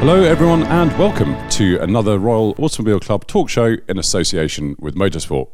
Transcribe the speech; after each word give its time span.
Hello, 0.00 0.22
everyone, 0.22 0.62
and 0.62 0.90
welcome 0.98 1.36
to 1.50 1.78
another 1.82 2.18
Royal 2.18 2.54
Automobile 2.56 3.00
Club 3.00 3.26
talk 3.26 3.50
show 3.50 3.76
in 3.86 3.98
association 3.98 4.74
with 4.78 4.94
Motorsport. 4.94 5.48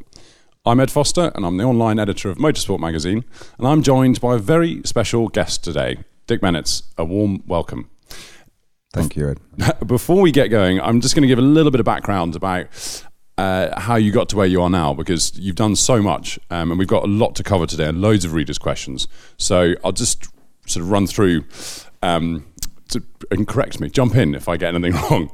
I'm 0.65 0.79
Ed 0.79 0.89
Foster, 0.89 1.33
and 1.35 1.45
I'm 1.45 1.57
the 1.57 1.65
online 1.65 1.99
editor 1.99 2.29
of 2.29 2.37
Motorsport 2.37 2.79
magazine, 2.79 3.25
and 3.57 3.67
I'm 3.67 3.83
joined 3.83 4.21
by 4.21 4.35
a 4.35 4.37
very 4.37 4.81
special 4.85 5.27
guest 5.27 5.65
today, 5.65 5.97
Dick 6.27 6.39
Bennetts. 6.39 6.83
A 6.97 7.03
warm 7.03 7.43
welcome. 7.45 7.89
Thank 8.93 9.17
you, 9.17 9.31
Ed. 9.31 9.39
Before 9.85 10.21
we 10.21 10.31
get 10.31 10.47
going, 10.47 10.79
I'm 10.79 11.01
just 11.01 11.13
going 11.13 11.23
to 11.23 11.27
give 11.27 11.39
a 11.39 11.41
little 11.41 11.69
bit 11.69 11.81
of 11.81 11.85
background 11.85 12.33
about 12.33 12.67
uh, 13.37 13.77
how 13.77 13.97
you 13.97 14.13
got 14.13 14.29
to 14.29 14.37
where 14.37 14.47
you 14.47 14.61
are 14.61 14.69
now 14.69 14.93
because 14.93 15.37
you've 15.37 15.57
done 15.57 15.75
so 15.75 16.01
much 16.01 16.39
um, 16.51 16.71
and 16.71 16.79
we've 16.79 16.87
got 16.87 17.03
a 17.03 17.07
lot 17.07 17.35
to 17.35 17.43
cover 17.43 17.67
today 17.67 17.89
and 17.89 17.99
loads 17.99 18.23
of 18.23 18.31
readers' 18.31 18.57
questions. 18.57 19.09
So 19.35 19.73
I'll 19.83 19.91
just 19.91 20.29
sort 20.67 20.85
of 20.85 20.89
run 20.89 21.05
through 21.05 21.43
um, 22.01 22.45
to, 22.89 23.03
and 23.31 23.47
correct 23.47 23.79
me, 23.79 23.89
jump 23.89 24.15
in 24.15 24.35
if 24.35 24.47
I 24.47 24.57
get 24.57 24.75
anything 24.75 24.99
wrong. 25.11 25.29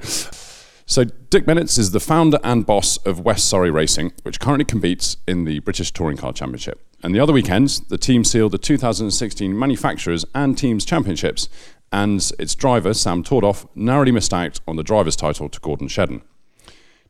So, 0.85 1.05
Dick 1.05 1.45
Bennetts 1.45 1.77
is 1.77 1.91
the 1.91 1.99
founder 1.99 2.39
and 2.43 2.65
boss 2.65 2.97
of 2.97 3.21
West 3.21 3.45
Surrey 3.49 3.71
Racing, 3.71 4.11
which 4.23 4.39
currently 4.39 4.65
competes 4.65 5.15
in 5.27 5.45
the 5.45 5.59
British 5.59 5.91
Touring 5.91 6.17
Car 6.17 6.33
Championship. 6.33 6.85
And 7.01 7.15
the 7.15 7.19
other 7.19 7.33
weekends, 7.33 7.79
the 7.81 7.97
team 7.97 8.23
sealed 8.23 8.51
the 8.51 8.57
2016 8.57 9.57
Manufacturers 9.57 10.25
and 10.35 10.57
Teams 10.57 10.83
Championships, 10.83 11.47
and 11.91 12.31
its 12.37 12.55
driver, 12.55 12.93
Sam 12.93 13.23
Tordoff, 13.23 13.67
narrowly 13.75 14.11
missed 14.11 14.33
out 14.33 14.59
on 14.67 14.75
the 14.75 14.83
driver's 14.83 15.15
title 15.15 15.47
to 15.47 15.59
Gordon 15.59 15.87
Shedden. 15.87 16.21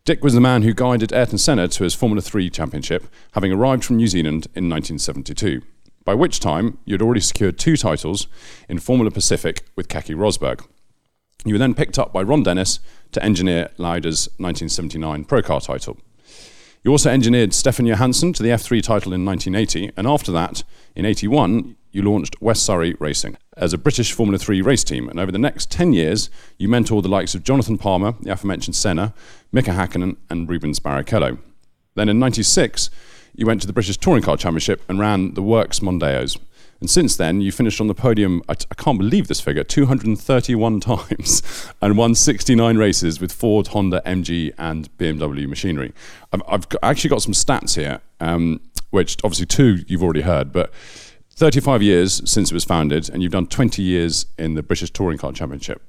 Dick 0.05 0.21
was 0.23 0.33
the 0.33 0.41
man 0.41 0.63
who 0.63 0.73
guided 0.73 1.13
Ayrton 1.13 1.37
Senna 1.37 1.69
to 1.69 1.83
his 1.85 1.95
Formula 1.95 2.21
3 2.21 2.49
championship, 2.49 3.07
having 3.31 3.53
arrived 3.53 3.85
from 3.85 3.95
New 3.95 4.07
Zealand 4.07 4.47
in 4.53 4.69
1972, 4.69 5.61
by 6.05 6.13
which 6.13 6.39
time 6.39 6.77
you'd 6.85 7.01
already 7.01 7.21
secured 7.21 7.57
two 7.57 7.77
titles 7.77 8.27
in 8.67 8.79
Formula 8.79 9.11
Pacific 9.11 9.63
with 9.75 9.87
Keke 9.87 10.15
Rosberg. 10.15 10.65
You 11.45 11.55
were 11.55 11.59
then 11.59 11.73
picked 11.73 11.99
up 11.99 12.13
by 12.13 12.21
Ron 12.23 12.43
Dennis 12.43 12.79
to 13.11 13.23
engineer 13.23 13.69
Lauda's 13.77 14.27
1979 14.37 15.25
Pro 15.25 15.41
Car 15.41 15.61
title. 15.61 15.97
You 16.83 16.91
also 16.91 17.09
engineered 17.09 17.53
Stefan 17.53 17.85
Johansson 17.85 18.33
to 18.33 18.43
the 18.43 18.49
F3 18.49 18.81
title 18.81 19.13
in 19.13 19.25
1980, 19.25 19.91
and 19.95 20.05
after 20.05 20.31
that, 20.33 20.63
in 20.95 21.05
81, 21.05 21.77
you 21.93 22.01
launched 22.01 22.41
West 22.41 22.63
Surrey 22.63 22.95
Racing 22.99 23.37
as 23.55 23.71
a 23.71 23.77
British 23.77 24.11
Formula 24.11 24.37
3 24.37 24.61
race 24.61 24.83
team. 24.83 25.07
And 25.07 25.19
over 25.19 25.31
the 25.31 25.37
next 25.37 25.71
10 25.71 25.93
years, 25.93 26.29
you 26.57 26.67
mentored 26.67 27.03
the 27.03 27.09
likes 27.09 27.35
of 27.35 27.43
Jonathan 27.43 27.77
Palmer, 27.77 28.15
the 28.21 28.31
aforementioned 28.31 28.75
Senna, 28.75 29.13
Mika 29.51 29.71
Häkkinen, 29.71 30.17
and 30.29 30.49
Rubens 30.49 30.79
Barrichello. 30.79 31.37
Then 31.95 32.09
in 32.09 32.19
96, 32.19 32.89
you 33.35 33.45
went 33.45 33.61
to 33.61 33.67
the 33.67 33.73
British 33.73 33.97
Touring 33.97 34.23
Car 34.23 34.37
Championship 34.37 34.81
and 34.87 34.99
ran 34.99 35.33
the 35.33 35.41
Works 35.41 35.79
Mondeos. 35.79 36.39
And 36.79 36.89
since 36.89 37.15
then, 37.15 37.39
you 37.39 37.51
finished 37.51 37.79
on 37.79 37.87
the 37.87 37.95
podium, 37.95 38.43
I 38.49 38.55
t- 38.55 38.65
I 38.69 38.75
can't 38.75 38.97
believe 38.97 39.27
this 39.27 39.39
figure, 39.39 39.63
231 39.63 40.79
times 40.81 41.71
and 41.81 41.97
won 41.97 42.13
69 42.13 42.77
races 42.77 43.21
with 43.21 43.31
Ford, 43.31 43.67
Honda, 43.67 44.01
MG, 44.05 44.53
and 44.57 44.89
BMW 44.97 45.47
machinery. 45.47 45.93
I've, 46.33 46.41
I've 46.47 46.69
got, 46.69 46.79
actually 46.83 47.09
got 47.09 47.21
some 47.21 47.33
stats 47.33 47.75
here, 47.75 48.01
um, 48.19 48.59
which 48.89 49.15
obviously 49.23 49.45
two 49.45 49.83
you've 49.87 50.03
already 50.03 50.21
heard, 50.21 50.51
but 50.51 50.73
35 51.35 51.81
years 51.81 52.29
since 52.29 52.51
it 52.51 52.53
was 52.53 52.65
founded, 52.65 53.09
and 53.09 53.23
you've 53.23 53.31
done 53.31 53.47
20 53.47 53.81
years 53.81 54.25
in 54.37 54.53
the 54.55 54.61
British 54.61 54.91
Touring 54.91 55.17
Car 55.17 55.31
Championship. 55.31 55.81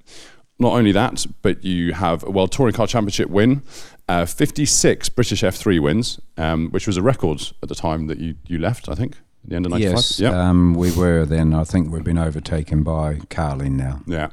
Not 0.59 0.73
only 0.75 0.93
that, 0.93 1.27
but 1.43 1.65
you 1.65 1.95
have 1.95 2.23
a 2.23 2.31
World 2.31 2.53
Touring 2.53 2.75
Car 2.75 2.87
Championship 2.87 3.29
win, 3.29 3.63
uh, 4.09 4.25
56 4.25 5.09
British 5.09 5.43
F3 5.43 5.81
wins, 5.81 6.21
um, 6.37 6.71
which 6.71 6.87
was 6.87 6.97
a 6.97 7.03
record 7.03 7.43
at 7.63 7.69
the 7.69 7.75
time 7.75 8.07
that 8.07 8.19
you, 8.19 8.37
you 8.47 8.59
left, 8.59 8.89
I 8.89 8.95
think 8.95 9.17
at 9.45 9.51
the 9.51 9.57
end 9.57 9.67
of 9.67 9.73
95? 9.73 9.93
Yes, 9.95 10.23
um, 10.23 10.75
we 10.75 10.91
were 10.93 11.25
then. 11.25 11.55
I 11.55 11.65
think 11.65 11.93
we've 11.93 12.05
been 12.05 12.19
overtaken 12.19 12.83
by 12.83 13.21
Carlin 13.31 13.77
now. 13.77 14.01
Yeah, 14.07 14.29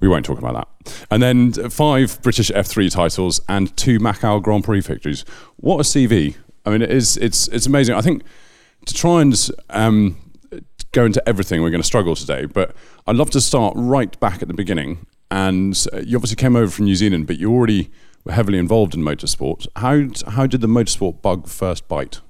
we 0.00 0.08
won't 0.08 0.24
talk 0.24 0.38
about 0.38 0.54
that. 0.54 1.06
And 1.10 1.22
then 1.22 1.52
five 1.70 2.20
British 2.22 2.50
F3 2.50 2.90
titles 2.90 3.40
and 3.48 3.74
two 3.76 3.98
Macau 3.98 4.42
Grand 4.42 4.64
Prix 4.64 4.80
victories. 4.80 5.24
What 5.56 5.78
a 5.78 5.82
CV! 5.82 6.36
I 6.64 6.70
mean, 6.70 6.82
it 6.82 6.90
is. 6.90 7.16
It's 7.18 7.48
it's 7.48 7.66
amazing. 7.66 7.94
I 7.94 8.00
think 8.00 8.22
to 8.86 8.94
try 8.94 9.20
and 9.20 9.50
um, 9.70 10.16
go 10.92 11.04
into 11.04 11.26
everything, 11.28 11.62
we're 11.62 11.70
going 11.70 11.82
to 11.82 11.86
struggle 11.86 12.16
today. 12.16 12.46
But 12.46 12.74
I'd 13.06 13.16
love 13.16 13.30
to 13.30 13.40
start 13.40 13.74
right 13.76 14.18
back 14.20 14.40
at 14.40 14.48
the 14.48 14.54
beginning. 14.54 15.06
And 15.34 15.86
uh, 15.92 15.98
you 15.98 16.16
obviously 16.16 16.36
came 16.36 16.54
over 16.54 16.70
from 16.70 16.84
New 16.84 16.94
Zealand, 16.94 17.26
but 17.26 17.38
you 17.38 17.52
already 17.52 17.90
were 18.22 18.30
heavily 18.30 18.56
involved 18.56 18.94
in 18.94 19.00
motorsport. 19.00 19.66
How 19.74 20.06
how 20.30 20.46
did 20.46 20.60
the 20.60 20.68
motorsport 20.68 21.22
bug 21.22 21.48
first 21.48 21.88
bite? 21.88 22.20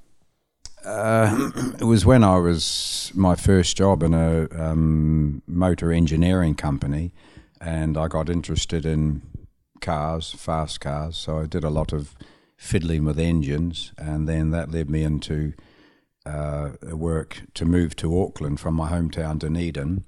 Uh, 0.87 1.51
it 1.79 1.85
was 1.85 2.07
when 2.07 2.25
I 2.25 2.39
was 2.39 3.13
my 3.15 3.35
first 3.35 3.77
job 3.77 4.03
in 4.03 4.15
a 4.15 4.49
um, 4.59 5.43
motor 5.47 5.93
engineering 5.93 6.55
company, 6.55 7.13
and 7.61 7.99
I 7.99 8.09
got 8.09 8.31
interested 8.31 8.87
in 8.87 9.21
cars, 9.83 10.33
fast 10.33 10.81
cars. 10.81 11.19
So 11.19 11.41
I 11.41 11.45
did 11.45 11.63
a 11.63 11.69
lot 11.69 11.93
of 11.93 12.15
fiddling 12.57 13.05
with 13.05 13.19
engines, 13.19 13.93
and 13.99 14.27
then 14.27 14.51
that 14.53 14.71
led 14.71 14.89
me 14.89 15.03
into 15.03 15.53
uh, 16.25 16.71
work 16.91 17.43
to 17.53 17.67
move 17.67 17.97
to 17.97 18.19
Auckland 18.19 18.61
from 18.61 18.73
my 18.73 18.91
hometown 18.91 19.41
Dunedin. 19.41 20.05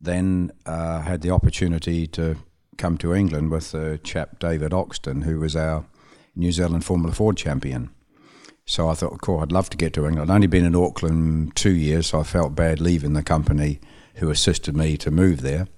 Then 0.00 0.52
uh, 0.66 1.00
had 1.02 1.22
the 1.22 1.30
opportunity 1.30 2.06
to 2.08 2.36
come 2.76 2.96
to 2.98 3.14
England 3.14 3.50
with 3.50 3.74
a 3.74 3.98
chap 3.98 4.38
David 4.38 4.72
Oxton, 4.72 5.24
who 5.24 5.40
was 5.40 5.56
our 5.56 5.84
New 6.36 6.52
Zealand 6.52 6.84
Formula 6.84 7.12
Ford 7.12 7.36
champion. 7.36 7.90
So 8.64 8.88
I 8.88 8.94
thought, 8.94 9.20
cool, 9.22 9.40
I'd 9.40 9.50
love 9.50 9.70
to 9.70 9.76
get 9.76 9.94
to 9.94 10.06
England. 10.06 10.30
I'd 10.30 10.34
only 10.34 10.46
been 10.46 10.64
in 10.64 10.76
Auckland 10.76 11.56
two 11.56 11.74
years, 11.74 12.08
so 12.08 12.20
I 12.20 12.22
felt 12.22 12.54
bad 12.54 12.80
leaving 12.80 13.14
the 13.14 13.22
company 13.22 13.80
who 14.16 14.30
assisted 14.30 14.76
me 14.76 14.96
to 14.98 15.10
move 15.10 15.40
there. 15.40 15.68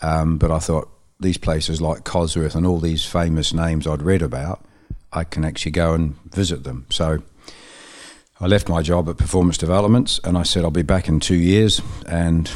Um, 0.00 0.38
but 0.38 0.50
I 0.50 0.58
thought 0.58 0.90
these 1.20 1.38
places 1.38 1.80
like 1.80 2.04
Cosworth 2.04 2.54
and 2.54 2.66
all 2.66 2.80
these 2.80 3.04
famous 3.04 3.52
names 3.52 3.86
I'd 3.86 4.02
read 4.02 4.22
about, 4.22 4.64
I 5.12 5.24
can 5.24 5.44
actually 5.44 5.72
go 5.72 5.94
and 5.94 6.16
visit 6.32 6.64
them. 6.64 6.86
So 6.90 7.22
I 8.40 8.46
left 8.46 8.68
my 8.68 8.82
job 8.82 9.08
at 9.08 9.16
Performance 9.16 9.58
Developments 9.58 10.18
and 10.24 10.36
I 10.36 10.42
said 10.42 10.64
I'll 10.64 10.70
be 10.70 10.82
back 10.82 11.08
in 11.08 11.20
two 11.20 11.36
years, 11.36 11.80
and 12.06 12.50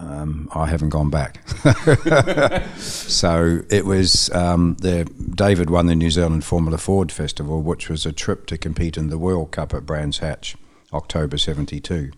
um, 0.00 0.48
I 0.54 0.66
haven't 0.66 0.88
gone 0.88 1.10
back. 1.10 1.46
so 2.78 3.60
it 3.68 3.84
was 3.84 4.30
um, 4.30 4.76
the 4.80 5.04
David 5.34 5.68
won 5.68 5.86
the 5.86 5.94
New 5.94 6.10
Zealand 6.10 6.42
Formula 6.44 6.78
Ford 6.78 7.12
Festival, 7.12 7.60
which 7.60 7.90
was 7.90 8.06
a 8.06 8.12
trip 8.12 8.46
to 8.46 8.56
compete 8.56 8.96
in 8.96 9.10
the 9.10 9.18
World 9.18 9.52
Cup 9.52 9.74
at 9.74 9.84
Brands 9.84 10.18
Hatch, 10.18 10.56
October 10.92 11.36
'72. 11.36 12.12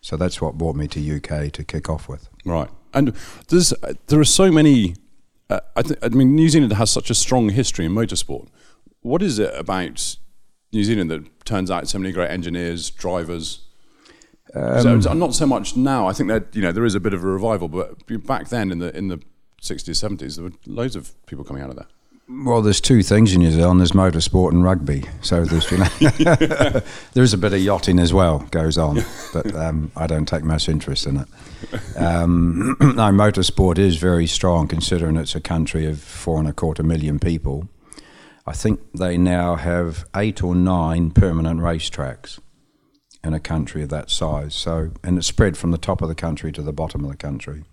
So 0.00 0.16
that's 0.16 0.40
what 0.40 0.58
brought 0.58 0.74
me 0.74 0.88
to 0.88 1.16
UK 1.16 1.52
to 1.52 1.62
kick 1.62 1.88
off 1.88 2.08
with. 2.08 2.28
Right, 2.44 2.68
and 2.92 3.14
there's 3.48 3.72
there 4.08 4.18
are 4.18 4.24
so 4.24 4.50
many. 4.50 4.96
Uh, 5.48 5.60
I, 5.76 5.82
th- 5.82 5.98
I 6.02 6.08
mean, 6.08 6.34
New 6.34 6.48
Zealand 6.48 6.72
has 6.72 6.90
such 6.90 7.10
a 7.10 7.14
strong 7.14 7.50
history 7.50 7.84
in 7.84 7.92
motorsport. 7.92 8.48
What 9.02 9.22
is 9.22 9.38
it 9.38 9.52
about 9.56 10.16
New 10.72 10.82
Zealand 10.82 11.10
that 11.12 11.44
turns 11.44 11.70
out 11.70 11.88
so 11.88 11.98
many 11.98 12.12
great 12.12 12.30
engineers, 12.30 12.90
drivers? 12.90 13.68
Um, 14.54 15.02
so 15.02 15.12
not 15.12 15.34
so 15.34 15.46
much 15.46 15.76
now. 15.76 16.08
I 16.08 16.12
think 16.12 16.28
that 16.28 16.54
you 16.54 16.62
know 16.62 16.72
there 16.72 16.84
is 16.84 16.94
a 16.94 17.00
bit 17.00 17.14
of 17.14 17.22
a 17.22 17.26
revival, 17.26 17.68
but 17.68 18.06
back 18.26 18.48
then 18.48 18.70
in 18.70 18.78
the 18.78 18.96
in 18.96 19.08
the 19.08 19.20
60s, 19.62 19.90
70s, 19.90 20.36
there 20.36 20.44
were 20.44 20.52
loads 20.66 20.96
of 20.96 21.14
people 21.26 21.44
coming 21.44 21.62
out 21.62 21.70
of 21.70 21.76
there. 21.76 21.86
Well, 22.28 22.62
there's 22.62 22.80
two 22.80 23.02
things 23.02 23.32
in 23.34 23.40
New 23.40 23.50
Zealand. 23.50 23.80
There's 23.80 23.90
motorsport 23.92 24.52
and 24.52 24.62
rugby. 24.62 25.04
So 25.20 25.44
there's 25.44 25.70
you 25.70 25.78
know 25.78 25.90
there's 27.12 27.32
a 27.32 27.38
bit 27.38 27.52
of 27.52 27.60
yachting 27.60 27.98
as 27.98 28.12
well 28.14 28.40
goes 28.50 28.78
on, 28.78 29.04
but 29.32 29.54
um, 29.54 29.90
I 29.96 30.06
don't 30.06 30.26
take 30.26 30.44
much 30.44 30.68
interest 30.68 31.06
in 31.06 31.18
it. 31.18 31.96
Um, 31.96 32.76
no, 32.80 33.10
motorsport 33.10 33.78
is 33.78 33.96
very 33.96 34.26
strong 34.26 34.68
considering 34.68 35.16
it's 35.16 35.34
a 35.34 35.40
country 35.40 35.86
of 35.86 36.00
four 36.00 36.38
and 36.38 36.48
a 36.48 36.52
quarter 36.52 36.82
million 36.82 37.18
people. 37.18 37.68
I 38.46 38.52
think 38.52 38.80
they 38.94 39.18
now 39.18 39.56
have 39.56 40.06
eight 40.16 40.42
or 40.42 40.54
nine 40.54 41.10
permanent 41.10 41.60
racetracks 41.60 42.38
in 43.22 43.34
a 43.34 43.40
country 43.40 43.82
of 43.82 43.88
that 43.90 44.10
size. 44.10 44.54
So, 44.54 44.92
and 45.02 45.18
it's 45.18 45.26
spread 45.26 45.56
from 45.56 45.70
the 45.70 45.78
top 45.78 46.02
of 46.02 46.08
the 46.08 46.14
country 46.14 46.52
to 46.52 46.62
the 46.62 46.72
bottom 46.72 47.04
of 47.04 47.10
the 47.10 47.16
country. 47.16 47.64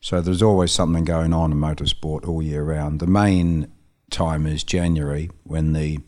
So 0.00 0.20
there's 0.20 0.42
always 0.42 0.72
something 0.72 1.04
going 1.04 1.32
on 1.32 1.52
in 1.52 1.58
motorsport 1.58 2.26
all 2.26 2.42
year 2.42 2.62
round. 2.62 3.00
The 3.00 3.06
main 3.06 3.70
time 4.10 4.46
is 4.46 4.62
January 4.62 5.30
when 5.44 5.72
the 5.72 5.98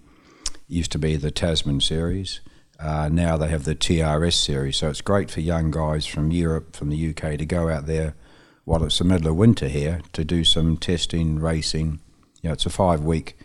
used 0.69 0.93
to 0.93 0.99
be 0.99 1.17
the 1.17 1.32
Tasman 1.32 1.81
series. 1.81 2.41
Uh, 2.79 3.08
now 3.12 3.37
they 3.37 3.49
have 3.49 3.64
the 3.64 3.75
TRS 3.75 4.35
series, 4.35 4.76
so 4.76 4.88
it's 4.88 5.00
great 5.00 5.31
for 5.31 5.41
young 5.41 5.70
guys 5.70 6.06
from 6.06 6.31
Europe, 6.31 6.76
from 6.76 6.88
the 6.88 7.11
UK, 7.11 7.37
to 7.37 7.44
go 7.44 7.69
out 7.69 7.87
there 7.87 8.14
while 8.64 8.85
it's 8.85 8.99
the 8.99 9.05
middle 9.05 9.29
of 9.29 9.37
winter 9.37 9.69
here 9.69 10.00
to 10.12 10.25
do 10.25 10.44
some 10.44 10.76
testing, 10.76 11.41
racing. 11.41 12.00
You 12.41 12.49
know, 12.49 12.52
it's 12.52 12.67
a 12.67 12.70
five 12.70 13.02
week, 13.02 13.37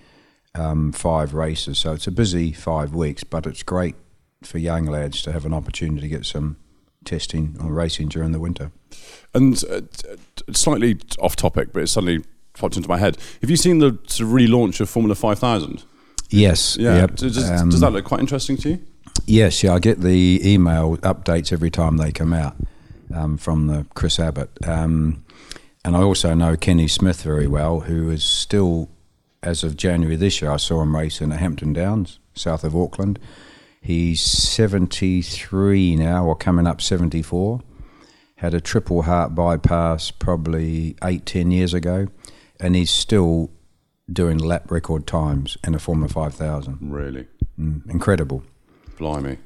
um, 0.53 0.91
five 0.91 1.33
races, 1.33 1.79
so 1.79 1.93
it's 1.93 2.07
a 2.07 2.11
busy 2.11 2.53
five 2.53 2.93
weeks, 2.93 3.23
but 3.23 3.45
it's 3.45 3.63
great 3.63 3.95
for 4.45 4.57
young 4.57 4.85
lads 4.85 5.21
to 5.23 5.31
have 5.31 5.45
an 5.45 5.53
opportunity 5.53 6.01
to 6.01 6.07
get 6.07 6.25
some 6.25 6.57
testing 7.03 7.55
or 7.63 7.71
racing 7.71 8.09
during 8.09 8.31
the 8.31 8.39
winter. 8.39 8.71
And 9.33 9.61
uh, 9.69 9.81
slightly 10.53 10.99
off 11.19 11.35
topic, 11.35 11.73
but 11.73 11.83
it 11.83 11.87
suddenly 11.87 12.23
popped 12.53 12.77
into 12.77 12.89
my 12.89 12.97
head. 12.97 13.17
Have 13.41 13.49
you 13.49 13.57
seen 13.57 13.79
the 13.79 13.91
relaunch 13.91 14.79
of 14.79 14.89
Formula 14.89 15.15
5000? 15.15 15.83
Yes. 16.29 16.77
Yeah. 16.77 16.97
Yep. 16.97 17.15
Does, 17.15 17.49
um, 17.49 17.69
does, 17.69 17.79
that 17.81 17.91
look 17.91 18.05
quite 18.05 18.19
interesting 18.19 18.57
to 18.57 18.69
you? 18.69 18.81
Yes. 19.25 19.63
Yeah. 19.63 19.73
I 19.73 19.79
get 19.79 20.01
the 20.01 20.41
email 20.43 20.97
updates 20.97 21.53
every 21.53 21.69
time 21.69 21.97
they 21.97 22.11
come 22.11 22.33
out 22.33 22.55
um, 23.13 23.37
from 23.37 23.67
the 23.67 23.85
Chris 23.93 24.19
Abbott. 24.19 24.49
Um, 24.67 25.23
and 25.83 25.95
I 25.95 26.01
also 26.01 26.33
know 26.33 26.57
Kenny 26.57 26.87
Smith 26.87 27.21
very 27.21 27.47
well, 27.47 27.81
who 27.81 28.09
is 28.09 28.23
still, 28.23 28.89
as 29.43 29.63
of 29.63 29.77
January 29.77 30.15
this 30.15 30.41
year, 30.41 30.49
I 30.49 30.57
saw 30.57 30.81
him 30.81 30.95
racing 30.95 31.31
at 31.31 31.39
Hampton 31.39 31.73
Downs, 31.73 32.19
south 32.33 32.63
of 32.63 32.75
Auckland. 32.75 33.19
He's 33.85 34.19
73 34.19 35.95
now, 35.95 36.25
or 36.25 36.35
coming 36.35 36.65
up 36.65 36.81
74. 36.81 37.61
Had 38.37 38.55
a 38.55 38.59
triple 38.59 39.03
heart 39.03 39.35
bypass 39.35 40.09
probably 40.09 40.95
eight, 41.03 41.27
ten 41.27 41.51
years 41.51 41.71
ago, 41.71 42.07
and 42.59 42.75
he's 42.75 42.89
still 42.89 43.51
doing 44.11 44.39
lap 44.39 44.71
record 44.71 45.05
times 45.05 45.59
in 45.63 45.75
a 45.75 45.79
Formula 45.79 46.09
5000. 46.09 46.79
Really? 46.81 47.27
Mm, 47.59 47.87
incredible. 47.87 48.41
Blimey. 48.97 49.37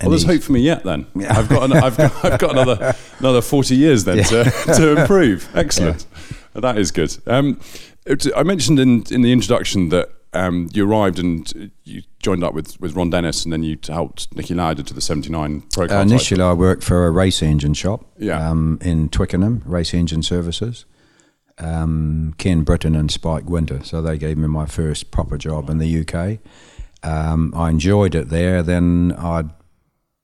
Well, 0.00 0.10
there's 0.10 0.22
hope 0.22 0.42
for 0.42 0.52
me 0.52 0.60
yet. 0.60 0.84
Then 0.84 1.08
I've 1.28 1.48
got 1.48 1.64
an, 1.64 1.72
I've 1.72 1.96
got, 1.96 2.24
I've 2.24 2.38
got 2.38 2.52
another 2.52 2.94
another 3.18 3.42
forty 3.42 3.74
years 3.74 4.04
then 4.04 4.18
yeah. 4.18 4.22
to, 4.22 4.44
to 4.76 5.00
improve. 5.00 5.48
Excellent, 5.54 6.06
yeah. 6.54 6.60
that 6.60 6.78
is 6.78 6.92
good. 6.92 7.16
Um, 7.26 7.58
I 8.36 8.44
mentioned 8.44 8.78
in 8.78 9.02
in 9.10 9.22
the 9.22 9.32
introduction 9.32 9.88
that 9.88 10.10
um, 10.32 10.68
you 10.72 10.88
arrived 10.88 11.18
and 11.18 11.72
you 11.82 12.02
joined 12.20 12.44
up 12.44 12.54
with, 12.54 12.80
with 12.80 12.94
Ron 12.94 13.10
Dennis, 13.10 13.44
and 13.44 13.52
then 13.52 13.62
you 13.62 13.78
helped 13.88 14.34
Niki 14.34 14.54
Lauda 14.54 14.82
to 14.82 14.94
the 14.94 15.00
'79 15.00 15.62
Pro. 15.72 15.86
Uh, 15.86 16.02
initially, 16.02 16.42
I 16.42 16.52
worked 16.52 16.84
for 16.84 17.06
a 17.06 17.10
race 17.10 17.42
engine 17.42 17.74
shop 17.74 18.04
yeah. 18.18 18.50
um, 18.50 18.78
in 18.82 19.08
Twickenham, 19.08 19.62
Race 19.64 19.94
Engine 19.94 20.22
Services. 20.22 20.84
Um, 21.58 22.34
Ken 22.38 22.62
Britton 22.62 22.94
and 22.94 23.10
Spike 23.10 23.44
Winter, 23.44 23.84
so 23.84 24.00
they 24.00 24.16
gave 24.16 24.38
me 24.38 24.48
my 24.48 24.64
first 24.64 25.10
proper 25.10 25.36
job 25.36 25.68
in 25.68 25.76
the 25.76 26.00
UK. 26.00 26.38
Um, 27.02 27.52
I 27.54 27.68
enjoyed 27.68 28.14
it 28.14 28.30
there. 28.30 28.62
Then 28.62 29.14
I'd 29.18 29.50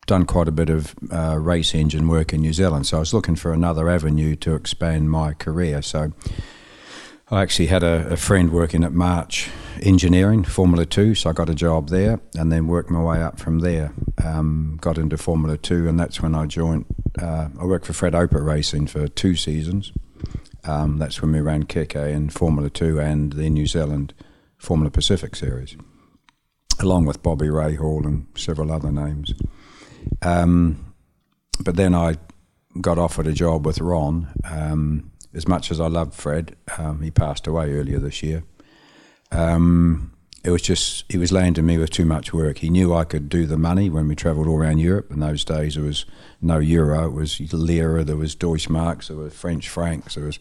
done 0.06 0.24
quite 0.24 0.48
a 0.48 0.52
bit 0.52 0.70
of 0.70 0.94
uh, 1.12 1.36
race 1.38 1.74
engine 1.74 2.08
work 2.08 2.32
in 2.32 2.40
New 2.40 2.54
Zealand, 2.54 2.86
so 2.86 2.98
I 2.98 3.00
was 3.00 3.12
looking 3.12 3.36
for 3.36 3.52
another 3.52 3.88
avenue 3.90 4.34
to 4.36 4.54
expand 4.54 5.10
my 5.10 5.34
career. 5.34 5.82
So 5.82 6.12
I 7.28 7.42
actually 7.42 7.66
had 7.66 7.82
a, 7.82 8.06
a, 8.12 8.16
friend 8.16 8.52
working 8.52 8.84
at 8.84 8.92
March 8.92 9.50
Engineering, 9.82 10.44
Formula 10.44 10.86
Two, 10.86 11.16
so 11.16 11.30
I 11.30 11.32
got 11.32 11.50
a 11.50 11.56
job 11.56 11.88
there, 11.88 12.20
and 12.36 12.52
then 12.52 12.68
worked 12.68 12.88
my 12.88 13.02
way 13.02 13.20
up 13.20 13.40
from 13.40 13.58
there. 13.58 13.92
Um, 14.24 14.78
got 14.80 14.96
into 14.96 15.16
Formula 15.16 15.58
Two, 15.58 15.88
and 15.88 15.98
that's 15.98 16.22
when 16.22 16.36
I 16.36 16.46
joined. 16.46 16.84
Uh, 17.20 17.48
I 17.60 17.64
worked 17.64 17.86
for 17.86 17.94
Fred 17.94 18.14
Opert 18.14 18.44
Racing 18.44 18.86
for 18.86 19.08
two 19.08 19.34
seasons. 19.34 19.92
Um, 20.62 20.98
that's 20.98 21.20
when 21.20 21.32
we 21.32 21.40
ran 21.40 21.64
Keke 21.64 21.96
in 21.96 22.30
Formula 22.30 22.70
Two 22.70 23.00
and 23.00 23.32
the 23.32 23.50
New 23.50 23.66
Zealand 23.66 24.14
Formula 24.56 24.88
Pacific 24.88 25.34
Series, 25.34 25.76
along 26.78 27.06
with 27.06 27.24
Bobby 27.24 27.48
Rahal 27.48 28.04
and 28.04 28.28
several 28.36 28.70
other 28.70 28.92
names. 28.92 29.34
Um, 30.22 30.94
but 31.58 31.74
then 31.74 31.92
I 31.92 32.18
got 32.80 32.98
offered 32.98 33.26
a 33.26 33.32
job 33.32 33.66
with 33.66 33.80
Ron. 33.80 34.32
As 35.36 35.46
much 35.46 35.70
as 35.70 35.80
I 35.80 35.86
loved 35.86 36.14
Fred, 36.14 36.56
um, 36.78 37.02
he 37.02 37.10
passed 37.10 37.46
away 37.46 37.72
earlier 37.72 37.98
this 37.98 38.22
year. 38.22 38.42
Um, 39.30 40.16
it 40.42 40.50
was 40.50 40.62
just 40.62 41.04
he 41.10 41.18
was 41.18 41.32
laying 41.32 41.54
to 41.54 41.62
me 41.62 41.76
with 41.76 41.90
too 41.90 42.04
much 42.06 42.32
work. 42.32 42.58
He 42.58 42.70
knew 42.70 42.94
I 42.94 43.04
could 43.04 43.28
do 43.28 43.46
the 43.46 43.58
money 43.58 43.90
when 43.90 44.08
we 44.08 44.14
travelled 44.14 44.46
all 44.46 44.58
around 44.58 44.78
Europe. 44.78 45.10
In 45.10 45.20
those 45.20 45.44
days, 45.44 45.74
there 45.74 45.84
was 45.84 46.06
no 46.40 46.58
euro. 46.58 47.06
It 47.06 47.12
was 47.12 47.40
lira. 47.52 48.04
There 48.04 48.16
was 48.16 48.36
Deutschmarks. 48.36 49.08
There 49.08 49.16
were 49.16 49.28
French 49.28 49.68
francs. 49.68 50.14
There 50.14 50.24
was. 50.24 50.38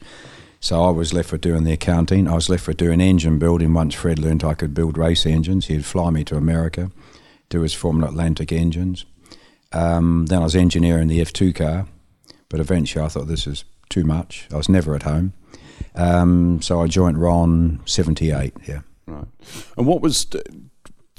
So 0.60 0.84
I 0.84 0.92
was 0.92 1.14
left 1.14 1.32
with 1.32 1.42
doing 1.42 1.64
the 1.64 1.74
accounting. 1.74 2.28
I 2.28 2.36
was 2.36 2.50
left 2.50 2.68
with 2.68 2.78
doing 2.78 3.02
engine 3.02 3.38
building. 3.38 3.74
Once 3.74 3.96
Fred 3.96 4.18
learned 4.18 4.44
I 4.44 4.54
could 4.54 4.74
build 4.74 4.98
race 4.98 5.26
engines, 5.26 5.68
he'd 5.68 5.86
fly 5.86 6.10
me 6.10 6.24
to 6.24 6.38
America, 6.38 6.92
do 7.50 7.62
his 7.62 7.74
Formula 7.74 8.10
Atlantic 8.10 8.52
engines. 8.52 9.06
Um, 9.72 10.28
then 10.28 10.40
I 10.40 10.44
was 10.44 10.56
engineering 10.56 11.08
the 11.08 11.20
F2 11.20 11.54
car, 11.54 11.88
but 12.50 12.60
eventually 12.60 13.04
I 13.04 13.10
thought 13.10 13.28
this 13.28 13.46
is 13.46 13.66
too 13.96 14.04
much. 14.04 14.48
I 14.52 14.58
was 14.58 14.68
never 14.68 14.94
at 14.96 15.04
home. 15.04 15.34
Um, 15.96 16.62
so 16.62 16.82
I 16.82 16.88
joined 16.88 17.18
Ron 17.18 17.80
78, 17.86 18.54
yeah. 18.68 18.82
Right. 19.08 19.26
And 19.78 19.88
what 19.88 20.02
was 20.02 20.28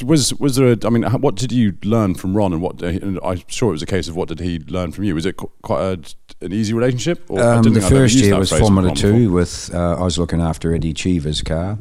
was 0.05 0.35
was 0.35 0.57
there? 0.57 0.73
A, 0.73 0.77
I 0.85 0.91
mean, 0.91 1.05
what 1.05 1.37
did 1.37 1.53
you 1.53 1.75
learn 1.85 2.15
from 2.17 2.37
Ron, 2.37 2.53
and 2.53 2.61
what? 2.61 2.83
And 2.83 3.19
I'm 3.23 3.43
sure 3.47 3.71
it 3.71 3.73
was 3.73 3.83
a 3.83 3.87
case 3.87 4.09
of 4.09 4.17
what 4.17 4.29
did 4.29 4.41
he 4.41 4.59
learn 4.59 4.93
from 4.93 5.05
you? 5.05 5.15
Was 5.15 5.25
it 5.25 5.37
quite 5.63 5.81
a, 5.83 6.45
an 6.45 6.53
easy 6.53 6.75
relationship? 6.75 7.31
or, 7.31 7.41
Um, 7.43 7.63
the 7.63 7.81
first 7.81 8.17
year 8.17 8.37
was 8.39 8.51
Formula 8.51 8.95
Two. 8.95 9.33
With 9.33 9.71
uh, 9.73 9.95
I 9.95 10.03
was 10.03 10.19
looking 10.19 10.41
after 10.43 10.75
Eddie 10.75 10.93
Cheever's 10.93 11.43
car. 11.43 11.79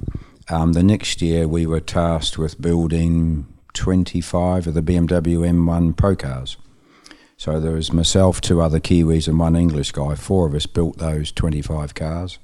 Um, 0.49 0.73
the 0.73 0.83
next 0.83 1.21
year 1.21 1.47
we 1.47 1.65
were 1.65 1.81
tasked 1.81 2.37
with 2.37 2.61
building 2.61 3.47
25 3.73 4.67
of 4.67 4.73
the 4.75 4.83
BMW 4.83 5.39
M1 5.39 5.97
Pro 5.97 6.15
cars. 6.15 6.55
So 7.37 7.59
there 7.59 7.73
was 7.73 7.91
myself, 7.91 8.39
two 8.39 8.61
other 8.61 8.79
Kiwis, 8.79 9.27
and 9.27 9.39
one 9.39 9.55
English 9.55 9.91
guy. 9.91 10.15
Four 10.15 10.47
of 10.47 10.55
us 10.55 10.65
built 10.65 10.97
those 10.97 11.31
25 11.31 11.93
cars. 11.93 12.39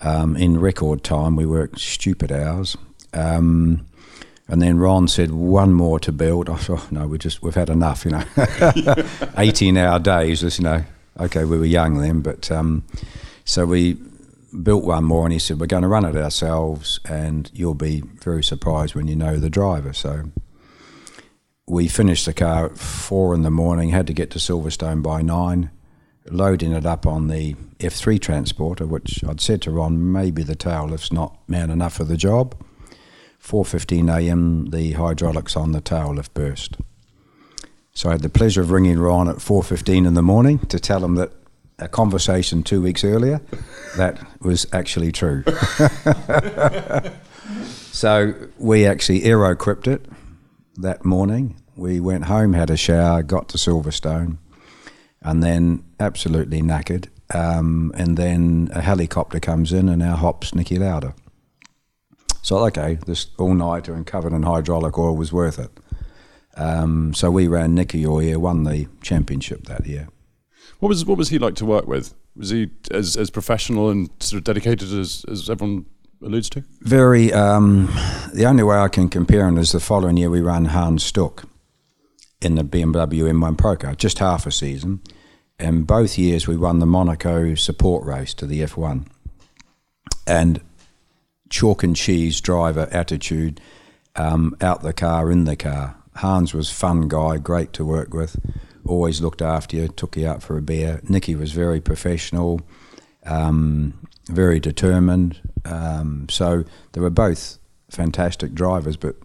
Um, 0.00 0.36
in 0.36 0.58
record 0.58 1.04
time, 1.04 1.36
we 1.36 1.46
worked 1.46 1.78
stupid 1.78 2.32
hours. 2.32 2.76
Um, 3.12 3.86
and 4.48 4.60
then 4.60 4.78
Ron 4.78 5.06
said 5.06 5.30
one 5.30 5.72
more 5.72 6.00
to 6.00 6.10
build. 6.10 6.48
I 6.50 6.56
thought, 6.56 6.80
oh, 6.80 6.88
no, 6.90 7.06
we 7.06 7.18
just 7.18 7.40
we've 7.40 7.54
had 7.54 7.70
enough, 7.70 8.04
you 8.04 8.10
know. 8.10 8.24
18 9.38 9.76
hour 9.76 10.00
days, 10.00 10.58
you 10.58 10.64
know. 10.64 10.84
Okay, 11.20 11.44
we 11.44 11.58
were 11.58 11.64
young 11.64 11.98
then, 11.98 12.20
but 12.20 12.50
um, 12.50 12.82
so 13.44 13.64
we 13.64 13.96
built 14.62 14.84
one 14.84 15.04
more, 15.04 15.24
and 15.24 15.32
he 15.32 15.38
said, 15.38 15.60
we're 15.60 15.66
going 15.66 15.82
to 15.82 15.88
run 15.88 16.04
it 16.04 16.16
ourselves, 16.16 16.98
and 17.04 17.50
you'll 17.54 17.74
be 17.74 18.00
very 18.00 18.42
surprised 18.42 18.94
when 18.96 19.06
you 19.06 19.14
know 19.14 19.36
the 19.36 19.50
driver. 19.50 19.92
So 19.92 20.30
we 21.70 21.86
finished 21.86 22.26
the 22.26 22.34
car 22.34 22.66
at 22.66 22.76
four 22.76 23.32
in 23.32 23.42
the 23.42 23.50
morning, 23.50 23.90
had 23.90 24.08
to 24.08 24.12
get 24.12 24.32
to 24.32 24.40
Silverstone 24.40 25.04
by 25.04 25.22
nine, 25.22 25.70
loading 26.28 26.72
it 26.72 26.84
up 26.84 27.06
on 27.06 27.28
the 27.28 27.54
F3 27.78 28.20
transporter, 28.20 28.86
which 28.86 29.22
I'd 29.22 29.40
said 29.40 29.62
to 29.62 29.70
Ron, 29.70 30.10
maybe 30.10 30.42
the 30.42 30.56
tail 30.56 30.86
lift's 30.86 31.12
not 31.12 31.38
man 31.48 31.70
enough 31.70 31.94
for 31.94 32.02
the 32.02 32.16
job. 32.16 32.60
4.15 33.40 34.12
a.m., 34.12 34.66
the 34.70 34.92
hydraulics 34.92 35.56
on 35.56 35.70
the 35.70 35.80
tail 35.80 36.12
lift 36.12 36.34
burst. 36.34 36.76
So 37.92 38.08
I 38.08 38.12
had 38.12 38.22
the 38.22 38.28
pleasure 38.28 38.62
of 38.62 38.72
ringing 38.72 38.98
Ron 38.98 39.28
at 39.28 39.36
4.15 39.36 40.08
in 40.08 40.14
the 40.14 40.22
morning 40.22 40.58
to 40.66 40.80
tell 40.80 41.04
him 41.04 41.14
that 41.14 41.30
a 41.78 41.88
conversation 41.88 42.64
two 42.64 42.82
weeks 42.82 43.04
earlier, 43.04 43.40
that 43.96 44.20
was 44.40 44.66
actually 44.72 45.12
true. 45.12 45.44
so 47.92 48.34
we 48.58 48.86
actually 48.86 49.24
aero-equipped 49.24 49.86
it 49.86 50.04
that 50.76 51.04
morning. 51.04 51.59
We 51.80 51.98
went 51.98 52.24
home, 52.24 52.52
had 52.52 52.68
a 52.68 52.76
shower, 52.76 53.22
got 53.22 53.48
to 53.48 53.56
Silverstone, 53.56 54.36
and 55.22 55.42
then 55.42 55.82
absolutely 55.98 56.60
knackered. 56.60 57.08
Um, 57.34 57.90
and 57.96 58.18
then 58.18 58.68
a 58.74 58.82
helicopter 58.82 59.40
comes 59.40 59.72
in 59.72 59.88
and 59.88 60.02
our 60.02 60.18
hops 60.18 60.50
Niki 60.50 60.78
Lauda. 60.78 61.14
So 62.42 62.58
okay, 62.66 62.98
this 63.06 63.28
all 63.38 63.54
nighter 63.54 63.94
and 63.94 64.06
covered 64.06 64.34
in 64.34 64.42
hydraulic 64.42 64.98
oil 64.98 65.16
was 65.16 65.32
worth 65.32 65.58
it. 65.58 65.70
Um, 66.54 67.14
so 67.14 67.30
we 67.30 67.48
ran 67.48 67.74
Niki 67.74 68.06
all 68.06 68.22
year, 68.22 68.38
won 68.38 68.64
the 68.64 68.86
championship 69.00 69.64
that 69.64 69.86
year. 69.86 70.08
What 70.80 70.90
was 70.90 71.06
what 71.06 71.16
was 71.16 71.30
he 71.30 71.38
like 71.38 71.54
to 71.56 71.64
work 71.64 71.86
with? 71.86 72.12
Was 72.36 72.50
he 72.50 72.68
as 72.90 73.16
as 73.16 73.30
professional 73.30 73.88
and 73.88 74.10
sort 74.20 74.36
of 74.36 74.44
dedicated 74.44 74.92
as 74.92 75.24
as 75.30 75.48
everyone 75.48 75.86
alludes 76.22 76.50
to? 76.50 76.64
Very. 76.82 77.32
Um, 77.32 77.86
the 78.34 78.44
only 78.44 78.64
way 78.64 78.76
I 78.76 78.88
can 78.88 79.08
compare 79.08 79.48
him 79.48 79.56
is 79.56 79.72
the 79.72 79.80
following 79.80 80.18
year 80.18 80.28
we 80.28 80.42
ran 80.42 80.66
Hans 80.66 81.02
Stuck 81.04 81.49
in 82.40 82.54
the 82.54 82.64
BMW 82.64 83.30
M1 83.30 83.58
Pro 83.58 83.76
Car, 83.76 83.94
just 83.94 84.18
half 84.18 84.46
a 84.46 84.52
season. 84.52 85.00
And 85.58 85.86
both 85.86 86.18
years 86.18 86.48
we 86.48 86.56
won 86.56 86.78
the 86.78 86.86
Monaco 86.86 87.54
support 87.54 88.06
race 88.06 88.32
to 88.34 88.46
the 88.46 88.60
F1. 88.60 89.06
And 90.26 90.60
chalk 91.50 91.82
and 91.82 91.94
cheese 91.94 92.40
driver 92.40 92.88
attitude, 92.90 93.60
um, 94.16 94.56
out 94.60 94.82
the 94.82 94.92
car, 94.92 95.30
in 95.30 95.44
the 95.44 95.56
car. 95.56 95.96
Hans 96.16 96.54
was 96.54 96.70
fun 96.70 97.08
guy, 97.08 97.36
great 97.36 97.72
to 97.74 97.84
work 97.84 98.14
with, 98.14 98.36
always 98.86 99.20
looked 99.20 99.42
after 99.42 99.76
you, 99.76 99.88
took 99.88 100.16
you 100.16 100.26
out 100.26 100.42
for 100.42 100.56
a 100.56 100.62
beer. 100.62 101.00
Niki 101.04 101.38
was 101.38 101.52
very 101.52 101.80
professional, 101.80 102.60
um, 103.26 104.08
very 104.28 104.60
determined. 104.60 105.40
Um, 105.64 106.26
so 106.30 106.64
they 106.92 107.00
were 107.00 107.10
both 107.10 107.58
fantastic 107.90 108.54
drivers, 108.54 108.96
but 108.96 109.16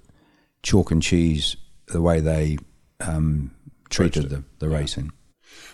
chalk 0.64 0.92
and 0.92 1.02
cheese, 1.02 1.56
the 1.88 2.02
way 2.02 2.20
they 2.20 2.58
um, 3.00 3.52
treated 3.90 4.30
the, 4.30 4.44
the 4.60 4.68
yeah. 4.68 4.78
racing. 4.78 5.12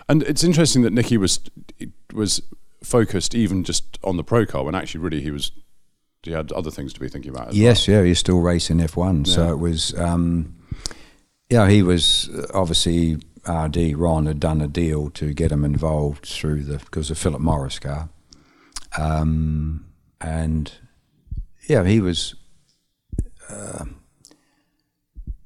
And 0.09 0.23
it's 0.23 0.43
interesting 0.43 0.81
that 0.83 0.93
Niki 0.93 1.17
was 1.17 1.39
was 2.13 2.41
focused 2.83 3.35
even 3.35 3.63
just 3.63 3.99
on 4.03 4.17
the 4.17 4.23
pro 4.23 4.45
car 4.45 4.63
when 4.63 4.75
actually 4.75 5.01
really 5.01 5.21
he 5.21 5.31
was 5.31 5.51
he 6.23 6.31
had 6.31 6.51
other 6.51 6.71
things 6.71 6.93
to 6.93 6.99
be 6.99 7.07
thinking 7.07 7.31
about. 7.31 7.53
yes, 7.53 7.87
well. 7.87 7.97
yeah, 7.97 8.03
he's 8.07 8.19
still 8.19 8.41
racing 8.41 8.79
F 8.79 8.95
one, 8.95 9.25
yeah. 9.25 9.33
so 9.33 9.51
it 9.51 9.57
was. 9.57 9.97
Um, 9.97 10.55
yeah, 11.49 11.67
he 11.67 11.83
was 11.83 12.29
obviously 12.53 13.17
RD 13.47 13.97
Ron 13.97 14.27
had 14.27 14.39
done 14.39 14.61
a 14.61 14.67
deal 14.67 15.09
to 15.11 15.33
get 15.33 15.51
him 15.51 15.65
involved 15.65 16.25
through 16.25 16.63
the 16.63 16.77
because 16.77 17.09
of 17.09 17.17
Philip 17.17 17.41
Morris 17.41 17.79
car, 17.79 18.09
um, 18.97 19.85
and 20.21 20.71
yeah, 21.67 21.83
he 21.83 21.99
was 21.99 22.35
uh, 23.49 23.85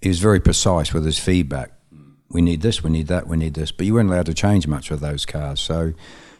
he 0.06 0.10
was 0.10 0.20
very 0.20 0.40
precise 0.40 0.94
with 0.94 1.04
his 1.04 1.18
feedback. 1.18 1.72
We 2.30 2.40
need 2.40 2.62
this, 2.62 2.84
we 2.84 2.92
need 2.92 3.08
that, 3.08 3.26
we 3.26 3.38
need 3.38 3.56
this, 3.56 3.72
but 3.72 3.88
you 3.88 3.96
weren't 3.96 4.12
allowed 4.12 4.28
to 4.28 4.36
change 4.36 4.68
much 4.68 4.92
of 4.92 5.00
those 5.00 5.26
cars. 5.26 5.60
So 5.60 5.94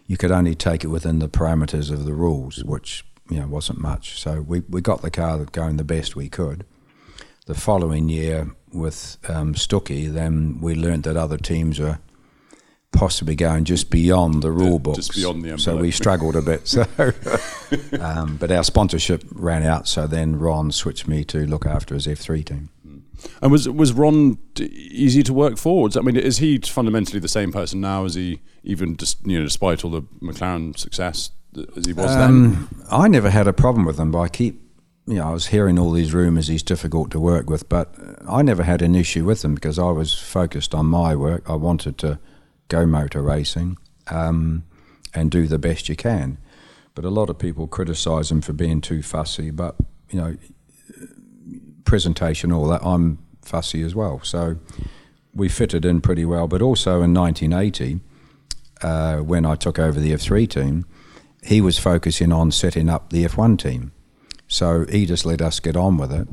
you 0.06 0.18
could 0.18 0.30
only 0.30 0.54
take 0.54 0.84
it 0.84 0.90
within 0.90 1.18
the 1.18 1.28
parameters 1.28 1.90
of 1.90 2.06
the 2.06 2.14
rules, 2.14 2.64
which 2.64 3.04
you 3.28 3.40
know 3.40 3.48
wasn't 3.48 3.80
much. 3.80 4.22
So 4.22 4.42
we, 4.42 4.60
we 4.70 4.82
got 4.82 5.02
the 5.02 5.10
car 5.10 5.44
going 5.46 5.78
the 5.78 5.84
best 5.84 6.16
we 6.16 6.30
could. 6.30 6.64
The 7.48 7.56
following 7.56 8.08
year 8.08 8.52
with 8.72 9.18
um, 9.28 9.56
Stuckey, 9.56 10.14
then 10.14 10.62
we 10.62 10.76
learnt 10.76 11.06
that 11.06 11.18
other 11.18 11.40
teams 11.40 11.80
were 11.80 11.98
possibly 12.92 13.36
going 13.36 13.66
just 13.66 13.90
beyond 13.90 14.44
the 14.44 14.52
rule 14.52 14.78
books. 14.78 15.08
Just 15.08 15.16
beyond 15.16 15.44
the 15.44 15.58
So 15.58 15.78
we 15.78 15.90
struggled 15.90 16.36
a 16.36 16.44
bit. 16.44 16.68
So, 16.68 16.86
um, 18.00 18.38
but 18.38 18.52
our 18.52 18.64
sponsorship 18.64 19.24
ran 19.32 19.64
out. 19.64 19.88
So 19.88 20.06
then 20.06 20.38
Ron 20.38 20.72
switched 20.72 21.08
me 21.08 21.24
to 21.24 21.48
look 21.48 21.66
after 21.66 21.96
his 21.96 22.06
F3 22.06 22.46
team. 22.46 22.70
And 23.42 23.52
was 23.52 23.68
was 23.68 23.94
Ron 23.94 24.38
easy 24.60 25.24
to 25.24 25.34
work 25.34 25.58
forwards? 25.58 25.98
I 25.98 26.02
mean, 26.02 26.16
is 26.16 26.38
he 26.38 26.60
fundamentally 26.60 27.20
the 27.20 27.28
same 27.28 27.52
person 27.52 27.82
now? 27.82 28.06
Is 28.06 28.16
he 28.16 28.42
even 28.64 28.98
just 28.98 29.26
you 29.26 29.38
know, 29.40 29.46
despite 29.46 29.84
all 29.84 29.92
the 29.92 30.04
McLaren 30.22 30.78
success 30.78 31.32
as 31.76 31.86
he 31.86 31.94
was 31.94 32.16
then? 32.16 32.30
Um, 32.30 32.84
I 32.92 33.08
never 33.08 33.30
had 33.30 33.48
a 33.48 33.54
problem 33.54 33.86
with 33.86 34.00
him, 34.00 34.12
but 34.12 34.20
I 34.20 34.30
keep, 34.30 34.62
you 35.06 35.16
know, 35.16 35.28
I 35.28 35.32
was 35.32 35.48
hearing 35.48 35.80
all 35.80 35.92
these 35.92 36.14
rumours 36.14 36.48
he's 36.48 36.64
difficult 36.64 37.12
to 37.12 37.20
work 37.20 37.50
with, 37.50 37.70
but 37.70 37.94
I 38.28 38.42
never 38.42 38.64
had 38.64 38.82
an 38.82 38.96
issue 38.96 39.26
with 39.26 39.44
him 39.44 39.56
because 39.56 39.80
I 39.80 39.92
was 39.92 40.14
focused 40.14 40.74
on 40.74 40.86
my 40.88 41.16
work. 41.16 41.50
I 41.50 41.56
wanted 41.56 41.98
to 42.00 42.20
go 42.68 42.86
motor 42.86 43.22
racing 43.22 43.78
um, 44.08 44.64
and 45.14 45.32
do 45.32 45.48
the 45.48 45.60
best 45.60 45.90
you 45.90 45.96
can. 45.96 46.38
But 46.96 47.06
a 47.06 47.10
lot 47.10 47.30
of 47.30 47.38
people 47.38 47.68
criticise 47.68 48.32
him 48.32 48.42
for 48.42 48.54
being 48.54 48.82
too 48.82 49.04
fussy, 49.04 49.52
but, 49.52 49.76
you 50.10 50.20
know, 50.20 50.38
presentation, 51.86 52.52
all 52.52 52.68
that, 52.68 52.84
I'm 52.84 53.20
fussy 53.42 53.82
as 53.82 53.96
well. 53.96 54.20
So 54.24 54.58
we 55.34 55.50
fitted 55.50 55.86
in 55.86 56.02
pretty 56.02 56.26
well. 56.26 56.48
But 56.48 56.62
also 56.62 57.02
in 57.02 57.14
1980, 57.14 58.00
uh, 58.82 59.18
when 59.18 59.46
I 59.46 59.56
took 59.56 59.80
over 59.80 60.00
the 60.00 60.12
F3 60.12 60.50
team, 60.50 60.86
he 61.44 61.62
was 61.62 61.78
focusing 61.78 62.32
on 62.32 62.52
setting 62.52 62.90
up 62.90 63.12
the 63.12 63.24
F1 63.26 63.60
team. 63.60 63.92
So 64.48 64.86
he 64.90 65.06
just 65.06 65.26
let 65.26 65.42
us 65.42 65.60
get 65.60 65.76
on 65.76 65.98
with 65.98 66.12
it. 66.12 66.28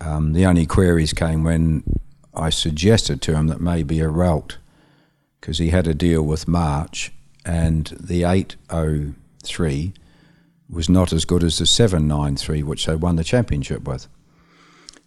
Um, 0.00 0.32
the 0.32 0.46
only 0.46 0.66
queries 0.66 1.12
came 1.12 1.44
when 1.44 1.82
I 2.34 2.50
suggested 2.50 3.22
to 3.22 3.34
him 3.34 3.46
that 3.46 3.60
maybe 3.60 4.00
a 4.00 4.08
route, 4.08 4.58
because 5.40 5.58
he 5.58 5.70
had 5.70 5.86
a 5.86 5.94
deal 5.94 6.22
with 6.22 6.46
March, 6.46 7.12
and 7.44 7.86
the 7.98 8.24
803 8.24 9.94
was 10.68 10.88
not 10.88 11.12
as 11.12 11.24
good 11.24 11.44
as 11.44 11.58
the 11.58 11.66
793, 11.66 12.62
which 12.62 12.86
they 12.86 12.96
won 12.96 13.16
the 13.16 13.24
championship 13.24 13.86
with. 13.86 14.08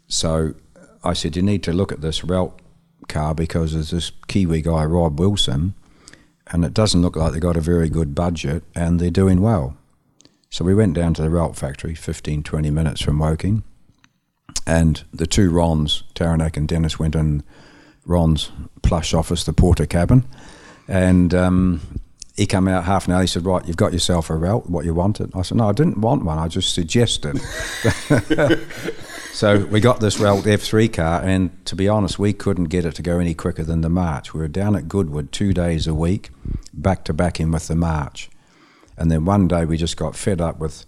So 0.10 0.56
I 1.04 1.14
said, 1.14 1.38
You 1.38 1.42
need 1.42 1.64
to 1.64 1.72
look 1.72 1.94
at 1.94 2.02
this 2.02 2.24
Ralt 2.24 2.60
car 3.08 3.34
because 3.34 3.74
there's 3.74 3.92
this 3.92 4.12
Kiwi 4.28 4.62
guy, 4.62 4.84
Rob 4.84 5.20
Wilson, 5.20 5.76
and 6.48 6.66
it 6.66 6.74
doesn't 6.74 7.02
look 7.02 7.16
like 7.16 7.32
they've 7.32 7.42
got 7.42 7.56
a 7.56 7.62
very 7.62 7.88
good 7.88 8.14
budget 8.14 8.64
and 8.76 9.00
they're 9.00 9.10
doing 9.10 9.42
well. 9.42 9.78
So 10.50 10.66
we 10.66 10.74
went 10.74 10.96
down 10.96 11.14
to 11.14 11.22
the 11.22 11.30
Ralt 11.30 11.56
factory, 11.56 11.94
15, 11.94 12.42
20 12.42 12.70
minutes 12.72 13.02
from 13.02 13.20
Woking, 13.20 13.64
and 14.66 15.04
the 15.14 15.28
two 15.28 15.52
Rons, 15.52 16.04
Tauranac 16.16 16.58
and 16.58 16.68
Dennis, 16.68 16.98
went 16.98 17.16
in 17.16 17.44
Ron's 18.04 18.52
plush 18.82 19.14
office, 19.14 19.44
the 19.44 19.54
porter 19.54 19.86
cabin, 19.86 20.26
and 20.88 21.36
um, 21.36 22.02
he 22.36 22.48
came 22.48 22.68
out 22.68 22.86
half 22.86 23.08
an 23.08 23.14
hour. 23.14 23.22
He 23.22 23.28
said, 23.28 23.46
"Right, 23.46 23.66
you've 23.68 23.78
got 23.78 23.94
yourself 23.94 24.32
a 24.32 24.36
Ralt. 24.36 24.68
What 24.68 24.86
you 24.86 24.96
wanted?" 24.96 25.32
I 25.36 25.44
said, 25.44 25.58
"No, 25.58 25.70
I 25.70 25.74
didn't 25.74 26.02
want 26.02 26.26
one. 26.26 26.40
I 26.40 26.48
just 26.48 26.74
suggested." 26.74 27.40
so 29.40 29.66
we 29.68 29.80
got 29.80 30.02
this 30.02 30.20
Ralt 30.20 30.44
F3 30.44 30.92
car, 30.92 31.22
and 31.24 31.66
to 31.66 31.74
be 31.74 31.88
honest, 31.88 32.20
we 32.20 32.34
couldn't 32.34 32.66
get 32.66 32.84
it 32.84 32.96
to 32.96 33.02
go 33.02 33.20
any 33.20 33.34
quicker 33.34 33.64
than 33.64 33.80
the 33.80 33.88
March. 33.88 34.34
We 34.34 34.42
were 34.42 34.50
down 34.50 34.76
at 34.76 34.90
Goodwood 34.90 35.32
two 35.32 35.54
days 35.54 35.88
a 35.88 35.94
week, 35.94 36.32
back 36.74 37.06
to 37.06 37.14
back 37.14 37.40
in 37.40 37.50
with 37.50 37.70
the 37.70 37.76
March, 37.78 38.30
and 38.98 39.10
then 39.10 39.24
one 39.24 39.48
day 39.48 39.64
we 39.64 39.78
just 39.78 39.96
got 39.96 40.18
fed 40.18 40.42
up 40.42 40.60
with 40.60 40.86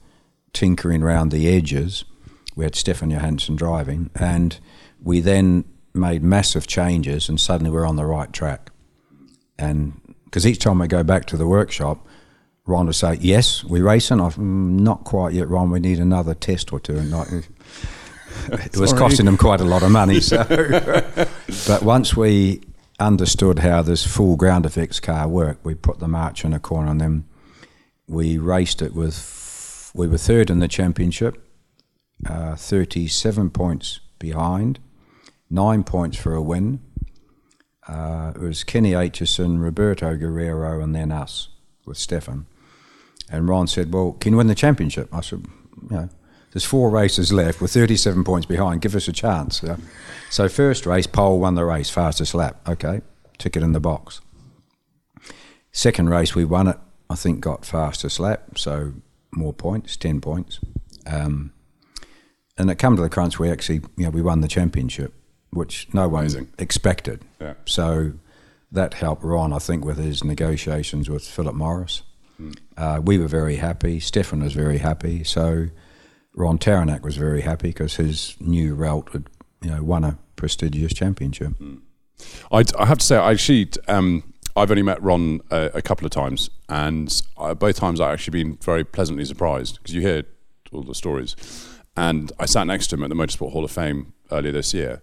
tinkering 0.51 1.01
around 1.01 1.31
the 1.31 1.48
edges. 1.48 2.03
We 2.53 2.65
had 2.65 2.75
Stefan 2.75 3.12
Johansson 3.12 3.55
driving, 3.55 4.10
and 4.15 4.60
we 5.01 5.22
then 5.22 5.63
made 5.93 6.22
massive 6.22 6.67
changes, 6.67 7.29
and 7.29 7.39
suddenly 7.39 7.72
we're 7.72 7.88
on 7.88 7.96
the 7.96 8.05
right 8.05 8.34
track. 8.34 8.70
And 9.58 9.93
because 10.25 10.46
each 10.46 10.60
time 10.60 10.79
we 10.79 10.88
go 10.88 11.05
back 11.05 11.25
to 11.27 11.38
the 11.38 11.48
workshop, 11.48 12.05
Ron 12.65 12.88
would 12.88 12.96
say, 12.96 13.17
"Yes, 13.22 13.63
we're 13.63 13.86
racing." 13.86 14.20
I've 14.20 14.36
mm, 14.36 14.77
not 14.81 15.05
quite 15.05 15.34
yet, 15.34 15.48
Ron. 15.48 15.72
We 15.72 15.79
need 15.79 16.00
another 16.00 16.34
test 16.34 16.74
or 16.74 16.81
two. 16.81 16.98
And 16.98 17.12
like, 17.12 17.29
it 18.52 18.78
was 18.78 18.94
costing 18.94 19.26
them 19.26 19.38
quite 19.38 19.62
a 19.62 19.66
lot 19.66 19.84
of 19.84 19.92
money. 19.92 20.20
So, 20.22 20.44
but 21.68 21.84
once 21.84 22.16
we 22.16 22.62
understood 23.00 23.60
how 23.60 23.82
this 23.82 24.06
full 24.06 24.36
ground 24.36 24.66
effects 24.66 25.00
car 25.00 25.28
worked, 25.28 25.66
we 25.66 25.76
put 25.76 26.00
the 26.00 26.08
march 26.08 26.46
in 26.46 26.54
a 26.54 26.60
corner, 26.60 26.90
on 26.90 26.98
them. 27.00 27.28
we 28.08 28.38
raced 28.38 28.82
it 28.82 28.94
with. 28.94 29.92
We 29.94 30.08
were 30.08 30.18
third 30.18 30.50
in 30.50 30.60
the 30.60 30.68
championship, 30.68 31.38
uh, 32.30 32.56
thirty-seven 32.56 33.50
points 33.50 34.00
behind, 34.20 34.80
nine 35.50 35.84
points 35.84 36.18
for 36.18 36.34
a 36.34 36.42
win. 36.42 36.80
Uh, 37.88 38.32
it 38.36 38.42
was 38.42 38.64
Kenny 38.64 38.92
Acheson, 38.92 39.62
Roberto 39.62 40.16
Guerrero, 40.16 40.82
and 40.82 40.96
then 40.96 41.12
us 41.12 41.50
with 41.86 41.98
Stefan. 41.98 42.46
And 43.30 43.50
Ron 43.50 43.68
said, 43.68 43.94
"Well, 43.94 44.14
can 44.14 44.34
you 44.34 44.38
win 44.38 44.48
the 44.48 44.56
championship?" 44.56 45.10
I 45.14 45.22
said, 45.22 45.46
"You 45.90 45.90
know, 45.90 46.10
there's 46.51 46.65
four 46.65 46.89
races 46.89 47.31
left. 47.31 47.62
We're 47.62 47.67
37 47.67 48.24
points 48.24 48.46
behind. 48.46 48.81
Give 48.81 48.96
us 48.96 49.08
a 49.08 49.13
chance." 49.13 49.62
Yeah. 49.63 49.77
So 50.29 50.48
first 50.50 50.86
race, 50.86 51.08
Pole 51.08 51.39
won 51.39 51.55
the 51.55 51.65
race, 51.65 51.89
fastest 51.89 52.34
lap. 52.34 52.67
Okay, 52.67 53.01
ticket 53.38 53.63
in 53.63 53.74
the 53.74 53.79
box. 53.79 54.22
Second 55.72 56.10
race, 56.10 56.36
we 56.36 56.46
won 56.46 56.67
it. 56.67 56.77
I 57.10 57.15
think 57.15 57.39
got 57.41 57.65
fastest 57.65 58.20
lap, 58.20 58.58
so 58.58 58.93
more 59.34 59.53
points, 59.53 59.96
10 59.98 60.22
points. 60.22 60.60
Um, 61.05 61.51
and 62.58 62.70
it 62.70 62.75
come 62.75 62.96
to 62.96 63.01
the 63.01 63.10
crunch, 63.10 63.39
we 63.39 63.50
actually, 63.50 63.81
you 63.98 64.03
know, 64.05 64.10
we 64.10 64.22
won 64.22 64.41
the 64.41 64.48
championship, 64.48 65.13
which 65.51 65.88
no 65.93 66.08
one 66.08 66.24
Amazing. 66.25 66.50
expected. 66.60 67.22
Yeah. 67.39 67.53
So 67.65 68.13
that 68.72 68.93
helped 68.96 69.24
Ron, 69.24 69.53
I 69.53 69.60
think, 69.60 69.84
with 69.86 69.98
his 69.98 70.24
negotiations 70.24 71.10
with 71.10 71.24
Philip 71.24 71.55
Morris. 71.55 72.03
Uh, 72.75 73.00
we 73.03 73.17
were 73.17 73.27
very 73.27 73.58
happy. 73.58 74.00
Stefan 74.00 74.41
was 74.41 74.53
very 74.53 74.79
happy. 74.79 75.24
So 75.24 75.67
Ron 76.34 76.58
Tauranac 76.58 77.02
was 77.02 77.18
very 77.18 77.42
happy 77.42 77.70
because 77.70 77.96
his 77.96 78.36
new 78.40 78.74
Ralt 78.74 79.10
had, 79.12 79.30
you 79.62 79.70
know, 79.70 79.84
won 79.84 80.04
a 80.04 80.18
prestigious 80.36 80.94
championship. 80.94 81.54
I, 82.52 82.64
I 82.78 82.86
have 82.86 83.00
to 83.00 83.06
say, 83.06 83.18
I 83.18 83.32
actually, 83.32 83.70
um, 83.88 84.34
I've 84.56 84.72
only 84.72 84.84
met 84.84 85.02
Ron 85.02 85.42
a, 85.52 85.72
a 85.76 85.82
couple 85.82 86.06
of 86.06 86.12
times, 86.12 86.50
and 86.70 87.22
I, 87.38 87.54
both 87.54 87.76
times 87.76 88.00
I've 88.00 88.14
actually 88.14 88.44
been 88.44 88.58
very 88.58 88.84
pleasantly 88.84 89.26
surprised 89.26 89.78
because 89.78 89.94
you 89.94 90.02
hear 90.02 90.24
all 90.72 90.84
the 90.84 90.96
stories. 90.96 91.36
And 91.98 92.32
I 92.40 92.46
sat 92.46 92.68
next 92.68 92.88
to 92.88 92.96
him 92.96 93.04
at 93.04 93.10
the 93.10 93.16
Motorsport 93.16 93.52
Hall 93.52 93.66
of 93.66 93.72
Fame 93.72 94.14
earlier 94.32 94.54
this 94.54 94.74
year. 94.74 95.02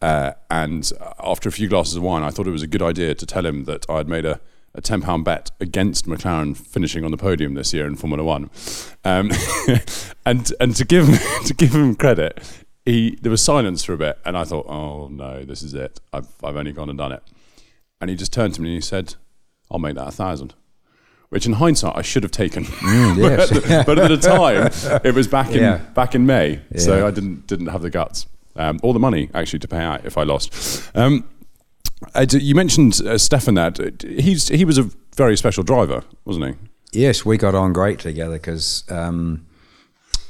Uh, 0.00 0.32
and 0.50 0.92
after 1.18 1.48
a 1.48 1.52
few 1.52 1.68
glasses 1.68 1.96
of 1.96 2.02
wine, 2.02 2.22
I 2.22 2.30
thought 2.30 2.46
it 2.46 2.52
was 2.52 2.62
a 2.62 2.68
good 2.68 2.82
idea 2.82 3.14
to 3.14 3.26
tell 3.26 3.44
him 3.44 3.64
that 3.64 3.88
I 3.88 3.96
had 3.96 4.08
made 4.08 4.24
a, 4.24 4.40
a 4.74 4.82
£10 4.82 5.24
bet 5.24 5.50
against 5.60 6.06
McLaren 6.06 6.56
finishing 6.56 7.04
on 7.04 7.10
the 7.10 7.16
podium 7.16 7.54
this 7.54 7.72
year 7.74 7.86
in 7.86 7.96
Formula 7.96 8.22
One. 8.22 8.50
Um, 9.04 9.30
and 10.26 10.52
and 10.60 10.76
to 10.76 10.84
give 10.84 11.06
him, 11.08 11.18
to 11.46 11.54
give 11.54 11.74
him 11.74 11.94
credit, 11.94 12.40
he 12.84 13.18
there 13.22 13.30
was 13.30 13.42
silence 13.42 13.82
for 13.84 13.92
a 13.94 13.96
bit, 13.98 14.18
and 14.24 14.36
I 14.36 14.44
thought, 14.44 14.66
oh 14.68 15.08
no, 15.08 15.42
this 15.44 15.62
is 15.62 15.74
it. 15.74 16.00
I've, 16.12 16.28
I've 16.44 16.56
only 16.56 16.72
gone 16.72 16.88
and 16.88 16.98
done 16.98 17.12
it. 17.12 17.22
And 18.00 18.08
he 18.10 18.16
just 18.16 18.32
turned 18.32 18.54
to 18.54 18.62
me 18.62 18.68
and 18.68 18.74
he 18.76 18.80
said, 18.80 19.14
I'll 19.70 19.78
make 19.80 19.96
that 19.96 20.08
a 20.08 20.12
thousand. 20.12 20.54
Which 21.30 21.44
in 21.44 21.54
hindsight 21.54 21.94
I 21.96 22.02
should 22.02 22.22
have 22.22 22.32
taken, 22.32 22.64
yes. 22.82 23.50
but, 23.68 23.86
but 23.86 23.98
at 23.98 24.08
the 24.08 24.16
time 24.16 25.00
it 25.04 25.14
was 25.14 25.26
back 25.26 25.50
in 25.50 25.60
Yeah. 25.60 25.76
back 25.94 26.14
in 26.14 26.24
May, 26.24 26.60
so 26.76 27.06
I 27.06 27.10
didn't 27.10 27.46
didn't 27.46 27.66
have 27.66 27.82
the 27.82 27.90
guts 27.90 28.26
um, 28.56 28.80
or 28.82 28.92
the 28.94 28.98
money 28.98 29.28
actually 29.34 29.58
to 29.60 29.68
pay 29.68 29.80
out 29.82 30.06
if 30.06 30.16
I 30.16 30.22
lost. 30.22 30.90
Um, 30.94 31.28
you 32.30 32.54
mentioned 32.54 33.00
uh, 33.06 33.18
Stefan 33.18 33.54
there. 33.54 33.70
D- 33.70 34.20
He's 34.20 34.48
he 34.48 34.64
was 34.64 34.78
a 34.78 34.90
very 35.16 35.36
special 35.36 35.64
driver, 35.64 36.02
wasn't 36.24 36.46
he? 36.92 37.00
Yes, 37.00 37.24
we 37.24 37.36
got 37.36 37.54
on 37.54 37.72
great 37.72 37.98
together 37.98 38.34
because 38.34 38.84
um, 38.90 39.46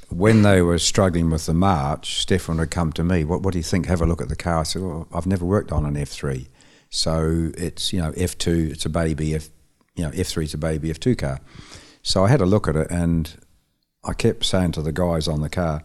when 0.08 0.42
they 0.42 0.62
were 0.62 0.78
struggling 0.78 1.30
with 1.30 1.46
the 1.46 1.54
march, 1.54 2.20
Stefan 2.20 2.58
would 2.58 2.70
come 2.70 2.92
to 2.94 3.04
me. 3.04 3.24
What, 3.24 3.42
what 3.42 3.52
do 3.52 3.58
you 3.58 3.62
think? 3.64 3.86
Have 3.86 4.00
a 4.00 4.06
look 4.06 4.20
at 4.20 4.28
the 4.28 4.36
car. 4.36 4.60
I 4.60 4.62
said, 4.64 4.82
well, 4.82 5.06
I've 5.12 5.26
never 5.26 5.44
worked 5.44 5.70
on 5.70 5.84
an 5.86 5.94
F3, 5.94 6.48
so 6.90 7.50
it's 7.56 7.92
you 7.92 8.00
know 8.00 8.12
F2, 8.12 8.72
it's 8.72 8.86
a 8.86 8.90
baby. 8.90 9.34
F, 9.34 9.48
you 9.94 10.04
know 10.04 10.10
F3 10.10 10.44
is 10.44 10.54
a 10.54 10.58
baby 10.58 10.88
F2 10.90 11.18
car. 11.18 11.40
So 12.02 12.24
I 12.24 12.28
had 12.28 12.40
a 12.40 12.46
look 12.46 12.66
at 12.68 12.76
it, 12.76 12.90
and 12.90 13.36
I 14.04 14.14
kept 14.14 14.44
saying 14.44 14.72
to 14.72 14.82
the 14.82 14.92
guys 14.92 15.28
on 15.28 15.42
the 15.42 15.50
car, 15.50 15.82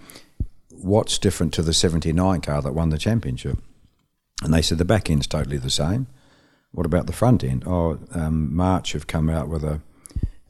"What's 0.69 1.17
different 1.19 1.53
to 1.55 1.61
the 1.61 1.73
'79 1.73 2.41
car 2.41 2.61
that 2.61 2.73
won 2.73 2.89
the 2.89 2.97
championship?" 2.97 3.57
And 4.43 4.53
they 4.53 4.61
said 4.61 4.77
the 4.77 4.85
back 4.85 5.09
end's 5.09 5.27
totally 5.27 5.57
the 5.57 5.69
same. 5.69 6.07
What 6.71 6.85
about 6.85 7.07
the 7.07 7.13
front 7.13 7.43
end? 7.43 7.63
Oh, 7.65 7.99
um, 8.13 8.53
March 8.53 8.93
have 8.93 9.07
come 9.07 9.29
out 9.29 9.47
with 9.47 9.63
a 9.63 9.81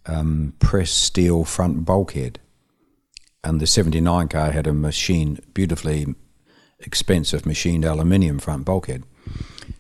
um, 0.06 0.54
pressed 0.60 1.02
steel 1.02 1.46
front 1.46 1.86
bulkhead, 1.86 2.40
and 3.44 3.60
the 3.60 3.68
'79 3.68 4.30
car 4.30 4.52
had 4.52 4.68
a 4.68 4.74
machine, 4.74 5.40
beautifully 5.54 6.16
expensive 6.80 7.46
machined 7.46 7.86
aluminium 7.86 8.40
front 8.40 8.66
bulkhead. 8.66 9.04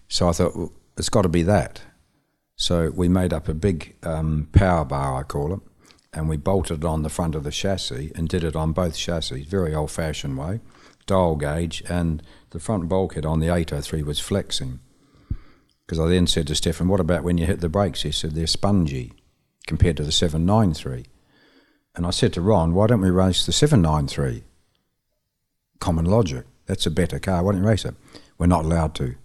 So 0.08 0.29
I 0.29 0.34
thought 0.34 0.55
well, 0.55 0.74
it's 0.98 1.10
got 1.10 1.24
to 1.24 1.29
be 1.29 1.43
that. 1.43 1.82
So 2.55 2.91
we 2.91 3.10
made 3.10 3.34
up 3.34 3.48
a 3.48 3.53
big 3.53 3.96
um, 4.03 4.48
power 4.51 4.86
bar, 4.86 5.20
I 5.20 5.24
call 5.24 5.53
it, 5.53 5.60
and 6.13 6.29
we 6.29 6.38
bolted 6.38 6.79
it 6.79 6.86
on 6.86 7.03
the 7.03 7.10
front 7.10 7.36
of 7.36 7.43
the 7.43 7.51
chassis 7.51 8.12
and 8.15 8.29
did 8.29 8.43
it 8.43 8.55
on 8.55 8.74
both 8.74 8.96
chassis, 8.96 9.43
very 9.43 9.74
old 9.74 9.91
fashioned 9.91 10.38
way, 10.38 10.62
dial 11.05 11.36
gauge, 11.36 11.83
and 11.89 12.22
the 12.51 12.60
front 12.60 12.88
bulkhead 12.89 13.25
on 13.25 13.39
the 13.39 13.48
803 13.53 14.03
was 14.03 14.19
flexing. 14.19 14.79
Because 15.86 16.00
I 16.00 16.07
then 16.07 16.27
said 16.27 16.48
to 16.48 16.55
Stefan, 16.55 16.88
what 16.88 17.00
about 17.00 17.24
when 17.24 17.38
you 17.38 17.45
hit 17.45 17.60
the 17.60 17.69
brakes? 17.69 18.03
He 18.03 18.12
said, 18.12 18.31
they're 18.31 18.48
spongy 18.48 19.13
compared 19.67 19.98
to 19.98 20.03
the 20.03 20.12
793. 20.12 21.05
And 21.95 22.05
I 22.05 22.10
said 22.12 22.33
to 22.33 22.41
Ron, 22.41 22.74
why 22.74 22.88
don't 22.88 23.01
we 23.01 23.10
race 23.10 23.45
the 23.45 23.51
793? 23.51 24.43
Common 25.79 26.05
logic. 26.05 26.45
That's 26.65 26.86
a 26.86 26.91
better 26.91 27.19
car. 27.19 27.43
Why 27.43 27.51
don't 27.51 27.62
you 27.63 27.67
race 27.67 27.86
it? 27.86 27.95
We're 28.38 28.48
not 28.48 28.65
allowed 28.65 28.95
to. 28.95 29.15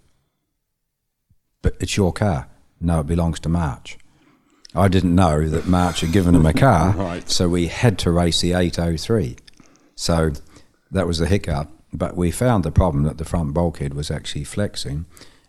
But 1.63 1.77
it's 1.81 1.97
your 1.97 2.13
car. 2.13 2.49
No, 2.81 3.01
it 3.01 3.07
belongs 3.07 3.41
to 3.41 3.49
March. 3.49 3.99
I 4.75 4.89
didn't 4.89 5.15
know 5.15 5.49
that 5.49 5.67
March 5.67 6.01
had 6.03 6.13
given 6.13 6.35
him 6.35 6.45
a 6.47 6.53
car, 6.53 6.93
Right. 6.97 7.29
so 7.31 7.49
we 7.49 7.69
had 7.69 7.99
to 8.01 8.11
race 8.11 8.41
the 8.41 8.53
803. 8.53 9.37
So 9.97 10.33
that 10.91 11.07
was 11.07 11.19
the 11.19 11.27
hiccup. 11.27 11.71
But 11.93 12.17
we 12.17 12.31
found 12.31 12.65
the 12.65 12.71
problem 12.71 13.05
that 13.05 13.19
the 13.19 13.25
front 13.25 13.55
bulkhead 13.55 13.95
was 13.95 14.11
actually 14.11 14.45
flexing, 14.45 15.07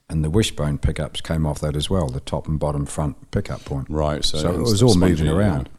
and 0.09 0.23
the 0.23 0.29
wishbone 0.29 0.77
pickups 0.77 1.21
came 1.21 1.45
off 1.45 1.59
that 1.59 1.75
as 1.75 1.89
well, 1.89 2.07
the 2.07 2.21
top 2.21 2.47
and 2.47 2.59
bottom 2.59 2.85
front 2.85 3.31
pickup 3.31 3.65
point. 3.65 3.87
Right. 3.89 4.23
So, 4.23 4.37
So 4.37 4.53
it 4.53 4.59
was 4.59 4.81
all 4.81 4.95
moving 4.95 5.27
around. 5.27 5.69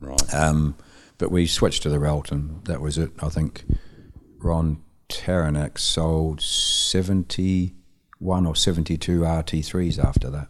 Right. 0.00 0.34
Um, 0.34 0.76
but 1.18 1.30
we 1.30 1.46
switched 1.46 1.82
to 1.82 1.90
the 1.90 2.00
Ralt, 2.00 2.32
and 2.32 2.64
that 2.64 2.80
was 2.80 2.98
it. 2.98 3.10
I 3.22 3.28
think 3.28 3.64
Ron 4.38 4.82
Tauranac 5.08 5.78
sold 5.78 6.40
71 6.40 8.46
or 8.46 8.56
72 8.56 9.20
RT3s 9.20 10.02
after 10.02 10.30
that. 10.30 10.48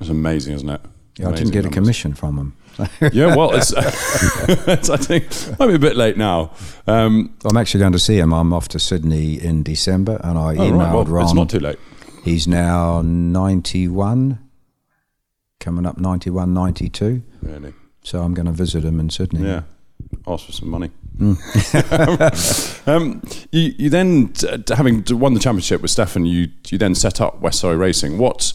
It's 0.00 0.08
amazing, 0.08 0.54
isn't 0.54 0.70
it? 0.70 0.80
Yeah, 1.18 1.28
I 1.28 1.32
didn't 1.32 1.52
get 1.52 1.64
a 1.64 1.68
commission 1.68 2.14
from 2.14 2.38
him. 2.38 2.56
yeah, 3.12 3.36
well, 3.36 3.54
it's, 3.54 3.72
it's 3.76 4.90
I 4.90 4.96
think 4.96 5.58
might 5.58 5.68
be 5.68 5.74
a 5.74 5.78
bit 5.78 5.96
late 5.96 6.16
now. 6.16 6.52
Um, 6.86 7.36
I'm 7.44 7.56
actually 7.56 7.80
going 7.80 7.92
to 7.92 7.98
see 7.98 8.18
him. 8.18 8.32
I'm 8.32 8.52
off 8.52 8.68
to 8.68 8.78
Sydney 8.78 9.34
in 9.42 9.62
December, 9.62 10.20
and 10.24 10.38
I 10.38 10.56
oh, 10.56 10.58
emailed 10.58 10.78
right, 10.78 10.94
well, 10.94 11.04
Ron. 11.04 11.24
it's 11.24 11.34
not 11.34 11.50
too 11.50 11.60
late. 11.60 11.78
He's 12.24 12.48
now 12.48 13.02
91, 13.02 14.38
coming 15.60 15.86
up 15.86 15.98
91, 15.98 16.54
92. 16.54 17.22
Really? 17.42 17.74
So 18.02 18.22
I'm 18.22 18.34
going 18.34 18.46
to 18.46 18.52
visit 18.52 18.84
him 18.84 18.98
in 18.98 19.10
Sydney. 19.10 19.46
Yeah. 19.46 19.62
Ask 20.26 20.46
for 20.46 20.52
some 20.52 20.70
money. 20.70 20.90
Mm. 21.18 22.88
um, 22.88 23.22
you, 23.52 23.74
you 23.78 23.90
then, 23.90 24.32
having 24.68 25.04
won 25.10 25.34
the 25.34 25.40
championship 25.40 25.80
with 25.82 25.90
Stefan, 25.90 26.26
you 26.26 26.48
you 26.68 26.78
then 26.78 26.94
set 26.94 27.20
up 27.20 27.40
West 27.40 27.60
Surrey 27.60 27.76
Racing. 27.76 28.18
What 28.18 28.52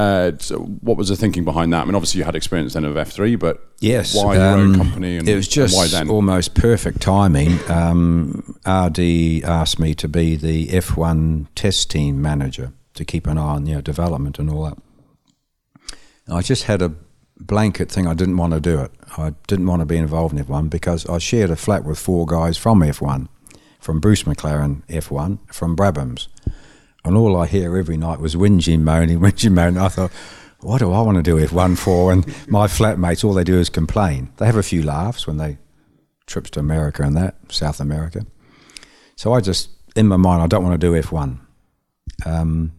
uh, 0.00 0.30
t- 0.32 0.54
what 0.54 0.96
was 0.96 1.08
the 1.08 1.16
thinking 1.16 1.44
behind 1.44 1.72
that? 1.72 1.82
I 1.82 1.84
mean, 1.84 1.94
obviously 1.94 2.20
you 2.20 2.24
had 2.24 2.34
experience 2.34 2.72
then 2.72 2.84
of 2.84 2.96
F 2.96 3.10
three, 3.10 3.36
but 3.36 3.62
Yes, 3.80 4.14
why 4.14 4.36
your 4.36 4.44
own 4.44 4.74
um, 4.74 4.74
company? 4.74 5.18
And 5.18 5.28
it 5.28 5.34
was 5.34 5.46
just 5.46 5.76
why 5.76 5.88
then? 5.88 6.08
almost 6.08 6.54
perfect 6.54 7.00
timing. 7.02 7.58
Um, 7.70 8.56
RD 8.66 9.44
asked 9.44 9.78
me 9.78 9.94
to 9.94 10.08
be 10.08 10.36
the 10.36 10.68
F1 10.68 11.48
test 11.54 11.90
team 11.90 12.22
manager 12.22 12.72
to 12.94 13.04
keep 13.04 13.26
an 13.26 13.36
eye 13.36 13.42
on 13.42 13.66
you 13.66 13.74
know, 13.74 13.80
development 13.80 14.38
and 14.38 14.50
all 14.50 14.64
that. 14.64 14.78
And 16.26 16.36
I 16.36 16.40
just 16.40 16.64
had 16.64 16.80
a 16.80 16.94
blanket 17.38 17.90
thing. 17.90 18.06
I 18.06 18.14
didn't 18.14 18.36
want 18.38 18.54
to 18.54 18.60
do 18.60 18.80
it. 18.80 18.92
I 19.18 19.34
didn't 19.48 19.66
want 19.66 19.80
to 19.80 19.86
be 19.86 19.96
involved 19.96 20.36
in 20.36 20.44
F1 20.44 20.70
because 20.70 21.06
I 21.06 21.18
shared 21.18 21.50
a 21.50 21.56
flat 21.56 21.84
with 21.84 21.98
four 21.98 22.24
guys 22.24 22.56
from 22.56 22.80
F1, 22.80 23.28
from 23.78 24.00
Bruce 24.00 24.22
McLaren 24.22 24.82
F1, 24.86 25.38
from 25.52 25.76
Brabhams. 25.76 26.28
And 27.04 27.16
all 27.16 27.36
I 27.36 27.46
hear 27.46 27.76
every 27.76 27.96
night 27.96 28.20
was 28.20 28.34
whinging, 28.34 28.80
moaning, 28.80 29.20
whinging, 29.20 29.52
moaning. 29.52 29.78
I 29.78 29.88
thought, 29.88 30.12
what 30.60 30.78
do 30.78 30.92
I 30.92 31.00
want 31.00 31.16
to 31.16 31.22
do 31.22 31.36
F1 31.36 31.78
for? 31.78 32.12
And 32.12 32.26
my 32.48 32.66
flatmates, 32.66 33.24
all 33.24 33.32
they 33.32 33.44
do 33.44 33.58
is 33.58 33.70
complain. 33.70 34.30
They 34.36 34.46
have 34.46 34.56
a 34.56 34.62
few 34.62 34.82
laughs 34.82 35.26
when 35.26 35.38
they 35.38 35.58
trips 36.26 36.50
to 36.50 36.60
America 36.60 37.02
and 37.02 37.16
that, 37.16 37.36
South 37.48 37.80
America. 37.80 38.26
So 39.16 39.32
I 39.32 39.40
just, 39.40 39.70
in 39.96 40.08
my 40.08 40.16
mind, 40.16 40.42
I 40.42 40.46
don't 40.46 40.62
want 40.62 40.78
to 40.80 40.86
do 40.86 41.00
F1. 41.00 41.38
Um, 42.26 42.72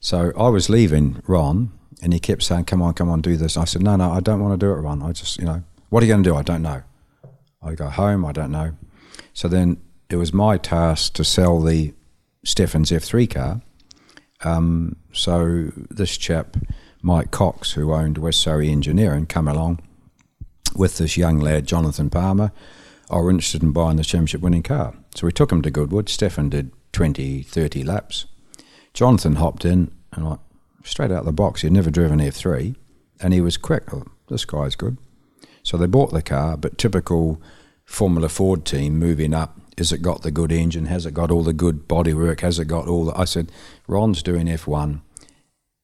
so 0.00 0.32
I 0.38 0.48
was 0.48 0.68
leaving 0.70 1.22
Ron, 1.26 1.70
and 2.02 2.12
he 2.12 2.20
kept 2.20 2.42
saying, 2.42 2.64
"Come 2.64 2.82
on, 2.82 2.94
come 2.94 3.08
on, 3.08 3.20
do 3.20 3.36
this." 3.36 3.56
I 3.56 3.64
said, 3.64 3.82
"No, 3.82 3.96
no, 3.96 4.12
I 4.12 4.20
don't 4.20 4.40
want 4.40 4.58
to 4.58 4.66
do 4.66 4.72
it, 4.72 4.76
Ron. 4.76 5.02
I 5.02 5.12
just, 5.12 5.38
you 5.38 5.44
know, 5.44 5.62
what 5.88 6.02
are 6.02 6.06
you 6.06 6.12
going 6.12 6.22
to 6.22 6.30
do? 6.30 6.36
I 6.36 6.42
don't 6.42 6.62
know. 6.62 6.82
I 7.62 7.74
go 7.74 7.88
home. 7.88 8.24
I 8.24 8.32
don't 8.32 8.50
know." 8.50 8.76
So 9.32 9.48
then 9.48 9.78
it 10.08 10.16
was 10.16 10.32
my 10.32 10.58
task 10.58 11.14
to 11.14 11.24
sell 11.24 11.60
the 11.60 11.94
Stefan's 12.44 12.90
F3 12.90 13.28
car. 13.28 13.60
Um, 14.44 14.96
so 15.12 15.70
this 15.90 16.16
chap, 16.16 16.56
Mike 17.02 17.30
Cox, 17.30 17.72
who 17.72 17.92
owned 17.92 18.18
West 18.18 18.40
Surrey 18.40 18.70
Engineering, 18.70 19.26
come 19.26 19.48
along 19.48 19.80
with 20.74 20.98
this 20.98 21.16
young 21.16 21.38
lad, 21.38 21.66
Jonathan 21.66 22.10
Palmer. 22.10 22.52
I 23.10 23.18
were 23.18 23.30
interested 23.30 23.62
in 23.62 23.72
buying 23.72 23.96
the 23.96 24.04
championship 24.04 24.40
winning 24.40 24.62
car. 24.62 24.94
So 25.14 25.26
we 25.26 25.32
took 25.32 25.52
him 25.52 25.62
to 25.62 25.70
Goodwood. 25.70 26.08
Stefan 26.08 26.48
did 26.48 26.72
20, 26.92 27.42
30 27.42 27.82
laps. 27.84 28.26
Jonathan 28.92 29.36
hopped 29.36 29.64
in 29.64 29.92
and 30.12 30.28
like 30.28 30.40
straight 30.84 31.10
out 31.10 31.24
the 31.24 31.32
box. 31.32 31.62
He'd 31.62 31.72
never 31.72 31.90
driven 31.90 32.18
F3 32.18 32.74
and 33.20 33.32
he 33.32 33.40
was 33.40 33.56
quick. 33.56 33.92
Oh, 33.92 34.04
this 34.28 34.44
guy's 34.44 34.76
good. 34.76 34.98
So 35.62 35.76
they 35.76 35.86
bought 35.86 36.12
the 36.12 36.22
car, 36.22 36.56
but 36.56 36.78
typical 36.78 37.40
Formula 37.84 38.28
Ford 38.28 38.64
team 38.64 38.98
moving 38.98 39.34
up. 39.34 39.58
Has 39.78 39.92
it 39.92 40.00
got 40.00 40.22
the 40.22 40.30
good 40.30 40.52
engine? 40.52 40.86
Has 40.86 41.04
it 41.04 41.12
got 41.14 41.30
all 41.30 41.42
the 41.42 41.52
good 41.52 41.86
bodywork? 41.86 42.40
Has 42.40 42.58
it 42.58 42.64
got 42.66 42.88
all 42.88 43.06
the. 43.06 43.18
I 43.18 43.24
said, 43.24 43.52
Ron's 43.86 44.22
doing 44.22 44.46
F1. 44.46 45.00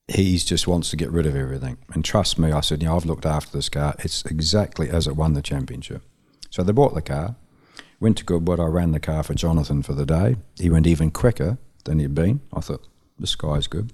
He 0.08 0.36
just 0.38 0.66
wants 0.66 0.90
to 0.90 0.96
get 0.96 1.10
rid 1.10 1.26
of 1.26 1.36
everything. 1.36 1.78
And 1.92 2.04
trust 2.04 2.38
me, 2.38 2.52
I 2.52 2.60
said, 2.60 2.82
you 2.82 2.88
know, 2.88 2.96
I've 2.96 3.04
looked 3.04 3.26
after 3.26 3.52
this 3.52 3.68
car. 3.68 3.94
It's 3.98 4.24
exactly 4.24 4.88
as 4.90 5.06
it 5.06 5.16
won 5.16 5.34
the 5.34 5.42
championship. 5.42 6.02
So 6.50 6.62
they 6.62 6.72
bought 6.72 6.94
the 6.94 7.02
car, 7.02 7.36
went 8.00 8.18
to 8.18 8.24
Goodwood. 8.24 8.60
I 8.60 8.64
ran 8.64 8.92
the 8.92 9.00
car 9.00 9.22
for 9.22 9.34
Jonathan 9.34 9.82
for 9.82 9.94
the 9.94 10.06
day. 10.06 10.36
He 10.56 10.70
went 10.70 10.86
even 10.86 11.10
quicker 11.10 11.58
than 11.84 11.98
he'd 11.98 12.14
been. 12.14 12.40
I 12.52 12.60
thought, 12.60 12.86
this 13.18 13.34
guy's 13.34 13.66
good. 13.66 13.92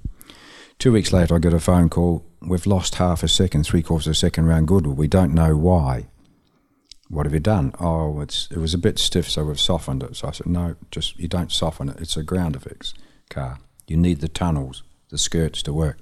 Two 0.79 0.93
weeks 0.93 1.13
later, 1.13 1.35
I 1.35 1.39
get 1.39 1.53
a 1.53 1.61
phone 1.61 1.89
call. 1.89 2.25
We've 2.41 2.67
lost 2.67 2.97
half 2.97 3.23
a 3.23 3.29
second, 3.29 3.65
three 3.65 3.83
quarters 3.83 4.07
of 4.07 4.13
a 4.13 4.15
second 4.15 4.47
round 4.47 4.69
Goodwood. 4.69 4.97
We 4.97 5.09
don't 5.09 5.35
know 5.35 5.57
why. 5.57 6.07
What 7.09 7.27
have 7.27 7.33
you 7.33 7.41
done? 7.41 7.73
Oh, 7.81 8.21
it's 8.21 8.49
it 8.51 8.59
was 8.59 8.75
a 8.75 8.79
bit 8.79 8.99
stiff, 8.99 9.31
so 9.31 9.45
we've 9.45 9.61
softened 9.61 10.03
it. 10.03 10.17
So 10.17 10.29
I 10.29 10.33
said, 10.33 10.47
no, 10.47 10.77
just 10.91 11.19
you 11.19 11.29
don't 11.29 11.51
soften 11.51 11.89
it. 11.89 12.01
It's 12.01 12.17
a 12.17 12.23
ground 12.23 12.57
effects 12.57 12.95
car. 13.31 13.59
You 13.87 13.97
need 13.97 14.21
the 14.21 14.29
tunnels, 14.29 14.83
the 15.09 15.19
skirts 15.19 15.63
to 15.63 15.73
work. 15.73 15.99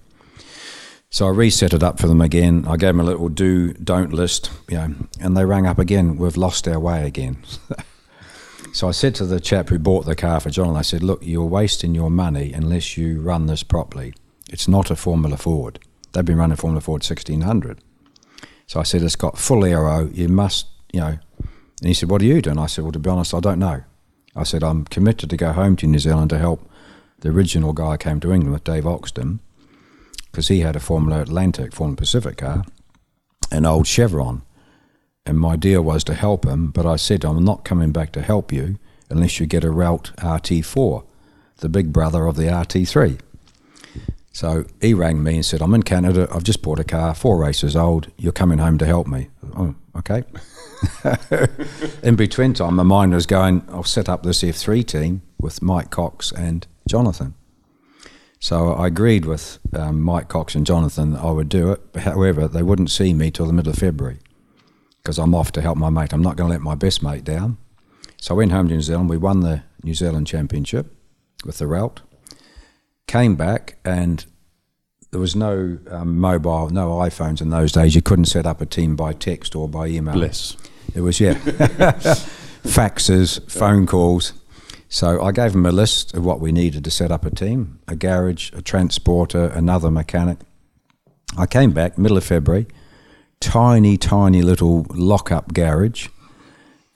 So 1.08 1.26
I 1.26 1.30
reset 1.30 1.72
it 1.72 1.82
up 1.82 2.00
for 2.00 2.08
them 2.08 2.20
again. 2.20 2.64
I 2.66 2.76
gave 2.76 2.88
them 2.88 3.00
a 3.00 3.04
little 3.04 3.28
do 3.28 3.72
don't 3.72 4.12
list, 4.12 4.50
you 4.68 4.76
know, 4.76 4.94
and 5.20 5.36
they 5.36 5.44
rang 5.44 5.66
up 5.66 5.78
again. 5.78 6.16
We've 6.16 6.36
lost 6.36 6.66
our 6.66 6.80
way 6.80 7.06
again. 7.06 7.38
so 8.72 8.88
I 8.88 8.90
said 8.90 9.14
to 9.16 9.24
the 9.24 9.40
chap 9.40 9.68
who 9.68 9.78
bought 9.78 10.04
the 10.04 10.16
car 10.16 10.40
for 10.40 10.50
John, 10.50 10.76
I 10.76 10.82
said, 10.82 11.02
look, 11.02 11.20
you're 11.22 11.44
wasting 11.44 11.94
your 11.94 12.10
money 12.10 12.52
unless 12.52 12.96
you 12.96 13.20
run 13.20 13.46
this 13.46 13.62
properly. 13.62 14.14
It's 14.50 14.68
not 14.68 14.90
a 14.90 14.96
Formula 14.96 15.36
Ford. 15.36 15.78
They've 16.12 16.24
been 16.24 16.38
running 16.38 16.56
Formula 16.56 16.80
Ford 16.80 17.02
1600. 17.02 17.80
So 18.66 18.80
I 18.80 18.82
said, 18.82 19.02
it's 19.02 19.16
got 19.16 19.38
full 19.38 19.64
aero. 19.64 20.08
You 20.12 20.28
must, 20.28 20.66
you 20.96 21.02
know. 21.02 21.18
And 21.80 21.88
he 21.88 21.94
said, 21.94 22.08
what 22.10 22.22
are 22.22 22.24
you 22.24 22.40
doing? 22.40 22.58
I 22.58 22.66
said, 22.66 22.84
well, 22.84 22.92
to 22.92 22.98
be 22.98 23.10
honest, 23.10 23.34
I 23.34 23.40
don't 23.40 23.58
know. 23.58 23.84
I 24.34 24.42
said, 24.44 24.62
I'm 24.62 24.84
committed 24.84 25.30
to 25.30 25.36
go 25.36 25.52
home 25.52 25.76
to 25.76 25.86
New 25.86 25.98
Zealand 25.98 26.30
to 26.30 26.38
help 26.38 26.68
the 27.20 27.28
original 27.28 27.72
guy 27.72 27.92
who 27.92 27.98
came 27.98 28.20
to 28.20 28.32
England 28.32 28.52
with 28.52 28.64
Dave 28.64 28.86
Oxton 28.86 29.40
because 30.30 30.48
he 30.48 30.60
had 30.60 30.74
a 30.74 30.80
Formula 30.80 31.20
Atlantic, 31.20 31.74
Formula 31.74 31.96
Pacific 31.96 32.38
car, 32.38 32.64
an 33.50 33.66
old 33.66 33.86
Chevron. 33.86 34.42
And 35.26 35.38
my 35.38 35.56
deal 35.56 35.82
was 35.82 36.04
to 36.04 36.14
help 36.14 36.46
him, 36.46 36.70
but 36.70 36.86
I 36.86 36.96
said, 36.96 37.24
I'm 37.24 37.44
not 37.44 37.64
coming 37.64 37.92
back 37.92 38.12
to 38.12 38.22
help 38.22 38.52
you 38.52 38.78
unless 39.10 39.38
you 39.38 39.46
get 39.46 39.64
a 39.64 39.70
Ralt 39.70 40.14
RT4, 40.16 41.04
the 41.58 41.68
big 41.68 41.92
brother 41.92 42.26
of 42.26 42.36
the 42.36 42.44
RT3. 42.44 43.20
So 44.32 44.66
he 44.80 44.94
rang 44.94 45.22
me 45.22 45.36
and 45.36 45.44
said, 45.44 45.62
I'm 45.62 45.74
in 45.74 45.82
Canada, 45.82 46.28
I've 46.30 46.44
just 46.44 46.62
bought 46.62 46.78
a 46.78 46.84
car, 46.84 47.14
four 47.14 47.38
races 47.38 47.74
old, 47.74 48.12
you're 48.18 48.32
coming 48.32 48.58
home 48.58 48.78
to 48.78 48.86
help 48.86 49.06
me. 49.06 49.28
Oh, 49.56 49.74
okay. 49.96 50.24
In 52.02 52.16
between 52.16 52.54
time, 52.54 52.76
my 52.76 52.82
mind 52.82 53.14
was 53.14 53.26
going, 53.26 53.64
I'll 53.68 53.84
set 53.84 54.08
up 54.08 54.22
this 54.22 54.42
F3 54.42 54.86
team 54.86 55.22
with 55.40 55.62
Mike 55.62 55.90
Cox 55.90 56.32
and 56.32 56.66
Jonathan. 56.88 57.34
So 58.38 58.72
I 58.74 58.88
agreed 58.88 59.24
with 59.24 59.58
um, 59.74 60.02
Mike 60.02 60.28
Cox 60.28 60.54
and 60.54 60.66
Jonathan 60.66 61.12
that 61.12 61.22
I 61.22 61.30
would 61.30 61.48
do 61.48 61.72
it. 61.72 61.80
However, 62.00 62.46
they 62.48 62.62
wouldn't 62.62 62.90
see 62.90 63.14
me 63.14 63.30
till 63.30 63.46
the 63.46 63.52
middle 63.52 63.72
of 63.72 63.78
February 63.78 64.18
because 65.02 65.18
I'm 65.18 65.34
off 65.34 65.52
to 65.52 65.62
help 65.62 65.78
my 65.78 65.90
mate. 65.90 66.12
I'm 66.12 66.22
not 66.22 66.36
going 66.36 66.48
to 66.48 66.52
let 66.52 66.60
my 66.60 66.74
best 66.74 67.02
mate 67.02 67.24
down. 67.24 67.58
So 68.18 68.34
I 68.34 68.38
went 68.38 68.52
home 68.52 68.68
to 68.68 68.74
New 68.74 68.82
Zealand. 68.82 69.08
We 69.08 69.16
won 69.16 69.40
the 69.40 69.62
New 69.82 69.94
Zealand 69.94 70.26
Championship 70.26 70.94
with 71.44 71.58
the 71.58 71.66
Ralt. 71.66 72.02
Came 73.06 73.36
back 73.36 73.78
and 73.84 74.24
there 75.12 75.20
was 75.20 75.36
no 75.36 75.78
um, 75.90 76.18
mobile, 76.18 76.68
no 76.70 76.88
iPhones 76.96 77.40
in 77.40 77.50
those 77.50 77.72
days. 77.72 77.94
You 77.94 78.02
couldn't 78.02 78.26
set 78.26 78.46
up 78.46 78.60
a 78.60 78.66
team 78.66 78.96
by 78.96 79.12
text 79.12 79.54
or 79.54 79.68
by 79.68 79.86
email. 79.86 80.14
Bliss. 80.14 80.56
It 80.96 81.02
was 81.02 81.20
yeah, 81.20 81.34
faxes, 82.64 83.50
phone 83.50 83.86
calls. 83.86 84.32
So 84.88 85.22
I 85.22 85.30
gave 85.30 85.52
them 85.52 85.66
a 85.66 85.72
list 85.72 86.14
of 86.14 86.24
what 86.24 86.40
we 86.40 86.52
needed 86.52 86.84
to 86.84 86.90
set 86.90 87.12
up 87.12 87.26
a 87.26 87.30
team: 87.30 87.80
a 87.86 87.94
garage, 87.94 88.50
a 88.54 88.62
transporter, 88.62 89.48
another 89.48 89.90
mechanic. 89.90 90.38
I 91.36 91.44
came 91.44 91.72
back 91.72 91.98
middle 91.98 92.16
of 92.16 92.24
February, 92.24 92.66
tiny, 93.40 93.98
tiny 93.98 94.40
little 94.40 94.86
lock-up 94.88 95.52
garage, 95.52 96.08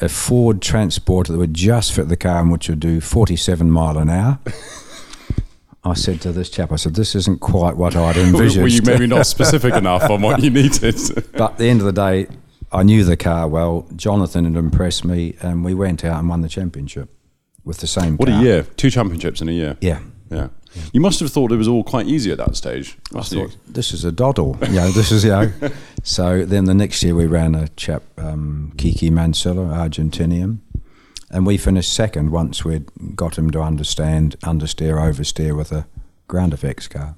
a 0.00 0.08
Ford 0.08 0.62
Transporter 0.62 1.32
that 1.32 1.38
would 1.38 1.52
just 1.52 1.92
fit 1.92 2.08
the 2.08 2.16
car 2.16 2.40
and 2.40 2.50
which 2.50 2.70
would 2.70 2.80
do 2.80 3.02
47 3.02 3.70
mile 3.70 3.98
an 3.98 4.08
hour. 4.08 4.38
I 5.84 5.92
said 5.92 6.22
to 6.22 6.32
this 6.32 6.48
chap, 6.48 6.72
I 6.72 6.76
said, 6.76 6.94
this 6.94 7.14
isn't 7.14 7.40
quite 7.40 7.76
what 7.76 7.96
I'd 7.96 8.16
envisioned. 8.16 8.62
Were 8.62 8.68
you 8.68 8.82
maybe 8.82 9.06
not 9.06 9.26
specific 9.26 9.74
enough 9.74 10.08
on 10.08 10.22
what 10.22 10.42
you 10.42 10.48
needed? 10.48 10.96
but 11.32 11.52
at 11.52 11.58
the 11.58 11.68
end 11.68 11.80
of 11.80 11.86
the 11.86 11.92
day, 11.92 12.26
I 12.72 12.82
knew 12.82 13.04
the 13.04 13.16
car 13.16 13.48
well. 13.48 13.86
Jonathan 13.96 14.44
had 14.44 14.56
impressed 14.56 15.04
me, 15.04 15.36
and 15.42 15.64
we 15.64 15.74
went 15.74 16.04
out 16.04 16.18
and 16.20 16.28
won 16.28 16.40
the 16.42 16.48
championship 16.48 17.08
with 17.64 17.78
the 17.78 17.86
same 17.86 18.16
What 18.16 18.28
car. 18.28 18.38
a 18.38 18.42
year! 18.42 18.62
Two 18.76 18.90
championships 18.90 19.40
in 19.40 19.48
a 19.48 19.52
year. 19.52 19.76
Yeah. 19.80 20.00
Yeah. 20.30 20.48
You 20.92 21.00
must 21.00 21.18
have 21.18 21.32
thought 21.32 21.50
it 21.50 21.56
was 21.56 21.66
all 21.66 21.82
quite 21.82 22.06
easy 22.06 22.30
at 22.30 22.38
that 22.38 22.54
stage. 22.54 22.96
I 23.12 23.16
mustn't 23.16 23.40
you? 23.40 23.48
thought, 23.48 23.58
this 23.66 23.92
is 23.92 24.04
a 24.04 24.12
doddle. 24.12 24.56
You 24.62 24.74
know, 24.74 24.90
this 24.92 25.10
is, 25.10 25.24
you 25.24 25.30
know. 25.30 25.52
So 26.02 26.46
then 26.46 26.64
the 26.64 26.72
next 26.72 27.02
year 27.02 27.14
we 27.14 27.26
ran 27.26 27.54
a 27.54 27.68
chap, 27.70 28.02
um, 28.16 28.72
Kiki 28.78 29.10
Mansilla, 29.10 29.68
Argentinian, 29.86 30.60
and 31.30 31.44
we 31.44 31.58
finished 31.58 31.92
second 31.92 32.30
once 32.30 32.64
we'd 32.64 32.86
got 33.16 33.36
him 33.36 33.50
to 33.50 33.60
understand, 33.60 34.34
understeer, 34.40 34.94
oversteer 34.94 35.54
with 35.54 35.72
a 35.72 35.86
ground 36.26 36.54
effects 36.54 36.88
car. 36.88 37.16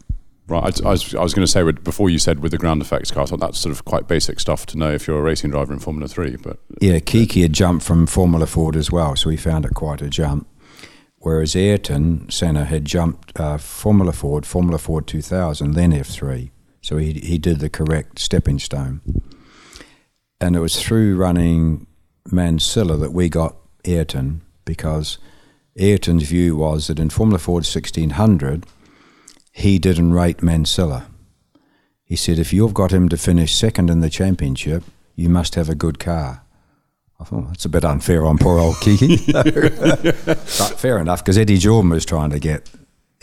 Right. 0.48 0.85
I, 0.85 0.88
I 0.88 0.90
was, 0.90 1.14
I 1.14 1.22
was 1.22 1.35
going 1.35 1.46
to 1.46 1.50
say 1.50 1.62
before 1.70 2.11
you 2.11 2.18
said 2.18 2.40
with 2.40 2.52
the 2.52 2.59
ground 2.59 2.83
effects 2.83 3.11
car, 3.11 3.26
thought 3.26 3.40
that's 3.40 3.59
sort 3.59 3.72
of 3.72 3.85
quite 3.85 4.09
basic 4.09 4.40
stuff 4.40 4.66
to 4.66 4.78
know 4.78 4.90
if 4.90 5.07
you're 5.07 5.18
a 5.18 5.22
racing 5.22 5.50
driver 5.50 5.72
in 5.72 5.78
Formula 5.78 6.09
Three. 6.09 6.37
But 6.37 6.59
Yeah, 6.81 6.98
Kiki 6.98 7.42
had 7.42 7.52
jumped 7.52 7.85
from 7.85 8.07
Formula 8.07 8.46
Ford 8.46 8.76
as 8.76 8.90
well, 8.90 9.16
so 9.16 9.28
we 9.31 9.37
found 9.37 9.64
it 9.64 9.74
quite 9.74 10.02
a 10.02 10.09
jump. 10.09 10.48
Whereas 11.18 11.55
Ayrton 11.55 12.28
Senna 12.31 12.64
had 12.64 12.85
jumped 12.85 13.38
uh, 13.38 13.57
Formula 13.57 14.12
Ford, 14.12 14.44
Formula 14.44 14.76
Ford 14.76 15.07
2000, 15.07 15.74
then 15.74 15.92
F3. 15.92 16.50
So 16.81 16.96
he, 16.96 17.12
he 17.12 17.38
did 17.38 17.61
the 17.61 17.70
correct 17.70 18.18
stepping 18.18 18.59
stone. 18.59 19.00
And 20.40 20.57
it 20.57 20.59
was 20.59 20.83
through 20.83 21.16
running 21.16 21.87
Mansilla 22.28 22.98
that 22.98 23.12
we 23.12 23.28
got 23.28 23.55
Ayrton 23.85 24.42
because 24.64 25.18
Ayrton's 25.76 26.24
view 26.24 26.57
was 26.57 26.88
that 26.88 26.98
in 26.98 27.09
Formula 27.09 27.38
Ford 27.38 27.64
1600, 27.64 28.66
he 29.52 29.78
didn't 29.78 30.12
rate 30.12 30.38
Mansilla. 30.38 31.04
He 32.04 32.16
said, 32.16 32.38
if 32.38 32.52
you've 32.52 32.74
got 32.74 32.92
him 32.92 33.08
to 33.08 33.16
finish 33.16 33.54
second 33.54 33.88
in 33.88 34.00
the 34.00 34.10
championship, 34.10 34.82
you 35.14 35.28
must 35.28 35.54
have 35.54 35.68
a 35.68 35.74
good 35.74 35.98
car. 35.98 36.42
I 37.20 37.24
thought 37.24 37.46
that's 37.48 37.64
a 37.64 37.68
bit 37.68 37.84
unfair 37.84 38.26
on 38.26 38.38
poor 38.38 38.58
old 38.58 38.80
Kiki. 38.80 39.18
but 39.32 40.74
fair 40.76 40.98
enough, 40.98 41.22
because 41.22 41.38
Eddie 41.38 41.58
Jordan 41.58 41.90
was 41.90 42.04
trying 42.04 42.30
to 42.30 42.40
get 42.40 42.68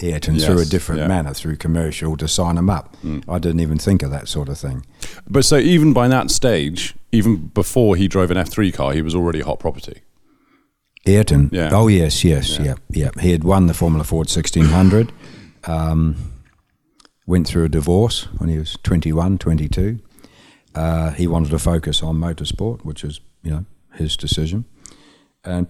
Ayrton 0.02 0.40
through 0.40 0.62
a 0.62 0.66
different 0.66 1.02
yeah. 1.02 1.08
manner, 1.08 1.34
through 1.34 1.58
commercial, 1.58 2.16
to 2.18 2.28
sign 2.28 2.58
him 2.58 2.70
up. 2.70 2.96
Mm. 3.04 3.24
I 3.28 3.40
didn't 3.40 3.60
even 3.60 3.78
think 3.78 4.02
of 4.02 4.12
that 4.12 4.28
sort 4.28 4.48
of 4.48 4.58
thing. 4.58 4.86
but 5.30 5.44
so 5.44 5.58
even 5.58 5.92
by 5.92 6.08
that 6.08 6.32
stage, 6.32 6.96
even 7.12 7.48
before 7.48 7.96
he 7.96 8.08
drove 8.08 8.32
an 8.32 8.38
F3 8.38 8.74
car, 8.74 8.94
he 8.94 9.02
was 9.02 9.14
already 9.14 9.42
hot 9.42 9.60
property. 9.60 10.02
Ayrton. 11.06 11.50
Yeah. 11.52 11.70
Oh 11.74 11.88
yes, 11.88 12.24
yes, 12.24 12.60
yeah. 12.60 12.76
yeah, 12.90 13.10
He 13.20 13.32
had 13.32 13.44
won 13.44 13.68
the 13.68 13.74
Formula 13.74 14.04
Ford 14.04 14.28
1600. 14.28 15.12
Um, 15.70 16.16
went 17.28 17.48
through 17.48 17.66
a 17.66 17.70
divorce 17.70 18.24
when 18.40 18.50
he 18.50 18.58
was 18.58 18.76
21, 18.82 19.38
22. 19.38 20.00
Uh, 20.74 21.12
he 21.12 21.28
wanted 21.28 21.52
to 21.52 21.60
focus 21.60 22.02
on 22.02 22.16
motorsport, 22.16 22.84
which 22.84 23.04
is 23.04 23.20
you 23.44 23.52
know 23.52 23.66
his 23.94 24.18
decision, 24.18 24.66
and 25.44 25.68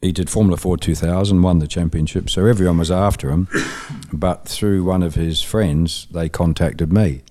he 0.00 0.12
did 0.12 0.30
Formula 0.30 0.56
Ford 0.56 0.80
2000, 0.80 1.42
won 1.42 1.58
the 1.58 1.66
championship. 1.66 2.30
So 2.30 2.46
everyone 2.46 2.78
was 2.78 2.90
after 2.90 3.30
him, 3.30 3.48
but 4.12 4.48
through 4.48 4.84
one 4.84 5.02
of 5.02 5.14
his 5.14 5.42
friends, 5.42 6.06
they 6.12 6.28
contacted 6.28 6.92
me 6.92 7.22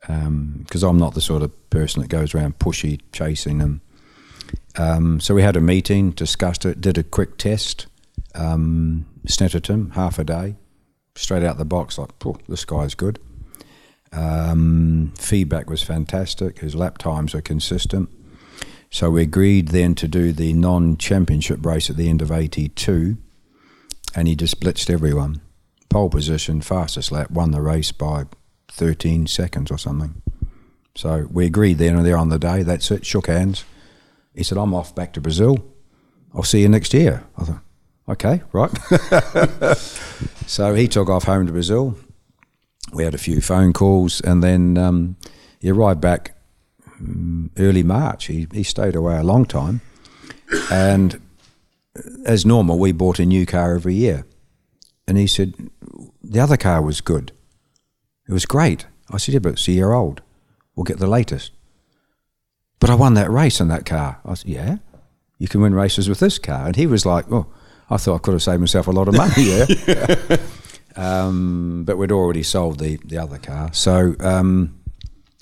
because 0.00 0.82
I'm 0.82 0.98
not 0.98 1.14
the 1.14 1.20
sort 1.20 1.42
of 1.42 1.70
person 1.70 2.02
that 2.02 2.08
goes 2.08 2.34
around 2.34 2.58
pushy 2.58 3.00
chasing 3.12 3.58
them. 3.58 3.80
Um, 4.76 5.20
so 5.20 5.34
we 5.34 5.42
had 5.42 5.56
a 5.56 5.60
meeting, 5.60 6.10
discussed 6.10 6.64
it, 6.64 6.80
did 6.80 6.98
a 6.98 7.02
quick 7.02 7.38
test, 7.38 7.86
um, 8.34 9.06
Snetterton, 9.26 9.92
half 9.92 10.18
a 10.18 10.24
day, 10.24 10.56
straight 11.14 11.42
out 11.42 11.58
the 11.58 11.64
box, 11.64 11.98
like, 11.98 12.10
this 12.48 12.64
guy's 12.64 12.94
good. 12.94 13.18
Um, 14.12 15.12
feedback 15.18 15.70
was 15.70 15.82
fantastic. 15.82 16.58
His 16.58 16.74
lap 16.74 16.98
times 16.98 17.34
were 17.34 17.40
consistent. 17.40 18.08
So 18.90 19.10
we 19.10 19.22
agreed 19.22 19.68
then 19.68 19.94
to 19.96 20.08
do 20.08 20.32
the 20.32 20.52
non-championship 20.52 21.64
race 21.64 21.90
at 21.90 21.96
the 21.96 22.08
end 22.08 22.22
of 22.22 22.32
82, 22.32 23.16
and 24.16 24.26
he 24.26 24.34
just 24.34 24.60
blitzed 24.60 24.90
everyone. 24.90 25.40
Pole 25.88 26.10
position, 26.10 26.60
fastest 26.60 27.12
lap, 27.12 27.30
won 27.30 27.52
the 27.52 27.60
race 27.60 27.92
by 27.92 28.24
13 28.68 29.26
seconds 29.26 29.70
or 29.70 29.78
something. 29.78 30.20
So 30.96 31.28
we 31.30 31.46
agreed 31.46 31.78
then 31.78 31.96
and 31.96 32.04
there 32.04 32.16
on 32.16 32.30
the 32.30 32.38
day. 32.38 32.62
That's 32.62 32.90
it. 32.90 33.06
Shook 33.06 33.28
hands. 33.28 33.64
He 34.34 34.42
said, 34.42 34.58
"I'm 34.58 34.74
off 34.74 34.94
back 34.94 35.12
to 35.14 35.20
Brazil. 35.20 35.64
I'll 36.34 36.42
see 36.42 36.62
you 36.62 36.68
next 36.68 36.92
year." 36.92 37.24
I 37.36 37.44
thought, 37.44 37.62
"Okay, 38.10 38.42
right." 38.52 38.70
so 40.46 40.74
he 40.74 40.88
took 40.88 41.08
off 41.08 41.24
home 41.24 41.46
to 41.46 41.52
Brazil. 41.52 41.96
We 42.92 43.04
had 43.04 43.14
a 43.14 43.18
few 43.18 43.40
phone 43.40 43.72
calls, 43.72 44.20
and 44.20 44.42
then 44.42 44.76
um, 44.76 45.16
he 45.60 45.70
arrived 45.70 46.00
back 46.00 46.36
um, 46.98 47.50
early 47.56 47.82
March. 47.82 48.26
He 48.26 48.46
he 48.52 48.62
stayed 48.62 48.96
away 48.96 49.16
a 49.16 49.22
long 49.22 49.44
time, 49.44 49.80
and 50.70 51.20
as 52.26 52.44
normal, 52.44 52.78
we 52.78 52.92
bought 52.92 53.18
a 53.18 53.26
new 53.26 53.46
car 53.46 53.74
every 53.74 53.94
year. 53.94 54.26
And 55.06 55.18
he 55.18 55.26
said, 55.26 55.54
"The 56.22 56.40
other 56.40 56.56
car 56.56 56.82
was 56.82 57.00
good. 57.00 57.32
It 58.28 58.32
was 58.32 58.46
great." 58.46 58.86
I 59.10 59.16
said, 59.16 59.34
"Yeah, 59.34 59.40
but 59.40 59.52
it's 59.54 59.68
a 59.68 59.72
year 59.72 59.92
old. 59.92 60.22
We'll 60.74 60.84
get 60.84 60.98
the 60.98 61.06
latest." 61.06 61.52
But 62.80 62.88
I 62.88 62.94
won 62.94 63.14
that 63.14 63.30
race 63.30 63.60
in 63.60 63.68
that 63.68 63.84
car. 63.84 64.20
I 64.24 64.34
said, 64.34 64.50
yeah, 64.50 64.76
you 65.38 65.46
can 65.46 65.60
win 65.60 65.74
races 65.74 66.08
with 66.08 66.18
this 66.18 66.38
car. 66.38 66.66
And 66.66 66.74
he 66.74 66.86
was 66.86 67.06
like, 67.06 67.30
oh, 67.30 67.46
I 67.90 67.96
thought 67.96 68.14
I 68.14 68.18
could 68.18 68.34
have 68.34 68.42
saved 68.42 68.60
myself 68.60 68.86
a 68.86 68.92
lot 68.92 69.08
of 69.08 69.16
money 69.16 69.44
there. 69.84 70.38
um, 70.96 71.84
but 71.84 71.96
we'd 71.96 72.12
already 72.12 72.42
sold 72.42 72.78
the, 72.78 72.96
the 73.04 73.18
other 73.18 73.38
car. 73.38 73.72
So, 73.72 74.14
um, 74.20 74.80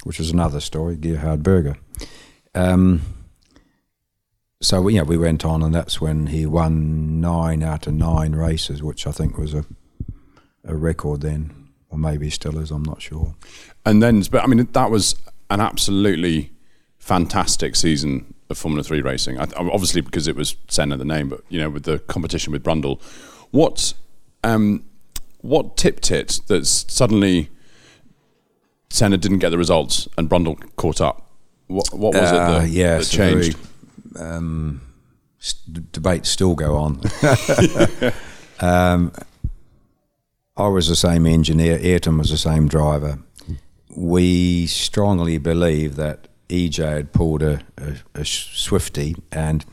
which 0.04 0.18
was 0.18 0.30
another 0.30 0.60
story, 0.60 0.96
Gerhard 0.96 1.42
Berger. 1.42 1.76
Um, 2.54 3.02
so, 4.62 4.80
we, 4.80 4.94
you 4.94 5.00
know, 5.00 5.04
we 5.04 5.18
went 5.18 5.44
on 5.44 5.62
and 5.62 5.74
that's 5.74 6.00
when 6.00 6.28
he 6.28 6.46
won 6.46 7.20
nine 7.20 7.62
out 7.62 7.86
of 7.86 7.94
nine 7.94 8.34
races, 8.34 8.82
which 8.82 9.06
I 9.06 9.12
think 9.12 9.36
was 9.36 9.54
a, 9.54 9.64
a 10.64 10.74
record 10.74 11.20
then, 11.20 11.68
or 11.90 11.98
maybe 11.98 12.30
still 12.30 12.58
is, 12.58 12.70
I'm 12.70 12.82
not 12.82 13.02
sure. 13.02 13.34
And 13.84 14.02
then, 14.02 14.22
but 14.30 14.42
I 14.42 14.46
mean, 14.46 14.66
that 14.72 14.90
was 14.90 15.14
an 15.50 15.60
absolutely 15.60 16.50
fantastic 16.98 17.76
season 17.76 18.34
of 18.50 18.58
Formula 18.58 18.82
Three 18.82 19.00
racing. 19.02 19.38
I, 19.38 19.46
obviously, 19.56 20.00
because 20.00 20.26
it 20.28 20.36
was 20.36 20.56
Senna 20.68 20.96
the 20.96 21.04
name, 21.04 21.28
but 21.28 21.42
you 21.48 21.58
know, 21.60 21.70
with 21.70 21.84
the 21.84 21.98
competition 22.00 22.52
with 22.52 22.62
Brundle, 22.64 23.00
what 23.50 23.92
um, 24.44 24.84
what 25.40 25.76
tipped 25.76 26.10
it 26.10 26.40
that 26.48 26.66
suddenly 26.66 27.50
Senna 28.90 29.16
didn't 29.18 29.38
get 29.38 29.50
the 29.50 29.58
results 29.58 30.08
and 30.16 30.28
Brundle 30.30 30.58
caught 30.76 31.00
up? 31.00 31.30
What 31.66 31.88
what 31.92 32.14
was 32.14 32.32
Uh, 32.32 32.34
it 32.34 32.38
that, 32.62 32.68
yeah, 32.70 32.98
that 32.98 33.04
changed? 33.06 33.56
very, 34.12 34.26
um, 34.32 34.80
s- 35.40 35.54
d- 35.70 35.82
debates 35.92 36.28
still 36.30 36.54
go 36.54 36.76
on. 36.76 37.00
um, 38.60 39.12
I 40.56 40.66
was 40.68 40.88
the 40.88 40.96
same 40.96 41.26
engineer. 41.26 41.78
Ayrton 41.80 42.18
was 42.18 42.30
the 42.30 42.36
same 42.38 42.68
driver. 42.68 43.18
We 43.94 44.66
strongly 44.66 45.38
believe 45.38 45.96
that 45.96 46.27
EJ 46.48 46.78
had 46.78 47.12
pulled 47.12 47.42
a, 47.42 47.60
a, 47.76 47.96
a 48.14 48.24
Swifty, 48.24 49.16
and 49.30 49.64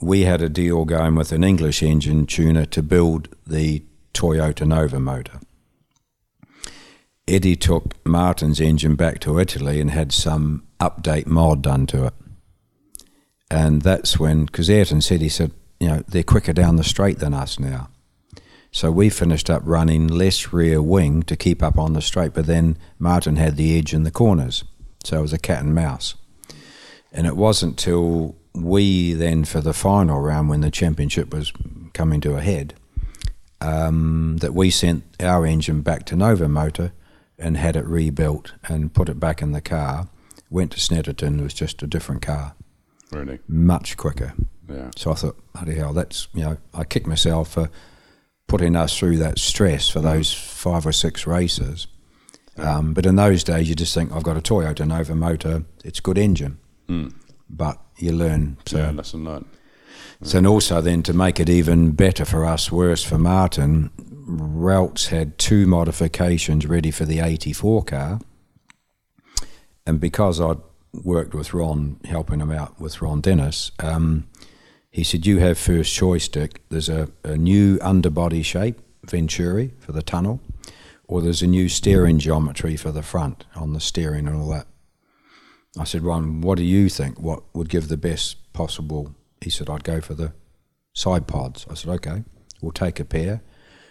we 0.00 0.22
had 0.22 0.40
a 0.40 0.48
deal 0.48 0.84
going 0.84 1.14
with 1.14 1.32
an 1.32 1.44
English 1.44 1.82
engine 1.82 2.26
tuner 2.26 2.64
to 2.66 2.82
build 2.82 3.28
the 3.46 3.84
Toyota 4.14 4.66
Novamotor. 4.66 5.42
Eddie 7.28 7.56
took 7.56 7.94
Martin's 8.06 8.60
engine 8.60 8.96
back 8.96 9.20
to 9.20 9.38
Italy 9.38 9.80
and 9.80 9.90
had 9.90 10.12
some 10.12 10.66
update 10.80 11.26
mod 11.26 11.62
done 11.62 11.86
to 11.86 12.06
it. 12.06 12.14
And 13.50 13.82
that's 13.82 14.18
when, 14.18 14.46
because 14.46 14.70
Ayrton 14.70 15.00
said, 15.00 15.20
he 15.20 15.28
said, 15.28 15.52
you 15.78 15.88
know, 15.88 16.04
they're 16.08 16.22
quicker 16.22 16.52
down 16.52 16.76
the 16.76 16.84
straight 16.84 17.18
than 17.18 17.34
us 17.34 17.58
now. 17.58 17.88
So 18.72 18.90
we 18.90 19.10
finished 19.10 19.50
up 19.50 19.62
running 19.64 20.06
less 20.06 20.52
rear 20.52 20.80
wing 20.80 21.22
to 21.24 21.36
keep 21.36 21.62
up 21.62 21.78
on 21.78 21.92
the 21.92 22.02
straight, 22.02 22.34
but 22.34 22.46
then 22.46 22.78
Martin 22.98 23.36
had 23.36 23.56
the 23.56 23.76
edge 23.76 23.92
in 23.92 24.04
the 24.04 24.10
corners. 24.10 24.64
So 25.04 25.18
it 25.18 25.22
was 25.22 25.32
a 25.32 25.38
cat 25.38 25.62
and 25.62 25.74
mouse. 25.74 26.14
And 27.12 27.26
it 27.26 27.36
wasn't 27.36 27.78
till 27.78 28.36
we 28.54 29.12
then, 29.14 29.44
for 29.44 29.60
the 29.60 29.72
final 29.72 30.20
round, 30.20 30.48
when 30.48 30.60
the 30.60 30.70
championship 30.70 31.32
was 31.32 31.52
coming 31.92 32.20
to 32.20 32.36
a 32.36 32.40
head, 32.40 32.74
um, 33.60 34.38
that 34.40 34.54
we 34.54 34.70
sent 34.70 35.04
our 35.20 35.44
engine 35.46 35.82
back 35.82 36.04
to 36.06 36.14
Novamotor 36.16 36.92
and 37.38 37.56
had 37.56 37.76
it 37.76 37.84
rebuilt 37.84 38.52
and 38.68 38.92
put 38.92 39.08
it 39.08 39.18
back 39.20 39.42
in 39.42 39.52
the 39.52 39.60
car. 39.60 40.08
Went 40.50 40.72
to 40.72 40.78
Snetterton, 40.78 41.38
it 41.40 41.42
was 41.42 41.54
just 41.54 41.82
a 41.82 41.86
different 41.86 42.22
car, 42.22 42.54
Really? 43.12 43.38
much 43.48 43.96
quicker. 43.96 44.34
Yeah. 44.68 44.90
So 44.96 45.12
I 45.12 45.14
thought, 45.14 45.36
bloody 45.52 45.74
hell, 45.76 45.92
that's, 45.92 46.28
you 46.34 46.42
know, 46.42 46.56
I 46.74 46.84
kicked 46.84 47.06
myself 47.06 47.52
for 47.52 47.70
putting 48.48 48.74
us 48.76 48.96
through 48.98 49.18
that 49.18 49.38
stress 49.38 49.88
for 49.88 50.00
those 50.00 50.32
five 50.32 50.84
or 50.86 50.92
six 50.92 51.26
races. 51.26 51.86
Um, 52.56 52.92
but 52.92 53.06
in 53.06 53.16
those 53.16 53.42
days, 53.44 53.68
you 53.68 53.74
just 53.74 53.94
think, 53.94 54.12
I've 54.12 54.22
got 54.22 54.36
a 54.36 54.40
Toyota 54.40 54.84
Novamotor, 54.86 55.64
it's 55.84 55.98
a 55.98 56.02
good 56.02 56.18
engine. 56.18 56.58
But 57.48 57.78
you 57.98 58.12
learn. 58.12 58.58
So, 58.66 58.78
Yeah, 58.78 58.90
lesson 58.90 59.24
learned. 59.24 59.46
so 60.22 60.38
and 60.38 60.46
also 60.46 60.80
then 60.80 61.02
to 61.04 61.12
make 61.12 61.38
it 61.40 61.48
even 61.48 61.92
better 61.92 62.24
for 62.24 62.44
us, 62.44 62.70
worse 62.72 63.02
for 63.04 63.16
Martin, 63.18 63.90
Ralts 64.28 65.08
had 65.08 65.38
two 65.38 65.66
modifications 65.66 66.66
ready 66.66 66.90
for 66.90 67.04
the 67.04 67.20
84 67.20 67.84
car. 67.84 68.20
And 69.86 69.98
because 70.00 70.40
I'd 70.40 70.58
worked 71.04 71.34
with 71.34 71.54
Ron, 71.54 71.98
helping 72.04 72.40
him 72.40 72.50
out 72.50 72.80
with 72.80 73.00
Ron 73.00 73.20
Dennis, 73.20 73.70
um, 73.80 74.28
he 74.90 75.02
said, 75.04 75.26
You 75.26 75.38
have 75.38 75.58
first 75.58 75.92
choice, 75.94 76.28
Dick. 76.28 76.60
There's 76.68 76.88
a, 76.88 77.08
a 77.24 77.36
new 77.36 77.78
underbody 77.80 78.42
shape, 78.42 78.80
Venturi, 79.04 79.72
for 79.78 79.92
the 79.92 80.02
tunnel, 80.02 80.40
or 81.10 81.20
there's 81.20 81.42
a 81.42 81.46
new 81.46 81.68
steering 81.68 82.20
geometry 82.20 82.76
for 82.76 82.92
the 82.92 83.02
front 83.02 83.44
on 83.56 83.72
the 83.72 83.80
steering 83.80 84.28
and 84.28 84.36
all 84.36 84.48
that. 84.48 84.68
I 85.76 85.82
said, 85.82 86.02
Ron, 86.02 86.40
what 86.40 86.56
do 86.56 86.62
you 86.62 86.88
think? 86.88 87.18
What 87.18 87.42
would 87.52 87.68
give 87.68 87.88
the 87.88 87.96
best 87.96 88.52
possible? 88.52 89.16
He 89.40 89.50
said, 89.50 89.68
I'd 89.68 89.82
go 89.82 90.00
for 90.00 90.14
the 90.14 90.32
side 90.92 91.26
pods. 91.26 91.66
I 91.68 91.74
said, 91.74 91.90
okay, 91.94 92.22
we'll 92.62 92.70
take 92.70 93.00
a 93.00 93.04
pair. 93.04 93.42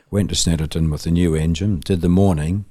Went 0.10 0.30
to 0.30 0.36
Snetterton 0.36 0.90
with 0.90 1.04
the 1.04 1.12
new 1.12 1.36
engine, 1.36 1.82
did 1.82 2.00
the 2.00 2.08
morning. 2.08 2.64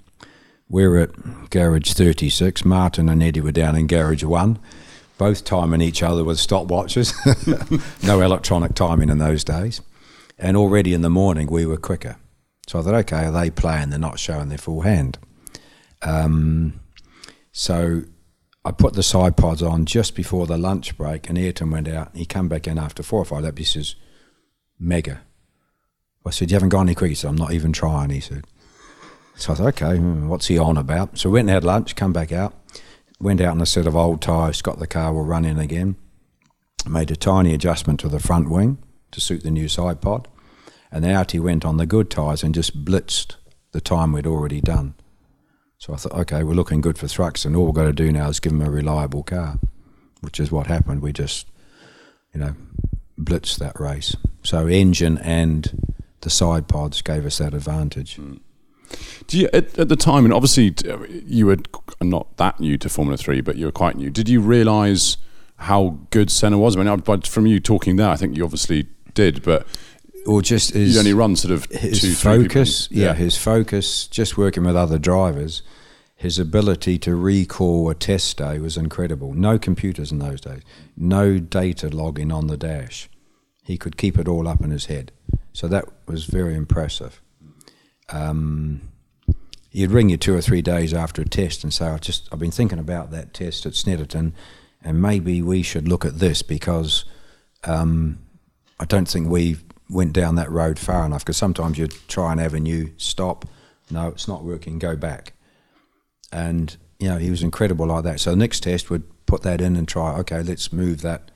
We're 0.67 0.99
at 0.99 1.51
garage 1.51 1.93
36. 1.93 2.65
Martin 2.65 3.11
and 3.11 3.23
Eddie 3.23 3.43
were 3.43 3.53
down 3.53 3.77
in 3.77 3.87
garage 3.87 4.25
1, 4.25 4.59
both 5.19 5.45
timing 5.45 5.83
each 5.83 6.03
other 6.03 6.25
with 6.25 6.39
stopwatches. 6.39 7.13
no 8.03 8.23
electronic 8.23 8.73
timing 8.75 9.11
in 9.11 9.19
those 9.19 9.45
days. 9.45 9.83
And 10.39 10.57
already 10.57 10.95
in 10.95 11.03
the 11.03 11.11
morning, 11.11 11.49
we 11.49 11.67
were 11.67 11.77
quicker. 11.77 12.17
So 12.69 12.79
I 12.79 12.83
thought, 12.83 12.95
okay, 12.95 13.25
are 13.25 13.33
they 13.33 13.51
playing? 13.51 13.91
They're 13.91 13.99
not 13.99 14.19
showing 14.19 14.51
their 14.51 14.59
full 14.59 14.83
hand. 14.83 15.19
Um, 16.03 16.81
so 17.51 18.03
I 18.65 18.73
put 18.73 18.93
the 18.93 19.03
side 19.03 19.39
pods 19.39 19.63
on 19.63 19.87
just 19.87 20.15
before 20.15 20.47
the 20.47 20.59
lunch 20.59 20.97
break, 20.99 21.29
and 21.29 21.39
Ayrton 21.39 21.71
went 21.71 21.89
out. 21.89 22.15
He 22.15 22.27
came 22.27 22.47
back 22.47 22.69
in 22.69 22.79
after 22.79 23.03
four 23.03 23.21
or 23.21 23.25
five 23.25 23.45
laps. 23.45 23.59
He 23.59 23.65
says, 23.65 23.95
"Mega." 24.79 25.23
I 26.27 26.31
said, 26.31 26.51
"You 26.51 26.57
haven't 26.57 26.69
gone 26.69 26.89
any 26.89 26.95
quicker." 26.95 27.09
He 27.09 27.15
said, 27.15 27.29
"I'm 27.29 27.37
not 27.37 27.55
even 27.55 27.73
trying." 27.73 28.11
He 28.11 28.21
said. 28.21 28.45
So 29.35 29.53
I 29.53 29.57
thought, 29.57 29.83
"Okay, 29.83 29.99
what's 29.99 30.49
he 30.49 30.59
on 30.59 30.77
about?" 30.77 31.17
So 31.17 31.31
we 31.31 31.35
went 31.35 31.49
and 31.49 31.55
had 31.55 31.65
lunch, 31.65 31.97
come 31.97 32.13
back 32.13 32.33
out, 32.33 32.53
went 33.19 33.41
out 33.41 33.53
on 33.53 33.63
a 33.63 33.67
set 33.67 33.87
of 33.87 33.97
old 33.97 34.21
tyres, 34.21 34.61
got 34.61 34.79
the 34.79 34.87
car 34.87 35.15
all 35.15 35.25
running 35.25 35.59
again, 35.59 35.97
made 36.87 37.11
a 37.11 37.17
tiny 37.17 37.55
adjustment 37.55 37.99
to 38.01 38.11
the 38.11 38.21
front 38.21 38.51
wing 38.51 38.77
to 39.13 39.23
suit 39.23 39.43
the 39.43 39.51
new 39.51 39.69
side 39.69 40.03
pod, 40.03 40.29
and 40.90 41.05
out 41.05 41.33
he 41.33 41.38
went 41.38 41.64
on 41.64 41.77
the 41.77 41.87
good 41.87 42.11
tyres 42.11 42.42
and 42.42 42.55
just 42.55 42.85
blitzed 42.85 43.37
the 43.72 43.81
time 43.81 44.12
we'd 44.12 44.27
already 44.27 44.61
done. 44.61 44.94
So 45.79 45.92
I 45.92 45.96
thought, 45.96 46.12
okay, 46.12 46.42
we're 46.42 46.55
looking 46.55 46.81
good 46.81 46.98
for 46.98 47.07
Thruxton. 47.07 47.57
All 47.57 47.66
we've 47.66 47.74
got 47.74 47.85
to 47.85 47.92
do 47.92 48.11
now 48.11 48.29
is 48.29 48.40
give 48.40 48.53
him 48.53 48.62
a 48.62 48.70
reliable 48.70 49.22
car, 49.22 49.59
which 50.20 50.40
is 50.40 50.51
what 50.51 50.66
happened. 50.66 51.03
We 51.03 51.12
just, 51.12 51.46
you 52.35 52.40
know, 52.40 52.55
blitzed 53.18 53.59
that 53.59 53.79
race. 53.79 54.16
So 54.42 54.66
engine 54.66 55.18
and 55.18 55.96
the 56.22 56.31
side 56.31 56.66
pods 56.66 57.03
gave 57.03 57.24
us 57.24 57.38
that 57.38 57.55
advantage. 57.55 58.16
Mm. 58.16 58.40
Do 59.27 59.38
you 59.38 59.48
at, 59.53 59.79
at 59.79 59.88
the 59.88 59.96
time, 59.96 60.24
and 60.24 60.33
obviously 60.33 60.74
you 61.27 61.46
were 61.46 61.59
not 62.01 62.37
that 62.38 62.59
new 62.59 62.79
to 62.79 62.88
Formula 62.88 63.16
Three, 63.16 63.40
but 63.40 63.57
you 63.57 63.66
were 63.66 63.72
quite 63.72 63.96
new. 63.96 64.11
Did 64.11 64.29
you 64.29 64.40
realise 64.40 65.18
how 65.57 65.98
good 66.11 66.31
Senna 66.31 66.59
was? 66.59 66.77
I 66.77 66.83
mean, 66.83 67.22
from 67.22 67.46
you 67.46 67.61
talking 67.61 67.96
there, 67.96 68.09
I 68.09 68.16
think 68.16 68.37
you 68.37 68.44
obviously 68.44 68.87
did, 69.14 69.42
but 69.42 69.66
Or 70.27 70.43
just 70.43 70.73
his, 70.73 70.95
you 70.95 70.99
only 70.99 71.15
run 71.15 71.37
sort 71.37 71.53
of 71.53 71.65
his 71.67 72.01
two, 72.01 72.13
focus, 72.13 72.89
yeah, 72.91 73.15
his 73.15 73.37
focus, 73.37 74.07
just 74.07 74.37
working 74.37 74.65
with 74.65 74.77
other 74.77 74.99
drivers, 74.99 75.63
his 76.17 76.39
ability 76.39 76.99
to 76.99 77.15
recall 77.15 77.89
a 77.89 77.95
test 77.95 78.37
day 78.37 78.59
was 78.59 78.77
incredible. 78.77 79.33
No 79.33 79.59
computers 79.59 80.13
in 80.13 80.19
those 80.19 80.41
days, 80.41 80.63
no 80.97 81.39
data 81.39 81.89
logging 81.89 82.33
on 82.33 82.49
the 82.49 82.57
dash. 82.57 83.09
He 83.63 83.79
could 83.79 83.97
keep 83.97 84.19
it 84.19 84.29
all 84.29 84.49
up 84.49 84.63
in 84.63 84.71
his 84.71 84.87
head. 84.87 85.13
So 85.53 85.69
that 85.69 85.87
was 86.07 86.25
very 86.25 86.55
impressive. 86.55 87.23
Um, 88.11 88.81
he'd 89.71 89.91
ring 89.91 90.09
you 90.09 90.17
two 90.17 90.35
or 90.35 90.41
three 90.41 90.63
days 90.63 90.93
after 90.93 91.23
a 91.23 91.25
test 91.25 91.63
and 91.63 91.73
say, 91.73 91.87
"I 91.87 91.99
just 91.99 92.29
I've 92.33 92.39
been 92.39 92.51
thinking 92.51 92.79
about 92.79 93.11
that 93.13 93.33
test 93.33 93.67
at 93.67 93.73
Snetterton, 93.75 94.33
and 94.83 95.03
maybe 95.03 95.43
we 95.43 95.63
should 95.63 95.87
look 95.87 96.05
at 96.05 96.19
this 96.19 96.43
because 96.43 97.05
um, 97.65 98.19
I 98.81 98.85
don't 98.85 99.09
think 99.09 99.29
we 99.29 99.57
went 99.90 100.12
down 100.12 100.35
that 100.37 100.51
road 100.51 100.79
far 100.79 101.07
enough. 101.07 101.24
Because 101.24 101.37
sometimes 101.37 101.79
you 101.79 101.87
try 101.87 102.33
an 102.33 102.38
avenue, 102.38 102.90
stop, 102.96 103.46
no, 103.90 104.09
it's 104.09 104.29
not 104.29 104.44
working, 104.44 104.79
go 104.79 104.96
back, 104.96 105.33
and 106.33 106.77
you 106.98 107.09
know 107.09 107.16
he 107.16 107.31
was 107.31 107.42
incredible 107.42 107.87
like 107.87 108.05
that. 108.05 108.20
So 108.20 108.31
the 108.31 108.37
next 108.37 108.61
test 108.61 108.90
would 108.90 109.05
put 109.27 109.42
that 109.42 109.61
in 109.61 109.77
and 109.77 109.88
try. 109.88 110.14
Okay, 110.18 110.42
let's 110.42 110.72
move 110.72 111.01
that 111.03 111.31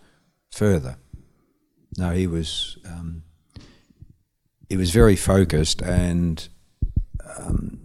further. 0.51 0.97
No, 1.97 2.11
he 2.11 2.27
was 2.27 2.79
um, 2.85 3.23
he 4.69 4.77
was 4.77 4.91
very 4.91 5.17
focused 5.17 5.83
and 5.83 6.49
um, 7.37 7.79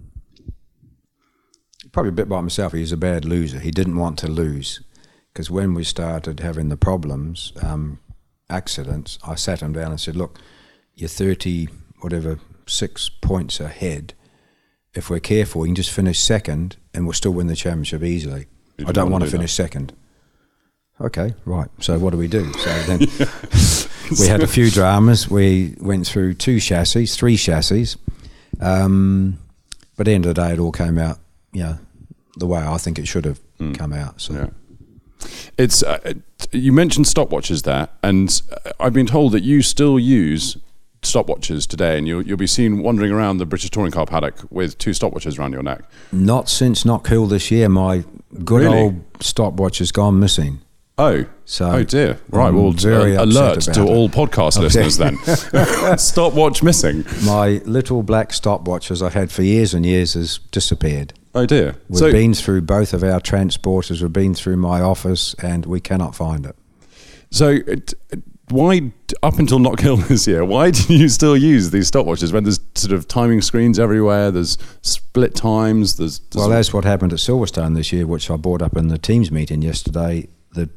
probably 1.91 2.09
a 2.09 2.13
bit 2.13 2.29
by 2.29 2.37
himself. 2.37 2.73
He 2.73 2.81
was 2.81 2.91
a 2.91 2.97
bad 2.97 3.25
loser. 3.25 3.59
He 3.59 3.71
didn't 3.71 3.97
want 3.97 4.17
to 4.19 4.27
lose 4.27 4.81
because 5.33 5.51
when 5.51 5.73
we 5.73 5.83
started 5.83 6.39
having 6.39 6.69
the 6.69 6.77
problems, 6.77 7.53
um, 7.61 7.99
accidents, 8.49 9.17
I 9.25 9.35
sat 9.35 9.61
him 9.61 9.73
down 9.73 9.91
and 9.91 9.99
said, 9.99 10.15
"Look, 10.15 10.39
you're 10.95 11.09
thirty, 11.09 11.67
whatever, 12.01 12.39
six 12.65 13.09
points 13.09 13.59
ahead. 13.59 14.13
If 14.93 15.09
we're 15.09 15.19
careful, 15.19 15.61
we 15.61 15.67
can 15.67 15.75
just 15.75 15.91
finish 15.91 16.19
second, 16.19 16.77
and 16.93 17.05
we'll 17.05 17.13
still 17.13 17.33
win 17.33 17.47
the 17.47 17.55
championship 17.55 18.03
easily. 18.03 18.47
I 18.85 18.91
don't 18.91 19.11
want 19.11 19.23
to 19.23 19.27
do 19.27 19.31
that. 19.31 19.37
finish 19.37 19.53
second. 19.53 19.93
Okay, 20.99 21.35
right. 21.45 21.69
So 21.79 21.99
what 21.99 22.11
do 22.11 22.17
we 22.17 22.27
do? 22.27 22.51
So 22.53 22.81
then 22.83 22.99
we 24.19 24.27
had 24.27 24.41
a 24.41 24.47
few 24.47 24.71
dramas. 24.71 25.29
We 25.29 25.75
went 25.79 26.07
through 26.07 26.35
two 26.35 26.59
chassis, 26.59 27.05
three 27.05 27.37
chassis. 27.37 27.99
Um, 28.59 29.37
but 29.95 30.07
at 30.07 30.11
the 30.11 30.15
end 30.15 30.25
of 30.25 30.33
the 30.33 30.41
day, 30.41 30.53
it 30.53 30.59
all 30.59 30.71
came 30.71 30.97
out, 30.97 31.19
you 31.53 31.63
know, 31.63 31.77
the 32.37 32.47
way 32.47 32.59
I 32.59 32.77
think 32.77 32.97
it 32.97 33.07
should 33.07 33.25
have 33.25 33.39
come 33.75 33.93
out. 33.93 34.21
So. 34.21 34.33
Yeah. 34.33 34.49
It's 35.57 35.83
uh, 35.83 36.13
you 36.51 36.71
mentioned 36.71 37.05
stopwatches 37.05 37.63
there, 37.63 37.89
and 38.03 38.41
uh, 38.65 38.71
I've 38.79 38.93
been 38.93 39.07
told 39.07 39.31
that 39.33 39.43
you 39.43 39.61
still 39.61 39.97
use 39.99 40.57
stopwatches 41.01 41.67
today, 41.67 41.97
and 41.97 42.07
you'll 42.07 42.21
you'll 42.21 42.37
be 42.37 42.47
seen 42.47 42.83
wandering 42.83 43.11
around 43.11 43.37
the 43.37 43.45
British 43.45 43.69
touring 43.71 43.91
car 43.91 44.05
paddock 44.05 44.35
with 44.49 44.77
two 44.77 44.91
stopwatches 44.91 45.39
around 45.39 45.53
your 45.53 45.63
neck. 45.63 45.81
not 46.11 46.49
since 46.49 46.85
Knock 46.85 47.07
Hill 47.07 47.25
this 47.27 47.49
year, 47.51 47.69
my 47.69 48.03
good 48.43 48.61
Really? 48.63 48.77
old 48.77 49.01
stopwatch 49.19 49.79
has 49.79 49.91
gone 49.91 50.19
missing. 50.19 50.59
Oh, 50.99 51.25
So 51.45 51.69
oh 51.71 51.83
dear! 51.83 52.19
Right, 52.29 52.47
I'm 52.47 52.55
well, 52.55 52.71
very 52.71 53.15
uh, 53.15 53.23
alert 53.25 53.61
to 53.61 53.83
it. 53.83 53.89
all 53.89 54.09
podcast 54.09 54.59
listeners 54.59 54.97
then. 54.97 55.15
Stopwatch 55.97 56.63
missing. 56.63 57.05
My 57.23 57.61
little 57.65 58.01
black 58.03 58.33
stopwatch, 58.33 58.89
as 58.91 59.03
I 59.03 59.09
had 59.11 59.31
for 59.31 59.43
years 59.43 59.73
and 59.75 59.85
years, 59.85 60.13
has 60.15 60.39
disappeared. 60.51 61.13
Oh 61.35 61.45
dear! 61.45 61.75
We've 61.89 61.99
so, 61.99 62.11
been 62.11 62.33
through 62.33 62.61
both 62.61 62.93
of 62.93 63.03
our 63.03 63.19
transporters. 63.19 64.01
We've 64.01 64.11
been 64.11 64.33
through 64.33 64.57
my 64.57 64.81
office, 64.81 65.35
and 65.35 65.65
we 65.65 65.79
cannot 65.79 66.15
find 66.15 66.45
it. 66.45 66.55
so 67.29 67.59
why 68.49 68.93
up 69.23 69.39
until 69.39 69.59
Knock 69.59 69.81
Hill 69.81 69.97
this 70.09 70.27
year? 70.27 70.43
Why 70.45 70.71
do 70.71 70.93
you 70.93 71.09
still 71.09 71.35
use 71.35 71.71
these 71.71 71.89
stopwatches 71.91 72.31
when 72.31 72.43
there's 72.43 72.59
sort 72.75 72.93
of 72.93 73.07
timing 73.07 73.41
screens 73.41 73.77
everywhere? 73.77 74.31
There's 74.31 74.57
split 74.81 75.35
times. 75.35 75.97
There's, 75.97 76.19
there's 76.19 76.41
Well, 76.41 76.49
that's 76.49 76.73
what 76.73 76.85
happened 76.85 77.13
at 77.13 77.19
Silverstone 77.19 77.75
this 77.75 77.91
year, 77.91 78.07
which 78.07 78.29
I 78.29 78.37
brought 78.37 78.61
up 78.61 78.77
in 78.77 78.87
the 78.87 78.97
teams 78.97 79.31
meeting 79.31 79.61
yesterday. 79.61 80.27
The 80.53 80.69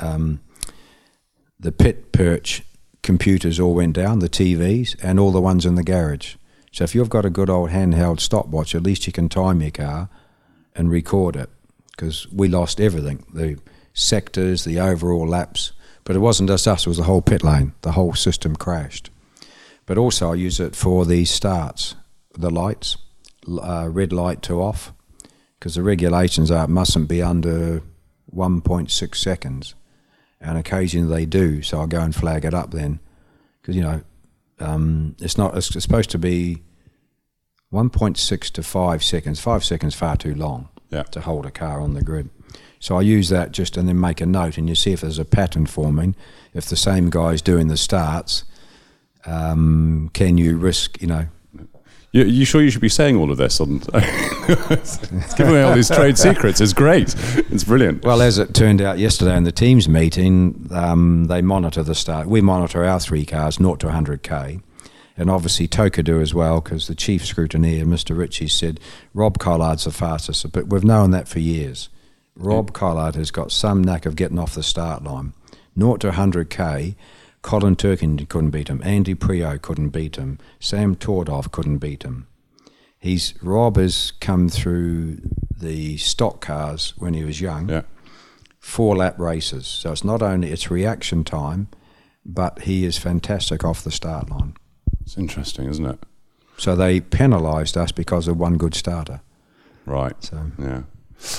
um, 0.00 0.40
the 1.58 1.72
pit 1.72 2.12
perch 2.12 2.62
computers 3.02 3.60
all 3.60 3.74
went 3.74 3.94
down, 3.94 4.18
the 4.18 4.28
TVs, 4.28 4.96
and 5.02 5.18
all 5.18 5.30
the 5.30 5.40
ones 5.40 5.64
in 5.64 5.76
the 5.76 5.84
garage. 5.84 6.34
So 6.76 6.84
if 6.84 6.94
you've 6.94 7.08
got 7.08 7.24
a 7.24 7.30
good 7.30 7.48
old 7.48 7.70
handheld 7.70 8.20
stopwatch, 8.20 8.74
at 8.74 8.82
least 8.82 9.06
you 9.06 9.12
can 9.12 9.30
time 9.30 9.62
your 9.62 9.70
car 9.70 10.10
and 10.74 10.90
record 10.90 11.34
it. 11.34 11.48
Because 11.90 12.30
we 12.30 12.48
lost 12.48 12.82
everything 12.82 13.24
the 13.32 13.58
sectors, 13.94 14.64
the 14.64 14.78
overall 14.78 15.26
laps. 15.26 15.72
But 16.04 16.16
it 16.16 16.18
wasn't 16.18 16.50
just 16.50 16.68
us, 16.68 16.84
it 16.84 16.90
was 16.90 16.98
the 16.98 17.04
whole 17.04 17.22
pit 17.22 17.42
lane. 17.42 17.72
The 17.80 17.92
whole 17.92 18.12
system 18.12 18.54
crashed. 18.54 19.08
But 19.86 19.96
also, 19.96 20.32
I 20.32 20.34
use 20.34 20.60
it 20.60 20.76
for 20.76 21.06
the 21.06 21.24
starts, 21.24 21.94
the 22.36 22.50
lights, 22.50 22.98
uh, 23.48 23.88
red 23.90 24.12
light 24.12 24.42
to 24.42 24.60
off, 24.60 24.92
because 25.58 25.76
the 25.76 25.82
regulations 25.82 26.50
are 26.50 26.64
it 26.64 26.68
mustn't 26.68 27.08
be 27.08 27.22
under 27.22 27.80
1.6 28.34 29.14
seconds. 29.14 29.74
And 30.42 30.58
occasionally 30.58 31.08
they 31.08 31.24
do, 31.24 31.62
so 31.62 31.80
I 31.80 31.86
go 31.86 32.02
and 32.02 32.14
flag 32.14 32.44
it 32.44 32.52
up 32.52 32.72
then. 32.72 33.00
Because, 33.62 33.76
you 33.76 33.82
know, 33.82 34.02
um, 34.58 35.16
it's 35.20 35.38
not, 35.38 35.56
it's 35.56 35.68
supposed 35.82 36.10
to 36.10 36.18
be 36.18 36.62
1.6 37.72 38.50
to 38.52 38.62
5 38.62 39.04
seconds. 39.04 39.40
5 39.40 39.64
seconds 39.64 39.94
far 39.94 40.16
too 40.16 40.34
long 40.34 40.68
Yeah. 40.90 41.02
to 41.04 41.20
hold 41.20 41.46
a 41.46 41.50
car 41.50 41.80
on 41.80 41.94
the 41.94 42.02
grid. 42.02 42.30
So 42.78 42.96
I 42.96 43.00
use 43.02 43.28
that 43.30 43.52
just 43.52 43.76
and 43.76 43.88
then 43.88 43.98
make 43.98 44.20
a 44.20 44.26
note, 44.26 44.58
and 44.58 44.68
you 44.68 44.74
see 44.74 44.92
if 44.92 45.00
there's 45.00 45.18
a 45.18 45.24
pattern 45.24 45.66
forming. 45.66 46.14
If 46.54 46.66
the 46.66 46.76
same 46.76 47.10
guy's 47.10 47.42
doing 47.42 47.68
the 47.68 47.76
starts, 47.76 48.44
um, 49.24 50.10
can 50.14 50.38
you 50.38 50.56
risk, 50.56 51.00
you 51.00 51.08
know, 51.08 51.26
You, 52.12 52.24
you 52.24 52.44
sure 52.46 52.62
you 52.62 52.70
should 52.70 52.80
be 52.80 52.88
saying 52.88 53.16
all 53.16 53.30
of 53.30 53.36
this? 53.36 53.60
On 53.60 53.82
it's 53.94 55.34
giving 55.34 55.52
away 55.52 55.62
all 55.64 55.74
these 55.74 55.90
trade 55.90 56.16
secrets. 56.16 56.60
It's 56.62 56.72
great. 56.72 57.14
It's 57.50 57.64
brilliant. 57.64 58.04
Well, 58.04 58.22
as 58.22 58.38
it 58.38 58.54
turned 58.54 58.80
out 58.80 58.98
yesterday 58.98 59.36
in 59.36 59.44
the 59.44 59.52
teams 59.52 59.86
meeting, 59.88 60.68
um, 60.70 61.24
they 61.24 61.42
monitor 61.42 61.82
the 61.82 61.94
start. 61.94 62.26
We 62.28 62.40
monitor 62.40 62.84
our 62.84 63.00
three 63.00 63.26
cars, 63.26 63.56
0 63.56 63.76
to 63.76 63.88
100k, 63.88 64.62
and 65.16 65.30
obviously 65.30 65.66
TOCA 65.66 66.02
do 66.02 66.20
as 66.20 66.34
well 66.34 66.60
because 66.60 66.86
the 66.86 66.94
chief 66.94 67.24
scrutineer, 67.24 67.84
Mr. 67.84 68.16
Ritchie, 68.16 68.48
said 68.48 68.80
Rob 69.14 69.38
Collard's 69.38 69.84
the 69.84 69.90
fastest. 69.90 70.50
But 70.52 70.68
we've 70.68 70.84
known 70.84 71.10
that 71.12 71.28
for 71.28 71.38
years. 71.38 71.88
Rob 72.36 72.70
mm. 72.70 72.74
Collard 72.74 73.14
has 73.14 73.30
got 73.30 73.50
some 73.50 73.82
knack 73.82 74.04
of 74.06 74.16
getting 74.16 74.38
off 74.38 74.54
the 74.54 74.62
start 74.62 75.02
line. 75.02 75.32
0 75.78 75.96
to 75.98 76.10
100k, 76.10 76.94
Colin 77.42 77.76
Turkin 77.76 78.26
couldn't 78.26 78.50
beat 78.50 78.68
him. 78.68 78.82
Andy 78.84 79.14
Priaulx 79.14 79.62
couldn't 79.62 79.90
beat 79.90 80.16
him. 80.16 80.38
Sam 80.58 80.96
Tordoff 80.96 81.50
couldn't 81.50 81.78
beat 81.78 82.02
him. 82.02 82.26
He's 82.98 83.34
Rob 83.42 83.76
has 83.76 84.10
come 84.20 84.48
through 84.48 85.20
the 85.56 85.96
stock 85.98 86.40
cars 86.40 86.94
when 86.98 87.14
he 87.14 87.24
was 87.24 87.40
young. 87.40 87.68
Yeah. 87.68 87.82
Four 88.58 88.96
lap 88.96 89.18
races. 89.18 89.66
So 89.66 89.92
it's 89.92 90.04
not 90.04 90.22
only 90.22 90.50
its 90.50 90.70
reaction 90.70 91.22
time, 91.22 91.68
but 92.24 92.62
he 92.62 92.84
is 92.84 92.98
fantastic 92.98 93.64
off 93.64 93.84
the 93.84 93.92
start 93.92 94.28
line. 94.28 94.56
It's 95.06 95.16
interesting, 95.16 95.68
isn't 95.68 95.86
it? 95.86 96.00
So 96.58 96.74
they 96.74 97.00
penalised 97.00 97.76
us 97.76 97.92
because 97.92 98.28
of 98.28 98.36
one 98.38 98.56
good 98.56 98.74
starter. 98.74 99.20
Right. 99.86 100.16
So 100.22 100.50
Yeah. 100.58 100.82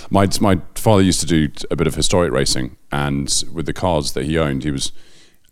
My 0.09 0.27
my 0.41 0.59
father 0.73 1.03
used 1.03 1.19
to 1.19 1.27
do 1.27 1.49
a 1.69 1.75
bit 1.75 1.85
of 1.85 1.93
historic 1.93 2.31
racing, 2.31 2.77
and 2.91 3.43
with 3.53 3.67
the 3.67 3.73
cars 3.73 4.13
that 4.13 4.25
he 4.25 4.37
owned, 4.37 4.63
he 4.63 4.71
was 4.71 4.91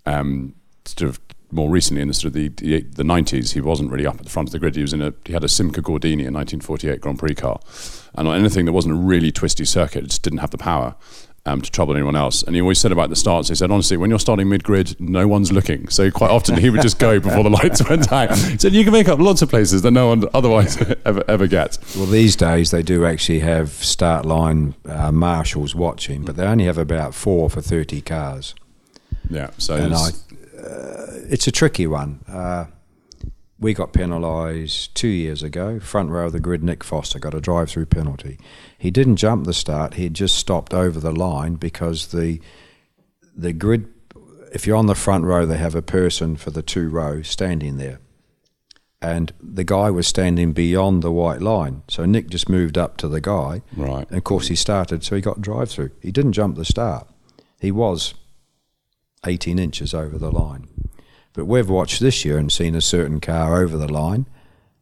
um, 0.08 0.56
sort 0.86 1.10
of 1.10 1.20
more 1.52 1.70
recently 1.70 2.02
in 2.02 2.08
the 2.08 2.14
sort 2.14 2.28
of 2.30 2.34
the 2.34 2.48
the, 2.50 2.82
the 2.82 3.04
90s. 3.04 3.54
He 3.54 3.62
wasn't 3.62 3.92
really 3.92 4.08
up 4.08 4.16
at 4.16 4.24
the 4.24 4.30
front 4.30 4.50
of 4.50 4.54
the 4.54 4.60
grid. 4.60 4.76
He 4.76 4.82
was 4.82 4.94
in 4.94 5.02
a 5.02 5.14
he 5.26 5.34
had 5.34 5.44
a 5.44 5.48
Simca 5.48 5.82
Gordini, 5.82 6.26
a 6.26 6.32
1948 6.32 7.02
Grand 7.02 7.20
Prix 7.20 7.36
car, 7.36 7.60
and 8.16 8.28
on 8.28 8.36
anything 8.40 8.66
that 8.66 8.74
wasn't 8.74 8.96
a 8.96 8.98
really 8.98 9.32
twisty 9.32 9.66
circuit, 9.66 10.06
it 10.06 10.08
just 10.08 10.24
didn't 10.24 10.40
have 10.40 10.52
the 10.52 10.58
power. 10.58 10.96
Um, 11.48 11.62
to 11.62 11.70
trouble 11.70 11.94
anyone 11.94 12.16
else, 12.16 12.42
and 12.42 12.56
he 12.56 12.62
always 12.62 12.80
said 12.80 12.92
about 12.92 13.12
the 13.12 13.16
starts. 13.16 13.50
He 13.50 13.54
said, 13.56 13.70
honestly, 13.70 13.98
when 13.98 14.10
you're 14.10 14.18
starting 14.18 14.50
mid-grid, 14.50 15.00
no 15.00 15.28
one's 15.28 15.52
looking. 15.52 15.88
So 15.90 16.10
quite 16.10 16.32
often 16.32 16.58
he 16.58 16.72
would 16.72 16.82
just 16.82 16.98
go 16.98 17.20
before 17.20 17.44
the 17.44 17.52
lights 17.52 17.88
went 17.90 18.12
out. 18.12 18.36
He 18.36 18.58
said, 18.58 18.74
you 18.74 18.84
can 18.84 18.92
make 18.92 19.08
up 19.08 19.20
lots 19.20 19.44
of 19.44 19.50
places 19.52 19.84
that 19.84 19.92
no 19.92 20.08
one 20.08 20.24
otherwise 20.34 20.76
ever 21.06 21.24
ever 21.28 21.46
gets. 21.46 21.96
Well, 21.96 22.08
these 22.08 22.36
days 22.36 22.72
they 22.72 22.82
do 22.82 23.06
actually 23.06 23.42
have 23.42 23.70
start 23.70 24.26
line 24.26 24.74
uh, 24.90 25.12
marshals 25.12 25.76
watching, 25.76 26.24
but 26.26 26.36
they 26.36 26.46
only 26.48 26.66
have 26.66 26.80
about 26.80 27.14
four 27.14 27.48
for 27.52 27.62
30 27.62 28.02
cars. 28.02 28.56
Yeah. 29.30 29.52
So 29.60 29.76
And 29.76 29.94
I, 29.94 30.08
it's- 30.08 30.24
uh, 30.58 31.20
it's 31.30 31.46
a 31.46 31.52
tricky 31.52 31.86
one. 31.86 32.22
Uh, 32.28 32.66
we 33.66 33.74
got 33.74 33.94
penalised 33.94 34.94
two 34.94 35.08
years 35.08 35.42
ago. 35.42 35.80
Front 35.80 36.12
row 36.12 36.28
of 36.28 36.34
the 36.34 36.40
grid, 36.40 36.64
Nick 36.64 36.84
Foster 36.84 37.18
got 37.18 37.34
a 37.34 37.42
drive 37.42 37.68
through 37.68 37.88
penalty. 37.88 38.38
He 38.78 38.92
didn't 38.92 39.16
jump 39.16 39.46
the 39.46 39.56
start, 39.56 39.96
he 39.96 40.04
had 40.04 40.14
just 40.14 40.36
stopped 40.36 40.72
over 40.72 41.00
the 41.00 41.12
line 41.12 41.56
because 41.56 42.10
the 42.10 42.40
the 43.36 43.54
grid, 43.54 43.92
if 44.54 44.68
you're 44.68 44.78
on 44.78 44.86
the 44.86 44.94
front 44.94 45.24
row, 45.24 45.48
they 45.48 45.58
have 45.58 45.74
a 45.74 45.82
person 45.82 46.36
for 46.36 46.52
the 46.52 46.62
two 46.62 46.90
rows 46.90 47.28
standing 47.28 47.78
there. 47.78 48.00
And 49.02 49.34
the 49.42 49.64
guy 49.64 49.90
was 49.90 50.06
standing 50.06 50.54
beyond 50.54 51.02
the 51.02 51.12
white 51.12 51.42
line. 51.42 51.82
So 51.88 52.06
Nick 52.06 52.30
just 52.30 52.48
moved 52.48 52.78
up 52.78 52.98
to 52.98 53.08
the 53.08 53.20
guy. 53.20 53.64
Right. 53.76 54.08
And 54.08 54.18
of 54.20 54.24
course, 54.24 54.48
he 54.48 54.56
started, 54.56 55.04
so 55.04 55.16
he 55.16 55.22
got 55.22 55.42
drive 55.42 55.72
through. 55.72 55.90
He 56.04 56.12
didn't 56.12 56.34
jump 56.34 56.56
the 56.56 56.66
start. 56.66 57.08
He 57.60 57.72
was 57.72 58.14
18 59.26 59.58
inches 59.58 59.96
over 59.96 60.20
the 60.20 60.32
line. 60.32 60.68
But 61.36 61.46
we've 61.46 61.70
watched 61.70 62.00
this 62.00 62.24
year 62.24 62.38
and 62.38 62.52
seen 62.52 62.76
a 62.76 62.82
certain 62.82 63.20
car 63.20 63.62
over 63.62 63.78
the 63.78 63.92
line, 63.92 64.26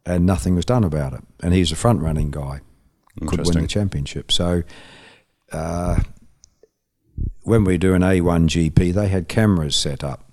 and 0.05 0.25
nothing 0.25 0.55
was 0.55 0.65
done 0.65 0.83
about 0.83 1.13
it. 1.13 1.21
And 1.41 1.53
he's 1.53 1.71
a 1.71 1.75
front 1.75 2.01
running 2.01 2.29
guy, 2.29 2.61
could 3.25 3.45
win 3.45 3.61
the 3.61 3.67
championship. 3.67 4.31
So 4.31 4.63
uh, 5.51 6.01
when 7.41 7.63
we 7.63 7.77
do 7.77 7.93
an 7.93 8.01
A1 8.01 8.47
GP, 8.47 8.93
they 8.93 9.07
had 9.07 9.27
cameras 9.27 9.75
set 9.75 10.03
up 10.03 10.29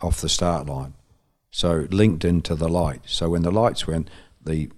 off 0.00 0.20
the 0.20 0.28
start 0.28 0.66
line, 0.66 0.94
so 1.50 1.86
linked 1.90 2.24
into 2.24 2.54
the 2.54 2.68
light. 2.68 3.02
So 3.06 3.30
when 3.30 3.42
the 3.42 3.52
lights 3.52 3.86
went, 3.86 4.10
the 4.44 4.70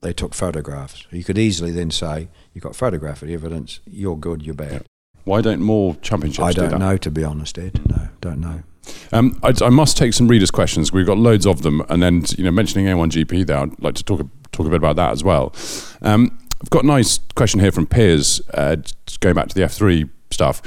they 0.00 0.12
took 0.12 0.34
photographs. 0.34 1.06
You 1.12 1.22
could 1.22 1.38
easily 1.38 1.70
then 1.70 1.90
say, 1.92 2.28
"You've 2.52 2.64
got 2.64 2.74
photographic 2.74 3.30
evidence. 3.30 3.80
You're 3.86 4.16
good. 4.16 4.42
You're 4.42 4.54
bad." 4.54 4.84
Why 5.24 5.40
don't 5.40 5.60
more 5.60 5.94
championships 5.96 6.44
I 6.44 6.52
do 6.52 6.62
don't 6.62 6.70
that? 6.70 6.78
know, 6.80 6.96
to 6.96 7.10
be 7.10 7.22
honest, 7.22 7.56
Ed. 7.56 7.80
No, 7.88 8.08
don't 8.20 8.40
know. 8.40 8.64
Um, 9.12 9.38
I, 9.42 9.52
I 9.62 9.68
must 9.68 9.96
take 9.96 10.14
some 10.14 10.28
readers' 10.28 10.50
questions. 10.50 10.92
We've 10.92 11.06
got 11.06 11.18
loads 11.18 11.46
of 11.46 11.62
them, 11.62 11.82
and 11.88 12.02
then 12.02 12.24
you 12.36 12.44
know, 12.44 12.50
mentioning 12.50 12.86
A1GP 12.86 13.46
there, 13.46 13.58
I'd 13.58 13.82
like 13.82 13.94
to 13.96 14.04
talk 14.04 14.26
talk 14.52 14.66
a 14.66 14.70
bit 14.70 14.76
about 14.76 14.96
that 14.96 15.12
as 15.12 15.24
well. 15.24 15.54
Um, 16.02 16.38
I've 16.60 16.70
got 16.70 16.84
a 16.84 16.86
nice 16.86 17.18
question 17.34 17.60
here 17.60 17.72
from 17.72 17.86
Piers, 17.86 18.40
uh, 18.54 18.76
going 19.20 19.34
back 19.34 19.48
to 19.48 19.54
the 19.54 19.62
F3 19.62 20.08
stuff. 20.30 20.62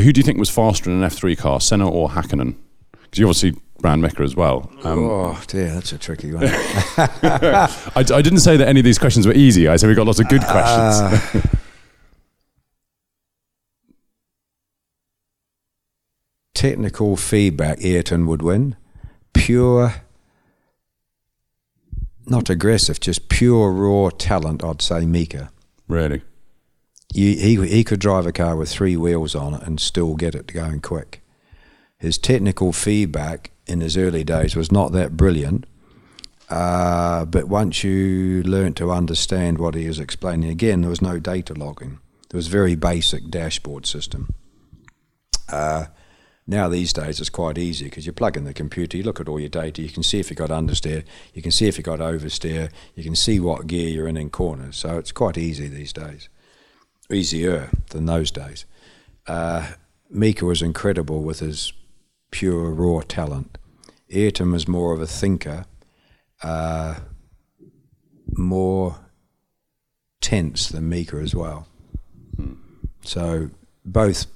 Who 0.00 0.12
do 0.12 0.18
you 0.18 0.24
think 0.24 0.38
was 0.38 0.50
faster 0.50 0.90
in 0.90 1.02
an 1.02 1.08
F3 1.08 1.36
car, 1.38 1.60
Senna 1.60 1.88
or 1.88 2.08
Häkkinen? 2.10 2.56
Because 2.92 3.18
you 3.18 3.26
obviously 3.26 3.54
ran 3.82 4.00
Mika 4.00 4.22
as 4.22 4.34
well. 4.34 4.70
Um, 4.82 4.98
oh 4.98 5.40
dear, 5.46 5.74
that's 5.74 5.92
a 5.92 5.98
tricky 5.98 6.32
one. 6.32 6.44
I, 6.46 7.68
I 7.96 8.02
didn't 8.22 8.40
say 8.40 8.56
that 8.56 8.66
any 8.66 8.80
of 8.80 8.84
these 8.84 8.98
questions 8.98 9.26
were 9.26 9.34
easy. 9.34 9.68
I 9.68 9.76
said 9.76 9.88
we 9.88 9.94
got 9.94 10.06
lots 10.06 10.18
of 10.20 10.28
good 10.28 10.42
questions. 10.42 11.34
Uh, 11.34 11.48
technical 16.58 17.16
feedback, 17.16 17.80
Ayrton 17.84 18.26
would 18.26 18.42
win. 18.42 18.74
Pure, 19.32 19.94
not 22.26 22.50
aggressive, 22.50 22.98
just 22.98 23.28
pure 23.28 23.70
raw 23.70 24.10
talent. 24.10 24.64
I'd 24.64 24.82
say 24.82 25.06
Mika. 25.06 25.50
really? 25.86 26.22
You, 27.14 27.36
he 27.36 27.68
he 27.68 27.84
could 27.84 28.00
drive 28.00 28.26
a 28.26 28.32
car 28.32 28.56
with 28.56 28.68
three 28.68 28.96
wheels 28.96 29.36
on 29.36 29.54
it 29.54 29.62
and 29.62 29.78
still 29.78 30.16
get 30.16 30.34
it 30.34 30.52
going 30.52 30.80
quick. 30.80 31.22
His 31.96 32.18
technical 32.18 32.72
feedback 32.72 33.52
in 33.68 33.80
his 33.80 33.96
early 33.96 34.24
days 34.24 34.56
was 34.56 34.72
not 34.72 34.90
that 34.92 35.16
brilliant, 35.16 35.64
uh, 36.50 37.24
but 37.24 37.46
once 37.48 37.84
you 37.84 38.42
learnt 38.42 38.76
to 38.78 38.90
understand 38.90 39.58
what 39.58 39.76
he 39.76 39.86
was 39.86 40.00
explaining, 40.00 40.50
again 40.50 40.80
there 40.80 40.90
was 40.90 41.00
no 41.00 41.20
data 41.20 41.54
logging. 41.54 42.00
There 42.30 42.38
was 42.38 42.48
very 42.48 42.74
basic 42.74 43.30
dashboard 43.30 43.86
system. 43.86 44.34
Uh, 45.50 45.86
now 46.48 46.68
these 46.68 46.92
days 46.92 47.20
it's 47.20 47.30
quite 47.30 47.58
easy 47.58 47.84
because 47.84 48.06
you 48.06 48.12
plug 48.12 48.36
in 48.36 48.42
the 48.42 48.54
computer, 48.54 48.96
you 48.96 49.04
look 49.04 49.20
at 49.20 49.28
all 49.28 49.38
your 49.38 49.48
data, 49.48 49.82
you 49.82 49.90
can 49.90 50.02
see 50.02 50.18
if 50.18 50.30
you've 50.30 50.38
got 50.38 50.50
understeer, 50.50 51.04
you 51.34 51.42
can 51.42 51.52
see 51.52 51.68
if 51.68 51.78
you've 51.78 51.84
got 51.84 52.00
oversteer, 52.00 52.72
you 52.96 53.04
can 53.04 53.14
see 53.14 53.38
what 53.38 53.68
gear 53.68 53.88
you're 53.88 54.08
in 54.08 54.16
in 54.16 54.30
corners. 54.30 54.76
So 54.76 54.98
it's 54.98 55.12
quite 55.12 55.38
easy 55.38 55.68
these 55.68 55.92
days 55.92 56.28
easier 57.10 57.70
than 57.90 58.06
those 58.06 58.30
days. 58.30 58.64
Uh, 59.26 59.72
Mika 60.10 60.44
was 60.44 60.62
incredible 60.62 61.22
with 61.22 61.40
his 61.40 61.72
pure 62.30 62.70
raw 62.70 63.00
talent. 63.06 63.58
Ayrton 64.10 64.52
was 64.52 64.66
more 64.66 64.92
of 64.92 65.00
a 65.00 65.06
thinker, 65.06 65.66
uh, 66.42 66.96
more 68.36 68.96
tense 70.20 70.68
than 70.68 70.88
Mika 70.88 71.16
as 71.16 71.34
well. 71.34 71.66
So 73.02 73.50
both 73.84 74.26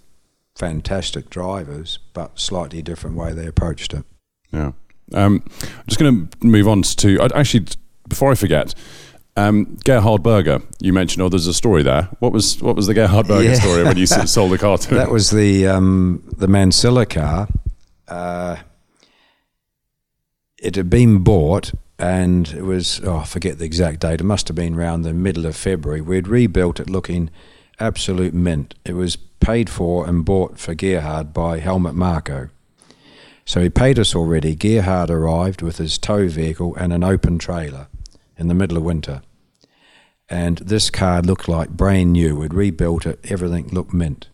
fantastic 0.56 1.30
drivers, 1.30 1.98
but 2.12 2.38
slightly 2.38 2.82
different 2.82 3.16
way 3.16 3.32
they 3.32 3.46
approached 3.46 3.94
it. 3.94 4.04
Yeah. 4.52 4.72
Um, 5.14 5.42
I'm 5.62 5.84
just 5.88 5.98
going 6.00 6.28
to 6.28 6.46
move 6.46 6.68
on 6.68 6.82
to 6.82 7.20
I'd 7.20 7.32
actually 7.32 7.66
before 8.08 8.30
I 8.32 8.34
forget. 8.34 8.74
Um, 9.34 9.78
Gerhard 9.84 10.22
Berger, 10.22 10.60
you 10.80 10.92
mentioned. 10.92 11.22
Oh, 11.22 11.28
there's 11.30 11.46
a 11.46 11.54
story 11.54 11.82
there. 11.82 12.08
What 12.18 12.32
was 12.32 12.60
what 12.62 12.76
was 12.76 12.86
the 12.86 12.94
Gerhard 12.94 13.26
Berger 13.28 13.48
Yeah. 13.48 13.54
story 13.54 13.82
when 13.82 13.96
you 13.96 14.06
sold 14.06 14.52
the 14.52 14.58
car 14.58 14.76
to 14.76 14.88
him? 14.90 14.96
That 14.96 15.10
was 15.10 15.30
the 15.30 15.66
um, 15.68 16.22
the 16.36 16.46
Mansilla 16.46 17.08
car. 17.08 17.48
Uh, 18.08 18.56
it 20.58 20.76
had 20.76 20.90
been 20.90 21.22
bought, 21.24 21.72
and 21.98 22.48
it 22.48 22.62
was 22.62 23.00
oh, 23.04 23.18
I 23.18 23.24
forget 23.24 23.58
the 23.58 23.64
exact 23.64 24.00
date. 24.00 24.20
It 24.20 24.24
must 24.24 24.48
have 24.48 24.54
been 24.54 24.74
around 24.74 25.02
the 25.02 25.14
middle 25.14 25.46
of 25.46 25.56
February. 25.56 26.00
We'd 26.02 26.28
rebuilt 26.28 26.78
it 26.78 26.90
looking 26.90 27.30
absolute 27.78 28.34
mint. 28.34 28.74
It 28.84 28.94
was 28.94 29.16
paid 29.16 29.68
for 29.68 30.06
and 30.06 30.24
bought 30.24 30.58
for 30.58 30.74
Gerhard 30.74 31.32
by 31.32 31.58
Helmut 31.58 31.94
Marko. 31.94 32.48
So 33.44 33.60
he 33.60 33.70
paid 33.70 33.98
us 33.98 34.14
already. 34.14 34.54
Gerhard 34.54 35.10
arrived 35.10 35.62
with 35.62 35.78
his 35.78 35.98
tow 35.98 36.28
vehicle 36.28 36.76
and 36.76 36.92
an 36.92 37.02
open 37.02 37.38
trailer 37.38 37.88
in 38.36 38.48
the 38.48 38.54
middle 38.54 38.76
of 38.76 38.84
winter. 38.84 39.22
And 40.28 40.58
this 40.58 40.90
car 40.90 41.20
looked 41.22 41.48
like 41.48 41.70
brand 41.70 42.12
new. 42.12 42.36
We'd 42.36 42.54
rebuilt 42.54 43.04
it, 43.04 43.20
everything 43.30 43.68
looked 43.68 43.92
mint. 43.92 44.28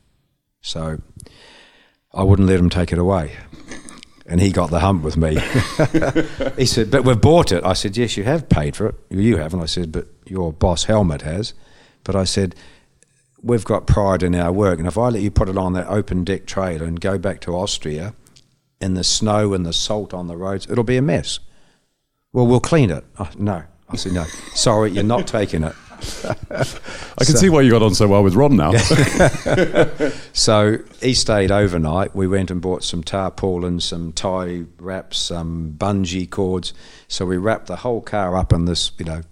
So 0.61 1.01
I 2.13 2.23
wouldn't 2.23 2.49
let 2.49 2.61
him 2.61 2.71
take 2.71 2.93
it 2.93 2.99
away. 2.99 3.33
And 4.27 4.43
he 4.43 4.51
got 4.53 4.69
the 4.71 4.81
hump 4.81 5.03
with 5.03 5.17
me. 5.17 5.39
he 6.59 6.67
said, 6.67 6.91
But 6.91 7.05
we've 7.05 7.21
bought 7.21 7.51
it. 7.51 7.65
I 7.65 7.73
said, 7.73 7.97
Yes, 7.97 8.19
you 8.19 8.25
have 8.25 8.51
paid 8.51 8.77
for 8.77 8.89
it. 8.89 8.95
You 9.09 9.39
haven't. 9.39 9.63
I 9.63 9.67
said, 9.67 9.91
But 9.91 10.07
your 10.27 10.53
boss 10.53 10.85
Helmut 10.85 11.23
has. 11.23 11.55
But 12.05 12.15
I 12.15 12.25
said, 12.25 12.55
We've 13.43 13.65
got 13.65 13.87
pride 13.87 14.23
in 14.23 14.35
our 14.35 14.53
work. 14.53 14.79
And 14.79 14.89
if 14.89 14.99
I 14.99 15.09
let 15.09 15.23
you 15.23 15.31
put 15.31 15.49
it 15.49 15.57
on 15.57 15.73
that 15.75 15.87
open 15.89 16.25
deck 16.25 16.47
trailer 16.47 16.85
and 16.85 17.01
go 17.01 17.19
back 17.19 17.41
to 17.43 17.55
Austria 17.57 18.15
in 18.81 18.95
the 18.95 19.05
snow 19.05 19.55
and 19.55 19.65
the 19.65 19.73
salt 19.73 20.13
on 20.13 20.27
the 20.27 20.37
roads, 20.37 20.67
it'll 20.71 20.85
be 20.85 20.97
a 20.97 21.03
mess. 21.03 21.39
Well, 22.33 22.47
we'll 22.47 22.61
clean 22.61 22.91
it. 22.91 23.05
Oh, 23.19 23.31
no, 23.39 23.63
I 23.89 23.97
said, 23.97 24.13
no, 24.13 24.25
sorry, 24.55 24.91
you're 24.91 25.05
not 25.05 25.27
taking 25.27 25.65
it. 25.65 25.75
I 26.25 27.25
can 27.25 27.37
see 27.37 27.49
why 27.49 27.63
you 27.63 27.71
got 27.71 27.83
on 27.83 27.95
so 27.95 28.07
well 28.07 28.23
with 28.23 28.35
Ron 28.35 28.57
now. 28.57 28.73
So 30.33 30.79
he 31.01 31.15
stayed 31.15 31.51
overnight. 31.51 32.15
We 32.15 32.29
went 32.29 32.53
and 32.53 32.61
bought 32.61 32.85
some 32.85 33.03
tarpaulins, 33.03 33.85
some 33.85 34.13
tie 34.13 34.63
wraps, 34.79 35.19
some 35.19 35.75
bungee 35.77 36.31
cords. 36.31 36.73
So 37.09 37.27
we 37.27 37.37
wrapped 37.37 37.67
the 37.67 37.77
whole 37.77 38.01
car 38.01 38.37
up 38.37 38.53
in 38.53 38.67
this, 38.67 38.93
you 38.99 39.05
know, 39.05 39.23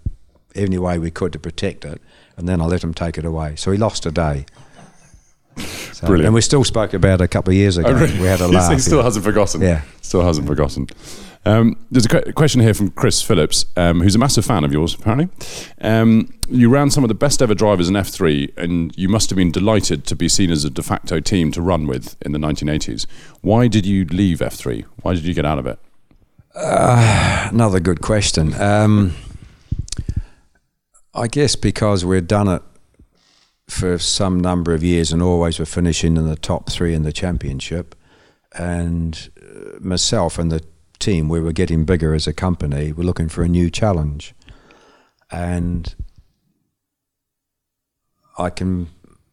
any 0.53 0.77
way 0.77 0.99
we 0.99 1.09
could 1.09 1.31
to 1.33 1.39
protect 1.39 1.85
it. 1.85 2.01
And 2.37 2.47
then 2.47 2.61
I 2.61 2.65
let 2.65 2.83
him 2.83 2.93
take 2.93 3.17
it 3.17 3.25
away. 3.25 3.55
So 3.55 3.71
he 3.71 3.77
lost 3.77 4.05
a 4.05 4.11
day. 4.11 4.45
So, 5.57 6.05
Brilliant. 6.05 6.27
And 6.27 6.35
we 6.35 6.41
still 6.41 6.63
spoke 6.63 6.93
about 6.93 7.19
it 7.21 7.23
a 7.23 7.27
couple 7.27 7.51
of 7.51 7.55
years 7.55 7.77
ago. 7.77 7.89
Oh, 7.89 7.93
really? 7.93 8.19
We 8.19 8.27
had 8.27 8.41
a 8.41 8.47
laugh. 8.47 8.71
He 8.71 8.79
still 8.79 8.99
yeah. 8.99 9.03
hasn't 9.03 9.25
forgotten. 9.25 9.61
Yeah. 9.61 9.81
Still 10.01 10.21
hasn't 10.21 10.45
forgotten. 10.45 10.87
Um, 11.45 11.75
there's 11.89 12.05
a 12.05 12.09
que- 12.09 12.33
question 12.33 12.61
here 12.61 12.73
from 12.73 12.91
Chris 12.91 13.21
Phillips, 13.21 13.65
um, 13.77 14.01
who's 14.01 14.13
a 14.13 14.19
massive 14.19 14.45
fan 14.45 14.63
of 14.63 14.71
yours, 14.71 14.93
apparently. 14.93 15.29
Um, 15.81 16.31
you 16.49 16.69
ran 16.69 16.91
some 16.91 17.03
of 17.03 17.07
the 17.07 17.15
best 17.15 17.41
ever 17.41 17.55
drivers 17.55 17.89
in 17.89 17.95
F3, 17.95 18.55
and 18.57 18.95
you 18.97 19.07
must 19.09 19.29
have 19.29 19.37
been 19.37 19.51
delighted 19.51 20.05
to 20.05 20.15
be 20.15 20.27
seen 20.29 20.51
as 20.51 20.65
a 20.65 20.69
de 20.69 20.83
facto 20.83 21.19
team 21.19 21.51
to 21.53 21.61
run 21.61 21.87
with 21.87 22.15
in 22.21 22.33
the 22.33 22.39
1980s. 22.39 23.07
Why 23.41 23.67
did 23.67 23.85
you 23.85 24.05
leave 24.05 24.39
F3? 24.39 24.83
Why 25.01 25.13
did 25.15 25.23
you 25.23 25.33
get 25.33 25.45
out 25.45 25.57
of 25.57 25.65
it? 25.65 25.79
Another 26.53 27.79
good 27.79 28.01
question. 28.01 28.53
I 31.17 31.27
guess 31.27 31.55
because 31.55 32.05
we'd 32.05 32.27
done 32.27 32.47
it 32.47 32.61
for 33.67 33.97
some 33.97 34.39
number 34.39 34.73
of 34.73 34.83
years 34.83 35.11
and 35.11 35.21
always 35.21 35.57
were 35.57 35.65
finishing 35.65 36.15
in 36.15 36.27
the 36.27 36.35
top 36.35 36.69
three 36.69 36.93
in 36.93 37.01
the 37.01 37.11
championship, 37.11 37.95
and 38.53 39.29
uh, 39.41 39.79
myself 39.79 40.37
and 40.37 40.51
the 40.51 40.63
team, 40.99 41.27
we 41.27 41.39
were 41.39 41.51
getting 41.51 41.85
bigger 41.85 42.13
as 42.13 42.27
a 42.27 42.33
company. 42.33 42.93
We're 42.93 43.03
looking 43.03 43.29
for 43.29 43.43
a 43.43 43.47
new 43.47 43.71
challenge, 43.71 44.35
and 45.31 45.93
I 48.37 48.51
can 48.51 48.89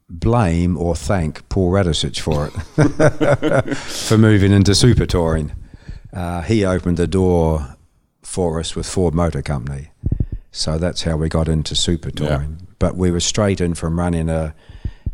blame 0.09 0.79
or 0.79 0.97
thank 0.97 1.47
Paul 1.51 1.71
Radisich 1.71 2.21
for 2.21 2.47
it 2.47 3.77
for 3.77 4.17
moving 4.17 4.53
into 4.53 4.75
super 4.75 5.05
touring. 5.05 5.53
Uh, 6.15 6.41
he 6.43 6.65
opened 6.65 6.97
the 6.97 7.07
door 7.07 7.77
for 8.23 8.59
us 8.59 8.75
with 8.75 8.87
Ford 8.87 9.15
Motor 9.15 9.43
Company. 9.43 9.91
So 10.55 10.79
that's 10.79 11.03
how 11.03 11.17
we 11.17 11.29
got 11.29 11.49
into 11.49 11.75
super 11.75 12.13
touring. 12.13 12.69
But 12.79 12.97
we 12.97 13.11
were 13.11 13.19
straight 13.19 13.61
in 13.61 13.75
from 13.75 13.99
running 13.99 14.29
a, 14.29 14.55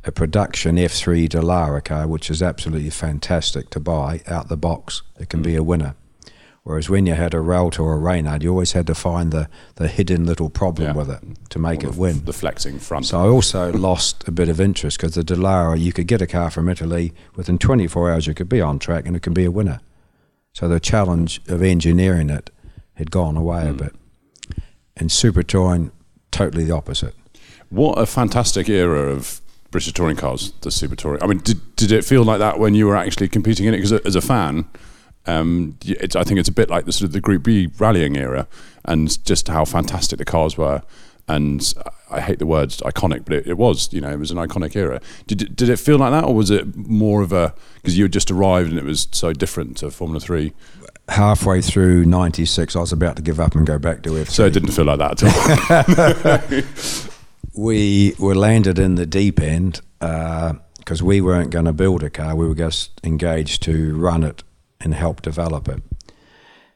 a 0.05 0.13
production 0.13 0.77
F3 0.77 1.31
Dallara 1.31 1.83
car, 1.83 2.07
which 2.07 2.29
is 2.29 2.43
absolutely 2.43 2.91
fantastic 2.91 3.71
to 3.71 3.81
buy 3.81 4.21
out 4.27 4.49
the 4.49 4.59
box. 4.59 5.01
It 5.19 5.31
can 5.31 5.41
be 5.41 5.53
mm. 5.55 5.59
a 5.59 5.63
winner. 5.63 5.95
Whereas 6.63 6.91
when 6.91 7.07
you 7.07 7.15
had 7.15 7.33
a 7.33 7.39
Ralta 7.39 7.83
or 7.83 7.95
a 7.95 7.99
Reynard, 7.99 8.43
you 8.43 8.51
always 8.51 8.73
had 8.73 8.87
to 8.89 8.95
find 8.95 9.33
the, 9.33 9.49
the 9.77 9.89
hidden 9.89 10.27
little 10.27 10.51
problem 10.51 10.89
Yeah. 10.89 10.95
with 10.95 11.09
it 11.09 11.23
to 11.49 11.59
make 11.59 11.85
Or 11.85 11.89
it 11.89 11.93
the, 11.93 11.99
win. 11.99 12.25
The 12.27 12.35
flexing 12.35 12.79
front. 12.79 13.07
So 13.07 13.19
I 13.19 13.27
also 13.27 13.73
lost 13.89 14.29
a 14.29 14.31
bit 14.31 14.51
of 14.51 14.61
interest 14.61 14.99
because 14.99 15.15
the 15.15 15.25
Dallara, 15.25 15.81
you 15.81 15.95
could 15.95 16.07
get 16.07 16.21
a 16.21 16.27
car 16.27 16.51
from 16.51 16.69
Italy 16.69 17.15
within 17.35 17.57
24 17.57 18.13
hours, 18.13 18.27
you 18.27 18.35
could 18.35 18.51
be 18.51 18.61
on 18.61 18.79
track 18.79 19.07
and 19.07 19.17
it 19.17 19.23
can 19.23 19.33
be 19.33 19.47
a 19.47 19.51
winner. 19.51 19.81
So 20.53 20.69
the 20.69 20.81
challenge 20.81 21.41
of 21.49 21.63
engineering 21.63 22.29
it 22.29 22.51
had 22.93 23.11
gone 23.11 23.39
away 23.39 23.63
a 23.63 23.73
mm. 23.73 23.79
bit. 23.79 23.95
And 25.01 25.11
Super 25.11 25.43
Touring, 25.43 25.91
totally 26.31 26.65
the 26.65 26.75
opposite. 26.75 27.15
What 27.71 27.99
a 27.99 28.05
fantastic 28.05 28.69
era 28.69 29.11
of 29.11 29.41
British 29.71 29.93
touring 29.95 30.17
cars, 30.17 30.53
the 30.61 30.71
Super 30.71 30.95
Touring. 30.95 31.23
I 31.23 31.27
mean, 31.27 31.39
did, 31.39 31.75
did 31.77 31.91
it 31.91 32.05
feel 32.05 32.23
like 32.23 32.39
that 32.39 32.59
when 32.59 32.75
you 32.75 32.87
were 32.87 32.97
actually 32.97 33.29
competing 33.29 33.67
in 33.67 33.73
it? 33.73 33.79
Because 33.79 33.93
as 33.93 34.15
a 34.15 34.21
fan, 34.21 34.69
um, 35.27 35.79
I 36.15 36.25
think 36.25 36.39
it's 36.39 36.51
a 36.51 36.53
bit 36.53 36.69
like 36.69 36.85
the 36.85 36.93
sort 36.93 37.07
of 37.07 37.13
the 37.13 37.21
Group 37.21 37.45
B 37.45 37.71
rallying 37.79 38.17
era, 38.17 38.47
and 38.85 39.25
just 39.25 39.49
how 39.49 39.65
fantastic 39.65 40.19
the 40.19 40.25
cars 40.25 40.59
were. 40.59 40.83
And 41.29 41.73
I 42.11 42.21
hate 42.21 42.41
the 42.41 42.47
words 42.47 42.79
iconic, 42.79 43.25
but 43.25 43.35
it, 43.35 43.47
it 43.47 43.57
was, 43.57 43.93
you 43.93 44.01
know, 44.01 44.11
it 44.11 44.19
was 44.19 44.33
an 44.33 44.37
iconic 44.37 44.77
era. 44.77 45.01
Did 45.27 45.57
did 45.57 45.69
it 45.69 45.79
feel 45.79 45.97
like 45.97 46.11
that, 46.11 46.25
or 46.25 46.35
was 46.35 46.51
it 46.51 46.77
more 46.77 47.23
of 47.23 47.33
a 47.33 47.55
because 47.77 47.97
you 47.97 48.05
had 48.05 48.13
just 48.13 48.31
arrived 48.31 48.71
and 48.71 48.79
it 48.79 48.85
was 48.85 49.09
so 49.13 49.33
different 49.33 49.77
to 49.79 49.91
Formula 49.91 50.21
Three? 50.21 50.53
Halfway 51.11 51.61
through 51.61 52.05
96, 52.05 52.77
I 52.77 52.81
was 52.81 52.93
about 52.93 53.17
to 53.17 53.23
give 53.23 53.41
up 53.41 53.57
and 53.57 53.67
go 53.67 53.79
back 53.79 54.03
to 54.05 54.11
F3. 54.11 54.31
So 54.31 54.47
it 54.47 54.53
didn't 54.53 54.71
feel 54.71 54.85
like 54.85 54.99
that 54.99 55.23
at 55.23 56.63
all. 56.63 57.11
we 57.65 58.15
were 58.19 58.37
landed 58.37 58.79
in 58.79 58.95
the 58.95 59.07
deep 59.07 59.41
end 59.41 59.81
because 59.99 61.03
we 61.03 61.21
weren't 61.21 61.51
going 61.51 61.65
to 61.65 61.73
build 61.73 62.05
a 62.05 62.11
car. 62.11 62.37
We 62.37 62.47
were 62.47 62.55
just 62.55 63.01
engaged 63.05 63.63
to 63.65 63.97
run 63.97 64.23
it 64.23 64.45
and 64.81 64.95
help 64.95 65.21
develop 65.21 65.69
it. 65.69 65.83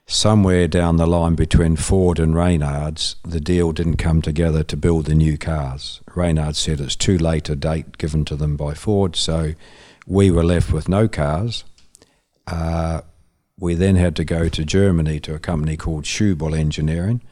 Somewhere 0.06 0.68
down 0.68 0.96
the 0.96 1.06
line 1.06 1.36
between 1.36 1.76
Ford 1.76 2.18
and 2.18 2.34
Reynards, 2.34 3.16
the 3.24 3.40
deal 3.40 3.72
didn't 3.72 3.96
come 3.96 4.20
together 4.20 4.62
to 4.64 4.76
build 4.76 5.06
the 5.06 5.14
new 5.14 5.38
cars. 5.38 6.00
Reynards 6.14 6.58
said 6.58 6.80
it's 6.80 6.96
too 6.96 7.16
late 7.16 7.48
a 7.48 7.56
date 7.56 7.96
given 7.98 8.24
to 8.26 8.36
them 8.36 8.56
by 8.56 8.74
Ford, 8.74 9.16
so 9.16 9.54
we 10.06 10.30
were 10.30 10.44
left 10.44 10.72
with 10.72 10.88
no 10.88 11.08
cars. 11.08 11.64
Uh, 12.46 13.00
we 13.58 13.74
then 13.74 13.96
had 13.96 14.16
to 14.16 14.24
go 14.24 14.48
to 14.48 14.64
Germany 14.64 15.20
to 15.20 15.34
a 15.34 15.38
company 15.38 15.76
called 15.76 16.04
Schubel 16.04 16.56
Engineering 16.56 17.22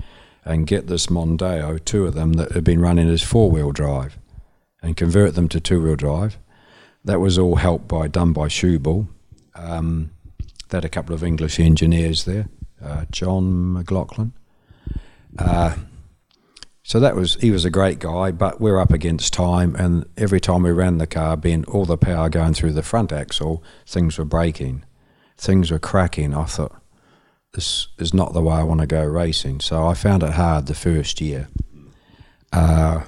and 0.44 0.66
get 0.66 0.86
this 0.86 1.06
Mondeo, 1.06 1.84
two 1.84 2.06
of 2.06 2.14
them 2.14 2.34
that 2.34 2.52
had 2.52 2.64
been 2.64 2.80
running 2.80 3.08
as 3.08 3.22
four 3.22 3.50
wheel 3.50 3.72
drive, 3.72 4.18
and 4.82 4.96
convert 4.96 5.34
them 5.34 5.48
to 5.48 5.60
two 5.60 5.82
wheel 5.82 5.96
drive. 5.96 6.38
That 7.04 7.20
was 7.20 7.38
all 7.38 7.56
helped 7.56 7.88
by 7.88 8.08
done 8.08 8.32
by 8.32 8.48
Schubel. 8.48 9.08
Um, 9.54 10.10
they 10.68 10.76
had 10.78 10.84
a 10.84 10.88
couple 10.88 11.14
of 11.14 11.22
English 11.22 11.60
engineers 11.60 12.24
there, 12.24 12.48
uh, 12.82 13.04
John 13.10 13.72
McLaughlin. 13.72 14.32
Uh, 15.38 15.76
so 16.82 16.98
that 16.98 17.14
was 17.14 17.36
he 17.36 17.50
was 17.50 17.64
a 17.64 17.70
great 17.70 18.00
guy, 18.00 18.32
but 18.32 18.60
we're 18.60 18.80
up 18.80 18.92
against 18.92 19.32
time, 19.32 19.76
and 19.76 20.04
every 20.16 20.40
time 20.40 20.62
we 20.62 20.70
ran 20.72 20.98
the 20.98 21.06
car, 21.06 21.36
being 21.36 21.64
all 21.66 21.84
the 21.84 21.96
power 21.96 22.28
going 22.28 22.54
through 22.54 22.72
the 22.72 22.82
front 22.82 23.12
axle, 23.12 23.62
things 23.86 24.18
were 24.18 24.24
breaking, 24.24 24.84
things 25.42 25.72
were 25.72 25.78
cracking. 25.78 26.34
I 26.34 26.44
thought 26.44 26.80
this 27.52 27.88
is 27.98 28.14
not 28.14 28.32
the 28.32 28.40
way 28.40 28.54
I 28.54 28.62
want 28.62 28.80
to 28.80 28.86
go 28.86 29.04
racing. 29.04 29.60
So 29.60 29.86
I 29.86 29.94
found 29.94 30.22
it 30.22 30.34
hard 30.34 30.66
the 30.66 30.74
first 30.74 31.20
year. 31.20 31.48
Uh, 32.52 33.02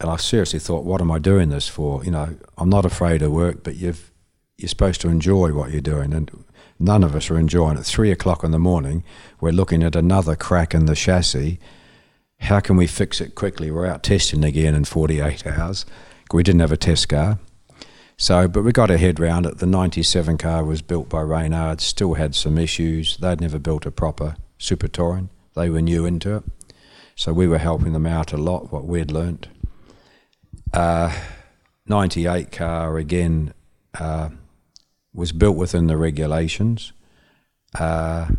and 0.00 0.10
I 0.10 0.16
seriously 0.16 0.58
thought, 0.58 0.84
what 0.84 1.00
am 1.00 1.10
I 1.10 1.18
doing 1.18 1.48
this 1.48 1.66
for? 1.66 2.04
You 2.04 2.10
know, 2.10 2.36
I'm 2.58 2.68
not 2.68 2.84
afraid 2.84 3.22
of 3.22 3.32
work, 3.32 3.64
but 3.64 3.76
you've, 3.76 4.12
you're 4.58 4.68
supposed 4.68 5.00
to 5.00 5.08
enjoy 5.08 5.52
what 5.52 5.70
you're 5.70 5.80
doing. 5.80 6.12
And 6.12 6.30
none 6.78 7.02
of 7.02 7.16
us 7.16 7.30
are 7.30 7.38
enjoying 7.38 7.78
it. 7.78 7.84
Three 7.84 8.12
o'clock 8.12 8.44
in 8.44 8.50
the 8.50 8.58
morning, 8.58 9.02
we're 9.40 9.50
looking 9.50 9.82
at 9.82 9.96
another 9.96 10.36
crack 10.36 10.74
in 10.74 10.86
the 10.86 10.94
chassis. 10.94 11.58
How 12.40 12.60
can 12.60 12.76
we 12.76 12.86
fix 12.86 13.20
it 13.20 13.34
quickly? 13.34 13.70
We're 13.70 13.86
out 13.86 14.02
testing 14.02 14.44
again 14.44 14.74
in 14.74 14.84
48 14.84 15.46
hours. 15.46 15.86
We 16.32 16.42
didn't 16.42 16.60
have 16.60 16.70
a 16.70 16.76
test 16.76 17.08
car. 17.08 17.38
So, 18.20 18.48
but 18.48 18.64
we 18.64 18.72
got 18.72 18.90
our 18.90 18.96
head 18.96 19.20
round 19.20 19.46
it. 19.46 19.58
The 19.58 19.66
97 19.66 20.38
car 20.38 20.64
was 20.64 20.82
built 20.82 21.08
by 21.08 21.22
Reynard, 21.22 21.80
still 21.80 22.14
had 22.14 22.34
some 22.34 22.58
issues. 22.58 23.16
They'd 23.16 23.40
never 23.40 23.60
built 23.60 23.86
a 23.86 23.92
proper 23.92 24.34
Super 24.58 24.88
Touring. 24.88 25.30
They 25.54 25.70
were 25.70 25.80
new 25.80 26.04
into 26.04 26.34
it. 26.34 26.42
So 27.14 27.32
we 27.32 27.46
were 27.46 27.58
helping 27.58 27.92
them 27.92 28.06
out 28.06 28.32
a 28.32 28.36
lot, 28.36 28.72
what 28.72 28.86
we'd 28.86 29.12
learnt. 29.12 29.46
Uh, 30.72 31.16
98 31.86 32.50
car, 32.50 32.98
again, 32.98 33.54
uh, 33.98 34.30
was 35.14 35.30
built 35.30 35.56
within 35.56 35.86
the 35.86 35.96
regulations. 35.96 36.92
Uh, 37.78 38.30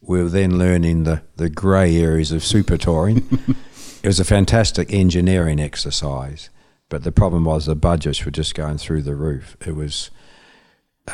we 0.00 0.22
were 0.22 0.30
then 0.30 0.58
learning 0.58 1.04
the, 1.04 1.22
the 1.36 1.50
grey 1.50 1.96
areas 1.96 2.32
of 2.32 2.42
Super 2.42 2.78
Touring. 2.78 3.28
it 4.02 4.06
was 4.06 4.20
a 4.20 4.24
fantastic 4.24 4.90
engineering 4.90 5.60
exercise. 5.60 6.48
But 6.88 7.02
the 7.04 7.12
problem 7.12 7.44
was 7.44 7.66
the 7.66 7.74
budgets 7.74 8.24
were 8.24 8.30
just 8.30 8.54
going 8.54 8.78
through 8.78 9.02
the 9.02 9.14
roof. 9.16 9.56
It 9.66 9.74
was, 9.74 10.10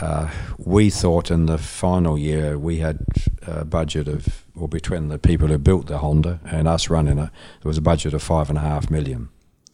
uh, 0.00 0.30
we 0.58 0.90
thought 0.90 1.30
in 1.30 1.46
the 1.46 1.58
final 1.58 2.18
year 2.18 2.58
we 2.58 2.78
had 2.78 2.98
a 3.46 3.64
budget 3.64 4.06
of, 4.08 4.44
or 4.54 4.68
between 4.68 5.08
the 5.08 5.18
people 5.18 5.48
who 5.48 5.58
built 5.58 5.86
the 5.86 5.98
Honda 5.98 6.40
and 6.44 6.68
us 6.68 6.90
running 6.90 7.18
it, 7.18 7.30
there 7.62 7.68
was 7.70 7.78
a 7.78 7.82
budget 7.82 8.12
of 8.12 8.22
five 8.22 8.50
and 8.50 8.58
a 8.58 8.62
half 8.62 8.90
million. 8.90 9.30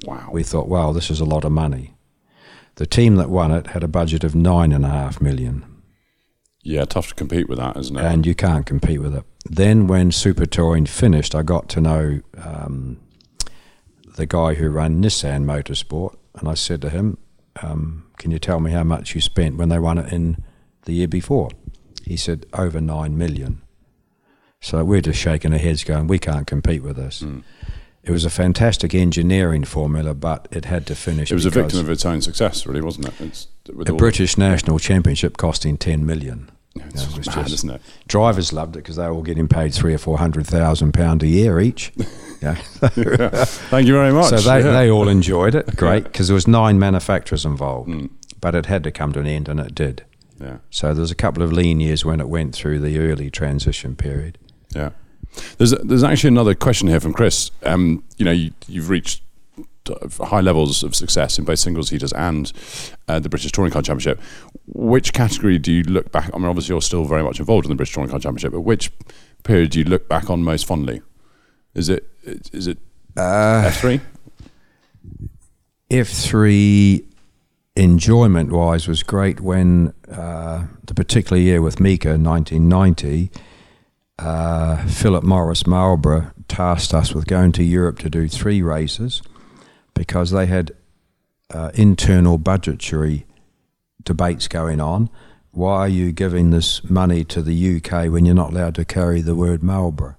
wow. 0.06 0.28
We 0.32 0.44
thought, 0.44 0.68
wow, 0.68 0.92
this 0.92 1.10
is 1.10 1.20
a 1.20 1.24
lot 1.24 1.44
of 1.44 1.50
money. 1.52 1.94
The 2.76 2.86
team 2.86 3.16
that 3.16 3.28
won 3.28 3.50
it 3.50 3.68
had 3.68 3.82
a 3.82 3.88
budget 3.88 4.22
of 4.22 4.36
nine 4.36 4.70
and 4.70 4.84
a 4.84 4.88
half 4.88 5.20
million, 5.20 5.64
Yeah, 6.62 6.84
tough 6.84 7.08
to 7.08 7.14
compete 7.16 7.48
with 7.48 7.58
that, 7.58 7.76
isn't 7.76 7.96
it? 7.96 8.04
and 8.04 8.24
you 8.24 8.36
can't 8.36 8.66
compete 8.66 9.00
with 9.00 9.16
it. 9.16 9.24
Then, 9.50 9.88
when 9.88 10.12
Super 10.12 10.46
Touring 10.46 10.86
finished, 10.86 11.34
I 11.34 11.42
got 11.42 11.68
to 11.70 11.80
know 11.80 12.20
um, 12.36 13.00
the 14.18 14.26
guy 14.26 14.54
who 14.54 14.68
ran 14.68 15.00
Nissan 15.00 15.44
Motorsport, 15.44 16.16
and 16.34 16.48
I 16.48 16.54
said 16.54 16.82
to 16.82 16.90
him, 16.90 17.18
um, 17.62 18.04
"Can 18.18 18.32
you 18.32 18.40
tell 18.40 18.58
me 18.58 18.72
how 18.72 18.82
much 18.82 19.14
you 19.14 19.20
spent 19.20 19.56
when 19.56 19.68
they 19.68 19.78
won 19.78 19.96
it 19.96 20.12
in 20.12 20.44
the 20.82 20.92
year 20.92 21.08
before?" 21.08 21.50
He 22.04 22.16
said, 22.16 22.44
"Over 22.52 22.80
nine 22.80 23.16
million. 23.16 23.62
So 24.60 24.84
we're 24.84 25.02
just 25.02 25.20
shaking 25.20 25.52
our 25.52 25.58
heads, 25.58 25.84
going, 25.84 26.08
"We 26.08 26.18
can't 26.18 26.48
compete 26.48 26.82
with 26.82 26.96
this." 26.96 27.24
It 28.02 28.10
was 28.10 28.24
a 28.24 28.30
fantastic 28.30 28.92
engineering 28.94 29.64
formula, 29.64 30.14
but 30.14 30.48
it 30.50 30.64
had 30.64 30.86
to 30.86 30.94
finish. 30.96 31.30
it 31.30 31.34
was 31.34 31.46
a 31.46 31.50
victim 31.50 31.78
of 31.78 31.88
its 31.88 32.04
own 32.04 32.20
success, 32.20 32.66
really, 32.66 32.80
wasn't 32.80 33.08
it? 33.08 33.20
It's, 33.20 33.46
the 33.66 33.92
British 33.92 34.36
National 34.36 34.78
Championship 34.80 35.36
costing 35.36 35.76
ten 35.76 36.04
million. 36.04 36.50
It's 36.86 37.02
Yeah, 37.02 37.08
it 37.10 37.16
was 37.18 37.26
mad, 37.26 37.34
just- 37.46 37.54
isn't 37.54 37.70
it? 37.70 37.82
Drivers 38.08 38.52
loved 38.52 38.76
it 38.76 38.80
because 38.80 38.96
they 38.96 39.06
were 39.06 39.12
all 39.12 39.22
getting 39.22 39.48
paid 39.48 39.74
three 39.74 39.94
or 39.94 39.98
four 39.98 40.18
hundred 40.18 40.46
thousand 40.46 40.92
pound 40.92 41.22
a 41.22 41.26
year 41.26 41.60
each. 41.60 41.92
yeah. 42.42 42.54
Thank 42.54 43.86
you 43.86 43.92
very 43.94 44.12
much. 44.12 44.30
So 44.30 44.36
they, 44.38 44.64
Yeah. 44.64 44.72
they 44.72 44.90
all 44.90 45.08
enjoyed 45.08 45.54
it, 45.54 45.76
great, 45.76 46.04
because 46.04 46.28
there 46.28 46.34
was 46.34 46.46
nine 46.48 46.78
manufacturers 46.78 47.44
involved, 47.44 47.88
Mm. 47.90 48.10
but 48.40 48.54
it 48.54 48.66
had 48.66 48.84
to 48.84 48.90
come 48.90 49.12
to 49.12 49.20
an 49.20 49.26
end, 49.26 49.48
and 49.48 49.60
it 49.60 49.74
did. 49.74 50.04
yeah. 50.40 50.58
So 50.70 50.94
there's 50.94 51.10
a 51.10 51.16
couple 51.16 51.42
of 51.42 51.52
lean 51.52 51.80
years 51.80 52.04
when 52.04 52.20
it 52.20 52.28
went 52.28 52.54
through 52.54 52.78
the 52.80 52.98
early 52.98 53.30
transition 53.30 53.96
period. 53.96 54.38
Yeah. 54.74 54.90
There's 55.58 55.70
there's 55.84 56.02
actually 56.04 56.28
another 56.28 56.54
question 56.54 56.88
here 56.88 57.00
from 57.00 57.12
Chris. 57.12 57.50
Um, 57.64 58.02
you 58.16 58.24
know, 58.24 58.30
you, 58.32 58.50
you've 58.66 58.88
reached 58.88 59.22
high 60.20 60.40
levels 60.40 60.82
of 60.82 60.94
success 60.94 61.38
in 61.38 61.44
both 61.44 61.58
single 61.58 61.82
seaters 61.82 62.12
and 62.12 62.52
uh, 63.08 63.18
the 63.18 63.28
British 63.28 63.52
Touring 63.52 63.72
Car 63.72 63.82
Championship. 63.82 64.20
Which 64.66 65.12
category 65.12 65.58
do 65.58 65.72
you 65.72 65.82
look 65.84 66.12
back? 66.12 66.30
I 66.34 66.38
mean, 66.38 66.46
obviously 66.46 66.72
you're 66.74 66.82
still 66.82 67.04
very 67.04 67.22
much 67.22 67.38
involved 67.40 67.66
in 67.66 67.70
the 67.70 67.76
British 67.76 67.94
Touring 67.94 68.10
Car 68.10 68.18
Championship, 68.18 68.52
but 68.52 68.60
which 68.60 68.90
period 69.42 69.70
do 69.70 69.78
you 69.78 69.84
look 69.84 70.08
back 70.08 70.30
on 70.30 70.42
most 70.42 70.66
fondly? 70.66 71.00
Is 71.74 71.88
it 71.88 72.08
is 72.52 72.66
it 72.66 72.78
Uh, 73.16 73.64
F3? 73.70 74.00
F3 75.90 77.04
enjoyment 77.76 78.50
wise 78.52 78.88
was 78.88 79.02
great 79.02 79.40
when 79.40 79.94
uh, 80.10 80.66
the 80.84 80.94
particular 80.94 81.40
year 81.40 81.62
with 81.62 81.80
Mika 81.80 82.10
1990, 82.18 83.30
uh, 84.18 84.84
Philip 84.86 85.24
Morris 85.24 85.66
Marlboro 85.66 86.32
tasked 86.48 86.92
us 86.92 87.14
with 87.14 87.26
going 87.26 87.52
to 87.52 87.62
Europe 87.62 87.98
to 88.00 88.10
do 88.10 88.28
three 88.28 88.60
races 88.62 89.22
because 89.98 90.30
they 90.30 90.46
had 90.46 90.70
uh, 91.52 91.72
internal 91.74 92.38
budgetary 92.38 93.26
debates 94.04 94.46
going 94.46 94.80
on. 94.80 95.10
Why 95.50 95.78
are 95.78 95.88
you 95.88 96.12
giving 96.12 96.50
this 96.50 96.88
money 96.88 97.24
to 97.24 97.42
the 97.42 97.76
UK 97.76 98.08
when 98.08 98.24
you're 98.24 98.32
not 98.32 98.52
allowed 98.52 98.76
to 98.76 98.84
carry 98.84 99.20
the 99.20 99.34
word 99.34 99.60
Marlboro? 99.60 100.16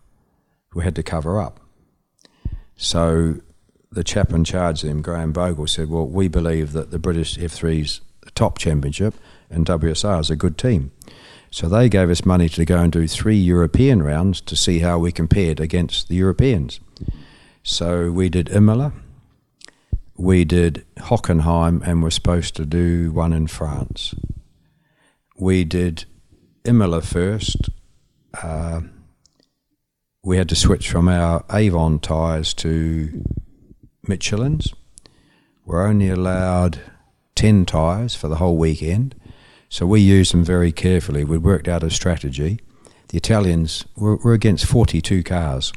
We 0.75 0.83
had 0.83 0.95
to 0.97 1.03
cover 1.03 1.39
up. 1.39 1.61
So 2.75 3.35
the 3.89 4.03
chap 4.03 4.33
in 4.33 4.43
charge 4.43 4.83
of 4.83 4.89
them, 4.89 5.01
Graham 5.01 5.31
Bogle, 5.31 5.65
said, 5.65 5.89
Well, 5.89 6.07
we 6.07 6.27
believe 6.27 6.73
that 6.73 6.91
the 6.91 6.99
British 6.99 7.37
F3's 7.37 8.01
the 8.21 8.31
top 8.31 8.57
championship 8.57 9.13
and 9.49 9.65
WSR 9.65 10.19
is 10.19 10.29
a 10.29 10.35
good 10.35 10.57
team. 10.57 10.91
So 11.51 11.69
they 11.69 11.87
gave 11.87 12.09
us 12.09 12.25
money 12.25 12.49
to 12.49 12.65
go 12.65 12.79
and 12.79 12.91
do 12.91 13.07
three 13.07 13.37
European 13.37 14.03
rounds 14.03 14.41
to 14.41 14.57
see 14.57 14.79
how 14.79 14.99
we 14.99 15.13
compared 15.13 15.61
against 15.61 16.09
the 16.09 16.15
Europeans. 16.15 16.81
So 17.63 18.11
we 18.11 18.27
did 18.27 18.49
Imola, 18.49 18.91
we 20.19 20.43
did 20.43 20.85
Hockenheim, 20.97 21.81
and 21.87 22.03
we're 22.03 22.09
supposed 22.09 22.53
to 22.57 22.65
do 22.65 23.09
one 23.13 23.31
in 23.31 23.47
France. 23.47 24.13
We 25.37 25.63
did 25.63 26.03
Imola 26.65 27.01
first. 27.01 27.69
Uh, 28.43 28.81
we 30.21 30.35
had 30.35 30.49
to 30.49 30.57
switch 30.57 30.91
from 30.91 31.07
our 31.07 31.45
Avon 31.53 31.99
tyres 31.99 32.53
to 32.55 33.23
Michelin's. 34.05 34.73
We're 35.65 35.87
only 35.87 36.09
allowed 36.09 36.81
10 37.35 37.65
tyres 37.65 38.13
for 38.13 38.27
the 38.27 38.35
whole 38.35 38.57
weekend, 38.57 39.15
so 39.69 39.85
we 39.87 40.01
used 40.01 40.33
them 40.33 40.43
very 40.43 40.73
carefully. 40.73 41.23
We 41.23 41.37
worked 41.37 41.69
out 41.69 41.81
a 41.81 41.89
strategy. 41.89 42.59
The 43.07 43.17
Italians 43.17 43.85
were, 43.95 44.17
were 44.17 44.33
against 44.33 44.65
42 44.65 45.23
cars. 45.23 45.71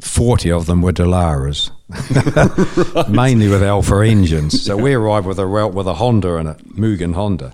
40 0.00 0.52
of 0.52 0.66
them 0.66 0.80
were 0.82 0.92
Dallaras, 0.92 1.70
mainly 3.08 3.48
with 3.48 3.62
Alfa 3.62 4.00
engines. 4.00 4.62
So 4.62 4.76
we 4.76 4.94
arrived 4.94 5.26
with 5.26 5.38
a 5.38 5.46
Ralt 5.46 5.74
with 5.74 5.88
a 5.88 5.94
Honda 5.94 6.36
in 6.36 6.46
it, 6.46 6.58
Mugen 6.76 7.14
Honda. 7.14 7.52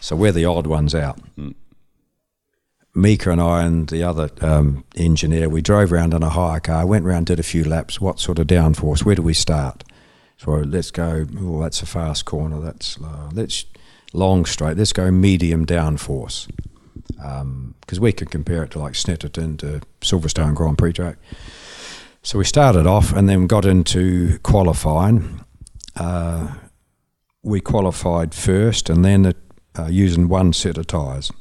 So 0.00 0.16
we're 0.16 0.32
the 0.32 0.46
odd 0.46 0.66
ones 0.66 0.94
out. 0.94 1.18
Hmm. 1.36 1.50
Mika 2.94 3.30
and 3.30 3.40
I 3.40 3.64
and 3.64 3.88
the 3.88 4.02
other 4.02 4.30
um, 4.42 4.84
engineer, 4.96 5.48
we 5.48 5.62
drove 5.62 5.92
around 5.92 6.12
in 6.12 6.22
a 6.22 6.28
hire 6.28 6.60
car, 6.60 6.86
went 6.86 7.06
round, 7.06 7.26
did 7.26 7.40
a 7.40 7.42
few 7.42 7.64
laps. 7.64 8.00
What 8.00 8.20
sort 8.20 8.38
of 8.38 8.46
downforce? 8.46 9.04
Where 9.04 9.14
do 9.14 9.22
we 9.22 9.32
start? 9.32 9.84
So 10.36 10.50
let's 10.52 10.90
go. 10.90 11.26
Oh, 11.40 11.62
that's 11.62 11.82
a 11.82 11.86
fast 11.86 12.24
corner. 12.24 12.60
That's 12.60 12.86
slow. 12.86 13.30
Let's 13.32 13.64
long 14.12 14.44
straight. 14.44 14.76
Let's 14.76 14.92
go 14.92 15.10
medium 15.10 15.64
downforce 15.64 16.50
um, 17.22 17.74
because 17.80 18.00
we 18.00 18.12
could 18.12 18.30
compare 18.30 18.62
it 18.64 18.72
to 18.72 18.78
like 18.78 18.94
Snetterton 18.94 19.58
to 19.58 19.80
Silverstone 20.00 20.54
Grand 20.54 20.78
Prix 20.78 20.92
track. 20.94 21.16
So 22.22 22.38
we 22.38 22.44
started 22.44 22.86
off 22.86 23.12
and 23.12 23.28
then 23.28 23.46
got 23.46 23.64
into 23.64 24.38
qualifying. 24.40 25.44
Uh, 25.96 26.54
we 27.42 27.60
qualified 27.60 28.34
first 28.34 28.88
and 28.88 29.04
then 29.04 29.34
uh, 29.76 29.86
using 29.86 30.28
one 30.28 30.52
set 30.52 30.78
of 30.78 30.86
tyres. 30.86 31.32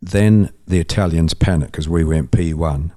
Then 0.00 0.50
the 0.66 0.80
Italians 0.80 1.34
panicked 1.34 1.70
because 1.70 1.88
we 1.88 2.02
went 2.02 2.32
P1. 2.32 2.90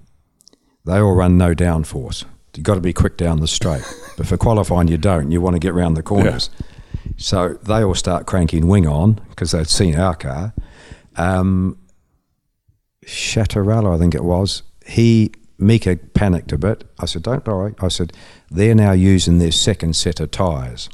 They 0.85 0.97
all 0.97 1.13
run 1.13 1.37
no 1.37 1.53
downforce. 1.53 2.25
You've 2.55 2.63
got 2.63 2.75
to 2.75 2.81
be 2.81 2.93
quick 2.93 3.17
down 3.17 3.39
the 3.39 3.47
straight. 3.47 3.83
but 4.17 4.25
for 4.25 4.37
qualifying, 4.37 4.87
you 4.87 4.97
don't. 4.97 5.31
You 5.31 5.41
want 5.41 5.55
to 5.55 5.59
get 5.59 5.73
round 5.73 5.95
the 5.95 6.03
corners. 6.03 6.49
So 7.17 7.59
they 7.63 7.83
all 7.83 7.95
start 7.95 8.25
cranking 8.25 8.67
wing 8.67 8.87
on 8.87 9.21
because 9.29 9.51
they'd 9.51 9.67
seen 9.67 9.95
our 9.95 10.15
car. 10.15 10.53
Um, 11.15 11.77
I 13.93 13.97
think 13.97 14.15
it 14.15 14.23
was, 14.23 14.63
he, 14.85 15.31
Mika 15.57 15.95
panicked 15.95 16.51
a 16.51 16.57
bit. 16.57 16.83
I 16.99 17.05
said, 17.05 17.23
don't 17.23 17.45
worry. 17.47 17.73
I 17.79 17.87
said, 17.87 18.13
they're 18.49 18.75
now 18.75 18.91
using 18.91 19.39
their 19.39 19.51
second 19.51 19.95
set 19.95 20.19
of 20.19 20.31
tyres 20.31 20.89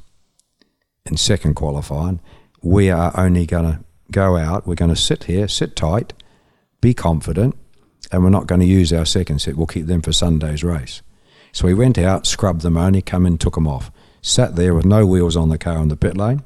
in 1.05 1.18
second 1.18 1.55
qualifying. 1.55 2.20
We 2.62 2.89
are 2.89 3.12
only 3.20 3.45
going 3.45 3.66
to 3.66 3.84
go 4.12 4.38
out. 4.38 4.68
We're 4.68 4.76
going 4.76 4.93
to 4.93 4.95
sit 4.95 5.24
here, 5.26 5.47
sit 5.47 5.76
tight, 5.76 6.14
be 6.80 6.93
confident, 6.93 7.57
and 8.12 8.24
we're 8.24 8.30
not 8.30 8.47
going 8.47 8.62
to 8.62 8.68
use 8.68 8.93
our 8.93 9.05
second 9.05 9.39
set. 9.39 9.55
We'll 9.55 9.68
keep 9.68 9.88
them 9.88 10.01
for 10.01 10.12
Sunday's 10.12 10.64
race. 10.64 11.01
So 11.51 11.66
we 11.66 11.74
went 11.74 11.97
out, 11.97 12.28
scrubbed 12.28 12.62
them 12.62 12.78
only, 12.78 13.01
come 13.01 13.26
in, 13.26 13.38
took 13.38 13.55
them 13.55 13.68
off. 13.68 13.91
Sat 14.22 14.55
there 14.55 14.74
with 14.74 14.86
no 14.86 15.05
wheels 15.05 15.36
on 15.36 15.49
the 15.49 15.57
car 15.57 15.78
in 15.78 15.88
the 15.88 15.97
pit 15.97 16.16
lane. 16.16 16.43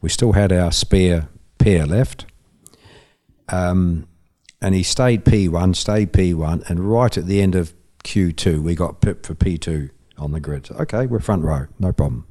We 0.00 0.08
still 0.08 0.32
had 0.32 0.52
our 0.52 0.72
spare 0.72 1.28
pair 1.58 1.86
left. 1.86 2.26
Um, 3.48 4.06
and 4.64 4.74
he 4.74 4.82
stayed 4.82 5.26
P1, 5.26 5.76
stayed 5.76 6.10
P1, 6.14 6.70
and 6.70 6.90
right 6.90 7.18
at 7.18 7.26
the 7.26 7.42
end 7.42 7.54
of 7.54 7.74
Q2, 8.02 8.62
we 8.62 8.74
got 8.74 9.02
pipped 9.02 9.26
for 9.26 9.34
P2 9.34 9.90
on 10.16 10.32
the 10.32 10.40
grid. 10.40 10.70
Okay, 10.70 11.04
we're 11.04 11.20
front 11.20 11.44
row, 11.44 11.66
no 11.78 11.92
problem. 11.92 12.26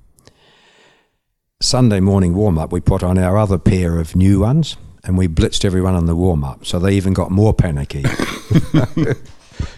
Sunday 1.62 2.00
morning 2.00 2.34
warm 2.34 2.58
up, 2.58 2.72
we 2.72 2.82
put 2.82 3.04
on 3.04 3.20
our 3.20 3.38
other 3.38 3.60
pair 3.60 4.00
of 4.00 4.16
new 4.16 4.40
ones 4.40 4.78
and 5.04 5.16
we 5.16 5.28
blitzed 5.28 5.64
everyone 5.64 5.94
on 5.94 6.08
the 6.08 6.16
warm 6.16 6.44
up. 6.44 6.66
So 6.66 6.80
they 6.80 6.96
even 6.96 7.14
got 7.14 7.30
more 7.30 7.54
panicky. 7.54 8.02
so 8.04 9.14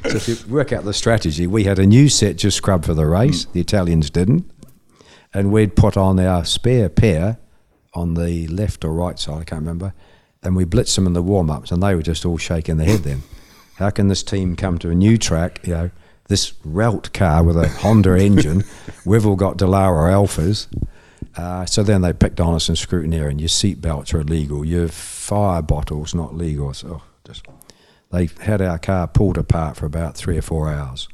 if 0.05 0.29
you 0.29 0.37
work 0.47 0.71
out 0.71 0.85
the 0.85 0.93
strategy, 0.93 1.47
we 1.47 1.65
had 1.65 1.77
a 1.77 1.85
new 1.85 2.07
set 2.07 2.37
just 2.37 2.55
scrubbed 2.55 2.85
for 2.85 2.93
the 2.93 3.05
race, 3.05 3.43
the 3.43 3.59
Italians 3.59 4.09
didn't. 4.09 4.49
And 5.33 5.51
we'd 5.51 5.75
put 5.75 5.97
on 5.97 6.21
our 6.21 6.45
spare 6.45 6.87
pair 6.87 7.37
on 7.93 8.13
the 8.13 8.47
left 8.47 8.85
or 8.85 8.93
right 8.93 9.19
side, 9.19 9.41
I 9.41 9.43
can't 9.43 9.61
remember, 9.61 9.93
and 10.45 10.55
we 10.55 10.63
blitzed 10.63 10.95
them 10.95 11.07
in 11.07 11.13
the 11.13 11.21
warm 11.21 11.49
ups 11.49 11.71
and 11.71 11.81
they 11.81 11.95
were 11.95 12.03
just 12.03 12.25
all 12.25 12.37
shaking 12.37 12.77
their 12.77 12.87
head 12.87 12.99
then. 12.99 13.23
How 13.75 13.89
can 13.89 14.07
this 14.07 14.23
team 14.23 14.55
come 14.55 14.77
to 14.79 14.89
a 14.89 14.95
new 14.95 15.17
track, 15.17 15.59
you 15.67 15.73
know, 15.73 15.91
this 16.27 16.53
Ralt 16.63 17.11
car 17.13 17.43
with 17.43 17.57
a 17.57 17.67
Honda 17.67 18.15
engine, 18.15 18.63
we've 19.05 19.25
all 19.25 19.35
got 19.35 19.57
Dallara 19.57 20.11
Alfas. 20.11 20.67
Uh, 21.35 21.65
so 21.65 21.83
then 21.83 22.01
they 22.01 22.13
picked 22.13 22.39
on 22.39 22.55
us 22.55 22.69
and 22.69 22.77
scrutineering. 22.77 23.39
Your 23.39 23.49
seat 23.49 23.81
belts 23.81 24.13
are 24.13 24.21
illegal. 24.21 24.63
Your 24.63 24.87
fire 24.87 25.61
bottles 25.61 26.15
not 26.15 26.35
legal. 26.35 26.73
So 26.73 27.01
just 27.25 27.45
they 28.11 28.29
had 28.41 28.61
our 28.61 28.77
car 28.77 29.07
pulled 29.07 29.37
apart 29.37 29.75
for 29.75 29.85
about 29.85 30.15
three 30.15 30.37
or 30.37 30.41
four 30.41 30.69
hours, 30.69 31.09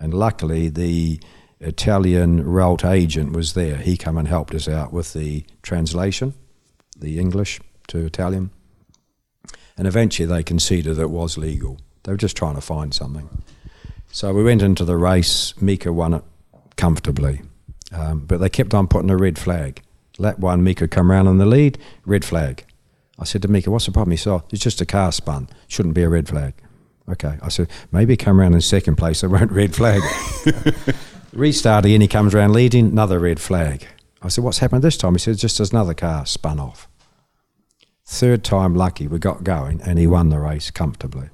and 0.00 0.14
luckily 0.14 0.68
the 0.70 1.20
Italian 1.60 2.44
Ralt 2.44 2.84
agent 2.84 3.32
was 3.32 3.52
there. 3.52 3.76
He 3.76 3.96
come 3.96 4.16
and 4.16 4.28
helped 4.28 4.54
us 4.54 4.68
out 4.68 4.92
with 4.92 5.12
the 5.12 5.44
translation, 5.62 6.34
the 6.96 7.18
English 7.18 7.60
to 7.88 8.04
Italian, 8.04 8.50
and 9.76 9.86
eventually 9.86 10.26
they 10.26 10.42
conceded 10.42 10.98
it 10.98 11.10
was 11.10 11.38
legal. 11.38 11.78
They 12.04 12.12
were 12.12 12.18
just 12.18 12.36
trying 12.36 12.54
to 12.54 12.60
find 12.60 12.94
something. 12.94 13.28
So 14.12 14.32
we 14.32 14.44
went 14.44 14.62
into 14.62 14.84
the 14.84 14.96
race. 14.96 15.54
Mika 15.60 15.92
won 15.92 16.14
it 16.14 16.22
comfortably. 16.76 17.42
Um, 17.92 18.20
but 18.20 18.38
they 18.38 18.48
kept 18.48 18.74
on 18.74 18.88
putting 18.88 19.10
a 19.10 19.16
red 19.16 19.38
flag. 19.38 19.82
Lap 20.18 20.38
one, 20.38 20.62
Mika 20.62 20.88
come 20.88 21.10
round 21.10 21.28
in 21.28 21.38
the 21.38 21.46
lead, 21.46 21.78
red 22.04 22.24
flag. 22.24 22.64
I 23.18 23.24
said 23.24 23.42
to 23.42 23.48
Mika, 23.48 23.70
what's 23.70 23.86
the 23.86 23.92
problem? 23.92 24.12
He 24.12 24.16
said, 24.16 24.32
oh, 24.32 24.44
it's 24.50 24.62
just 24.62 24.80
a 24.80 24.86
car 24.86 25.12
spun. 25.12 25.48
Shouldn't 25.68 25.94
be 25.94 26.02
a 26.02 26.08
red 26.08 26.28
flag. 26.28 26.54
Okay. 27.08 27.38
I 27.42 27.48
said, 27.48 27.68
maybe 27.92 28.16
come 28.16 28.40
round 28.40 28.54
in 28.54 28.60
second 28.60 28.96
place, 28.96 29.20
they 29.20 29.28
won't 29.28 29.52
red 29.52 29.74
flag. 29.74 30.02
Restart 31.32 31.84
again, 31.84 32.00
he 32.00 32.08
comes 32.08 32.34
round 32.34 32.52
leading, 32.52 32.86
another 32.86 33.18
red 33.18 33.40
flag. 33.40 33.86
I 34.22 34.28
said, 34.28 34.44
what's 34.44 34.58
happened 34.58 34.82
this 34.82 34.96
time? 34.96 35.14
He 35.14 35.18
said, 35.18 35.38
just 35.38 35.60
another 35.60 35.94
car 35.94 36.26
spun 36.26 36.58
off. 36.58 36.88
Third 38.06 38.44
time 38.44 38.74
lucky, 38.74 39.08
we 39.08 39.18
got 39.18 39.42
going, 39.42 39.82
and 39.82 39.98
he 39.98 40.06
won 40.06 40.30
the 40.30 40.38
race 40.38 40.70
comfortably. 40.70 41.28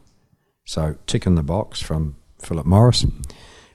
So, 0.64 0.96
tick 1.06 1.26
in 1.26 1.34
the 1.34 1.42
box 1.42 1.82
from 1.82 2.16
Philip 2.40 2.64
Morris. 2.64 3.04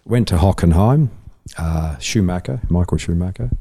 Went 0.03 0.27
to 0.29 0.37
Hockenheim, 0.37 1.09
uh, 1.57 1.97
Schumacher, 1.99 2.61
Michael 2.69 2.97
Schumacher. 2.97 3.51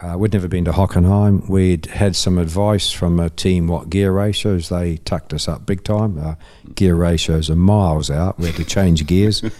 Uh, 0.00 0.16
we'd 0.16 0.32
never 0.32 0.48
been 0.48 0.64
to 0.64 0.72
Hockenheim. 0.72 1.48
We'd 1.48 1.86
had 1.86 2.14
some 2.14 2.38
advice 2.38 2.90
from 2.92 3.18
a 3.18 3.30
team 3.30 3.66
what 3.66 3.90
gear 3.90 4.12
ratios. 4.12 4.68
They 4.68 4.96
tucked 4.98 5.32
us 5.32 5.48
up 5.48 5.66
big 5.66 5.82
time. 5.82 6.18
Uh, 6.18 6.34
gear 6.74 6.94
ratios 6.94 7.50
are 7.50 7.56
miles 7.56 8.10
out. 8.10 8.38
We 8.38 8.46
had 8.46 8.56
to 8.56 8.64
change 8.64 9.06
gears. 9.06 9.42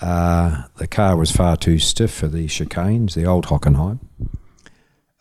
Uh, 0.00 0.62
the 0.76 0.86
car 0.86 1.16
was 1.16 1.32
far 1.32 1.56
too 1.56 1.76
stiff 1.76 2.12
for 2.12 2.28
the 2.28 2.46
chicanes, 2.46 3.14
the 3.14 3.24
old 3.24 3.46
Hockenheim. 3.46 3.98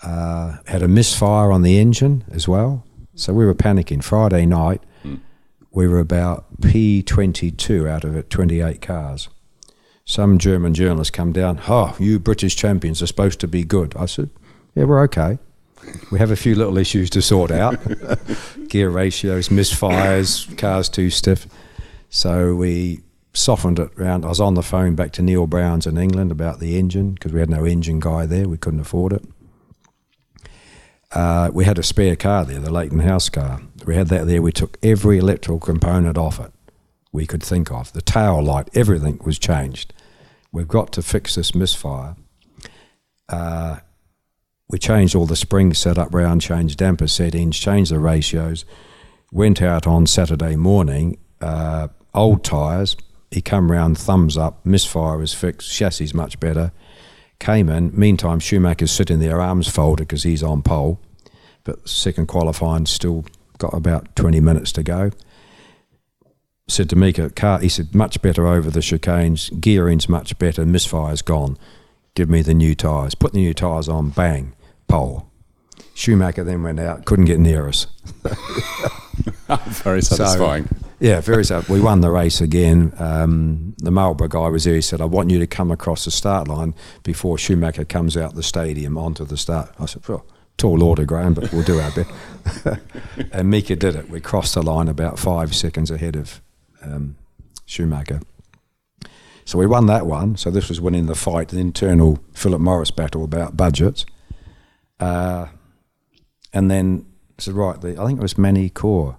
Uh, 0.04 0.58
had 0.68 0.84
a 0.84 0.88
misfire 0.88 1.52
on 1.52 1.64
the 1.64 1.80
engine 1.80 2.24
as 2.32 2.48
well. 2.48 2.86
So 3.18 3.34
we 3.34 3.46
were 3.46 3.56
panicking. 3.56 4.04
Friday 4.04 4.46
night, 4.46 4.82
hmm. 5.02 5.16
we 5.72 5.88
were 5.88 6.00
about 6.00 6.62
P22 6.62 7.90
out 7.90 8.04
of 8.04 8.16
it, 8.16 8.30
28 8.30 8.82
cars. 8.82 9.28
Some 10.06 10.38
German 10.38 10.74
journalists 10.74 11.12
come 11.12 11.34
down, 11.34 11.60
oh, 11.68 11.96
you 12.00 12.20
British 12.20 12.56
champions 12.56 13.02
are 13.02 13.08
supposed 13.08 13.40
to 13.42 13.48
be 13.48 13.64
good. 13.64 13.96
I 13.98 14.06
said, 14.06 14.30
yeah, 14.76 14.86
we're 14.86 15.02
okay. 15.04 15.40
We 16.12 16.20
have 16.20 16.32
a 16.32 16.36
few 16.36 16.54
little 16.56 16.78
issues 16.78 17.10
to 17.12 17.22
sort 17.22 17.52
out 17.52 17.80
gear 18.70 18.90
ratios, 18.90 19.50
misfires, 19.50 20.56
cars 20.58 20.88
too 20.88 21.10
stiff. 21.10 21.48
So 22.10 22.56
we 22.56 23.02
softened 23.34 23.80
it 23.80 23.92
around. 23.98 24.26
I 24.26 24.30
was 24.30 24.40
on 24.40 24.54
the 24.54 24.64
phone 24.64 24.96
back 24.96 25.12
to 25.14 25.22
Neil 25.22 25.48
Brown's 25.48 25.88
in 25.88 25.98
England 25.98 26.32
about 26.32 26.60
the 26.60 26.78
engine 26.78 27.14
because 27.14 27.34
we 27.34 27.40
had 27.40 27.50
no 27.50 27.66
engine 27.66 28.00
guy 28.00 28.26
there. 28.26 28.48
We 28.48 28.58
couldn't 28.58 28.80
afford 28.80 29.14
it. 29.14 29.24
Uh, 31.12 31.50
we 31.54 31.66
had 31.66 31.80
a 31.80 31.84
spare 31.84 32.16
car 32.16 32.44
there, 32.46 32.60
the 32.60 32.72
Leighton 32.72 33.00
House 33.00 33.30
car. 33.30 33.62
We 33.86 33.96
had 33.96 34.08
that 34.08 34.28
there. 34.28 34.42
We 34.42 34.52
took 34.52 34.78
every 34.84 35.18
electrical 35.18 35.60
component 35.60 36.18
off 36.18 36.40
it 36.40 36.52
we 37.12 37.26
could 37.26 37.44
think 37.44 37.72
of. 37.72 37.94
The 37.94 38.02
tail 38.02 38.44
light, 38.44 38.70
everything 38.74 39.20
was 39.24 39.40
changed. 39.40 39.94
We've 40.52 40.68
got 40.68 40.92
to 40.94 41.02
fix 41.02 41.36
this 41.36 41.56
misfire. 41.56 42.16
Uh, 43.30 43.78
we 44.70 44.78
changed 44.78 45.16
all 45.16 45.26
the 45.26 45.36
springs 45.36 45.78
set 45.78 45.98
up 45.98 46.14
round, 46.14 46.42
changed 46.42 46.78
damper 46.78 47.08
settings, 47.08 47.58
changed 47.58 47.92
the 47.92 48.00
ratios. 48.00 48.66
Went 49.32 49.62
out 49.62 49.88
on 49.88 50.06
Saturday 50.08 50.56
morning, 50.56 51.18
uh, 51.42 51.88
old 52.14 52.44
tyres. 52.44 52.96
He 53.32 53.42
come 53.42 53.72
round, 53.72 53.98
thumbs 53.98 54.38
up, 54.38 54.66
misfire 54.66 55.18
was 55.18 55.34
fixed, 55.34 55.74
chassis 55.74 56.12
much 56.14 56.40
better. 56.40 56.72
Came 57.40 57.70
in. 57.70 57.98
Meantime, 57.98 58.40
Schumacher's 58.40 58.92
sitting 58.92 59.20
there, 59.20 59.40
arms 59.40 59.68
folded 59.68 60.08
because 60.08 60.24
he's 60.24 60.44
on 60.44 60.62
pole. 60.62 61.00
But 61.64 61.88
second 61.88 62.28
qualifying 62.28 62.86
still 62.86 63.26
got 63.58 63.74
about 63.74 64.16
20 64.16 64.40
minutes 64.40 64.72
to 64.74 64.84
go. 64.84 65.12
Said 66.68 66.90
to 66.90 66.96
Mika, 66.96 67.30
car, 67.30 67.60
he 67.60 67.70
said, 67.70 67.96
much 67.96 68.22
better 68.22 68.46
over 68.48 68.70
the 68.70 68.82
chicanes, 68.82 69.50
gearing's 69.62 70.10
much 70.10 70.38
better, 70.38 70.66
misfire's 70.66 71.22
gone. 71.22 71.58
Give 72.14 72.30
me 72.30 72.42
the 72.42 72.54
new 72.54 72.76
tyres. 72.76 73.16
Put 73.16 73.34
the 73.34 73.40
new 73.40 73.54
tyres 73.54 73.88
on, 73.88 74.10
bang, 74.10 74.54
pole. 74.88 75.30
Schumacher 75.94 76.44
then 76.44 76.64
went 76.64 76.80
out, 76.80 77.06
couldn't 77.06 77.26
get 77.26 77.40
near 77.40 77.68
us. 77.68 77.88
Very 79.84 80.02
satisfying. 80.02 80.68
So, 80.68 80.87
yeah, 81.00 81.22
very 81.22 81.46
sad. 81.46 81.68
We 81.70 81.80
won 81.80 82.02
the 82.02 82.12
race 82.12 82.42
again. 82.42 82.94
Um, 82.98 83.76
the 83.78 83.92
Marlboro 83.92 84.28
guy 84.28 84.48
was 84.48 84.64
there. 84.64 84.76
He 84.76 84.82
said, 84.82 85.02
I 85.02 85.06
want 85.06 85.30
you 85.30 85.40
to 85.40 85.48
come 85.48 85.72
across 85.72 86.06
the 86.06 86.12
start 86.12 86.48
line 86.48 86.74
before 87.04 87.38
Schumacher 87.38 87.86
comes 87.86 88.18
out 88.18 88.36
the 88.36 88.44
stadium 88.44 88.98
onto 88.98 89.26
the 89.26 89.38
start. 89.38 89.74
I 89.80 89.86
said, 89.86 90.08
well, 90.08 90.26
tall 90.58 90.84
order, 90.84 91.06
Graham, 91.06 91.34
but 91.34 91.52
we'll 91.52 91.64
do 91.64 91.80
our 91.80 91.92
bit. 91.92 92.08
and 93.32 93.50
Mika 93.50 93.76
did 93.76 93.96
it. 93.96 94.10
We 94.10 94.22
crossed 94.22 94.56
the 94.56 94.64
line 94.64 94.88
about 94.88 95.20
five 95.20 95.56
seconds 95.56 95.92
ahead 95.92 96.16
of 96.16 96.42
um, 96.82 97.16
Schumacher. 97.66 98.22
So 99.46 99.58
we 99.58 99.66
won 99.66 99.86
that 99.86 100.06
one. 100.06 100.36
So 100.36 100.52
this 100.52 100.68
was 100.68 100.82
winning 100.82 101.06
the 101.06 101.16
fight, 101.16 101.50
the 101.50 101.60
internal 101.60 102.20
Philip 102.34 102.60
Morris 102.60 102.92
battle 102.92 103.24
about 103.24 103.56
budgets. 103.56 104.06
Uh, 105.00 105.48
and 106.54 106.72
then 106.72 107.06
so 107.38 107.52
right, 107.52 107.80
the, 107.80 108.02
I 108.02 108.06
think 108.06 108.20
it 108.20 108.22
was 108.22 108.38
Magny-Cours, 108.38 109.16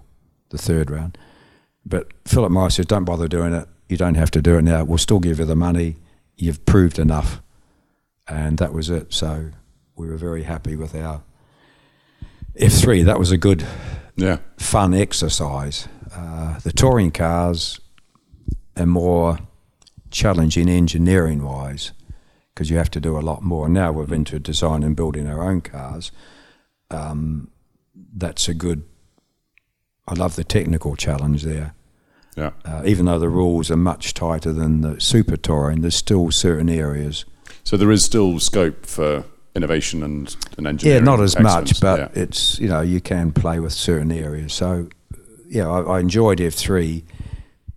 the 0.49 0.57
third 0.57 0.91
round. 0.91 1.17
But 1.89 2.07
Philip 2.25 2.51
Morris 2.51 2.75
said, 2.75 2.87
don't 2.87 3.03
bother 3.03 3.27
doing 3.27 3.53
it. 3.53 3.67
You 3.89 3.97
don't 3.97 4.15
have 4.15 4.31
to 4.31 4.41
do 4.41 4.57
it 4.57 4.61
now. 4.61 4.83
We'll 4.83 4.99
still 4.99 5.19
give 5.19 5.39
you 5.39 5.45
the 5.45 5.55
money. 5.55 5.97
You've 6.37 6.63
proved 6.65 6.99
enough. 6.99 7.41
And 8.27 8.59
that 8.59 8.71
was 8.71 8.91
it. 8.91 9.11
So 9.11 9.49
we 9.95 10.07
were 10.07 10.17
very 10.17 10.43
happy 10.43 10.75
with 10.75 10.95
our 10.95 11.23
F3. 12.55 13.03
That 13.05 13.17
was 13.17 13.31
a 13.31 13.37
good, 13.37 13.65
yeah, 14.15 14.37
fun 14.57 14.93
exercise. 14.93 15.87
Uh, 16.13 16.59
the 16.59 16.71
touring 16.71 17.11
cars 17.11 17.79
are 18.77 18.85
more 18.85 19.39
challenging 20.11 20.69
engineering 20.69 21.43
wise 21.43 21.91
because 22.53 22.69
you 22.69 22.77
have 22.77 22.91
to 22.91 22.99
do 22.99 23.17
a 23.17 23.21
lot 23.21 23.41
more. 23.41 23.67
Now 23.67 23.91
we're 23.91 24.13
into 24.13 24.39
design 24.39 24.83
and 24.83 24.95
building 24.95 25.27
our 25.27 25.43
own 25.43 25.61
cars. 25.61 26.11
Um, 26.91 27.49
that's 27.95 28.47
a 28.47 28.53
good. 28.53 28.83
I 30.07 30.13
love 30.13 30.35
the 30.35 30.43
technical 30.43 30.95
challenge 30.95 31.43
there. 31.43 31.73
Yeah. 32.39 32.51
Uh, 32.65 32.81
even 32.85 33.05
though 33.05 33.19
the 33.19 33.29
rules 33.29 33.69
are 33.69 33.77
much 33.77 34.13
tighter 34.13 34.51
than 34.53 34.81
the 34.81 34.99
super 35.01 35.37
touring, 35.37 35.81
there's 35.81 35.95
still 35.95 36.31
certain 36.31 36.69
areas. 36.69 37.25
So 37.63 37.77
there 37.77 37.91
is 37.91 38.03
still 38.03 38.39
scope 38.39 38.85
for 38.85 39.25
innovation 39.55 40.01
and, 40.03 40.35
and 40.57 40.65
engineering. 40.65 41.03
Yeah, 41.03 41.11
not 41.11 41.19
as 41.19 41.35
excellence. 41.35 41.71
much, 41.73 41.81
but 41.81 41.99
Yeah. 41.99 42.21
it's 42.23 42.59
you 42.59 42.67
know 42.69 42.81
you 42.81 43.01
can 43.01 43.31
play 43.31 43.59
with 43.59 43.73
certain 43.73 44.11
areas. 44.11 44.53
So 44.53 44.87
yeah, 45.47 45.67
I, 45.67 45.81
I 45.97 45.99
enjoyed 45.99 46.39
F 46.39 46.53
three 46.53 47.03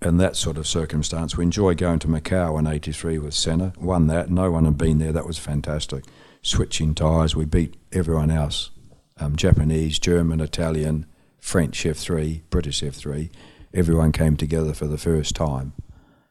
in 0.01 0.17
that 0.19 0.37
sort 0.37 0.57
of 0.59 0.67
circumstance. 0.67 1.37
We 1.37 1.45
enjoyed 1.45 1.79
going 1.79 1.99
to 2.01 2.09
Macau 2.09 2.59
in 2.59 2.67
'83 2.67 3.19
with 3.19 3.35
Senna. 3.35 3.73
Won 3.79 4.07
that. 4.09 4.31
No 4.31 4.51
one 4.51 4.65
had 4.65 4.79
been 4.79 4.99
there. 4.99 5.13
That 5.13 5.27
was 5.27 5.39
fantastic. 5.39 6.05
Switching 6.43 6.95
tyres, 6.95 7.35
we 7.37 7.45
beat 7.45 7.75
everyone 7.93 8.31
else. 8.31 8.71
Um, 9.19 9.37
Japanese, 9.37 9.99
German, 9.99 10.41
Italian, 10.41 11.07
French 11.39 11.85
F 11.87 11.97
three, 11.97 12.43
British 12.51 12.83
F 12.83 12.95
three. 12.95 13.31
Everyone 13.75 14.13
came 14.13 14.37
together 14.37 14.73
for 14.75 14.87
the 14.87 14.99
first 14.99 15.35
time. 15.35 15.73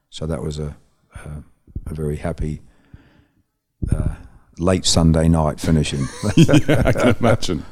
So 0.09 0.25
that 0.25 0.41
was 0.41 0.59
a 0.59 0.75
a, 1.15 1.43
a 1.87 1.93
very 1.93 2.17
happy. 2.17 2.61
Uh, 3.91 4.15
late 4.57 4.85
Sunday 4.85 5.27
night 5.27 5.59
finishing. 5.59 6.05
yeah, 6.35 6.83
I 6.85 6.91
can 6.91 7.15
imagine. 7.19 7.65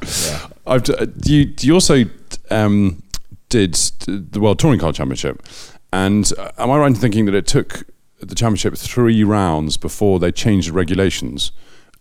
I've, 0.66 0.84
do 0.84 1.34
you, 1.36 1.46
do 1.46 1.68
you 1.68 1.74
also 1.76 2.06
um, 2.50 3.04
did 3.50 3.74
the 3.74 4.40
World 4.40 4.60
Touring 4.60 4.80
Car 4.80 4.92
Championship? 4.92 5.46
And 5.94 6.32
uh, 6.38 6.52
am 6.58 6.72
I 6.72 6.78
right 6.78 6.88
in 6.88 6.96
thinking 6.96 7.26
that 7.26 7.36
it 7.36 7.48
took 7.48 7.84
the 8.20 8.36
championship 8.36 8.76
three 8.76 9.24
rounds 9.24 9.78
before 9.78 10.20
they 10.20 10.32
changed 10.32 10.70
the 10.70 10.74
regulations 10.74 11.52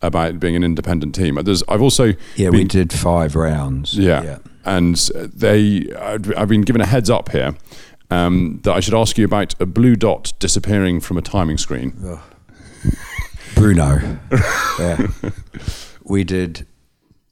about 0.02 0.38
being 0.40 0.54
an 0.56 0.62
independent 0.64 1.14
team? 1.14 1.36
There's, 1.42 1.62
I've 1.68 1.82
also 1.82 2.14
Yeah, 2.36 2.50
been- 2.50 2.52
we 2.52 2.64
did 2.64 2.92
five 2.92 3.34
rounds. 3.36 3.96
Yeah. 3.96 4.38
And 4.64 4.96
they, 5.14 5.90
I've 5.98 6.36
I've 6.36 6.48
been 6.48 6.60
given 6.62 6.82
a 6.82 6.86
heads 6.86 7.08
up 7.08 7.30
here 7.30 7.54
um, 8.10 8.60
that 8.64 8.74
I 8.74 8.80
should 8.80 8.92
ask 8.94 9.16
you 9.16 9.24
about 9.24 9.54
a 9.60 9.64
blue 9.66 9.96
dot 9.96 10.34
disappearing 10.38 11.00
from 11.00 11.16
a 11.16 11.22
timing 11.22 11.56
screen. 11.56 11.92
Brno. 13.54 14.18
yeah. 14.78 15.30
We 16.04 16.24
did 16.24 16.66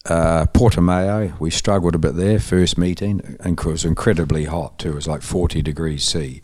uh, 0.06 0.46
Portimao. 0.46 1.38
We 1.38 1.50
struggled 1.50 1.94
a 1.94 1.98
bit 1.98 2.16
there, 2.16 2.38
first 2.38 2.78
meeting, 2.78 3.36
and 3.40 3.58
it 3.58 3.64
was 3.64 3.84
incredibly 3.84 4.44
hot 4.46 4.78
too. 4.78 4.90
It 4.92 4.94
was 4.94 5.06
like 5.08 5.22
40 5.22 5.62
degrees 5.62 6.04
C. 6.04 6.42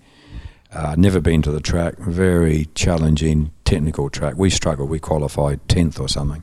Uh, 0.72 0.94
never 0.96 1.20
been 1.20 1.42
to 1.42 1.50
the 1.52 1.60
track. 1.60 1.96
Very 1.98 2.66
challenging 2.74 3.50
technical 3.72 4.10
track. 4.10 4.34
We 4.36 4.50
struggled. 4.50 4.90
We 4.90 4.98
qualified 4.98 5.66
10th 5.68 5.98
or 5.98 6.08
something. 6.08 6.42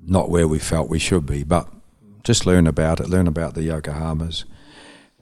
Not 0.00 0.30
where 0.30 0.48
we 0.48 0.58
felt 0.58 0.88
we 0.88 0.98
should 0.98 1.26
be, 1.26 1.44
but 1.44 1.68
just 2.24 2.44
learn 2.44 2.66
about 2.66 2.98
it, 2.98 3.08
learn 3.08 3.28
about 3.28 3.54
the 3.54 3.60
Yokohamas. 3.60 4.44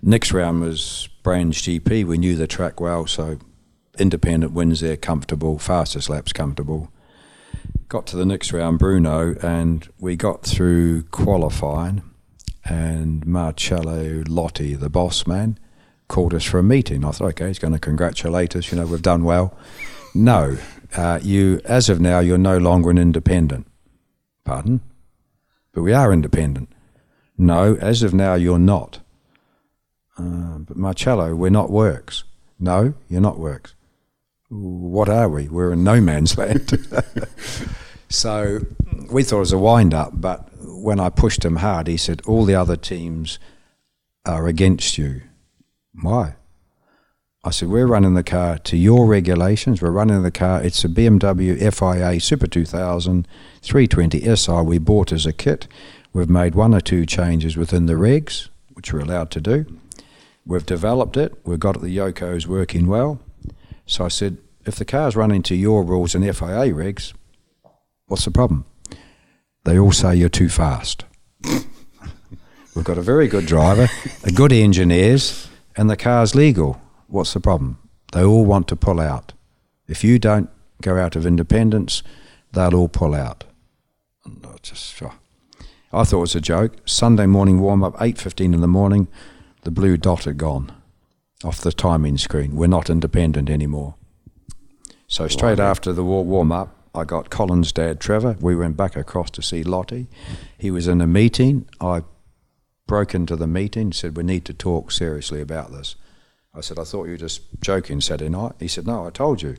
Next 0.00 0.32
round 0.32 0.62
was 0.62 1.10
Brands 1.22 1.60
GP. 1.60 2.06
We 2.06 2.16
knew 2.16 2.34
the 2.34 2.46
track 2.46 2.80
well, 2.80 3.06
so 3.06 3.38
independent 3.98 4.52
wins 4.54 4.80
there, 4.80 4.96
comfortable, 4.96 5.58
fastest 5.58 6.08
laps 6.08 6.32
comfortable. 6.32 6.90
Got 7.90 8.06
to 8.06 8.16
the 8.16 8.24
next 8.24 8.50
round, 8.54 8.80
Brno, 8.80 9.42
and 9.44 9.86
we 9.98 10.16
got 10.16 10.44
through 10.44 11.02
qualifying. 11.10 12.02
And 12.64 13.26
Marcello 13.26 14.22
Lotti, 14.24 14.78
the 14.78 14.88
boss 14.88 15.26
man, 15.26 15.58
called 16.08 16.32
us 16.32 16.44
for 16.44 16.58
a 16.58 16.62
meeting. 16.62 17.04
I 17.04 17.10
thought, 17.10 17.28
okay, 17.32 17.48
he's 17.48 17.58
going 17.58 17.74
to 17.74 17.78
congratulate 17.78 18.56
us. 18.56 18.70
You 18.70 18.78
know, 18.78 18.86
we've 18.86 19.02
done 19.02 19.24
well. 19.24 19.54
No, 20.14 20.58
uh, 20.96 21.20
you, 21.22 21.60
as 21.64 21.88
of 21.88 22.00
now, 22.00 22.18
you're 22.20 22.38
no 22.38 22.58
longer 22.58 22.90
an 22.90 22.98
independent. 22.98 23.66
Pardon? 24.44 24.80
But 25.72 25.82
we 25.82 25.92
are 25.92 26.12
independent. 26.12 26.70
No, 27.38 27.76
as 27.80 28.02
of 28.02 28.12
now, 28.12 28.34
you're 28.34 28.58
not. 28.58 29.00
Uh, 30.18 30.58
but 30.58 30.76
Marcello, 30.76 31.34
we're 31.34 31.50
not 31.50 31.70
works. 31.70 32.24
No, 32.58 32.94
you're 33.08 33.20
not 33.20 33.38
works. 33.38 33.74
What 34.48 35.08
are 35.08 35.28
we? 35.28 35.48
We're 35.48 35.72
in 35.72 35.84
no 35.84 36.00
man's 36.00 36.36
land. 36.38 36.72
so 38.08 38.60
we 39.10 39.22
thought 39.22 39.36
it 39.36 39.40
was 39.40 39.52
a 39.52 39.58
wind 39.58 39.94
up, 39.94 40.12
but 40.14 40.48
when 40.60 40.98
I 41.00 41.08
pushed 41.08 41.44
him 41.44 41.56
hard, 41.56 41.86
he 41.86 41.96
said, 41.96 42.20
All 42.26 42.44
the 42.44 42.54
other 42.54 42.76
teams 42.76 43.38
are 44.26 44.48
against 44.48 44.98
you. 44.98 45.22
Why? 46.02 46.34
I 47.42 47.50
said, 47.50 47.70
we're 47.70 47.86
running 47.86 48.12
the 48.12 48.22
car 48.22 48.58
to 48.58 48.76
your 48.76 49.06
regulations. 49.06 49.80
We're 49.80 49.90
running 49.92 50.22
the 50.22 50.30
car. 50.30 50.62
It's 50.62 50.84
a 50.84 50.88
BMW 50.88 51.56
FIA 51.72 52.20
Super 52.20 52.46
2000 52.46 53.26
320 53.62 54.36
SI 54.36 54.60
we 54.60 54.76
bought 54.76 55.10
as 55.10 55.24
a 55.24 55.32
kit. 55.32 55.66
We've 56.12 56.28
made 56.28 56.54
one 56.54 56.74
or 56.74 56.82
two 56.82 57.06
changes 57.06 57.56
within 57.56 57.86
the 57.86 57.94
regs, 57.94 58.50
which 58.74 58.92
we're 58.92 59.00
allowed 59.00 59.30
to 59.30 59.40
do. 59.40 59.64
We've 60.44 60.66
developed 60.66 61.16
it. 61.16 61.32
We've 61.42 61.58
got 61.58 61.80
the 61.80 61.96
Yokos 61.96 62.46
working 62.46 62.88
well. 62.88 63.20
So 63.86 64.04
I 64.04 64.08
said, 64.08 64.36
if 64.66 64.76
the 64.76 64.84
car's 64.84 65.16
running 65.16 65.42
to 65.44 65.54
your 65.54 65.82
rules 65.82 66.14
and 66.14 66.24
FIA 66.24 66.74
regs, 66.74 67.14
what's 68.06 68.26
the 68.26 68.30
problem? 68.30 68.66
They 69.64 69.78
all 69.78 69.92
say 69.92 70.14
you're 70.14 70.28
too 70.28 70.50
fast. 70.50 71.06
We've 72.74 72.84
got 72.84 72.98
a 72.98 73.02
very 73.02 73.28
good 73.28 73.46
driver, 73.46 73.88
a 74.24 74.30
good 74.30 74.52
engineers, 74.52 75.48
and 75.74 75.88
the 75.88 75.96
car's 75.96 76.34
legal. 76.34 76.78
What's 77.10 77.34
the 77.34 77.40
problem? 77.40 77.78
They 78.12 78.24
all 78.24 78.44
want 78.44 78.68
to 78.68 78.76
pull 78.76 79.00
out. 79.00 79.32
If 79.88 80.04
you 80.04 80.18
don't 80.18 80.48
go 80.80 80.96
out 80.96 81.16
of 81.16 81.26
independence, 81.26 82.02
they'll 82.52 82.74
all 82.74 82.88
pull 82.88 83.14
out. 83.14 83.44
And 84.24 84.44
I 84.46 84.56
just, 84.62 85.02
oh. 85.02 85.12
I 85.92 86.04
thought 86.04 86.18
it 86.18 86.20
was 86.20 86.34
a 86.36 86.40
joke. 86.40 86.76
Sunday 86.86 87.26
morning 87.26 87.60
warm 87.60 87.82
up, 87.82 87.96
eight 88.00 88.18
fifteen 88.18 88.54
in 88.54 88.60
the 88.60 88.68
morning, 88.68 89.08
the 89.62 89.70
blue 89.70 89.96
dot 89.96 90.24
had 90.24 90.38
gone 90.38 90.72
off 91.42 91.60
the 91.60 91.72
timing 91.72 92.18
screen. 92.18 92.54
We're 92.54 92.68
not 92.68 92.90
independent 92.90 93.50
anymore. 93.50 93.94
So 95.08 95.26
straight 95.26 95.58
after 95.58 95.92
the 95.92 96.04
warm 96.04 96.52
up, 96.52 96.76
I 96.94 97.04
got 97.04 97.30
Colin's 97.30 97.72
dad, 97.72 97.98
Trevor. 98.00 98.36
We 98.40 98.54
went 98.54 98.76
back 98.76 98.96
across 98.96 99.30
to 99.30 99.42
see 99.42 99.64
Lotti. 99.64 100.06
He 100.58 100.70
was 100.70 100.86
in 100.86 101.00
a 101.00 101.06
meeting. 101.06 101.68
I 101.80 102.02
broke 102.86 103.14
into 103.14 103.34
the 103.34 103.46
meeting, 103.46 103.92
said, 103.92 104.16
We 104.16 104.22
need 104.22 104.44
to 104.44 104.54
talk 104.54 104.92
seriously 104.92 105.40
about 105.40 105.72
this. 105.72 105.96
I 106.54 106.60
said, 106.60 106.78
I 106.78 106.84
thought 106.84 107.04
you 107.04 107.12
were 107.12 107.16
just 107.16 107.42
joking 107.60 108.00
Saturday 108.00 108.28
night. 108.28 108.52
He 108.58 108.68
said, 108.68 108.86
No, 108.86 109.06
I 109.06 109.10
told 109.10 109.42
you. 109.42 109.56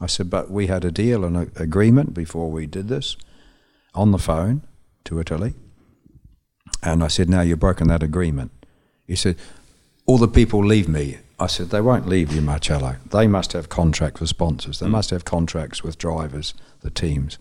I 0.00 0.06
said, 0.06 0.28
But 0.28 0.50
we 0.50 0.66
had 0.66 0.84
a 0.84 0.90
deal 0.90 1.24
and 1.24 1.36
an 1.36 1.52
agreement 1.56 2.14
before 2.14 2.50
we 2.50 2.66
did 2.66 2.88
this 2.88 3.16
on 3.94 4.10
the 4.10 4.18
phone 4.18 4.62
to 5.04 5.20
Italy. 5.20 5.54
And 6.82 7.04
I 7.04 7.08
said, 7.08 7.28
Now 7.28 7.42
you've 7.42 7.60
broken 7.60 7.88
that 7.88 8.02
agreement. 8.02 8.50
He 9.06 9.14
said, 9.14 9.36
All 10.06 10.18
the 10.18 10.28
people 10.28 10.64
leave 10.64 10.88
me. 10.88 11.18
I 11.38 11.46
said, 11.46 11.70
They 11.70 11.80
won't 11.80 12.08
leave 12.08 12.32
you, 12.32 12.40
Marcello. 12.40 12.96
They 13.10 13.28
must 13.28 13.52
have 13.52 13.68
contracts 13.68 14.20
with 14.20 14.28
sponsors, 14.28 14.80
they 14.80 14.86
mm. 14.86 14.90
must 14.92 15.10
have 15.10 15.24
contracts 15.24 15.84
with 15.84 15.96
drivers, 15.98 16.54
the 16.80 16.90
teams. 16.90 17.38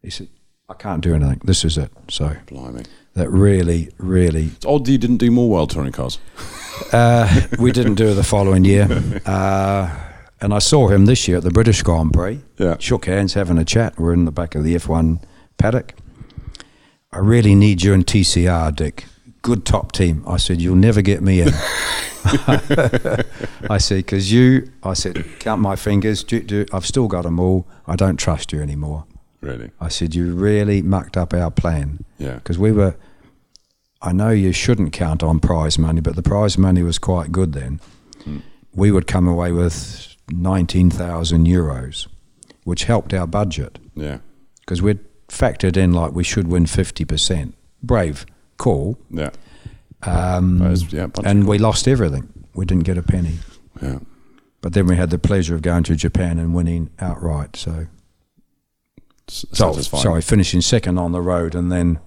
He 0.00 0.10
said, 0.10 0.28
I 0.70 0.74
can't 0.74 1.02
do 1.02 1.14
anything. 1.14 1.40
This 1.44 1.64
is 1.64 1.76
it. 1.78 1.90
So, 2.08 2.36
Blimey. 2.46 2.84
that 3.14 3.30
really, 3.30 3.90
really. 3.98 4.46
It's 4.46 4.66
odd 4.66 4.86
you 4.86 4.98
didn't 4.98 5.16
do 5.16 5.30
more 5.30 5.48
world 5.48 5.70
touring 5.70 5.92
cars. 5.92 6.18
Uh, 6.92 7.40
we 7.58 7.72
didn't 7.72 7.94
do 7.94 8.08
it 8.08 8.14
the 8.14 8.24
following 8.24 8.64
year. 8.64 8.88
Uh, 9.24 9.94
and 10.40 10.54
I 10.54 10.58
saw 10.58 10.88
him 10.88 11.06
this 11.06 11.26
year 11.26 11.38
at 11.38 11.42
the 11.42 11.50
British 11.50 11.82
Grand 11.82 12.12
Prix. 12.12 12.40
Yeah. 12.58 12.76
Shook 12.78 13.06
hands, 13.06 13.34
having 13.34 13.58
a 13.58 13.64
chat. 13.64 13.98
We're 13.98 14.12
in 14.12 14.24
the 14.24 14.32
back 14.32 14.54
of 14.54 14.64
the 14.64 14.74
F1 14.74 15.22
paddock. 15.56 15.94
I 17.12 17.18
really 17.18 17.54
need 17.54 17.82
you 17.82 17.92
in 17.92 18.04
TCR, 18.04 18.74
Dick. 18.74 19.06
Good 19.42 19.64
top 19.64 19.92
team. 19.92 20.22
I 20.26 20.36
said, 20.36 20.60
You'll 20.60 20.76
never 20.76 21.00
get 21.02 21.22
me 21.22 21.40
in. 21.40 21.48
I 22.24 23.78
said, 23.78 23.98
Because 23.98 24.32
you, 24.32 24.70
I 24.82 24.92
said, 24.94 25.24
count 25.38 25.60
my 25.60 25.74
fingers. 25.74 26.22
Do, 26.22 26.40
do, 26.40 26.66
I've 26.72 26.86
still 26.86 27.08
got 27.08 27.22
them 27.22 27.40
all. 27.40 27.66
I 27.86 27.96
don't 27.96 28.16
trust 28.16 28.52
you 28.52 28.60
anymore. 28.60 29.06
Really? 29.40 29.70
I 29.80 29.88
said, 29.88 30.14
You 30.14 30.34
really 30.34 30.82
mucked 30.82 31.16
up 31.16 31.32
our 31.32 31.50
plan. 31.50 32.04
Yeah. 32.18 32.34
Because 32.34 32.58
we 32.58 32.72
were 32.72 32.96
I 34.00 34.12
know 34.12 34.30
you 34.30 34.52
shouldn't 34.52 34.92
count 34.92 35.22
on 35.22 35.40
prize 35.40 35.78
money, 35.78 36.00
but 36.00 36.14
the 36.16 36.22
prize 36.22 36.56
money 36.56 36.82
was 36.82 36.98
quite 36.98 37.32
good 37.32 37.52
then. 37.52 37.80
Hmm. 38.24 38.38
We 38.74 38.90
would 38.90 39.06
come 39.06 39.26
away 39.26 39.52
with 39.52 40.16
19,000 40.30 41.46
euros, 41.46 42.06
which 42.64 42.84
helped 42.84 43.12
our 43.12 43.26
budget. 43.26 43.78
Yeah. 43.94 44.18
Because 44.60 44.80
we'd 44.82 45.00
factored 45.28 45.76
in 45.76 45.92
like 45.92 46.12
we 46.12 46.24
should 46.24 46.48
win 46.48 46.64
50%. 46.64 47.54
Brave 47.82 48.26
call. 48.56 48.98
Yeah. 49.10 49.30
Um, 50.02 50.62
is, 50.62 50.92
yeah 50.92 51.08
and 51.24 51.46
we 51.48 51.58
lost 51.58 51.88
everything. 51.88 52.28
We 52.54 52.64
didn't 52.64 52.84
get 52.84 52.98
a 52.98 53.02
penny. 53.02 53.38
Yeah. 53.82 53.98
But 54.60 54.72
then 54.72 54.86
we 54.86 54.96
had 54.96 55.10
the 55.10 55.18
pleasure 55.18 55.54
of 55.54 55.62
going 55.62 55.84
to 55.84 55.96
Japan 55.96 56.38
and 56.38 56.54
winning 56.54 56.90
outright. 57.00 57.56
So, 57.56 57.86
so 59.28 59.72
sorry, 59.72 60.22
finishing 60.22 60.60
second 60.60 60.98
on 60.98 61.12
the 61.12 61.20
road 61.20 61.54
and 61.54 61.70
then 61.70 62.00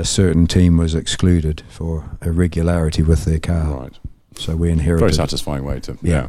a 0.00 0.04
certain 0.04 0.46
team 0.46 0.78
was 0.78 0.94
excluded 0.94 1.62
for 1.68 2.16
irregularity 2.22 3.02
with 3.02 3.24
their 3.24 3.38
car. 3.38 3.82
Right. 3.82 3.98
So 4.34 4.56
we 4.56 4.70
inherited. 4.70 5.00
Very 5.00 5.12
satisfying 5.12 5.64
way 5.64 5.80
to. 5.80 5.98
Yeah. 6.02 6.28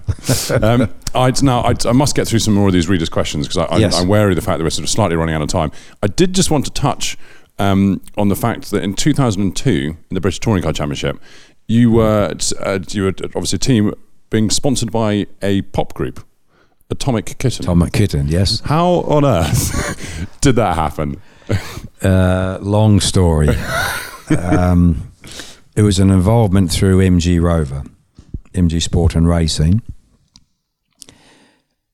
yeah. 0.50 0.56
um, 0.58 0.94
I'd, 1.16 1.42
now, 1.42 1.64
I'd, 1.64 1.86
i 1.86 1.94
must 1.94 2.16
get 2.16 2.28
through 2.28 2.40
some 2.40 2.54
more 2.54 2.68
of 2.68 2.74
these 2.74 2.90
readers' 2.90 3.10
questions 3.10 3.48
because 3.48 3.68
I'm 3.72 3.80
yes. 3.80 4.04
wary 4.04 4.32
of 4.32 4.36
the 4.36 4.42
fact 4.42 4.58
that 4.58 4.64
we're 4.64 4.70
sort 4.70 4.84
of 4.84 4.90
slightly 4.90 5.16
running 5.16 5.34
out 5.34 5.42
of 5.42 5.48
time. 5.48 5.72
I 6.04 6.08
did 6.08 6.34
just 6.34 6.52
want 6.52 6.66
to 6.66 6.72
touch 6.72 7.18
um, 7.58 8.02
on 8.18 8.28
the 8.28 8.36
fact 8.36 8.72
that 8.72 8.84
in 8.84 8.96
2002, 8.96 9.70
in 9.72 9.98
the 10.10 10.20
British 10.20 10.40
Touring 10.40 10.64
Car 10.64 10.74
Championship, 10.74 11.22
you 11.68 11.92
were 11.92 12.34
uh, 12.60 12.80
you 12.90 13.04
were 13.04 13.14
obviously 13.24 13.56
a 13.56 13.60
team 13.60 13.94
being 14.30 14.50
sponsored 14.50 14.92
by 14.92 15.28
a 15.42 15.62
pop 15.62 15.94
group, 15.94 16.26
Atomic 16.90 17.38
Kitten. 17.38 17.64
Atomic 17.64 17.94
Kitten, 17.94 18.28
yes. 18.28 18.60
How 18.62 18.86
on 18.86 19.24
earth 19.24 20.28
did 20.42 20.56
that 20.58 20.76
happen? 20.76 21.22
Uh, 22.02 22.58
long 22.62 23.00
story. 23.00 23.50
um, 24.40 25.12
it 25.76 25.84
was 25.84 26.00
an 26.00 26.10
involvement 26.10 26.72
through 26.72 26.98
MG 26.98 27.40
Rover, 27.40 27.84
MG 28.56 28.82
Sport 28.82 29.16
and 29.16 29.30
Racing. 29.30 29.84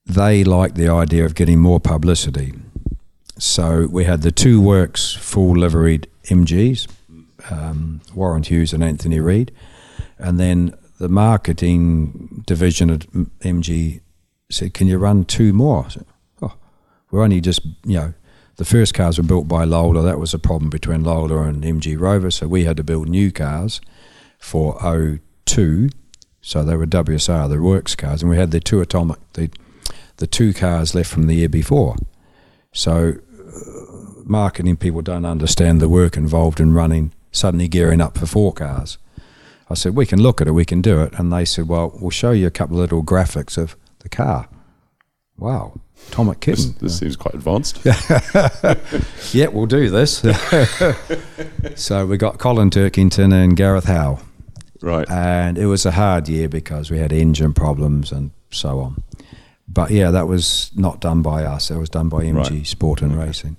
They 0.06 0.44
liked 0.44 0.76
the 0.76 0.88
idea 0.88 1.26
of 1.26 1.34
getting 1.34 1.60
more 1.60 1.78
publicity. 1.78 2.54
So 3.38 3.86
we 3.90 4.04
had 4.04 4.22
the 4.22 4.32
two 4.32 4.62
works 4.62 5.12
full 5.14 5.52
liveried 5.56 6.08
MGs, 6.24 6.88
um, 7.50 8.00
Warren 8.14 8.42
Hughes 8.42 8.72
and 8.72 8.82
Anthony 8.82 9.20
Reid, 9.20 9.52
and 10.18 10.40
then 10.40 10.74
the 10.98 11.08
marketing 11.08 12.42
division 12.46 12.90
at 12.90 13.00
MG 13.40 14.00
said, 14.50 14.74
"Can 14.74 14.88
you 14.88 14.98
run 14.98 15.24
two 15.24 15.52
more?" 15.52 15.88
Said, 15.90 16.06
oh, 16.42 16.54
we're 17.10 17.22
only 17.22 17.40
just 17.40 17.64
you 17.84 17.96
know 17.98 18.14
the 18.58 18.64
first 18.64 18.92
cars 18.92 19.18
were 19.18 19.24
built 19.24 19.48
by 19.48 19.64
Lola. 19.64 20.02
That 20.02 20.18
was 20.18 20.34
a 20.34 20.38
problem 20.38 20.68
between 20.68 21.04
Lola 21.04 21.44
and 21.44 21.62
MG 21.62 21.98
Rover, 21.98 22.30
so 22.30 22.48
we 22.48 22.64
had 22.64 22.76
to 22.76 22.84
build 22.84 23.08
new 23.08 23.30
cars 23.30 23.80
for 24.38 24.78
02. 25.46 25.88
So 26.40 26.64
they 26.64 26.76
were 26.76 26.86
WSR, 26.86 27.48
the 27.48 27.62
works 27.62 27.94
cars, 27.94 28.22
and 28.22 28.30
we 28.30 28.36
had 28.36 28.50
the 28.50 28.60
two 28.60 28.80
atomic, 28.80 29.18
the 29.32 29.50
the 30.16 30.26
two 30.26 30.52
cars 30.52 30.96
left 30.96 31.08
from 31.08 31.28
the 31.28 31.34
year 31.34 31.48
before. 31.48 31.94
So 32.72 33.14
uh, 33.14 34.22
marketing 34.24 34.76
people 34.76 35.02
don't 35.02 35.24
understand 35.24 35.80
the 35.80 35.88
work 35.88 36.16
involved 36.16 36.58
in 36.58 36.72
running 36.72 37.12
suddenly 37.30 37.68
gearing 37.68 38.00
up 38.00 38.18
for 38.18 38.26
four 38.26 38.52
cars. 38.52 38.98
I 39.70 39.74
said 39.74 39.94
we 39.94 40.06
can 40.06 40.20
look 40.20 40.40
at 40.40 40.48
it, 40.48 40.52
we 40.52 40.64
can 40.64 40.82
do 40.82 41.00
it, 41.02 41.12
and 41.16 41.32
they 41.32 41.44
said, 41.44 41.68
well, 41.68 41.96
we'll 42.00 42.10
show 42.10 42.32
you 42.32 42.48
a 42.48 42.50
couple 42.50 42.76
of 42.76 42.80
little 42.80 43.04
graphics 43.04 43.56
of 43.56 43.76
the 44.00 44.08
car. 44.08 44.48
Wow, 45.38 45.80
Atomic 46.08 46.40
Kitten. 46.40 46.72
This, 46.72 46.80
this 46.80 46.98
seems 46.98 47.16
quite 47.16 47.34
advanced. 47.34 47.80
yeah, 49.32 49.46
we'll 49.46 49.66
do 49.66 49.88
this. 49.88 50.24
so 51.76 52.06
we 52.06 52.16
got 52.16 52.38
Colin 52.38 52.70
Turkington 52.70 53.32
and 53.32 53.56
Gareth 53.56 53.84
Howe. 53.84 54.18
Right. 54.80 55.08
And 55.08 55.56
it 55.56 55.66
was 55.66 55.86
a 55.86 55.92
hard 55.92 56.28
year 56.28 56.48
because 56.48 56.90
we 56.90 56.98
had 56.98 57.12
engine 57.12 57.54
problems 57.54 58.12
and 58.12 58.32
so 58.50 58.80
on. 58.80 59.02
But 59.68 59.90
yeah, 59.90 60.10
that 60.10 60.26
was 60.26 60.70
not 60.74 61.00
done 61.00 61.22
by 61.22 61.44
us. 61.44 61.68
That 61.68 61.78
was 61.78 61.90
done 61.90 62.08
by 62.08 62.24
MG 62.24 62.50
right. 62.50 62.66
Sport 62.66 63.02
and 63.02 63.12
okay. 63.12 63.26
Racing. 63.26 63.56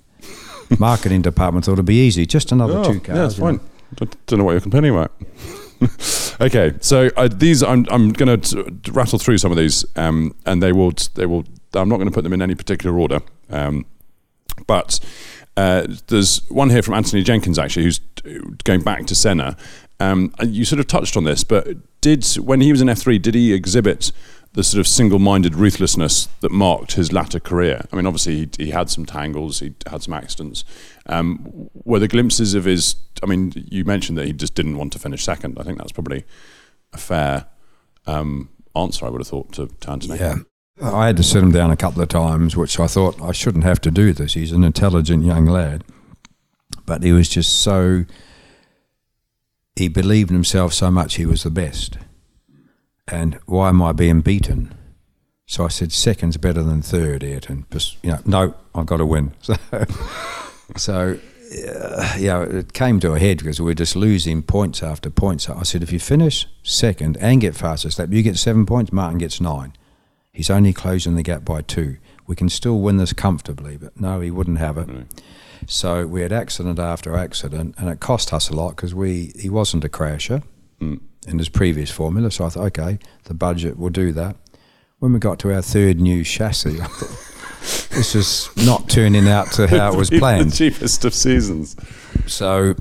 Marketing 0.78 1.22
department 1.22 1.64
thought 1.64 1.74
it'd 1.74 1.84
be 1.84 2.06
easy, 2.06 2.26
just 2.26 2.52
another 2.52 2.78
oh, 2.78 2.92
two 2.92 3.00
cars. 3.00 3.16
Yeah, 3.16 3.26
it's 3.26 3.38
fine. 3.38 3.60
Don't, 3.94 4.26
don't 4.26 4.38
know 4.38 4.44
what 4.44 4.52
you're 4.52 4.60
complaining 4.60 4.94
about. 4.94 5.12
okay, 6.40 6.74
so 6.80 7.10
uh, 7.16 7.28
these 7.28 7.62
I'm 7.62 7.86
I'm 7.90 8.12
going 8.12 8.40
to 8.40 8.92
rattle 8.92 9.18
through 9.18 9.38
some 9.38 9.50
of 9.50 9.56
these, 9.56 9.84
um, 9.96 10.34
and 10.46 10.62
they 10.62 10.72
will 10.72 10.92
they 11.14 11.26
will 11.26 11.44
I'm 11.74 11.88
not 11.88 11.96
going 11.96 12.08
to 12.08 12.14
put 12.14 12.24
them 12.24 12.32
in 12.32 12.42
any 12.42 12.54
particular 12.54 12.98
order. 12.98 13.20
Um, 13.48 13.86
but 14.66 15.00
uh, 15.56 15.86
there's 16.08 16.48
one 16.50 16.70
here 16.70 16.82
from 16.82 16.94
Anthony 16.94 17.22
Jenkins, 17.22 17.58
actually, 17.58 17.84
who's 17.84 18.00
going 18.64 18.82
back 18.82 19.06
to 19.06 19.14
Senna. 19.14 19.56
Um, 19.98 20.34
you 20.42 20.64
sort 20.64 20.80
of 20.80 20.86
touched 20.86 21.16
on 21.16 21.24
this, 21.24 21.44
but 21.44 21.76
did 22.00 22.24
when 22.36 22.60
he 22.60 22.72
was 22.72 22.80
in 22.80 22.88
F3, 22.88 23.20
did 23.20 23.34
he 23.34 23.52
exhibit 23.52 24.12
the 24.52 24.64
sort 24.64 24.80
of 24.80 24.88
single-minded 24.88 25.54
ruthlessness 25.54 26.28
that 26.40 26.50
marked 26.50 26.92
his 26.92 27.12
latter 27.12 27.38
career? 27.38 27.84
I 27.92 27.96
mean, 27.96 28.06
obviously 28.06 28.36
he, 28.36 28.64
he 28.64 28.70
had 28.70 28.90
some 28.90 29.04
tangles, 29.04 29.60
he 29.60 29.74
had 29.86 30.02
some 30.02 30.14
accidents. 30.14 30.64
Um, 31.06 31.68
were 31.84 31.98
the 31.98 32.08
glimpses 32.08 32.54
of 32.54 32.64
his? 32.64 32.96
I 33.22 33.26
mean, 33.26 33.52
you 33.54 33.84
mentioned 33.84 34.16
that 34.18 34.26
he 34.26 34.32
just 34.32 34.54
didn't 34.54 34.78
want 34.78 34.92
to 34.94 34.98
finish 34.98 35.22
second. 35.22 35.58
I 35.58 35.62
think 35.62 35.78
that's 35.78 35.92
probably 35.92 36.24
a 36.92 36.98
fair 36.98 37.46
um, 38.06 38.48
answer. 38.74 39.04
I 39.04 39.10
would 39.10 39.20
have 39.20 39.28
thought 39.28 39.52
to, 39.52 39.66
to 39.66 39.90
Anthony. 39.90 40.18
Yeah. 40.18 40.36
I 40.82 41.06
had 41.06 41.16
to 41.18 41.22
sit 41.22 41.42
him 41.42 41.52
down 41.52 41.70
a 41.70 41.76
couple 41.76 42.02
of 42.02 42.08
times, 42.08 42.56
which 42.56 42.80
I 42.80 42.86
thought 42.86 43.20
I 43.20 43.32
shouldn't 43.32 43.64
have 43.64 43.80
to 43.82 43.90
do 43.90 44.12
this. 44.12 44.34
He's 44.34 44.52
an 44.52 44.64
intelligent 44.64 45.24
young 45.24 45.46
lad, 45.46 45.84
but 46.86 47.02
he 47.02 47.12
was 47.12 47.28
just 47.28 47.62
so. 47.62 48.04
He 49.76 49.88
believed 49.88 50.30
in 50.30 50.34
himself 50.34 50.72
so 50.72 50.90
much 50.90 51.14
he 51.14 51.26
was 51.26 51.42
the 51.42 51.50
best, 51.50 51.96
And 53.08 53.38
why 53.46 53.68
am 53.68 53.80
I 53.80 53.92
being 53.92 54.20
beaten? 54.20 54.74
So 55.46 55.64
I 55.64 55.68
said, 55.68 55.90
second's 55.90 56.36
better 56.36 56.62
than 56.62 56.82
third, 56.82 57.24
Ayrton. 57.24 57.66
You 58.02 58.12
know, 58.12 58.18
no, 58.24 58.54
I've 58.74 58.86
got 58.86 58.98
to 58.98 59.06
win. 59.06 59.34
So, 60.76 61.18
so 61.18 61.18
uh, 61.68 62.14
yeah, 62.16 62.42
it 62.42 62.72
came 62.72 63.00
to 63.00 63.12
a 63.12 63.18
head 63.18 63.38
because 63.38 63.60
we 63.60 63.66
were 63.66 63.74
just 63.74 63.96
losing 63.96 64.42
points 64.42 64.84
after 64.84 65.10
points. 65.10 65.50
I 65.50 65.64
said, 65.64 65.82
if 65.82 65.92
you 65.92 65.98
finish 65.98 66.46
second 66.62 67.16
and 67.16 67.40
get 67.40 67.56
fastest 67.56 67.98
lap, 67.98 68.10
you 68.12 68.22
get 68.22 68.36
seven 68.36 68.66
points, 68.66 68.92
Martin 68.92 69.18
gets 69.18 69.40
nine. 69.40 69.72
He's 70.32 70.50
only 70.50 70.72
closing 70.72 71.16
the 71.16 71.22
gap 71.22 71.44
by 71.44 71.62
two. 71.62 71.96
We 72.26 72.36
can 72.36 72.48
still 72.48 72.78
win 72.80 72.96
this 72.98 73.12
comfortably, 73.12 73.76
but 73.76 74.00
no, 74.00 74.20
he 74.20 74.30
wouldn't 74.30 74.58
have 74.58 74.78
it. 74.78 74.88
Really? 74.88 75.06
So 75.66 76.06
we 76.06 76.22
had 76.22 76.32
accident 76.32 76.78
after 76.78 77.16
accident, 77.16 77.74
and 77.78 77.88
it 77.90 78.00
cost 78.00 78.32
us 78.32 78.48
a 78.48 78.54
lot 78.56 78.76
because 78.76 78.94
we 78.94 79.32
he 79.38 79.48
wasn't 79.50 79.84
a 79.84 79.88
crasher 79.88 80.42
Mm. 80.80 81.00
in 81.26 81.38
his 81.38 81.50
previous 81.50 81.90
formula. 81.90 82.30
So 82.30 82.46
I 82.46 82.48
thought, 82.48 82.64
okay, 82.78 82.98
the 83.24 83.34
budget 83.34 83.78
will 83.78 83.90
do 83.90 84.12
that. 84.12 84.36
When 85.00 85.12
we 85.12 85.18
got 85.18 85.38
to 85.40 85.52
our 85.52 85.60
third 85.60 86.00
new 86.00 86.24
chassis, 86.24 86.80
I 86.80 86.86
thought, 86.86 87.90
this 87.90 88.14
is 88.14 88.48
not 88.64 88.88
turning 88.88 89.28
out 89.28 89.52
to 89.52 89.66
how 89.66 89.92
it 89.92 89.96
was 89.98 90.08
planned. 90.08 90.52
the 90.52 90.56
cheapest 90.56 91.04
of 91.04 91.12
seasons. 91.14 91.76
So 92.26 92.74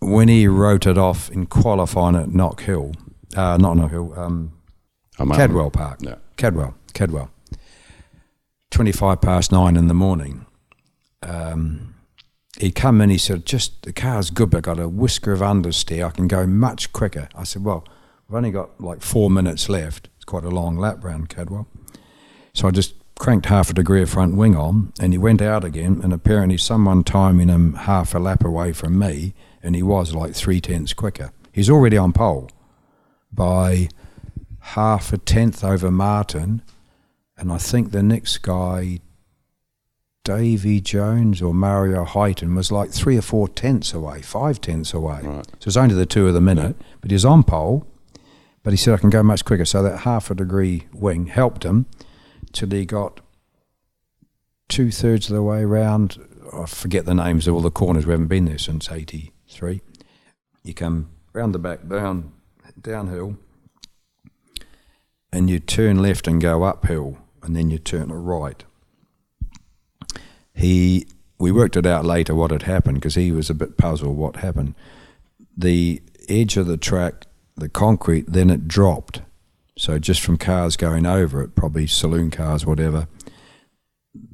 when 0.00 0.26
he 0.28 0.48
wrote 0.48 0.86
it 0.88 0.98
off 0.98 1.30
in 1.30 1.46
qualifying 1.46 2.16
at 2.16 2.30
Knock 2.34 2.62
Hill, 2.62 2.92
uh, 3.36 3.56
not 3.58 3.76
Knock 3.76 3.90
Hill, 3.92 4.12
um, 4.18 4.52
Cadwell 5.16 5.70
Park. 5.70 6.00
Yeah. 6.02 6.16
Cadwell, 6.36 6.74
Cadwell. 6.92 7.30
25 8.70 9.20
past 9.20 9.52
nine 9.52 9.76
in 9.76 9.88
the 9.88 9.94
morning. 9.94 10.46
Um, 11.22 11.94
he 12.58 12.70
come 12.70 13.00
in, 13.00 13.10
he 13.10 13.18
said, 13.18 13.46
just, 13.46 13.82
the 13.82 13.92
car's 13.92 14.30
good, 14.30 14.50
but 14.50 14.62
got 14.62 14.78
a 14.78 14.88
whisker 14.88 15.32
of 15.32 15.40
understeer. 15.40 16.06
I 16.06 16.10
can 16.10 16.28
go 16.28 16.46
much 16.46 16.92
quicker. 16.92 17.28
I 17.34 17.44
said, 17.44 17.64
well, 17.64 17.84
we've 18.28 18.36
only 18.36 18.50
got 18.50 18.80
like 18.80 19.02
four 19.02 19.30
minutes 19.30 19.68
left. 19.68 20.08
It's 20.16 20.24
quite 20.24 20.44
a 20.44 20.50
long 20.50 20.76
lap 20.76 21.02
round 21.02 21.28
Cadwell. 21.28 21.66
So 22.52 22.68
I 22.68 22.70
just 22.70 22.94
cranked 23.18 23.46
half 23.46 23.70
a 23.70 23.74
degree 23.74 24.02
of 24.02 24.10
front 24.10 24.36
wing 24.36 24.56
on, 24.56 24.92
and 25.00 25.12
he 25.12 25.18
went 25.18 25.40
out 25.40 25.64
again, 25.64 26.00
and 26.02 26.12
apparently 26.12 26.58
someone 26.58 27.04
timing 27.04 27.48
him 27.48 27.74
half 27.74 28.14
a 28.14 28.18
lap 28.18 28.44
away 28.44 28.72
from 28.72 28.98
me, 28.98 29.34
and 29.62 29.74
he 29.74 29.82
was 29.82 30.14
like 30.14 30.34
three 30.34 30.60
tenths 30.60 30.92
quicker. 30.92 31.32
He's 31.52 31.70
already 31.70 31.96
on 31.96 32.12
pole 32.12 32.50
by 33.32 33.88
half 34.64 35.12
a 35.12 35.18
tenth 35.18 35.62
over 35.62 35.90
Martin, 35.90 36.62
and 37.36 37.52
I 37.52 37.58
think 37.58 37.90
the 37.90 38.02
next 38.02 38.38
guy, 38.38 39.00
Davy 40.24 40.80
Jones 40.80 41.42
or 41.42 41.52
Mario 41.52 42.04
Hytten, 42.04 42.56
was 42.56 42.72
like 42.72 42.90
three 42.90 43.18
or 43.18 43.22
four 43.22 43.46
tenths 43.46 43.92
away, 43.92 44.22
five 44.22 44.60
tenths 44.62 44.94
away. 44.94 45.20
Right. 45.22 45.46
So 45.60 45.68
it's 45.68 45.76
only 45.76 45.94
the 45.94 46.06
two 46.06 46.26
of 46.26 46.34
the 46.34 46.40
minute, 46.40 46.76
but 47.02 47.10
he's 47.10 47.26
on 47.26 47.42
pole. 47.42 47.86
But 48.62 48.72
he 48.72 48.78
said 48.78 48.94
I 48.94 48.96
can 48.96 49.10
go 49.10 49.22
much 49.22 49.44
quicker, 49.44 49.66
so 49.66 49.82
that 49.82 50.00
half 50.00 50.30
a 50.30 50.34
degree 50.34 50.86
wing 50.94 51.26
helped 51.26 51.64
him 51.64 51.84
till 52.52 52.70
he 52.70 52.86
got 52.86 53.20
two 54.70 54.90
thirds 54.90 55.28
of 55.28 55.36
the 55.36 55.42
way 55.42 55.66
round. 55.66 56.18
I 56.54 56.64
forget 56.64 57.04
the 57.04 57.14
names 57.14 57.46
of 57.46 57.54
all 57.54 57.60
the 57.60 57.70
corners. 57.70 58.06
We 58.06 58.12
haven't 58.12 58.28
been 58.28 58.46
there 58.46 58.56
since 58.56 58.90
'83. 58.90 59.82
You 60.62 60.72
come 60.72 61.10
round 61.34 61.54
the 61.54 61.58
back, 61.58 61.86
down 61.86 62.32
downhill, 62.80 63.36
and 65.34 65.50
you 65.50 65.58
turn 65.58 66.00
left 66.00 66.28
and 66.28 66.40
go 66.40 66.62
uphill, 66.62 67.18
and 67.42 67.56
then 67.56 67.68
you 67.68 67.76
turn 67.76 68.12
right. 68.12 68.62
He, 70.54 71.08
we 71.40 71.50
worked 71.50 71.76
it 71.76 71.84
out 71.84 72.04
later 72.04 72.36
what 72.36 72.52
had 72.52 72.62
happened 72.62 72.98
because 72.98 73.16
he 73.16 73.32
was 73.32 73.50
a 73.50 73.54
bit 73.54 73.76
puzzled 73.76 74.16
what 74.16 74.36
happened. 74.36 74.76
The 75.56 76.00
edge 76.28 76.56
of 76.56 76.68
the 76.68 76.76
track, 76.76 77.26
the 77.56 77.68
concrete, 77.68 78.26
then 78.28 78.48
it 78.48 78.68
dropped. 78.68 79.22
So 79.76 79.98
just 79.98 80.20
from 80.20 80.38
cars 80.38 80.76
going 80.76 81.04
over 81.04 81.42
it, 81.42 81.56
probably 81.56 81.88
saloon 81.88 82.30
cars, 82.30 82.64
whatever, 82.64 83.08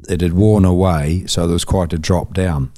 it 0.07 0.21
had 0.21 0.35
worn 0.35 0.67
away, 0.67 1.25
so 1.27 1.47
there 1.47 1.55
was 1.55 1.65
quite 1.65 1.95
a 1.95 1.99
drop 1.99 2.35
down. 2.35 2.73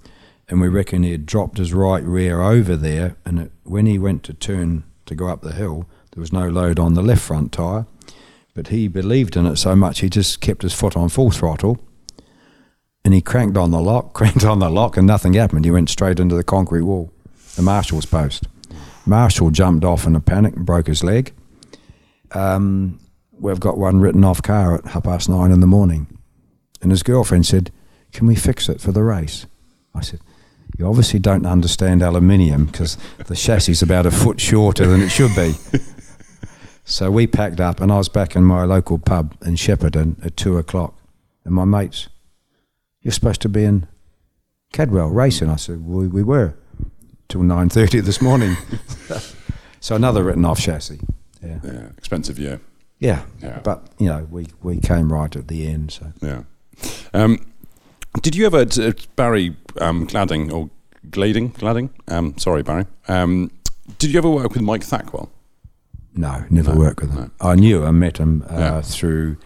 And 0.46 0.60
we 0.60 0.68
reckon 0.68 1.02
he 1.02 1.10
had 1.10 1.26
dropped 1.26 1.58
his 1.58 1.74
right 1.74 2.04
rear 2.04 2.40
over 2.40 2.76
there, 2.76 3.16
and 3.24 3.40
it, 3.40 3.52
when 3.64 3.86
he 3.86 3.98
went 3.98 4.22
to 4.24 4.32
turn 4.32 4.84
to 5.06 5.16
go 5.16 5.26
up 5.26 5.42
the 5.42 5.54
hill, 5.54 5.86
there 6.12 6.20
was 6.20 6.32
no 6.32 6.48
load 6.48 6.78
on 6.78 6.94
the 6.94 7.02
left 7.02 7.22
front 7.22 7.50
tyre. 7.50 7.86
But 8.54 8.68
he 8.68 8.88
believed 8.88 9.36
in 9.36 9.46
it 9.46 9.56
so 9.56 9.74
much, 9.74 10.00
he 10.00 10.10
just 10.10 10.40
kept 10.40 10.62
his 10.62 10.74
foot 10.74 10.96
on 10.96 11.08
full 11.08 11.30
throttle, 11.30 11.78
and 13.04 13.14
he 13.14 13.20
cranked 13.20 13.56
on 13.56 13.70
the 13.70 13.80
lock, 13.80 14.12
cranked 14.14 14.44
on 14.44 14.58
the 14.58 14.70
lock, 14.70 14.96
and 14.96 15.06
nothing 15.06 15.34
happened. 15.34 15.64
He 15.64 15.70
went 15.70 15.88
straight 15.90 16.20
into 16.20 16.34
the 16.34 16.44
concrete 16.44 16.82
wall, 16.82 17.12
the 17.56 17.62
marshal's 17.62 18.06
post. 18.06 18.46
Marshall 19.06 19.50
jumped 19.50 19.84
off 19.84 20.06
in 20.06 20.14
a 20.14 20.20
panic 20.20 20.54
and 20.54 20.66
broke 20.66 20.86
his 20.86 21.02
leg. 21.02 21.32
Um, 22.32 23.00
we've 23.32 23.60
got 23.60 23.76
one 23.78 24.00
written 24.00 24.24
off 24.24 24.42
car 24.42 24.76
at 24.76 24.86
half 24.86 25.04
past 25.04 25.28
nine 25.28 25.50
in 25.50 25.60
the 25.60 25.66
morning. 25.66 26.06
And 26.80 26.90
his 26.90 27.02
girlfriend 27.02 27.46
said, 27.46 27.70
Can 28.12 28.26
we 28.26 28.34
fix 28.36 28.68
it 28.68 28.80
for 28.80 28.92
the 28.92 29.02
race? 29.02 29.46
I 29.94 30.00
said, 30.00 30.20
You 30.78 30.86
obviously 30.86 31.18
don't 31.18 31.46
understand 31.46 32.02
aluminium 32.02 32.66
because 32.66 32.96
the 33.26 33.34
chassis 33.34 33.72
is 33.72 33.82
about 33.82 34.06
a 34.06 34.10
foot 34.10 34.40
shorter 34.40 34.86
than 34.86 35.02
it 35.02 35.10
should 35.10 35.34
be. 35.34 35.54
so 36.84 37.10
we 37.10 37.26
packed 37.26 37.60
up, 37.60 37.80
and 37.80 37.92
I 37.92 37.98
was 37.98 38.08
back 38.08 38.34
in 38.36 38.44
my 38.44 38.64
local 38.64 38.98
pub 38.98 39.36
in 39.44 39.54
Shepperton 39.54 40.24
at 40.24 40.36
two 40.36 40.58
o'clock. 40.58 40.94
And 41.44 41.54
my 41.54 41.64
mates, 41.64 42.08
You're 43.00 43.12
supposed 43.12 43.40
to 43.42 43.48
be 43.48 43.64
in 43.64 43.86
Cadwell 44.72 45.08
racing. 45.08 45.48
I 45.48 45.56
said, 45.56 45.84
We, 45.84 46.06
we 46.08 46.22
were 46.22 46.54
till 47.28 47.40
9.30 47.42 48.02
this 48.02 48.20
morning. 48.22 48.56
so 49.80 49.96
another 49.96 50.22
written 50.22 50.44
off 50.44 50.60
chassis. 50.60 51.00
Yeah. 51.42 51.58
Yeah, 51.64 51.88
expensive 51.98 52.38
year. 52.38 52.60
Yeah. 52.98 53.24
Yeah. 53.42 53.60
But, 53.64 53.88
you 53.98 54.06
know, 54.06 54.28
we, 54.30 54.46
we 54.62 54.78
came 54.78 55.12
right 55.12 55.34
at 55.34 55.48
the 55.48 55.66
end. 55.66 55.92
So 55.92 56.12
Yeah. 56.20 56.42
Um, 57.12 57.44
did 58.20 58.36
you 58.36 58.46
ever, 58.46 58.64
t- 58.64 58.92
Barry 59.16 59.56
um, 59.80 60.04
Gladding 60.04 60.52
or 60.52 60.70
Glading, 61.10 61.48
Gladding? 61.58 61.90
Um, 62.08 62.36
sorry, 62.38 62.62
Barry. 62.62 62.86
Um, 63.08 63.50
did 63.98 64.12
you 64.12 64.18
ever 64.18 64.30
work 64.30 64.52
with 64.52 64.62
Mike 64.62 64.82
Thackwell? 64.82 65.28
No, 66.14 66.44
never 66.50 66.72
No, 66.74 66.78
worked 66.78 67.00
with 67.00 67.12
him. 67.12 67.32
I 67.40 67.54
knew, 67.54 67.84
I 67.84 67.90
met 67.90 68.18
him 68.18 68.44
uh, 68.50 68.54
Yeah. 68.58 68.80
through 68.82 69.36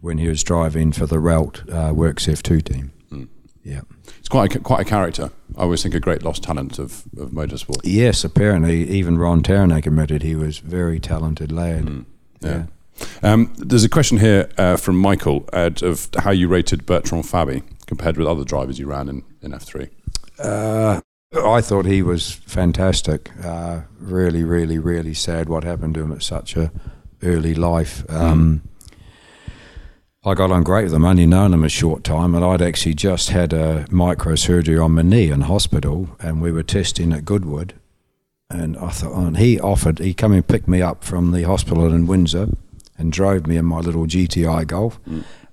when 0.00 0.18
he 0.18 0.28
was 0.28 0.42
driving 0.42 0.92
for 0.92 1.06
the 1.06 1.18
Ralt 1.18 1.62
uh, 1.70 1.92
Works 1.94 2.26
F2 2.26 2.62
team. 2.62 2.92
Mm. 3.12 3.28
Yeah. 3.64 3.80
It's 4.18 4.28
quite 4.28 4.54
a, 4.54 4.58
quite 4.60 4.80
a 4.80 4.84
character. 4.84 5.30
I 5.56 5.62
always 5.62 5.82
think 5.82 5.94
a 5.94 6.00
great 6.00 6.22
lost 6.22 6.42
talent 6.42 6.78
of, 6.78 7.04
of 7.18 7.30
motorsport. 7.30 7.80
Yes, 7.84 8.24
apparently, 8.24 8.88
even 8.88 9.18
Ron 9.18 9.42
Tauranac 9.42 9.86
admitted 9.86 10.22
he 10.22 10.34
was 10.34 10.60
a 10.60 10.64
very 10.64 10.98
talented 11.00 11.50
lad. 11.52 11.84
Mm. 11.86 12.04
Yeah. 12.40 12.66
Um, 13.22 13.52
there's 13.56 13.84
a 13.84 13.88
question 13.88 14.18
here 14.18 14.48
uh, 14.58 14.76
from 14.76 14.96
Michael 14.98 15.48
Ed, 15.52 15.82
of 15.82 16.08
how 16.18 16.30
you 16.32 16.48
rated 16.48 16.84
Bertrand 16.84 17.24
Fabi 17.24 17.62
compared 17.86 18.16
with 18.16 18.26
other 18.26 18.44
drivers 18.44 18.78
you 18.78 18.86
ran 18.86 19.08
in, 19.08 19.22
in 19.40 19.52
F3. 19.52 19.88
Uh, 20.38 21.00
I 21.32 21.60
thought 21.60 21.84
he 21.84 22.02
was 22.02 22.32
fantastic. 22.32 23.30
Uh, 23.44 23.82
really, 23.98 24.44
really, 24.44 24.78
really 24.78 25.12
sad 25.12 25.48
what 25.48 25.64
happened 25.64 25.94
to 25.94 26.00
him 26.00 26.12
at 26.12 26.22
such 26.22 26.56
a 26.56 26.72
early 27.22 27.54
life. 27.54 28.08
Um, 28.10 28.62
I 30.24 30.34
got 30.34 30.50
on 30.50 30.62
great 30.62 30.84
with 30.84 30.94
him, 30.94 31.04
only 31.04 31.26
known 31.26 31.52
him 31.52 31.64
a 31.64 31.68
short 31.68 32.02
time, 32.02 32.34
and 32.34 32.44
I'd 32.44 32.62
actually 32.62 32.94
just 32.94 33.30
had 33.30 33.52
a 33.52 33.84
microsurgery 33.90 34.82
on 34.82 34.92
my 34.92 35.02
knee 35.02 35.30
in 35.30 35.42
hospital, 35.42 36.08
and 36.18 36.40
we 36.40 36.50
were 36.50 36.62
testing 36.62 37.12
at 37.12 37.24
Goodwood. 37.24 37.74
And 38.50 38.78
I 38.78 38.88
thought, 38.88 39.14
and 39.14 39.36
he 39.36 39.60
offered, 39.60 39.98
he 39.98 40.14
come 40.14 40.32
and 40.32 40.46
picked 40.46 40.68
me 40.68 40.80
up 40.80 41.04
from 41.04 41.32
the 41.32 41.42
hospital 41.42 41.92
in 41.92 42.06
Windsor 42.06 42.48
and 42.96 43.12
drove 43.12 43.46
me 43.46 43.58
in 43.58 43.66
my 43.66 43.80
little 43.80 44.06
GTI 44.06 44.66
Golf 44.66 44.98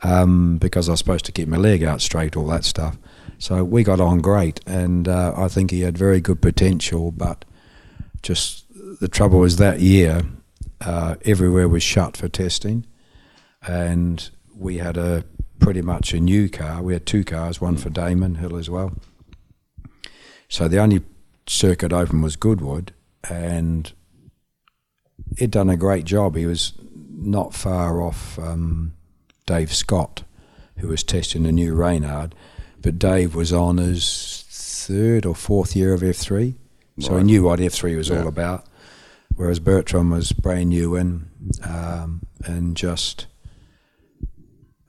um, 0.02 0.58
because 0.58 0.88
I 0.88 0.94
was 0.94 1.00
supposed 1.00 1.26
to 1.26 1.34
keep 1.34 1.50
my 1.50 1.58
leg 1.58 1.84
out 1.84 2.02
straight, 2.02 2.38
all 2.38 2.48
that 2.48 2.64
stuff. 2.64 2.98
So 3.38 3.64
we 3.64 3.84
got 3.84 4.00
on 4.00 4.20
great, 4.20 4.60
and 4.66 5.08
uh, 5.08 5.34
I 5.36 5.48
think 5.48 5.72
he 5.72 5.82
had 5.82 5.98
very 5.98 6.22
good 6.22 6.42
potential. 6.42 7.12
But 7.12 7.46
just 8.22 8.66
the 9.00 9.08
trouble 9.08 9.40
was 9.40 9.58
that 9.58 9.80
year, 9.80 10.24
uh, 10.82 11.16
everywhere 11.26 11.68
was 11.68 11.84
shut 11.84 12.18
for 12.18 12.30
testing, 12.30 12.86
and 13.68 14.30
we 14.56 14.78
had 14.78 14.98
a 14.98 15.26
pretty 15.60 15.82
much 15.82 16.14
a 16.14 16.20
new 16.20 16.50
car. 16.50 16.82
We 16.82 16.94
had 16.94 17.06
two 17.06 17.24
cars, 17.24 17.60
one 17.60 17.78
for 17.78 17.90
Damon 17.90 18.36
Hill 18.36 18.56
as 18.56 18.70
well. 18.70 18.94
So 20.48 20.68
the 20.68 20.80
only 20.80 21.02
circuit 21.48 21.92
open 21.92 22.22
was 22.22 22.36
Goodwood, 22.36 22.94
and 23.30 23.92
he'd 25.38 25.52
done 25.52 25.70
a 25.70 25.78
great 25.78 26.06
job. 26.06 26.36
He 26.36 26.46
was 26.46 26.74
not 27.10 27.54
far 27.54 28.02
off 28.02 28.38
um, 28.40 28.94
Dave 29.46 29.74
Scott, 29.74 30.24
who 30.78 30.88
was 30.88 31.04
testing 31.04 31.46
a 31.46 31.52
new 31.52 31.74
Reynard, 31.74 32.36
but 32.86 33.00
Dave 33.00 33.34
was 33.34 33.52
on 33.52 33.78
his 33.80 34.46
third 34.52 35.26
or 35.26 35.34
fourth 35.34 35.76
year 35.76 35.92
of 35.96 36.02
F3, 36.04 36.54
so 37.00 37.10
he 37.10 37.16
Right. 37.16 37.26
knew 37.26 37.44
what 37.44 37.60
F3 37.60 37.96
was 37.96 38.10
Yeah. 38.10 38.22
all 38.22 38.28
about. 38.28 38.64
Whereas 39.36 39.60
Bertrand 39.60 40.12
was 40.12 40.32
brand 40.32 40.70
new 40.70 40.96
in, 40.96 41.26
um, 41.64 42.22
and 42.46 42.78
just 42.78 43.26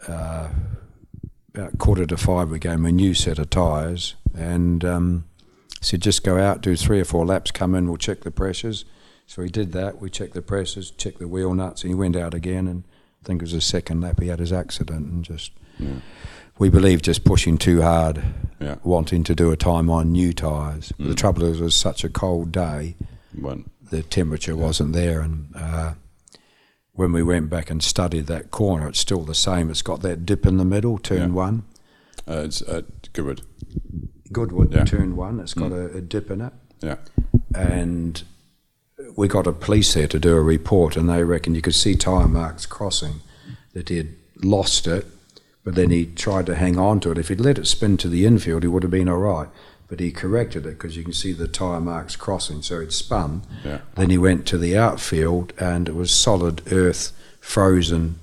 uh, 0.07 0.49
about 1.55 1.79
quarter 1.79 2.05
to 2.07 2.17
five 2.19 2.51
we 2.51 2.59
gave 2.59 2.75
him 2.75 2.85
a 2.87 2.93
new 2.93 3.15
set 3.15 3.39
of 3.39 3.49
tyres, 3.49 4.15
and 4.35 4.85
um, 4.85 5.25
said 5.81 6.03
just 6.03 6.23
go 6.23 6.39
out, 6.39 6.61
do 6.61 6.77
three 6.77 7.01
or 7.01 7.05
four 7.07 7.25
laps, 7.25 7.51
come 7.51 7.75
in, 7.75 7.89
we'll 7.89 7.97
check 7.97 8.21
the 8.21 8.31
pressures. 8.31 8.85
So 9.27 9.43
he 9.43 9.49
did 9.49 9.73
that. 9.73 10.01
We 10.03 10.11
checked 10.11 10.35
the 10.35 10.43
presses, 10.43 10.91
checked 10.93 11.19
the 11.19 11.27
wheel 11.27 11.55
nuts, 11.55 11.83
and 11.83 11.91
he 11.91 11.95
went 11.95 12.15
out 12.15 12.35
again. 12.35 12.69
And 12.69 12.85
I 13.23 13.27
think 13.27 13.41
it 13.41 13.45
was 13.47 13.53
the 13.53 13.61
second 13.61 14.03
lap 14.03 14.21
he 14.21 14.29
had 14.29 14.39
his 14.39 14.53
accident, 14.53 15.11
and 15.11 15.25
just 15.25 15.51
Yeah. 15.79 15.97
We 16.59 16.69
believe 16.69 17.03
just 17.03 17.25
pushing 17.25 17.59
too 17.59 17.83
hard, 17.83 18.23
Yeah. 18.61 18.77
wanting 18.83 19.25
to 19.25 19.35
do 19.35 19.51
a 19.51 19.57
time 19.57 19.91
on 19.91 20.13
new 20.13 20.33
tyres. 20.33 20.93
Mm. 20.99 21.09
The 21.09 21.15
trouble 21.15 21.43
is, 21.45 21.61
it 21.61 21.65
was 21.65 21.75
such 21.77 22.05
a 22.05 22.09
cold 22.09 22.53
day, 22.53 22.97
When, 23.39 23.65
the 23.91 24.03
temperature 24.03 24.57
wasn't 24.57 24.93
there, 24.95 25.21
and 25.21 25.49
uh, 25.55 25.93
when 26.95 27.13
we 27.13 27.23
went 27.23 27.51
back 27.51 27.71
and 27.71 27.83
studied 27.83 28.27
that 28.29 28.51
corner, 28.51 28.89
it's 28.89 28.99
still 28.99 29.23
the 29.23 29.35
same. 29.35 29.71
It's 29.71 29.83
got 29.83 30.01
that 30.03 30.25
dip 30.25 30.47
in 30.47 30.57
the 30.57 30.65
middle, 30.65 30.97
turn 30.99 31.31
Yeah. 31.31 31.35
one. 31.35 31.63
uh, 32.29 32.43
it's 32.47 32.63
uh, 32.63 32.83
Goodwood. 33.13 33.43
Goodwood, 34.33 34.73
Yeah. 34.73 34.85
turn 34.85 35.15
one. 35.17 35.39
It's 35.39 35.55
got 35.55 35.71
Mm. 35.71 35.95
a, 35.95 35.99
a 35.99 36.01
dip 36.01 36.31
in 36.31 36.41
it. 36.41 36.53
Yeah. 36.83 36.97
and 37.55 38.23
we 39.17 39.29
got 39.29 39.47
a 39.47 39.53
police 39.53 39.95
there 39.95 40.09
to 40.09 40.19
do 40.19 40.35
a 40.37 40.43
report, 40.43 40.97
and 40.97 41.09
they 41.09 41.23
reckon 41.25 41.55
you 41.55 41.63
could 41.63 41.75
see 41.75 41.95
tyre 41.95 42.29
marks 42.29 42.67
crossing 42.67 43.21
that 43.73 43.89
he 43.89 43.97
had 43.99 44.09
lost 44.43 44.87
it, 44.87 45.07
but 45.67 45.75
then 45.75 45.91
he 45.91 46.07
tried 46.07 46.47
to 46.47 46.55
hang 46.55 46.79
on 46.79 47.01
to 47.01 47.11
it. 47.11 47.19
If 47.19 47.27
he'd 47.27 47.41
let 47.41 47.59
it 47.59 47.67
spin 47.67 47.97
to 47.97 48.09
the 48.09 48.25
infield, 48.25 48.63
he 48.63 48.69
would 48.69 48.85
have 48.85 48.93
been 48.93 49.09
all 49.09 49.19
right. 49.19 49.49
But 49.89 49.99
he 49.99 50.13
corrected 50.13 50.65
it 50.65 50.79
because 50.79 50.97
you 50.97 51.03
can 51.03 51.13
see 51.13 51.33
the 51.33 51.49
tyre 51.49 51.81
marks 51.81 52.15
crossing, 52.15 52.63
so 52.63 52.79
it 52.79 52.93
spun. 52.93 53.43
Yeah. 53.65 53.81
Then 53.97 54.11
he 54.11 54.17
went 54.17 54.47
to 54.47 54.59
the 54.59 54.79
outfield, 54.79 55.53
and 55.59 55.89
it 55.89 55.97
was 55.97 56.13
solid 56.13 56.63
earth, 56.73 57.11
frozen 57.41 58.21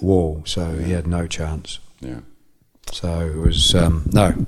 wall, 0.00 0.44
so 0.46 0.78
he 0.78 0.92
had 0.92 1.08
no 1.08 1.26
chance. 1.26 1.80
Yeah. 1.98 2.20
So 2.92 3.20
it 3.22 3.38
was 3.38 3.74
um, 3.74 4.08
no. 4.12 4.46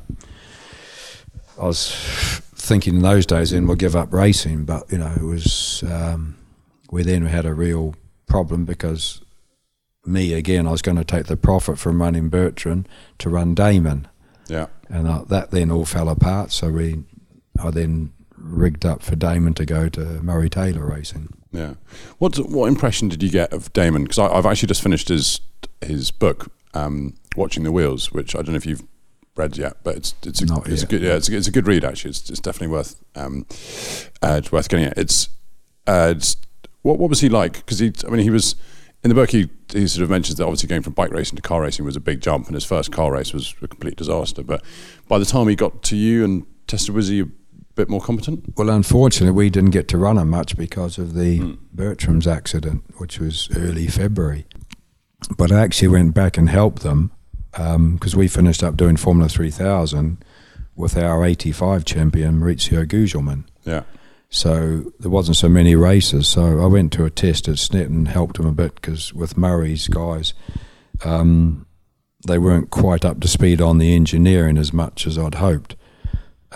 I 1.60 1.66
was 1.66 1.92
thinking 2.54 2.94
in 2.94 3.02
those 3.02 3.26
days, 3.26 3.50
then 3.50 3.66
we'll 3.66 3.74
give 3.74 3.96
up 3.96 4.12
racing, 4.12 4.66
but 4.66 4.90
you 4.92 4.98
know 4.98 5.12
it 5.16 5.24
was. 5.24 5.82
Um, 5.82 6.36
we 6.92 7.02
then 7.02 7.26
had 7.26 7.44
a 7.44 7.54
real 7.54 7.96
problem 8.28 8.64
because 8.64 9.20
me 10.06 10.32
again, 10.34 10.66
I 10.66 10.70
was 10.70 10.82
going 10.82 10.96
to 10.98 11.04
take 11.04 11.26
the 11.26 11.36
profit 11.36 11.78
from 11.78 12.00
running 12.02 12.28
Bertrand 12.28 12.88
to 13.18 13.28
run 13.30 13.54
Damon, 13.54 14.08
Yeah. 14.48 14.66
and 14.88 15.06
uh, 15.08 15.24
that 15.28 15.50
then 15.50 15.70
all 15.70 15.84
fell 15.84 16.08
apart. 16.08 16.52
So 16.52 16.70
we, 16.70 17.04
I 17.62 17.70
then 17.70 18.12
rigged 18.36 18.84
up 18.84 19.02
for 19.02 19.16
Damon 19.16 19.54
to 19.54 19.64
go 19.64 19.88
to 19.88 20.00
Murray 20.22 20.50
Taylor 20.50 20.84
racing. 20.86 21.32
Yeah. 21.52 21.74
What 22.18 22.36
what 22.36 22.66
impression 22.66 23.08
did 23.08 23.22
you 23.22 23.30
get 23.30 23.52
of 23.52 23.72
Damon? 23.72 24.02
Because 24.04 24.18
I've 24.18 24.44
actually 24.46 24.66
just 24.68 24.82
finished 24.82 25.08
his 25.08 25.40
his 25.80 26.10
book, 26.10 26.50
um, 26.74 27.14
Watching 27.36 27.62
the 27.62 27.70
Wheels, 27.72 28.12
which 28.12 28.34
I 28.34 28.38
don't 28.38 28.50
know 28.50 28.56
if 28.56 28.66
you've 28.66 28.82
read 29.36 29.56
yet, 29.56 29.76
but 29.84 29.96
it's 29.96 30.14
it's 30.26 30.42
a, 30.42 30.46
Not 30.46 30.68
it's 30.68 30.82
a 30.82 30.86
good 30.86 31.00
yeah 31.02 31.14
it's 31.14 31.28
a, 31.28 31.36
it's 31.36 31.46
a 31.48 31.52
good 31.52 31.66
read 31.68 31.84
actually. 31.84 32.10
It's, 32.10 32.28
it's 32.28 32.40
definitely 32.40 32.68
worth 32.74 32.96
um, 33.14 33.46
uh, 34.20 34.36
it's 34.40 34.50
worth 34.52 34.68
getting 34.68 34.86
it. 34.86 34.94
It's, 34.96 35.28
uh, 35.86 36.12
it's 36.16 36.36
what 36.82 36.98
what 36.98 37.08
was 37.08 37.20
he 37.20 37.28
like? 37.28 37.54
Because 37.54 37.78
he 37.78 37.92
I 38.06 38.10
mean 38.10 38.20
he 38.22 38.30
was 38.30 38.56
in 39.04 39.10
the 39.10 39.14
book 39.14 39.30
he 39.30 39.50
he 39.72 39.86
sort 39.86 40.02
of 40.02 40.10
mentions 40.10 40.38
that 40.38 40.44
obviously 40.44 40.68
going 40.68 40.82
from 40.82 40.94
bike 40.94 41.10
racing 41.10 41.36
to 41.36 41.42
car 41.42 41.60
racing 41.60 41.84
was 41.84 41.96
a 41.96 42.00
big 42.00 42.20
jump, 42.20 42.46
and 42.46 42.54
his 42.54 42.64
first 42.64 42.90
car 42.90 43.12
race 43.12 43.32
was 43.32 43.54
a 43.62 43.68
complete 43.68 43.96
disaster. 43.96 44.42
But 44.42 44.64
by 45.08 45.18
the 45.18 45.24
time 45.24 45.48
he 45.48 45.54
got 45.54 45.82
to 45.84 45.96
you 45.96 46.24
and 46.24 46.46
tested, 46.66 46.94
was 46.94 47.08
he 47.08 47.20
a 47.20 47.26
bit 47.74 47.88
more 47.88 48.00
competent? 48.00 48.54
Well, 48.56 48.70
unfortunately, 48.70 49.36
we 49.36 49.50
didn't 49.50 49.70
get 49.70 49.88
to 49.88 49.98
run 49.98 50.16
him 50.16 50.30
much 50.30 50.56
because 50.56 50.96
of 50.96 51.14
the 51.14 51.38
hmm. 51.38 51.52
Bertrand's 51.72 52.26
accident, 52.26 52.84
which 52.96 53.18
was 53.20 53.48
early 53.56 53.86
February. 53.86 54.46
But 55.36 55.52
I 55.52 55.60
actually 55.60 55.88
went 55.88 56.14
back 56.14 56.38
and 56.38 56.48
helped 56.48 56.82
them 56.82 57.10
um, 57.54 57.94
because 57.94 58.16
we 58.16 58.28
finished 58.28 58.62
up 58.62 58.76
doing 58.76 58.96
Formula 58.96 59.28
3000 59.28 60.22
with 60.76 60.96
our 60.96 61.24
85 61.24 61.84
champion, 61.84 62.40
Mauricio 62.40 62.86
Gugelmin. 62.86 63.44
Yeah. 63.64 63.82
So 64.34 64.92
there 64.98 65.12
wasn't 65.12 65.36
so 65.36 65.48
many 65.48 65.76
races. 65.76 66.26
So 66.26 66.60
I 66.60 66.66
went 66.66 66.92
to 66.94 67.04
a 67.04 67.10
test 67.10 67.46
at 67.46 67.72
and 67.72 68.08
helped 68.08 68.36
him 68.36 68.46
a 68.46 68.52
bit 68.52 68.74
because 68.74 69.14
with 69.14 69.38
Murray's 69.38 69.86
guys, 69.86 70.34
um, 71.04 71.66
they 72.26 72.38
weren't 72.38 72.70
quite 72.70 73.04
up 73.04 73.20
to 73.20 73.28
speed 73.28 73.60
on 73.60 73.78
the 73.78 73.94
engineering 73.94 74.58
as 74.58 74.72
much 74.72 75.06
as 75.06 75.16
I'd 75.16 75.36
hoped. 75.36 75.76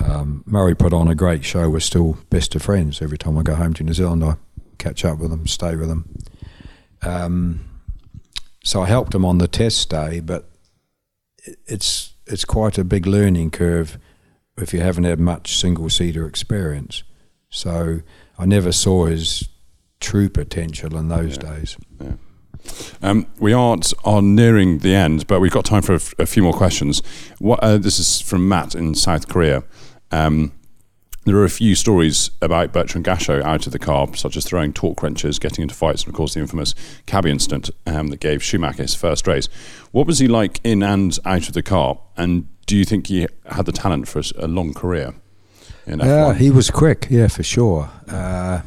Um, 0.05 0.43
Murray 0.45 0.74
put 0.74 0.93
on 0.93 1.07
a 1.07 1.14
great 1.14 1.45
show. 1.45 1.70
We're 1.70 1.79
still 1.79 2.18
best 2.31 2.57
of 2.57 2.62
friends. 2.62 3.01
Every 3.01 3.16
time 3.16 3.39
I 3.39 3.45
go 3.45 3.55
home 3.55 3.74
to 3.74 3.85
New 3.85 3.95
Zealand, 3.95 4.24
I 4.24 4.35
catch 4.79 5.05
up 5.05 5.20
with 5.20 5.31
them, 5.31 5.47
stay 5.47 5.76
with 5.76 5.89
them. 5.89 6.18
Um, 7.03 7.61
so 8.64 8.83
I 8.83 8.87
helped 8.87 9.14
him 9.14 9.24
on 9.24 9.39
the 9.39 9.47
test 9.47 9.89
day, 9.89 10.18
but 10.18 10.51
it's 11.68 12.12
it's 12.26 12.45
quite 12.45 12.76
a 12.76 12.83
big 12.83 13.07
learning 13.07 13.53
curve 13.53 13.99
if 14.57 14.74
you 14.74 14.81
haven't 14.81 15.05
had 15.05 15.20
much 15.20 15.57
single 15.57 15.89
seater 15.89 16.26
experience. 16.26 17.05
So 17.51 18.01
I 18.38 18.46
never 18.46 18.72
saw 18.72 19.07
his 19.07 19.49
true 20.01 20.28
potential 20.28 20.96
in 20.96 21.09
those 21.09 21.36
Yeah. 21.42 21.55
days. 21.55 21.76
Um, 23.03 23.26
we 23.38 23.53
aren't 23.53 23.92
are 24.05 24.20
nearing 24.20 24.78
the 24.78 24.94
end, 24.94 25.26
but 25.26 25.40
we've 25.40 25.53
got 25.53 25.64
time 25.64 25.82
for 25.82 25.92
a, 25.92 25.96
f- 25.96 26.14
a 26.18 26.26
few 26.26 26.42
more 26.42 26.53
questions. 26.53 27.03
What, 27.38 27.61
uh, 27.61 27.78
this 27.78 27.99
is 27.99 28.20
from 28.20 28.49
Matt 28.49 28.74
in 28.74 28.94
South 28.94 29.28
Korea. 29.28 29.62
Um, 30.11 30.53
there 31.24 31.36
are 31.36 31.44
a 31.44 31.51
few 31.51 31.74
stories 31.74 32.30
about 32.42 32.72
Bertrand 32.72 33.05
Gachot 33.07 33.42
out 33.42 33.66
of 33.66 33.72
the 33.72 33.78
car, 33.78 34.09
such 34.14 34.36
as 34.36 34.44
throwing 34.44 34.72
torque 34.72 35.03
wrenches, 35.03 35.38
getting 35.38 35.62
into 35.62 35.74
fights, 35.74 36.03
and 36.03 36.09
of 36.12 36.14
course 36.16 36.34
the 36.34 36.40
infamous 36.40 36.74
cabby 37.07 37.30
incident 37.30 37.70
um, 37.86 38.09
that 38.09 38.20
gave 38.20 38.42
Schumacher 38.42 38.82
his 38.82 38.94
first 38.94 39.26
race. 39.26 39.46
What 39.92 40.07
was 40.07 40.18
he 40.18 40.28
like 40.28 40.61
in 40.64 40.82
and 40.82 41.18
out 41.24 41.49
of 41.49 41.55
the 41.55 41.62
car? 41.62 41.99
And 42.16 42.49
do 42.66 42.76
you 42.76 42.84
think 42.84 43.07
he 43.07 43.26
had 43.46 43.66
the 43.66 43.72
talent 43.72 44.09
for 44.09 44.22
a 44.38 44.49
long 44.49 44.74
career 44.74 45.14
in 45.89 45.99
Yeah, 46.01 46.32
F1? 46.32 46.36
he 46.36 46.51
was 46.51 46.70
quick, 46.70 47.07
yeah, 47.11 47.28
for 47.28 47.43
sure. 47.43 47.91
Uh, 48.09 48.61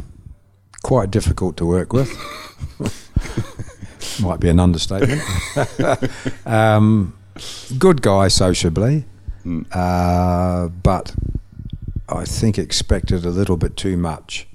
quite 0.84 1.12
difficult 1.12 1.58
to 1.58 1.66
work 1.66 1.94
with. 1.94 2.10
Might 4.22 4.40
be 4.40 4.50
an 4.50 4.60
understatement. 4.60 5.22
um, 6.46 7.14
good 7.78 8.02
guy 8.02 8.28
sociably, 8.28 9.06
Mm. 9.46 9.66
uh, 9.72 10.68
but 10.84 11.16
I 12.08 12.26
think 12.26 12.60
expected 12.60 13.26
a 13.26 13.32
little 13.32 13.58
bit 13.58 13.76
too 13.76 13.98
much. 13.98 14.48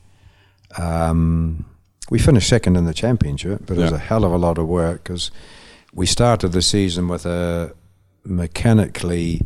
Um, 0.78 1.64
we 2.08 2.20
finished 2.20 2.48
second 2.48 2.76
in 2.76 2.84
the 2.84 2.94
championship, 2.94 3.62
but 3.66 3.76
it 3.78 3.80
was 3.80 3.90
a 3.92 3.98
hell 3.98 4.24
of 4.24 4.30
a 4.32 4.36
lot 4.38 4.58
of 4.58 4.68
work 4.68 5.02
because 5.02 5.32
we 5.92 6.06
started 6.06 6.52
the 6.52 6.62
season 6.62 7.08
with 7.08 7.26
a 7.26 7.74
mechanically 8.24 9.42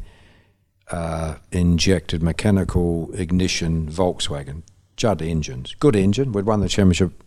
uh, 0.90 1.36
injected 1.52 2.22
mechanical 2.22 3.10
ignition 3.14 3.88
Volkswagen 3.88 4.62
Judd 4.96 5.22
engines. 5.22 5.74
Good 5.78 5.96
engine. 5.96 6.32
We'd 6.32 6.44
won 6.44 6.60
the 6.60 6.68
championship 6.68 7.24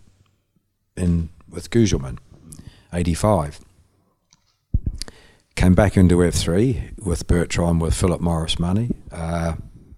in 0.95 1.29
with 1.49 1.69
Gugelmin, 1.69 2.19
85. 2.91 3.59
Came 5.55 5.73
back 5.75 5.97
into 5.97 6.17
F3 6.17 7.03
with 7.03 7.27
Bertrand 7.27 7.81
with 7.81 7.95
Philip 7.95 8.21
Morris 8.21 8.59
money. 8.59 8.91
Uh, 9.11 9.55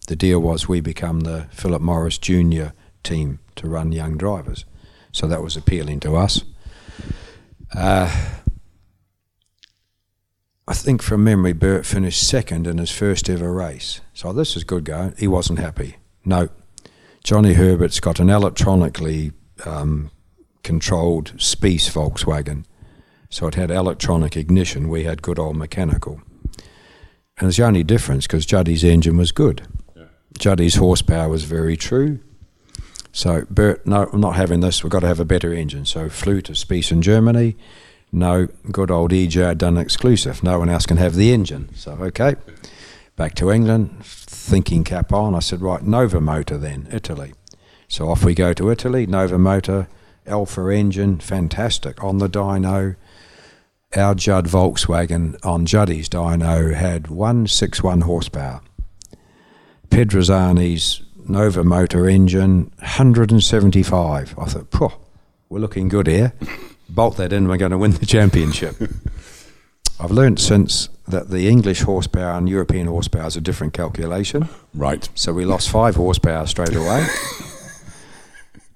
the 0.08 0.16
deal 0.16 0.40
was 0.40 0.68
we 0.68 0.82
become 0.82 1.22
the 1.22 1.48
Philip 1.52 1.82
Morris 1.82 2.18
Junior 2.18 2.74
team 3.04 3.40
to 3.56 3.68
run 3.68 3.92
young 3.92 4.18
drivers. 4.18 4.66
So 5.12 5.28
that 5.28 5.42
was 5.42 5.56
appealing 5.56 6.02
to 6.02 6.16
us. 6.16 6.44
Uh, 7.74 8.36
I 10.68 10.74
think 10.74 11.04
from 11.04 11.24
memory, 11.24 11.54
Bert 11.54 11.86
finished 11.86 12.28
second 12.28 12.66
in 12.66 12.80
his 12.80 12.90
first 12.90 13.30
ever 13.30 13.54
race. 13.54 14.02
So 14.14 14.34
this 14.34 14.58
is 14.58 14.64
good 14.64 14.84
going. 14.84 15.14
He 15.18 15.28
wasn't 15.28 15.60
happy. 15.60 15.98
No. 16.24 16.50
Johnny 17.24 17.54
Herbert's 17.54 18.00
got 18.00 18.20
an 18.20 18.30
electronically 18.30 19.32
um, 19.66 20.10
controlled 20.64 21.34
Spiess 21.38 21.90
Volkswagen. 21.92 22.66
So 23.30 23.48
it 23.48 23.56
had 23.56 23.70
electronic 23.70 24.36
ignition. 24.36 24.90
We 24.90 25.04
had 25.04 25.22
good 25.22 25.38
old 25.38 25.56
mechanical. 25.56 26.22
And 27.38 27.50
it's 27.50 27.58
the 27.58 27.66
only 27.66 27.84
difference 27.84 28.26
because 28.26 28.46
Juddy's 28.46 28.84
engine 28.84 29.18
was 29.18 29.32
good. 29.32 29.68
Juddy's 30.38 30.76
horsepower 30.76 31.30
was 31.30 31.44
very 31.44 31.78
true. 31.78 32.20
So 33.12 33.46
Bert, 33.50 33.86
no, 33.86 34.10
I'm 34.12 34.20
not 34.20 34.36
having 34.36 34.60
this. 34.60 34.84
We've 34.84 34.92
got 34.92 35.00
to 35.00 35.08
have 35.08 35.20
a 35.20 35.26
better 35.26 35.54
engine. 35.54 35.86
So 35.86 36.10
flew 36.10 36.42
to 36.42 36.54
Spiess 36.54 36.92
in 36.92 37.02
Germany. 37.02 37.56
No, 38.16 38.48
good 38.72 38.90
old 38.92 39.12
EJ 39.12 39.58
done 39.58 39.76
exclusive. 39.76 40.42
No 40.42 40.58
one 40.60 40.70
else 40.70 40.86
can 40.86 40.96
have 40.96 41.16
the 41.16 41.34
engine. 41.34 41.68
So 41.76 41.92
okay, 42.00 42.36
back 43.18 43.36
to 43.36 43.52
England, 43.52 44.06
thinking 44.06 44.86
cap 44.86 45.12
on. 45.12 45.36
I 45.36 45.40
said, 45.40 45.62
right, 45.62 45.82
Novamotor 45.82 46.60
then, 46.60 46.88
Italy. 46.94 47.34
So 47.90 48.08
off 48.08 48.24
we 48.24 48.34
go 48.34 48.54
to 48.54 48.72
Italy. 48.72 49.06
Nova 49.06 49.38
Motor, 49.38 49.90
Alfa 50.26 50.70
engine, 50.70 51.20
fantastic 51.20 52.02
on 52.02 52.20
the 52.20 52.30
dyno. 52.30 52.96
Our 53.94 54.16
Judd 54.16 54.48
Volkswagen 54.48 55.38
on 55.46 55.66
Juddy's 55.66 56.08
dyno 56.08 56.74
had 56.74 57.10
161 57.10 58.02
horsepower. 58.02 58.62
Pedrazzani's 59.90 61.02
Novamotor 61.30 62.10
engine, 62.10 62.72
175. 62.78 64.40
I 64.40 64.46
thought, 64.46 64.94
we're 65.50 65.60
looking 65.60 65.90
good 65.90 66.08
here. 66.08 66.32
Bolt 66.96 67.18
that 67.18 67.34
in, 67.34 67.48
we're 67.48 67.58
going 67.58 67.72
to 67.72 67.78
win 67.78 67.92
the 67.92 68.06
championship. 68.06 68.76
I've 70.00 70.12
learnt 70.12 70.40
since 70.40 70.90
that 71.08 71.30
the 71.30 71.48
English 71.48 71.82
horsepower 71.82 72.38
and 72.38 72.50
European 72.50 72.88
horsepower 72.88 73.28
is 73.28 73.38
a 73.38 73.42
different 73.42 73.74
calculation. 73.74 74.50
Right. 74.74 75.08
So 75.14 75.34
we 75.34 75.46
lost 75.46 75.70
five 75.70 75.96
horsepower 75.96 76.48
straight 76.48 76.76
away. 76.76 77.06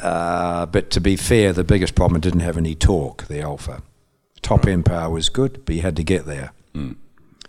Uh, 0.00 0.66
but 0.66 0.90
to 0.90 1.00
be 1.00 1.16
fair, 1.16 1.52
the 1.52 1.64
biggest 1.64 1.96
problem 1.96 2.20
didn't 2.20 2.38
have 2.40 2.56
any 2.56 2.76
torque, 2.76 3.26
the 3.26 3.40
Alfa. 3.40 3.82
Top 4.42 4.64
end 4.64 4.84
power 4.84 5.10
was 5.10 5.28
good, 5.28 5.64
but 5.64 5.74
you 5.74 5.82
had 5.82 5.96
to 5.96 6.04
get 6.04 6.26
there. 6.26 6.52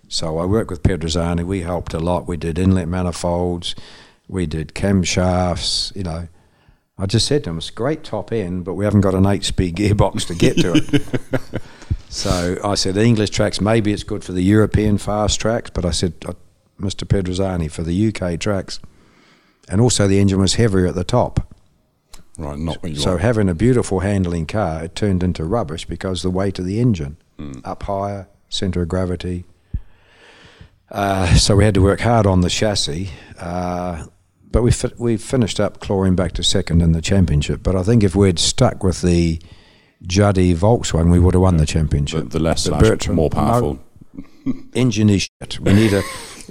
So 0.09 0.37
I 0.37 0.45
worked 0.45 0.69
with 0.71 0.83
Pedrazzani. 0.83 1.43
We 1.45 1.61
helped 1.61 1.93
a 1.93 1.99
lot. 1.99 2.27
We 2.27 2.37
did 2.37 2.57
inlet 2.57 2.87
manifolds, 2.87 3.75
we 4.27 4.45
did 4.45 4.73
camshafts. 4.73 5.95
You 5.95 6.03
know, 6.03 6.27
I 6.97 7.05
just 7.05 7.27
said 7.27 7.43
to 7.43 7.49
him, 7.51 7.57
"It's 7.57 7.69
great 7.69 8.03
top 8.03 8.31
end, 8.31 8.63
but 8.65 8.75
we 8.75 8.85
haven't 8.85 9.01
got 9.01 9.13
an 9.15 9.25
eight-speed 9.25 9.75
gearbox 9.77 10.25
to 10.27 10.35
get 10.35 10.57
to 10.57 10.73
it." 10.75 11.61
so 12.09 12.57
I 12.63 12.75
said, 12.75 12.97
"English 12.97 13.31
tracks, 13.31 13.59
maybe 13.61 13.91
it's 13.93 14.03
good 14.03 14.23
for 14.23 14.31
the 14.33 14.41
European 14.43 14.97
fast 14.97 15.39
tracks," 15.39 15.69
but 15.73 15.85
I 15.85 15.91
said, 15.91 16.13
uh, 16.25 16.33
"Mr. 16.79 17.05
Pedrazzani, 17.07 17.69
for 17.69 17.83
the 17.83 18.07
UK 18.07 18.39
tracks, 18.39 18.79
and 19.69 19.81
also 19.81 20.07
the 20.07 20.19
engine 20.19 20.39
was 20.39 20.55
heavier 20.55 20.87
at 20.87 20.95
the 20.95 21.03
top." 21.03 21.53
Right, 22.39 22.57
not 22.59 22.83
what 22.83 22.91
you 22.91 22.97
So 22.99 23.11
want. 23.11 23.21
having 23.21 23.49
a 23.49 23.55
beautiful 23.55 24.01
handling 24.01 24.45
car, 24.45 24.83
it 24.83 24.95
turned 24.95 25.23
into 25.23 25.43
rubbish 25.43 25.85
because 25.85 26.21
the 26.21 26.29
weight 26.29 26.59
of 26.59 26.65
the 26.65 26.79
engine 26.79 27.17
Hmm. 27.37 27.53
up 27.65 27.83
higher, 27.83 28.27
center 28.49 28.83
of 28.83 28.87
gravity. 28.89 29.45
Uh, 30.89 31.35
so 31.35 31.55
we 31.55 31.65
had 31.65 31.73
to 31.73 31.81
work 31.81 31.99
hard 31.99 32.25
on 32.25 32.41
the 32.41 32.49
chassis, 32.49 33.09
uh, 33.39 34.05
but 34.51 34.61
we 34.63 34.71
fi- 34.71 34.93
we 34.97 35.17
finished 35.17 35.59
up 35.59 35.79
clawing 35.81 36.15
back 36.15 36.31
to 36.33 36.43
second 36.43 36.81
in 36.81 36.93
the 36.93 37.01
championship. 37.01 37.61
But 37.61 37.75
I 37.75 37.83
think 37.83 38.03
if 38.03 38.15
we'd 38.15 38.39
stuck 38.39 38.83
with 38.83 39.01
the 39.01 39.39
Juddy 40.03 40.55
Volkswagen, 40.55 41.11
we 41.11 41.19
would 41.19 41.33
have 41.33 41.41
won 41.41 41.57
the 41.57 41.61
the, 41.63 41.67
championship. 41.67 42.29
the 42.29 42.39
less 42.39 42.63
The 42.63 42.71
Bertrand- 42.71 43.15
more 43.17 43.29
powerful. 43.29 43.79
Engine 44.73 45.09
is 45.09 45.23
shit. 45.41 45.59
We 45.59 45.73
need 45.73 45.93
a 45.93 46.03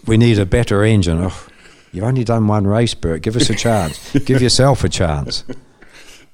we 0.07 0.19
need 0.19 0.39
a 0.39 0.45
better 0.47 0.85
engine. 0.85 1.19
Oh, 1.19 1.47
you've 1.93 2.05
only 2.05 2.23
done 2.25 2.47
one 2.47 2.67
race, 2.67 2.93
Bert. 2.95 3.23
Give 3.23 3.37
us 3.37 3.49
a 3.49 3.55
chance. 3.55 4.13
Give 4.27 4.43
yourself 4.43 4.85
a 4.85 4.89
chance. 4.89 5.45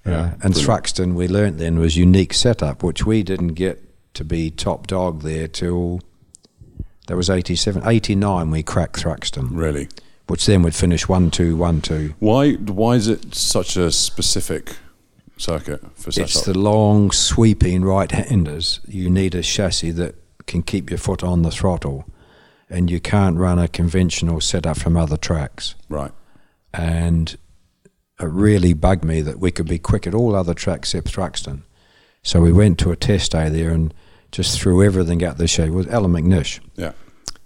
Yeah, 0.05 0.35
and 0.43 0.53
Thruxton, 0.53 1.15
we 1.15 1.29
learnt 1.29 1.59
then 1.59 1.79
was 1.79 1.97
unique 1.97 2.35
setup, 2.35 2.83
which 2.83 3.07
we 3.07 3.23
didn't 3.23 3.55
get 3.55 3.81
to 4.15 4.25
be 4.25 4.51
top 4.51 4.89
dog 4.89 5.23
there 5.23 5.47
till 5.47 6.01
that 7.07 7.17
was 7.17 7.29
87, 7.31 7.83
89 7.87 8.51
We 8.51 8.63
cracked 8.63 9.03
Thruxton, 9.03 9.49
Really. 9.51 9.89
which 10.29 10.47
then 10.47 10.63
would 10.63 10.75
finish 10.75 11.09
one 11.09 11.31
two 11.31 11.57
one 11.57 11.81
two. 11.81 12.15
Why? 12.19 12.53
Why 12.55 12.95
is 12.95 13.09
it 13.09 13.35
such 13.35 13.77
a 13.77 13.91
specific 13.91 14.77
circuit 15.37 15.81
for 15.97 16.13
setup? 16.13 16.29
It's 16.29 16.43
the 16.45 16.57
long 16.59 17.11
sweeping 17.11 17.83
right-handers. 17.85 18.81
You 18.87 19.11
need 19.11 19.35
a 19.35 19.43
chassis 19.43 19.91
that 19.93 20.15
can 20.47 20.63
keep 20.63 20.91
your 20.91 20.99
foot 20.99 21.23
on 21.25 21.43
the 21.43 21.51
throttle, 21.51 22.05
and 22.71 22.91
you 22.91 23.01
can't 23.01 23.37
run 23.39 23.59
a 23.59 23.69
conventional 23.69 24.41
setup 24.41 24.77
from 24.79 24.97
other 24.97 25.17
tracks. 25.17 25.75
right. 25.89 26.13
and 26.75 27.37
it 28.21 28.27
really 28.27 28.73
bugged 28.73 29.05
me 29.05 29.21
that 29.21 29.41
we 29.41 29.51
could 29.51 29.67
be 29.67 29.79
quick 29.81 30.07
at 30.07 30.15
all 30.15 30.37
other 30.37 30.55
tracks 30.55 30.95
except 30.95 31.13
Thruxton. 31.17 31.63
So 32.23 32.41
we 32.41 32.53
went 32.53 32.79
to 32.79 32.93
a 32.93 32.97
test 32.97 33.33
day 33.33 33.49
there 33.49 33.71
and 33.71 33.93
just 34.33 34.59
threw 34.61 34.83
everything 34.85 35.23
out 35.25 35.39
the 35.39 35.47
shed 35.47 35.71
with 35.71 35.93
Allan 35.93 36.13
McNish. 36.13 36.59
Yeah. 36.77 36.93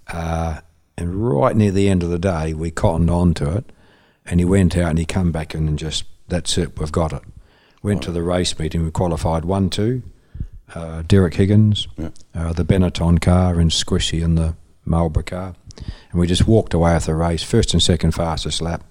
Uh, 0.09 0.61
and 0.97 1.28
right 1.28 1.55
near 1.55 1.70
the 1.72 1.89
end 1.89 2.03
of 2.03 2.09
the 2.11 2.18
day, 2.18 2.55
we 2.55 2.70
cottoned 2.70 3.11
on 3.11 3.34
to 3.34 3.57
it, 3.59 3.64
and 4.24 4.41
he 4.41 4.47
went 4.47 4.76
out 4.76 4.91
and 4.91 4.99
he 4.99 5.05
come 5.05 5.30
back 5.32 5.55
in 5.55 5.68
and 5.68 5.78
just 5.78 6.05
that's 6.28 6.57
it, 6.59 6.78
we've 6.78 6.93
got 6.93 7.12
it. 7.12 7.22
Went 7.82 8.03
to 8.05 8.11
the 8.12 8.22
race 8.22 8.59
meeting, 8.59 8.84
we 8.84 8.91
qualified 8.91 9.45
one 9.45 9.68
two, 9.70 10.03
uh, 10.74 11.03
Derek 11.07 11.34
Higgins, 11.34 11.87
Yeah. 11.97 12.09
uh, 12.34 12.53
the 12.53 12.64
Benetton 12.64 13.20
car, 13.20 13.61
and 13.61 13.70
Squishy 13.70 14.24
and 14.24 14.37
the 14.39 14.57
Marlboro 14.84 15.22
car, 15.22 15.55
and 16.11 16.20
we 16.20 16.26
just 16.26 16.47
walked 16.49 16.72
away 16.74 16.95
with 16.95 17.05
the 17.07 17.14
race, 17.14 17.43
first 17.43 17.74
and 17.74 17.82
second 17.82 18.12
fastest 18.12 18.61
lap. 18.62 18.82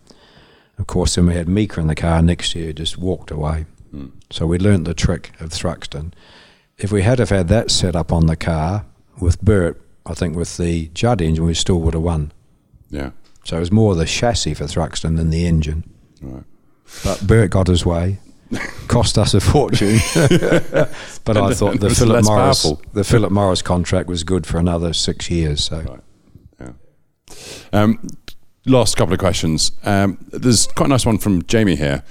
Of 0.77 0.87
course, 0.87 1.15
then 1.15 1.25
we 1.27 1.33
had 1.33 1.47
Mika 1.49 1.79
in 1.81 1.87
the 1.87 1.95
car 1.95 2.21
next 2.21 2.53
year, 2.55 2.71
just 2.73 2.97
walked 2.97 3.31
away. 3.31 3.65
So 4.29 4.45
we 4.45 4.57
learnt 4.57 4.83
the 4.83 4.93
trick 4.93 5.31
of 5.39 5.51
Thruxton. 5.51 6.11
If 6.78 6.91
we 6.91 7.03
had 7.03 7.19
have 7.19 7.30
had 7.30 7.47
that 7.47 7.71
set 7.71 7.95
up 7.95 8.11
on 8.11 8.26
the 8.26 8.36
car 8.36 8.86
with 9.19 9.41
Bert, 9.41 9.82
I 10.05 10.13
think 10.13 10.36
with 10.36 10.57
the 10.57 10.89
Judd 10.93 11.21
engine, 11.21 11.45
we 11.45 11.53
still 11.53 11.80
would 11.82 11.93
have 11.93 12.03
won. 12.03 12.32
Yeah. 12.89 13.11
So 13.43 13.57
it 13.57 13.61
was 13.61 13.71
more 13.71 13.95
the 13.95 14.05
chassis 14.05 14.53
for 14.55 14.65
Thruxton 14.65 15.17
than 15.17 15.30
the 15.30 15.45
engine. 15.45 15.84
Right. 16.21 16.43
But 17.03 17.26
Bert 17.26 17.51
got 17.51 17.67
his 17.67 17.86
way, 17.86 18.19
cost 18.88 19.17
us 19.17 19.34
a 19.34 19.39
fortune. 19.39 19.99
but 21.23 21.38
I 21.38 21.53
thought 21.53 21.80
the 21.80 21.93
Philip 21.95 22.26
Morris, 22.26 22.63
powerful. 22.63 22.82
the 22.93 23.03
Philip 23.03 23.32
Morris 23.32 23.61
contract 23.61 24.07
was 24.07 24.23
good 24.23 24.45
for 24.45 24.57
another 24.57 24.93
six 24.93 25.30
years. 25.30 25.63
So 25.63 25.82
Right. 25.82 25.99
Yeah. 26.59 26.71
Um, 27.73 28.07
last 28.65 28.97
couple 28.97 29.13
of 29.13 29.19
questions. 29.19 29.71
Um, 29.84 30.17
there's 30.32 30.67
quite 30.67 30.88
a 30.88 30.89
nice 30.89 31.05
one 31.05 31.17
from 31.19 31.43
Jamie 31.43 31.76
here. 31.76 32.03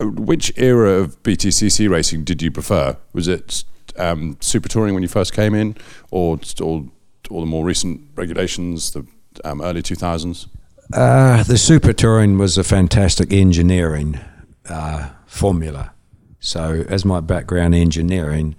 Uh, 0.00 0.06
Which 0.06 0.52
era 0.56 0.92
of 0.92 1.22
BTCC 1.22 1.88
racing 1.88 2.24
did 2.24 2.42
you 2.42 2.50
prefer? 2.50 2.96
Was 3.12 3.26
it 3.28 3.64
um, 3.96 4.36
super 4.40 4.68
touring 4.68 4.94
when 4.94 5.02
you 5.02 5.08
first 5.08 5.32
came 5.32 5.54
in, 5.54 5.76
or 6.10 6.38
all, 6.60 6.88
or 7.30 7.40
the 7.40 7.46
more 7.46 7.64
recent 7.64 8.00
regulations, 8.14 8.92
the 8.92 9.06
um, 9.44 9.60
early 9.60 9.82
2000s? 9.82 10.48
Uh, 10.92 11.42
the 11.44 11.56
Super 11.56 11.92
Touring 11.92 12.36
was 12.36 12.58
a 12.58 12.64
fantastic 12.64 13.32
engineering 13.32 14.20
uh, 14.68 15.10
formula. 15.26 15.94
So, 16.40 16.84
as 16.88 17.04
my 17.04 17.20
background 17.20 17.74
engineering, 17.74 18.56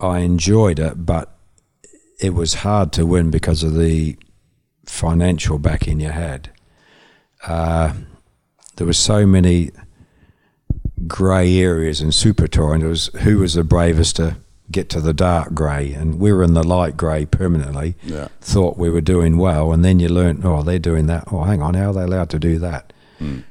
I 0.00 0.18
enjoyed 0.18 0.78
it, 0.78 1.06
but 1.06 1.34
it 2.20 2.34
was 2.34 2.54
hard 2.54 2.92
to 2.92 3.06
win 3.06 3.30
because 3.30 3.62
of 3.62 3.74
the 3.74 4.16
financial 4.84 5.58
backing 5.58 6.00
you 6.00 6.10
had. 6.10 6.50
Uh, 7.46 7.94
there 8.76 8.86
were 8.86 8.92
so 8.92 9.24
many 9.24 9.70
grey 11.06 11.58
areas 11.58 12.00
in 12.00 12.12
Super 12.12 12.46
Touring. 12.46 12.82
It 12.82 12.86
was 12.88 13.06
who 13.22 13.38
was 13.38 13.54
the 13.54 13.64
bravest 13.64 14.16
to 14.16 14.36
get 14.70 14.88
to 14.90 15.00
the 15.00 15.12
dark 15.12 15.52
grey, 15.54 15.92
and 15.92 16.18
we 16.18 16.32
were 16.32 16.42
in 16.42 16.54
the 16.54 16.62
light 16.66 16.96
grey 16.96 17.26
permanently 17.26 17.96
Yeah. 18.02 18.28
thought 18.40 18.78
we 18.78 18.88
were 18.88 19.02
doing 19.02 19.36
well, 19.36 19.72
and 19.72 19.84
then 19.84 20.00
you 20.00 20.08
learn, 20.08 20.40
oh, 20.44 20.62
they're 20.62 20.78
doing 20.78 21.06
that. 21.06 21.24
Oh, 21.30 21.42
hang 21.44 21.60
on, 21.60 21.74
how 21.74 21.90
are 21.90 21.92
they 21.92 22.02
allowed 22.02 22.30
to 22.30 22.38
do 22.38 22.58
that? 22.58 22.92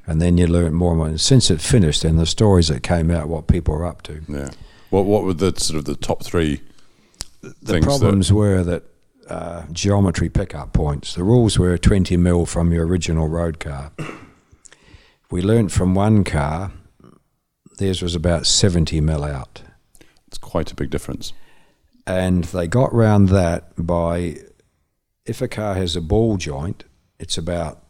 And 0.05 0.21
then 0.21 0.37
you 0.37 0.45
learn 0.45 0.75
more 0.75 0.91
and 0.91 0.97
more. 0.99 1.07
And 1.07 1.19
since 1.19 1.49
it 1.49 1.59
finished, 1.59 2.03
and 2.05 2.19
the 2.19 2.27
stories 2.27 2.67
that 2.67 2.83
came 2.83 3.09
out, 3.09 3.27
what 3.27 3.47
people 3.47 3.73
were 3.73 3.85
up 3.87 4.03
to. 4.03 4.21
Yeah. 4.27 4.49
What 4.91 5.05
What 5.05 5.23
were 5.23 5.33
the 5.33 5.51
sort 5.57 5.79
of 5.79 5.85
the 5.85 5.95
top 5.95 6.23
three? 6.23 6.61
The 7.41 7.79
problems 7.81 8.31
were 8.31 8.63
that 8.63 8.83
uh, 9.27 9.63
geometry 9.71 10.29
pickup 10.29 10.73
points. 10.73 11.15
The 11.15 11.23
rules 11.23 11.57
were 11.57 11.75
20 11.79 12.17
mil 12.17 12.45
from 12.45 12.71
your 12.71 12.85
original 12.85 13.27
road 13.27 13.59
car. 13.59 13.91
We 15.31 15.41
learnt 15.41 15.71
from 15.71 15.95
one 15.95 16.23
car, 16.23 16.71
theirs 17.83 18.01
was 18.01 18.15
about 18.15 18.47
70 18.47 19.01
mil 19.01 19.23
out. 19.23 19.61
It's 20.27 20.37
quite 20.37 20.71
a 20.71 20.75
big 20.75 20.89
difference. 20.89 21.33
and 22.05 22.43
they 22.45 22.67
got 22.67 22.93
round 22.93 23.29
that 23.29 23.71
by 23.77 24.37
if 25.25 25.41
a 25.41 25.47
car 25.47 25.75
has 25.75 25.95
a 25.95 26.01
ball 26.01 26.35
joint, 26.37 26.83
it's 27.17 27.37
about 27.37 27.83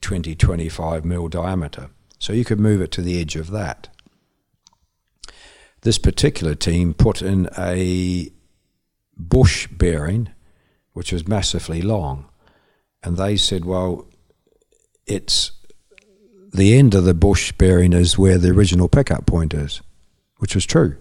20, 0.00 0.34
25 0.34 1.04
mil 1.04 1.28
diameter. 1.28 1.90
So 2.18 2.32
you 2.32 2.44
could 2.44 2.60
move 2.60 2.80
it 2.80 2.90
to 2.92 3.02
the 3.02 3.20
edge 3.20 3.36
of 3.36 3.50
that. 3.50 3.88
This 5.82 5.98
particular 5.98 6.54
team 6.54 6.94
put 6.94 7.20
in 7.20 7.48
a 7.58 8.30
bush 9.16 9.66
bearing, 9.66 10.30
which 10.92 11.12
was 11.12 11.28
massively 11.28 11.82
long. 11.82 12.28
And 13.02 13.16
they 13.16 13.36
said, 13.36 13.64
well, 13.64 14.06
it's 15.06 15.52
the 16.52 16.76
end 16.76 16.94
of 16.94 17.04
the 17.04 17.14
bush 17.14 17.52
bearing 17.52 17.92
is 17.92 18.18
where 18.18 18.38
the 18.38 18.50
original 18.50 18.88
pickup 18.88 19.26
point 19.26 19.54
is, 19.54 19.80
which 20.38 20.54
was 20.54 20.66
true 20.66 20.96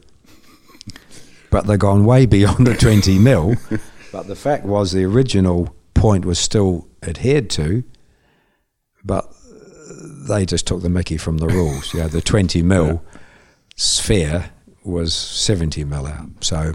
but 1.51 1.67
they've 1.67 1.77
gone 1.77 2.05
way 2.05 2.25
beyond 2.25 2.65
the 2.65 2.73
20 2.73 3.19
mil. 3.19 3.55
But 4.11 4.27
the 4.27 4.35
fact 4.35 4.65
was, 4.65 4.91
the 4.91 5.05
original 5.05 5.73
point 5.93 6.25
was 6.25 6.37
still 6.37 6.85
adhered 7.01 7.49
to, 7.51 7.85
but 9.05 9.33
they 10.27 10.45
just 10.45 10.67
took 10.67 10.81
the 10.81 10.89
mickey 10.89 11.15
from 11.15 11.37
the 11.37 11.47
rules. 11.47 11.93
You 11.93 12.01
know, 12.01 12.07
the 12.09 12.21
20 12.21 12.61
mil 12.73 13.01
sphere 13.77 14.49
was 14.83 15.13
70 15.13 15.85
mil 15.85 16.05
out. 16.07 16.43
So 16.43 16.73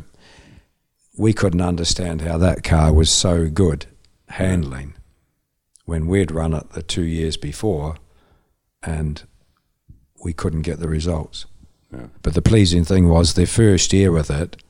we 1.19 1.35
couldn't 1.35 1.61
understand 1.61 2.23
how 2.23 2.39
that 2.39 2.65
car 2.65 2.91
was 2.91 3.11
so 3.11 3.51
good 3.51 3.85
handling 4.31 4.95
when 5.85 6.07
we'd 6.07 6.31
run 6.31 6.55
it 6.55 6.71
the 6.71 6.83
two 6.83 7.05
years 7.05 7.37
before 7.37 7.97
and 8.83 9.23
we 10.23 10.33
couldn't 10.33 10.63
get 10.63 10.79
the 10.79 10.89
results. 10.89 11.47
Yeah. 11.93 12.07
But 12.23 12.35
the 12.35 12.43
pleasing 12.43 12.85
thing 12.85 13.09
was 13.09 13.35
their 13.35 13.47
first 13.47 13.93
year 13.93 14.11
with 14.11 14.31
it, 14.31 14.63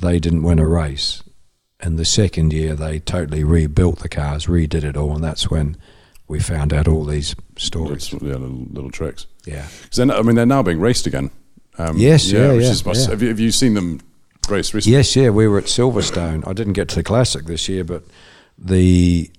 they 0.00 0.18
didn't 0.18 0.42
win 0.42 0.58
a 0.58 0.66
race. 0.66 1.22
And 1.80 1.98
the 1.98 2.04
second 2.04 2.52
year, 2.52 2.74
they 2.74 3.00
totally 3.00 3.42
rebuilt 3.42 3.98
the 3.98 4.08
cars, 4.08 4.46
redid 4.46 4.84
it 4.84 4.96
all, 4.96 5.14
and 5.14 5.24
that's 5.24 5.50
when 5.50 5.76
we 6.28 6.38
found 6.38 6.72
out 6.72 6.86
all 6.86 7.04
these 7.04 7.34
stories. 7.56 8.12
Little, 8.12 8.28
yeah, 8.28 8.34
little, 8.34 8.66
little 8.70 8.90
tricks. 8.90 9.26
Yeah. 9.44 9.66
Because 9.82 9.98
I 9.98 10.22
mean, 10.22 10.36
they're 10.36 10.46
now 10.46 10.62
being 10.62 10.80
raced 10.80 11.06
again. 11.06 11.30
Um, 11.78 11.96
Yes, 11.96 12.30
yeah, 12.30 12.52
which 12.52 12.64
yeah, 12.64 12.70
is 12.70 12.86
must, 12.86 13.06
yeah. 13.06 13.10
Have, 13.10 13.22
you, 13.22 13.28
have 13.28 13.40
you 13.40 13.50
seen 13.50 13.74
them 13.74 14.00
race 14.48 14.72
recently? 14.72 14.96
Yes, 14.96 15.16
yeah, 15.16 15.30
we 15.30 15.48
were 15.48 15.58
at 15.58 15.64
Silverstone. 15.64 16.46
I 16.46 16.52
didn't 16.52 16.74
get 16.74 16.88
to 16.90 16.96
the 16.96 17.02
classic 17.02 17.46
this 17.46 17.68
year, 17.68 17.82
but 17.82 18.04
the 18.56 19.30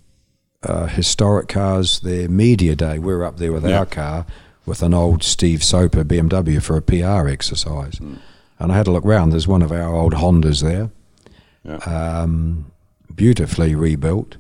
uh, 0.64 0.88
historic 0.88 1.48
cars, 1.48 2.00
their 2.02 2.28
media 2.30 2.76
day, 2.76 3.00
we 3.00 3.14
were 3.14 3.24
up 3.26 3.38
there 3.38 3.52
with 3.52 3.66
Yeah. 3.66 3.80
our 3.80 3.86
car 3.86 4.26
with 4.66 4.82
an 4.82 4.94
old 4.94 5.24
Steve 5.24 5.64
Soper 5.64 6.04
BMW 6.04 6.62
for 6.62 6.78
a 6.78 6.82
PR 6.82 7.28
exercise. 7.28 8.00
And 8.60 8.72
I 8.72 8.76
had 8.78 8.88
a 8.88 8.92
look 8.92 9.04
round. 9.06 9.32
There's 9.34 9.48
one 9.48 9.62
of 9.62 9.72
our 9.72 9.94
old 9.94 10.14
Hondas 10.14 10.62
there, 10.62 10.90
Yeah. 11.66 11.78
um, 11.78 12.66
beautifully 13.14 13.76
rebuilt. 13.76 14.38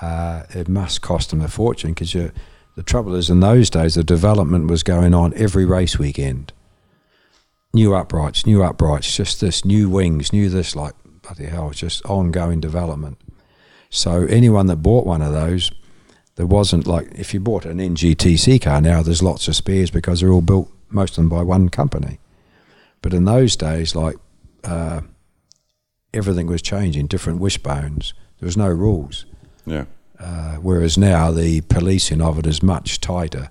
Uh, 0.00 0.42
it 0.50 0.68
must 0.68 1.00
cost 1.02 1.30
them 1.30 1.40
a 1.40 1.48
fortune 1.48 1.90
because 1.92 2.12
the 2.12 2.82
trouble 2.84 3.14
is, 3.14 3.28
in 3.30 3.40
those 3.40 3.68
days, 3.68 3.94
the 3.94 4.04
development 4.04 4.68
was 4.68 4.82
going 4.82 5.12
on 5.14 5.32
every 5.36 5.64
race 5.64 5.98
weekend. 5.98 6.52
New 7.74 7.94
uprights, 7.94 8.46
new 8.46 8.62
uprights, 8.62 9.16
just 9.16 9.40
this, 9.40 9.64
new 9.64 9.88
wings, 9.88 10.32
new 10.32 10.48
this, 10.50 10.76
like, 10.76 10.94
bloody 11.22 11.46
hell, 11.46 11.70
it's 11.70 11.80
just 11.80 12.04
ongoing 12.06 12.60
development. 12.60 13.18
So 13.92 14.24
anyone 14.24 14.66
that 14.66 14.76
bought 14.76 15.06
one 15.06 15.20
of 15.20 15.34
those, 15.34 15.70
there 16.36 16.46
wasn't 16.46 16.86
like, 16.86 17.12
if 17.14 17.34
you 17.34 17.40
bought 17.40 17.66
an 17.66 17.76
NGTC 17.76 18.62
car 18.62 18.80
now, 18.80 19.02
there's 19.02 19.22
lots 19.22 19.48
of 19.48 19.54
spares 19.54 19.90
because 19.90 20.20
they're 20.20 20.32
all 20.32 20.40
built, 20.40 20.72
most 20.88 21.10
of 21.10 21.16
them 21.16 21.28
by 21.28 21.42
one 21.42 21.68
company. 21.68 22.18
But 23.02 23.12
in 23.12 23.26
those 23.26 23.54
days, 23.54 23.94
like, 23.94 24.16
uh, 24.64 25.02
everything 26.14 26.46
was 26.46 26.62
changing, 26.62 27.06
different 27.06 27.38
wishbones. 27.38 28.14
There 28.40 28.46
was 28.46 28.56
no 28.56 28.68
rules. 28.68 29.26
Yeah. 29.66 29.84
Uh, 30.18 30.54
whereas 30.54 30.96
now 30.96 31.30
the 31.30 31.60
policing 31.60 32.22
of 32.22 32.38
it 32.38 32.46
is 32.46 32.62
much 32.62 32.98
tighter, 32.98 33.50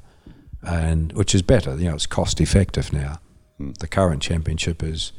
and 0.63 1.13
which 1.13 1.35
is 1.35 1.43
better. 1.43 1.77
You 1.77 1.89
know, 1.89 1.95
it's 1.95 2.07
cost 2.07 2.41
effective 2.41 2.91
now. 2.91 3.19
Hmm. 3.57 3.71
The 3.79 3.87
current 3.87 4.23
championship 4.23 4.81
is 4.81 5.11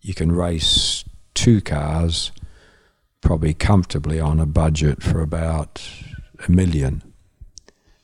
you 0.00 0.12
can 0.12 0.32
race 0.32 1.04
two 1.34 1.60
cars 1.60 2.32
probably 3.24 3.54
comfortably 3.54 4.20
on 4.20 4.38
a 4.38 4.46
budget 4.46 5.02
for 5.02 5.20
about 5.20 5.82
a 6.46 6.50
million. 6.50 7.02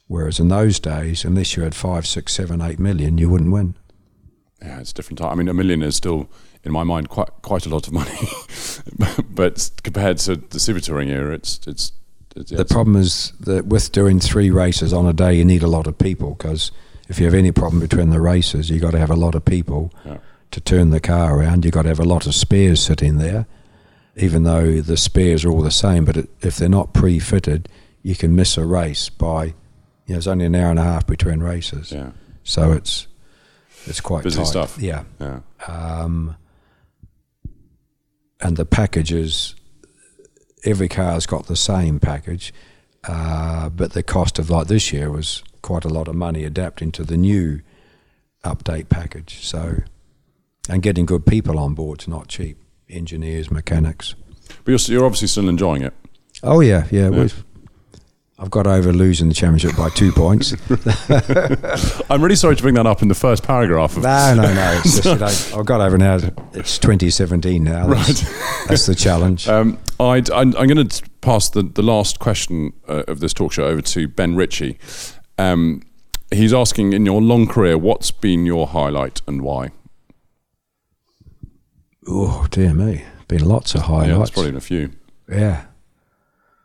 Whereas 0.09 0.41
in 0.41 0.49
those 0.49 0.81
days, 0.81 1.25
unless 1.25 1.57
you 1.57 1.63
had 1.63 1.75
five, 1.75 2.07
six, 2.07 2.33
seven, 2.33 2.61
eight 2.61 2.81
million, 2.81 3.19
you 3.19 3.29
wouldn't 3.31 3.53
win. 3.53 3.77
Yeah, 4.61 4.81
it's 4.81 4.91
a 4.91 4.95
different 4.95 5.19
time. 5.19 5.31
I 5.31 5.35
mean, 5.37 5.49
a 5.49 5.55
million 5.55 5.83
is 5.83 5.95
still, 5.95 6.29
in 6.65 6.73
my 6.73 6.83
mind, 6.83 7.09
quite 7.09 7.29
quite 7.43 7.65
a 7.65 7.69
lot 7.69 7.87
of 7.87 7.93
money, 7.93 8.19
but 9.31 9.71
compared 9.85 10.19
to 10.19 10.37
the 10.37 10.59
super 10.59 10.81
touring 10.81 11.11
era, 11.11 11.35
it's 11.35 11.61
it's. 11.67 11.93
it's 12.37 12.51
yeah, 12.51 12.57
The 12.57 12.63
it's- 12.63 12.73
problem 12.73 12.97
is 12.97 13.33
that 13.41 13.67
with 13.67 13.93
doing 13.93 14.19
three 14.21 14.51
races 14.51 14.93
on 14.93 15.07
a 15.07 15.13
day, 15.13 15.35
you 15.35 15.45
need 15.45 15.63
a 15.63 15.69
lot 15.69 15.87
of 15.87 15.97
people 15.97 16.35
because 16.35 16.73
if 17.09 17.19
you 17.19 17.25
have 17.27 17.35
any 17.35 17.53
problem 17.53 17.81
between 17.81 18.11
the 18.11 18.21
races, 18.21 18.69
you've 18.71 18.83
got 18.83 18.91
to 18.93 18.99
have 18.99 19.11
a 19.11 19.17
lot 19.17 19.35
of 19.35 19.45
people 19.45 19.93
Yeah. 20.05 20.19
to 20.51 20.61
turn 20.61 20.91
the 20.91 21.01
car 21.01 21.39
around. 21.39 21.65
You've 21.65 21.75
got 21.75 21.83
to 21.83 21.89
have 21.89 22.01
a 22.01 22.05
lot 22.15 22.27
of 22.27 22.35
spares 22.35 22.83
sitting 22.83 23.19
there, 23.19 23.47
even 24.21 24.45
though 24.45 24.81
the 24.81 24.97
spares 24.97 25.45
are 25.45 25.51
all 25.51 25.63
the 25.63 25.71
same. 25.71 26.05
But 26.05 26.17
it, 26.17 26.31
if 26.43 26.57
they're 26.57 26.69
not 26.69 26.93
pre-fitted, 26.93 27.69
you 28.03 28.15
can 28.15 28.37
miss 28.37 28.57
a 28.57 28.65
race 28.65 29.09
by, 29.09 29.47
you 30.07 30.15
know, 30.15 30.19
it's 30.19 30.27
only 30.27 30.45
an 30.45 30.55
hour 30.55 30.71
and 30.71 30.79
a 30.79 30.85
half 30.85 31.07
between 31.07 31.41
races, 31.41 31.91
yeah, 31.91 32.11
so 32.45 32.73
it's 32.73 33.07
it's 33.87 34.01
quite 34.01 34.25
Busy 34.25 34.39
tight. 34.39 34.47
stuff. 34.47 34.79
Yeah, 34.79 35.05
yeah, 35.19 35.41
um, 35.67 36.37
and 38.41 38.57
the 38.57 38.65
packages, 38.65 39.55
every 40.65 40.89
car's 40.89 41.27
got 41.27 41.47
the 41.47 41.57
same 41.57 41.99
package, 41.99 42.53
uh, 43.05 43.69
but 43.71 43.93
the 43.93 44.03
cost 44.03 44.39
of 44.39 44.51
like 44.51 44.67
this 44.69 44.93
year 44.93 45.11
was 45.11 45.43
quite 45.63 45.85
a 45.85 45.89
lot 45.91 46.09
of 46.09 46.15
money 46.15 46.45
adapting 46.45 46.93
to 46.93 47.05
the 47.05 47.17
new 47.17 47.61
update 48.45 48.89
package. 48.89 49.45
So, 49.45 49.83
and 50.69 50.83
getting 50.83 51.07
good 51.07 51.27
people 51.27 51.59
on 51.59 51.75
board's 51.75 52.09
not 52.09 52.29
cheap. 52.29 52.57
Engineers, 52.91 53.51
mechanics. 53.51 54.15
but 54.65 54.69
you're, 54.71 54.79
you're 54.97 55.05
obviously 55.07 55.29
still 55.29 55.49
enjoying 55.49 55.83
it. 55.83 55.95
Oh 56.43 56.61
yeah, 56.61 56.87
yeah. 56.91 57.09
we've- 57.11 57.35
I've 58.43 58.51
got 58.51 58.67
over 58.67 58.91
losing 58.91 59.29
the 59.29 59.35
championship 59.35 59.77
by 59.77 59.91
two 59.91 60.12
points. 60.12 60.55
I'm 62.11 62.23
really 62.23 62.37
sorry 62.37 62.57
to 62.57 62.62
bring 62.62 62.75
that 62.77 62.87
up 62.87 63.03
in 63.03 63.09
the 63.09 63.15
first 63.15 63.43
paragraph. 63.43 63.99
Of, 63.99 64.03
No, 64.05 64.35
no, 64.35 64.55
no. 64.55 64.81
It's 64.83 65.03
just, 65.03 65.05
you 65.05 65.15
know, 65.17 65.27
I've 65.61 65.67
got 65.67 65.83
over 65.83 65.99
now. 65.99 66.15
It's 66.55 66.79
2017 66.79 67.62
now. 67.62 67.87
That's, 67.89 68.67
that's 68.67 68.87
the 68.87 68.95
challenge. 68.95 69.47
Um, 69.61 69.79
I'd, 69.99 70.31
I'm, 70.31 70.57
I'm 70.57 70.69
going 70.69 70.89
to 70.89 71.03
pass 71.21 71.51
the, 71.51 71.62
the 71.62 71.83
last 71.83 72.19
question 72.19 72.73
uh, 72.89 73.03
of 73.09 73.21
this 73.21 73.35
talk 73.35 73.53
show 73.53 73.65
over 73.65 73.83
to 73.83 74.09
Ben 74.09 74.37
Ritchie. 74.37 74.79
Um, 75.37 75.83
he's 76.31 76.55
asking, 76.55 76.95
in 76.95 77.05
your 77.05 77.21
long 77.21 77.47
career, 77.47 77.77
what's 77.77 78.11
been 78.11 78.47
your 78.47 78.69
highlight 78.69 79.21
and 79.27 79.43
why? 79.43 79.71
Oh 82.07 82.47
dear 82.51 82.73
me, 82.73 83.05
been 83.29 83.45
lots 83.45 83.75
of 83.75 83.83
highlights. 83.83 84.09
Yeah, 84.09 84.17
there's 84.17 84.31
probably 84.31 84.51
been 84.51 84.59
a 84.59 84.61
few. 84.61 84.91
Yeah. 85.29 85.65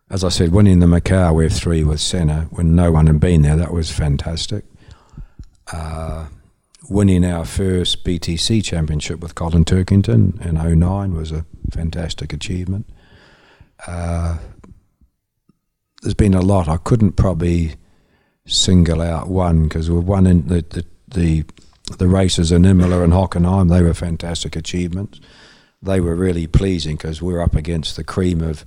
As 0.09 0.23
I 0.23 0.29
said, 0.29 0.51
winning 0.51 0.79
the 0.79 0.85
Macau 0.85 1.35
with 1.35 1.53
three 1.53 1.83
with 1.83 1.99
Senna 1.99 2.47
when 2.51 2.75
no 2.75 2.91
one 2.91 3.07
had 3.07 3.19
been 3.19 3.41
there, 3.41 3.55
that 3.55 3.73
was 3.73 3.91
fantastic. 3.91 4.63
Uh, 5.71 6.27
winning 6.89 7.25
our 7.25 7.43
first 7.45 8.03
BTC 8.03 8.63
championship 8.63 9.19
with 9.19 9.35
Colin 9.35 9.65
Turkington 9.65 10.39
in 10.45 10.79
09 10.79 11.13
was 11.13 11.31
a 11.31 11.45
fantastic 11.71 12.33
achievement. 12.33 12.87
Uh, 13.87 14.37
there's 16.01 16.13
been 16.13 16.35
a 16.35 16.41
lot. 16.41 16.67
I 16.67 16.77
couldn't 16.77 17.13
probably 17.13 17.75
single 18.45 19.01
out 19.01 19.27
one 19.27 19.63
because 19.63 19.89
we've 19.89 20.03
won 20.03 20.27
in 20.27 20.47
the, 20.47 20.61
the, 20.69 20.85
the, 21.07 21.45
the 21.97 22.07
races 22.07 22.51
in 22.51 22.65
Imola 22.65 23.03
and 23.03 23.13
Hockenheim. 23.13 23.69
They 23.69 23.81
were 23.81 23.93
fantastic 23.93 24.55
achievements. 24.55 25.19
They 25.81 25.99
were 25.99 26.15
really 26.15 26.47
pleasing 26.47 26.95
because 26.95 27.21
we're 27.21 27.41
up 27.41 27.55
against 27.55 27.95
the 27.95 28.03
cream 28.03 28.41
of 28.41 28.65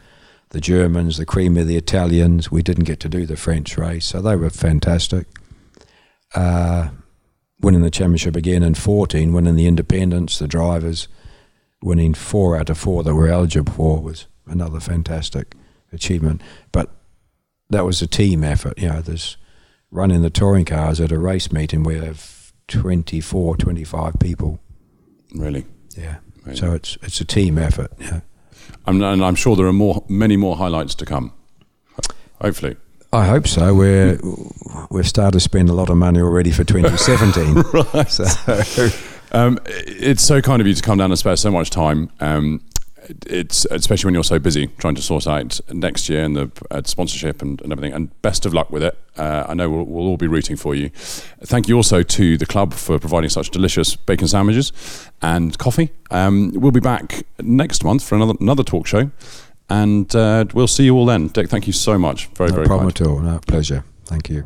the 0.51 0.61
Germans, 0.61 1.17
the 1.17 1.27
cream 1.27 1.57
of 1.57 1.67
the 1.67 1.77
Italians. 1.77 2.51
We 2.51 2.63
didn't 2.63 2.85
get 2.85 3.01
to 3.01 3.09
do 3.09 3.27
the 3.27 3.37
French 3.37 3.77
race, 3.77 4.07
so 4.07 4.21
they 4.21 4.37
were 4.37 4.51
fantastic. 4.51 5.27
Uh, 6.35 6.91
winning 7.61 7.83
the 7.83 7.91
championship 7.91 8.37
again 8.37 8.63
in 8.63 8.75
14, 8.75 9.33
winning 9.33 9.57
the 9.57 9.67
independents, 9.67 10.39
the 10.39 10.47
drivers, 10.47 11.09
winning 11.83 12.15
four 12.15 12.57
out 12.57 12.71
of 12.71 12.79
four 12.79 13.03
that 13.03 13.15
were 13.15 13.29
eligible 13.29 13.73
for 13.73 14.01
was 14.01 14.27
another 14.47 14.81
fantastic 14.81 15.55
achievement. 15.93 16.41
But 16.73 16.91
that 17.71 17.85
was 17.85 18.01
a 18.01 18.07
team 18.07 18.45
effort. 18.45 18.79
You 18.79 18.89
know, 18.89 19.01
there's 19.01 19.37
running 19.91 20.23
the 20.23 20.31
touring 20.31 20.65
cars 20.65 21.01
at 21.01 21.13
a 21.13 21.19
race 21.19 21.53
meeting. 21.53 21.83
We 21.83 21.99
have 21.99 22.38
24, 22.69 23.57
25 23.57 24.15
people. 24.21 24.61
Really. 25.35 25.67
Yeah. 25.97 26.17
Right. 26.47 26.57
So 26.57 26.73
it's 26.73 26.97
it's 27.03 27.21
a 27.21 27.25
team 27.25 27.59
effort. 27.59 27.93
Yeah. 27.99 28.21
I'm, 28.87 29.03
and 29.03 29.25
I'm 29.25 29.35
sure 29.35 29.57
there 29.57 29.67
are 29.67 29.73
more, 29.73 30.05
many 30.09 30.37
more 30.37 30.57
highlights 30.57 30.95
to 30.97 31.05
come. 31.05 31.33
Hopefully. 32.41 32.77
I 33.13 33.27
hope 33.27 33.47
so. 33.47 33.75
We're 33.75 34.19
we've 34.91 35.09
started 35.09 35.33
to 35.33 35.41
spend 35.41 35.71
a 35.71 35.73
lot 35.73 35.89
of 35.91 35.97
money 35.97 36.21
already 36.21 36.51
for 36.51 36.65
2017. 36.65 37.55
right. 37.95 38.09
So 38.65 38.89
Um, 39.31 39.59
it's 39.67 40.25
so 40.25 40.41
kind 40.41 40.63
of 40.63 40.67
you 40.67 40.73
to 40.73 40.83
come 40.83 40.97
down 40.97 41.11
and 41.11 41.19
spare 41.19 41.37
so 41.37 41.51
much 41.51 41.69
time. 41.69 42.11
Um, 42.21 42.63
it's 43.27 43.65
especially 43.71 44.09
when 44.09 44.15
you're 44.15 44.25
so 44.25 44.39
busy 44.39 44.67
trying 44.79 44.95
to 44.95 45.03
sort 45.03 45.27
out 45.27 45.61
next 45.73 46.09
year 46.09 46.25
and 46.25 46.37
the 46.37 46.51
uh, 46.71 46.83
sponsorship 46.85 47.43
and, 47.43 47.61
and 47.63 47.73
everything. 47.73 47.93
And 47.93 48.23
best 48.23 48.47
of 48.47 48.55
luck 48.55 48.71
with 48.71 48.83
it. 48.83 48.99
Uh, 49.17 49.47
I 49.49 49.55
know 49.55 49.69
we'll, 49.71 49.85
we'll 49.85 50.07
all 50.07 50.17
be 50.17 50.27
rooting 50.27 50.57
for 50.57 50.75
you. 50.75 50.91
Thank 50.91 51.69
you 51.69 51.77
also 51.77 52.03
to 52.03 52.39
the 52.39 52.47
club 52.47 52.75
for 52.75 52.99
providing 52.99 53.31
such 53.31 53.51
delicious 53.51 53.97
bacon 53.97 54.29
sandwiches 54.29 54.73
and 55.23 55.57
coffee. 55.59 55.91
Um, 56.11 56.53
we'll 56.55 56.73
be 56.73 56.81
back 56.81 57.25
next 57.41 57.85
month 57.85 58.03
for 58.05 58.15
another 58.15 58.35
another 58.41 58.63
talk 58.63 58.87
show, 58.87 59.11
and 59.69 60.15
uh, 60.15 60.45
we'll 60.55 60.67
see 60.67 60.85
you 60.85 60.97
all 60.97 61.07
then. 61.07 61.29
Dick, 61.29 61.49
thank 61.49 61.67
you 61.67 61.73
so 61.73 61.99
much. 61.99 62.27
Very 62.29 62.51
no 62.51 62.57
very 62.57 62.67
problem 62.67 62.91
kind. 62.91 63.01
at 63.01 63.07
all. 63.07 63.21
No 63.21 63.39
pleasure. 63.47 63.85
Thank 64.05 64.31
you. 64.31 64.45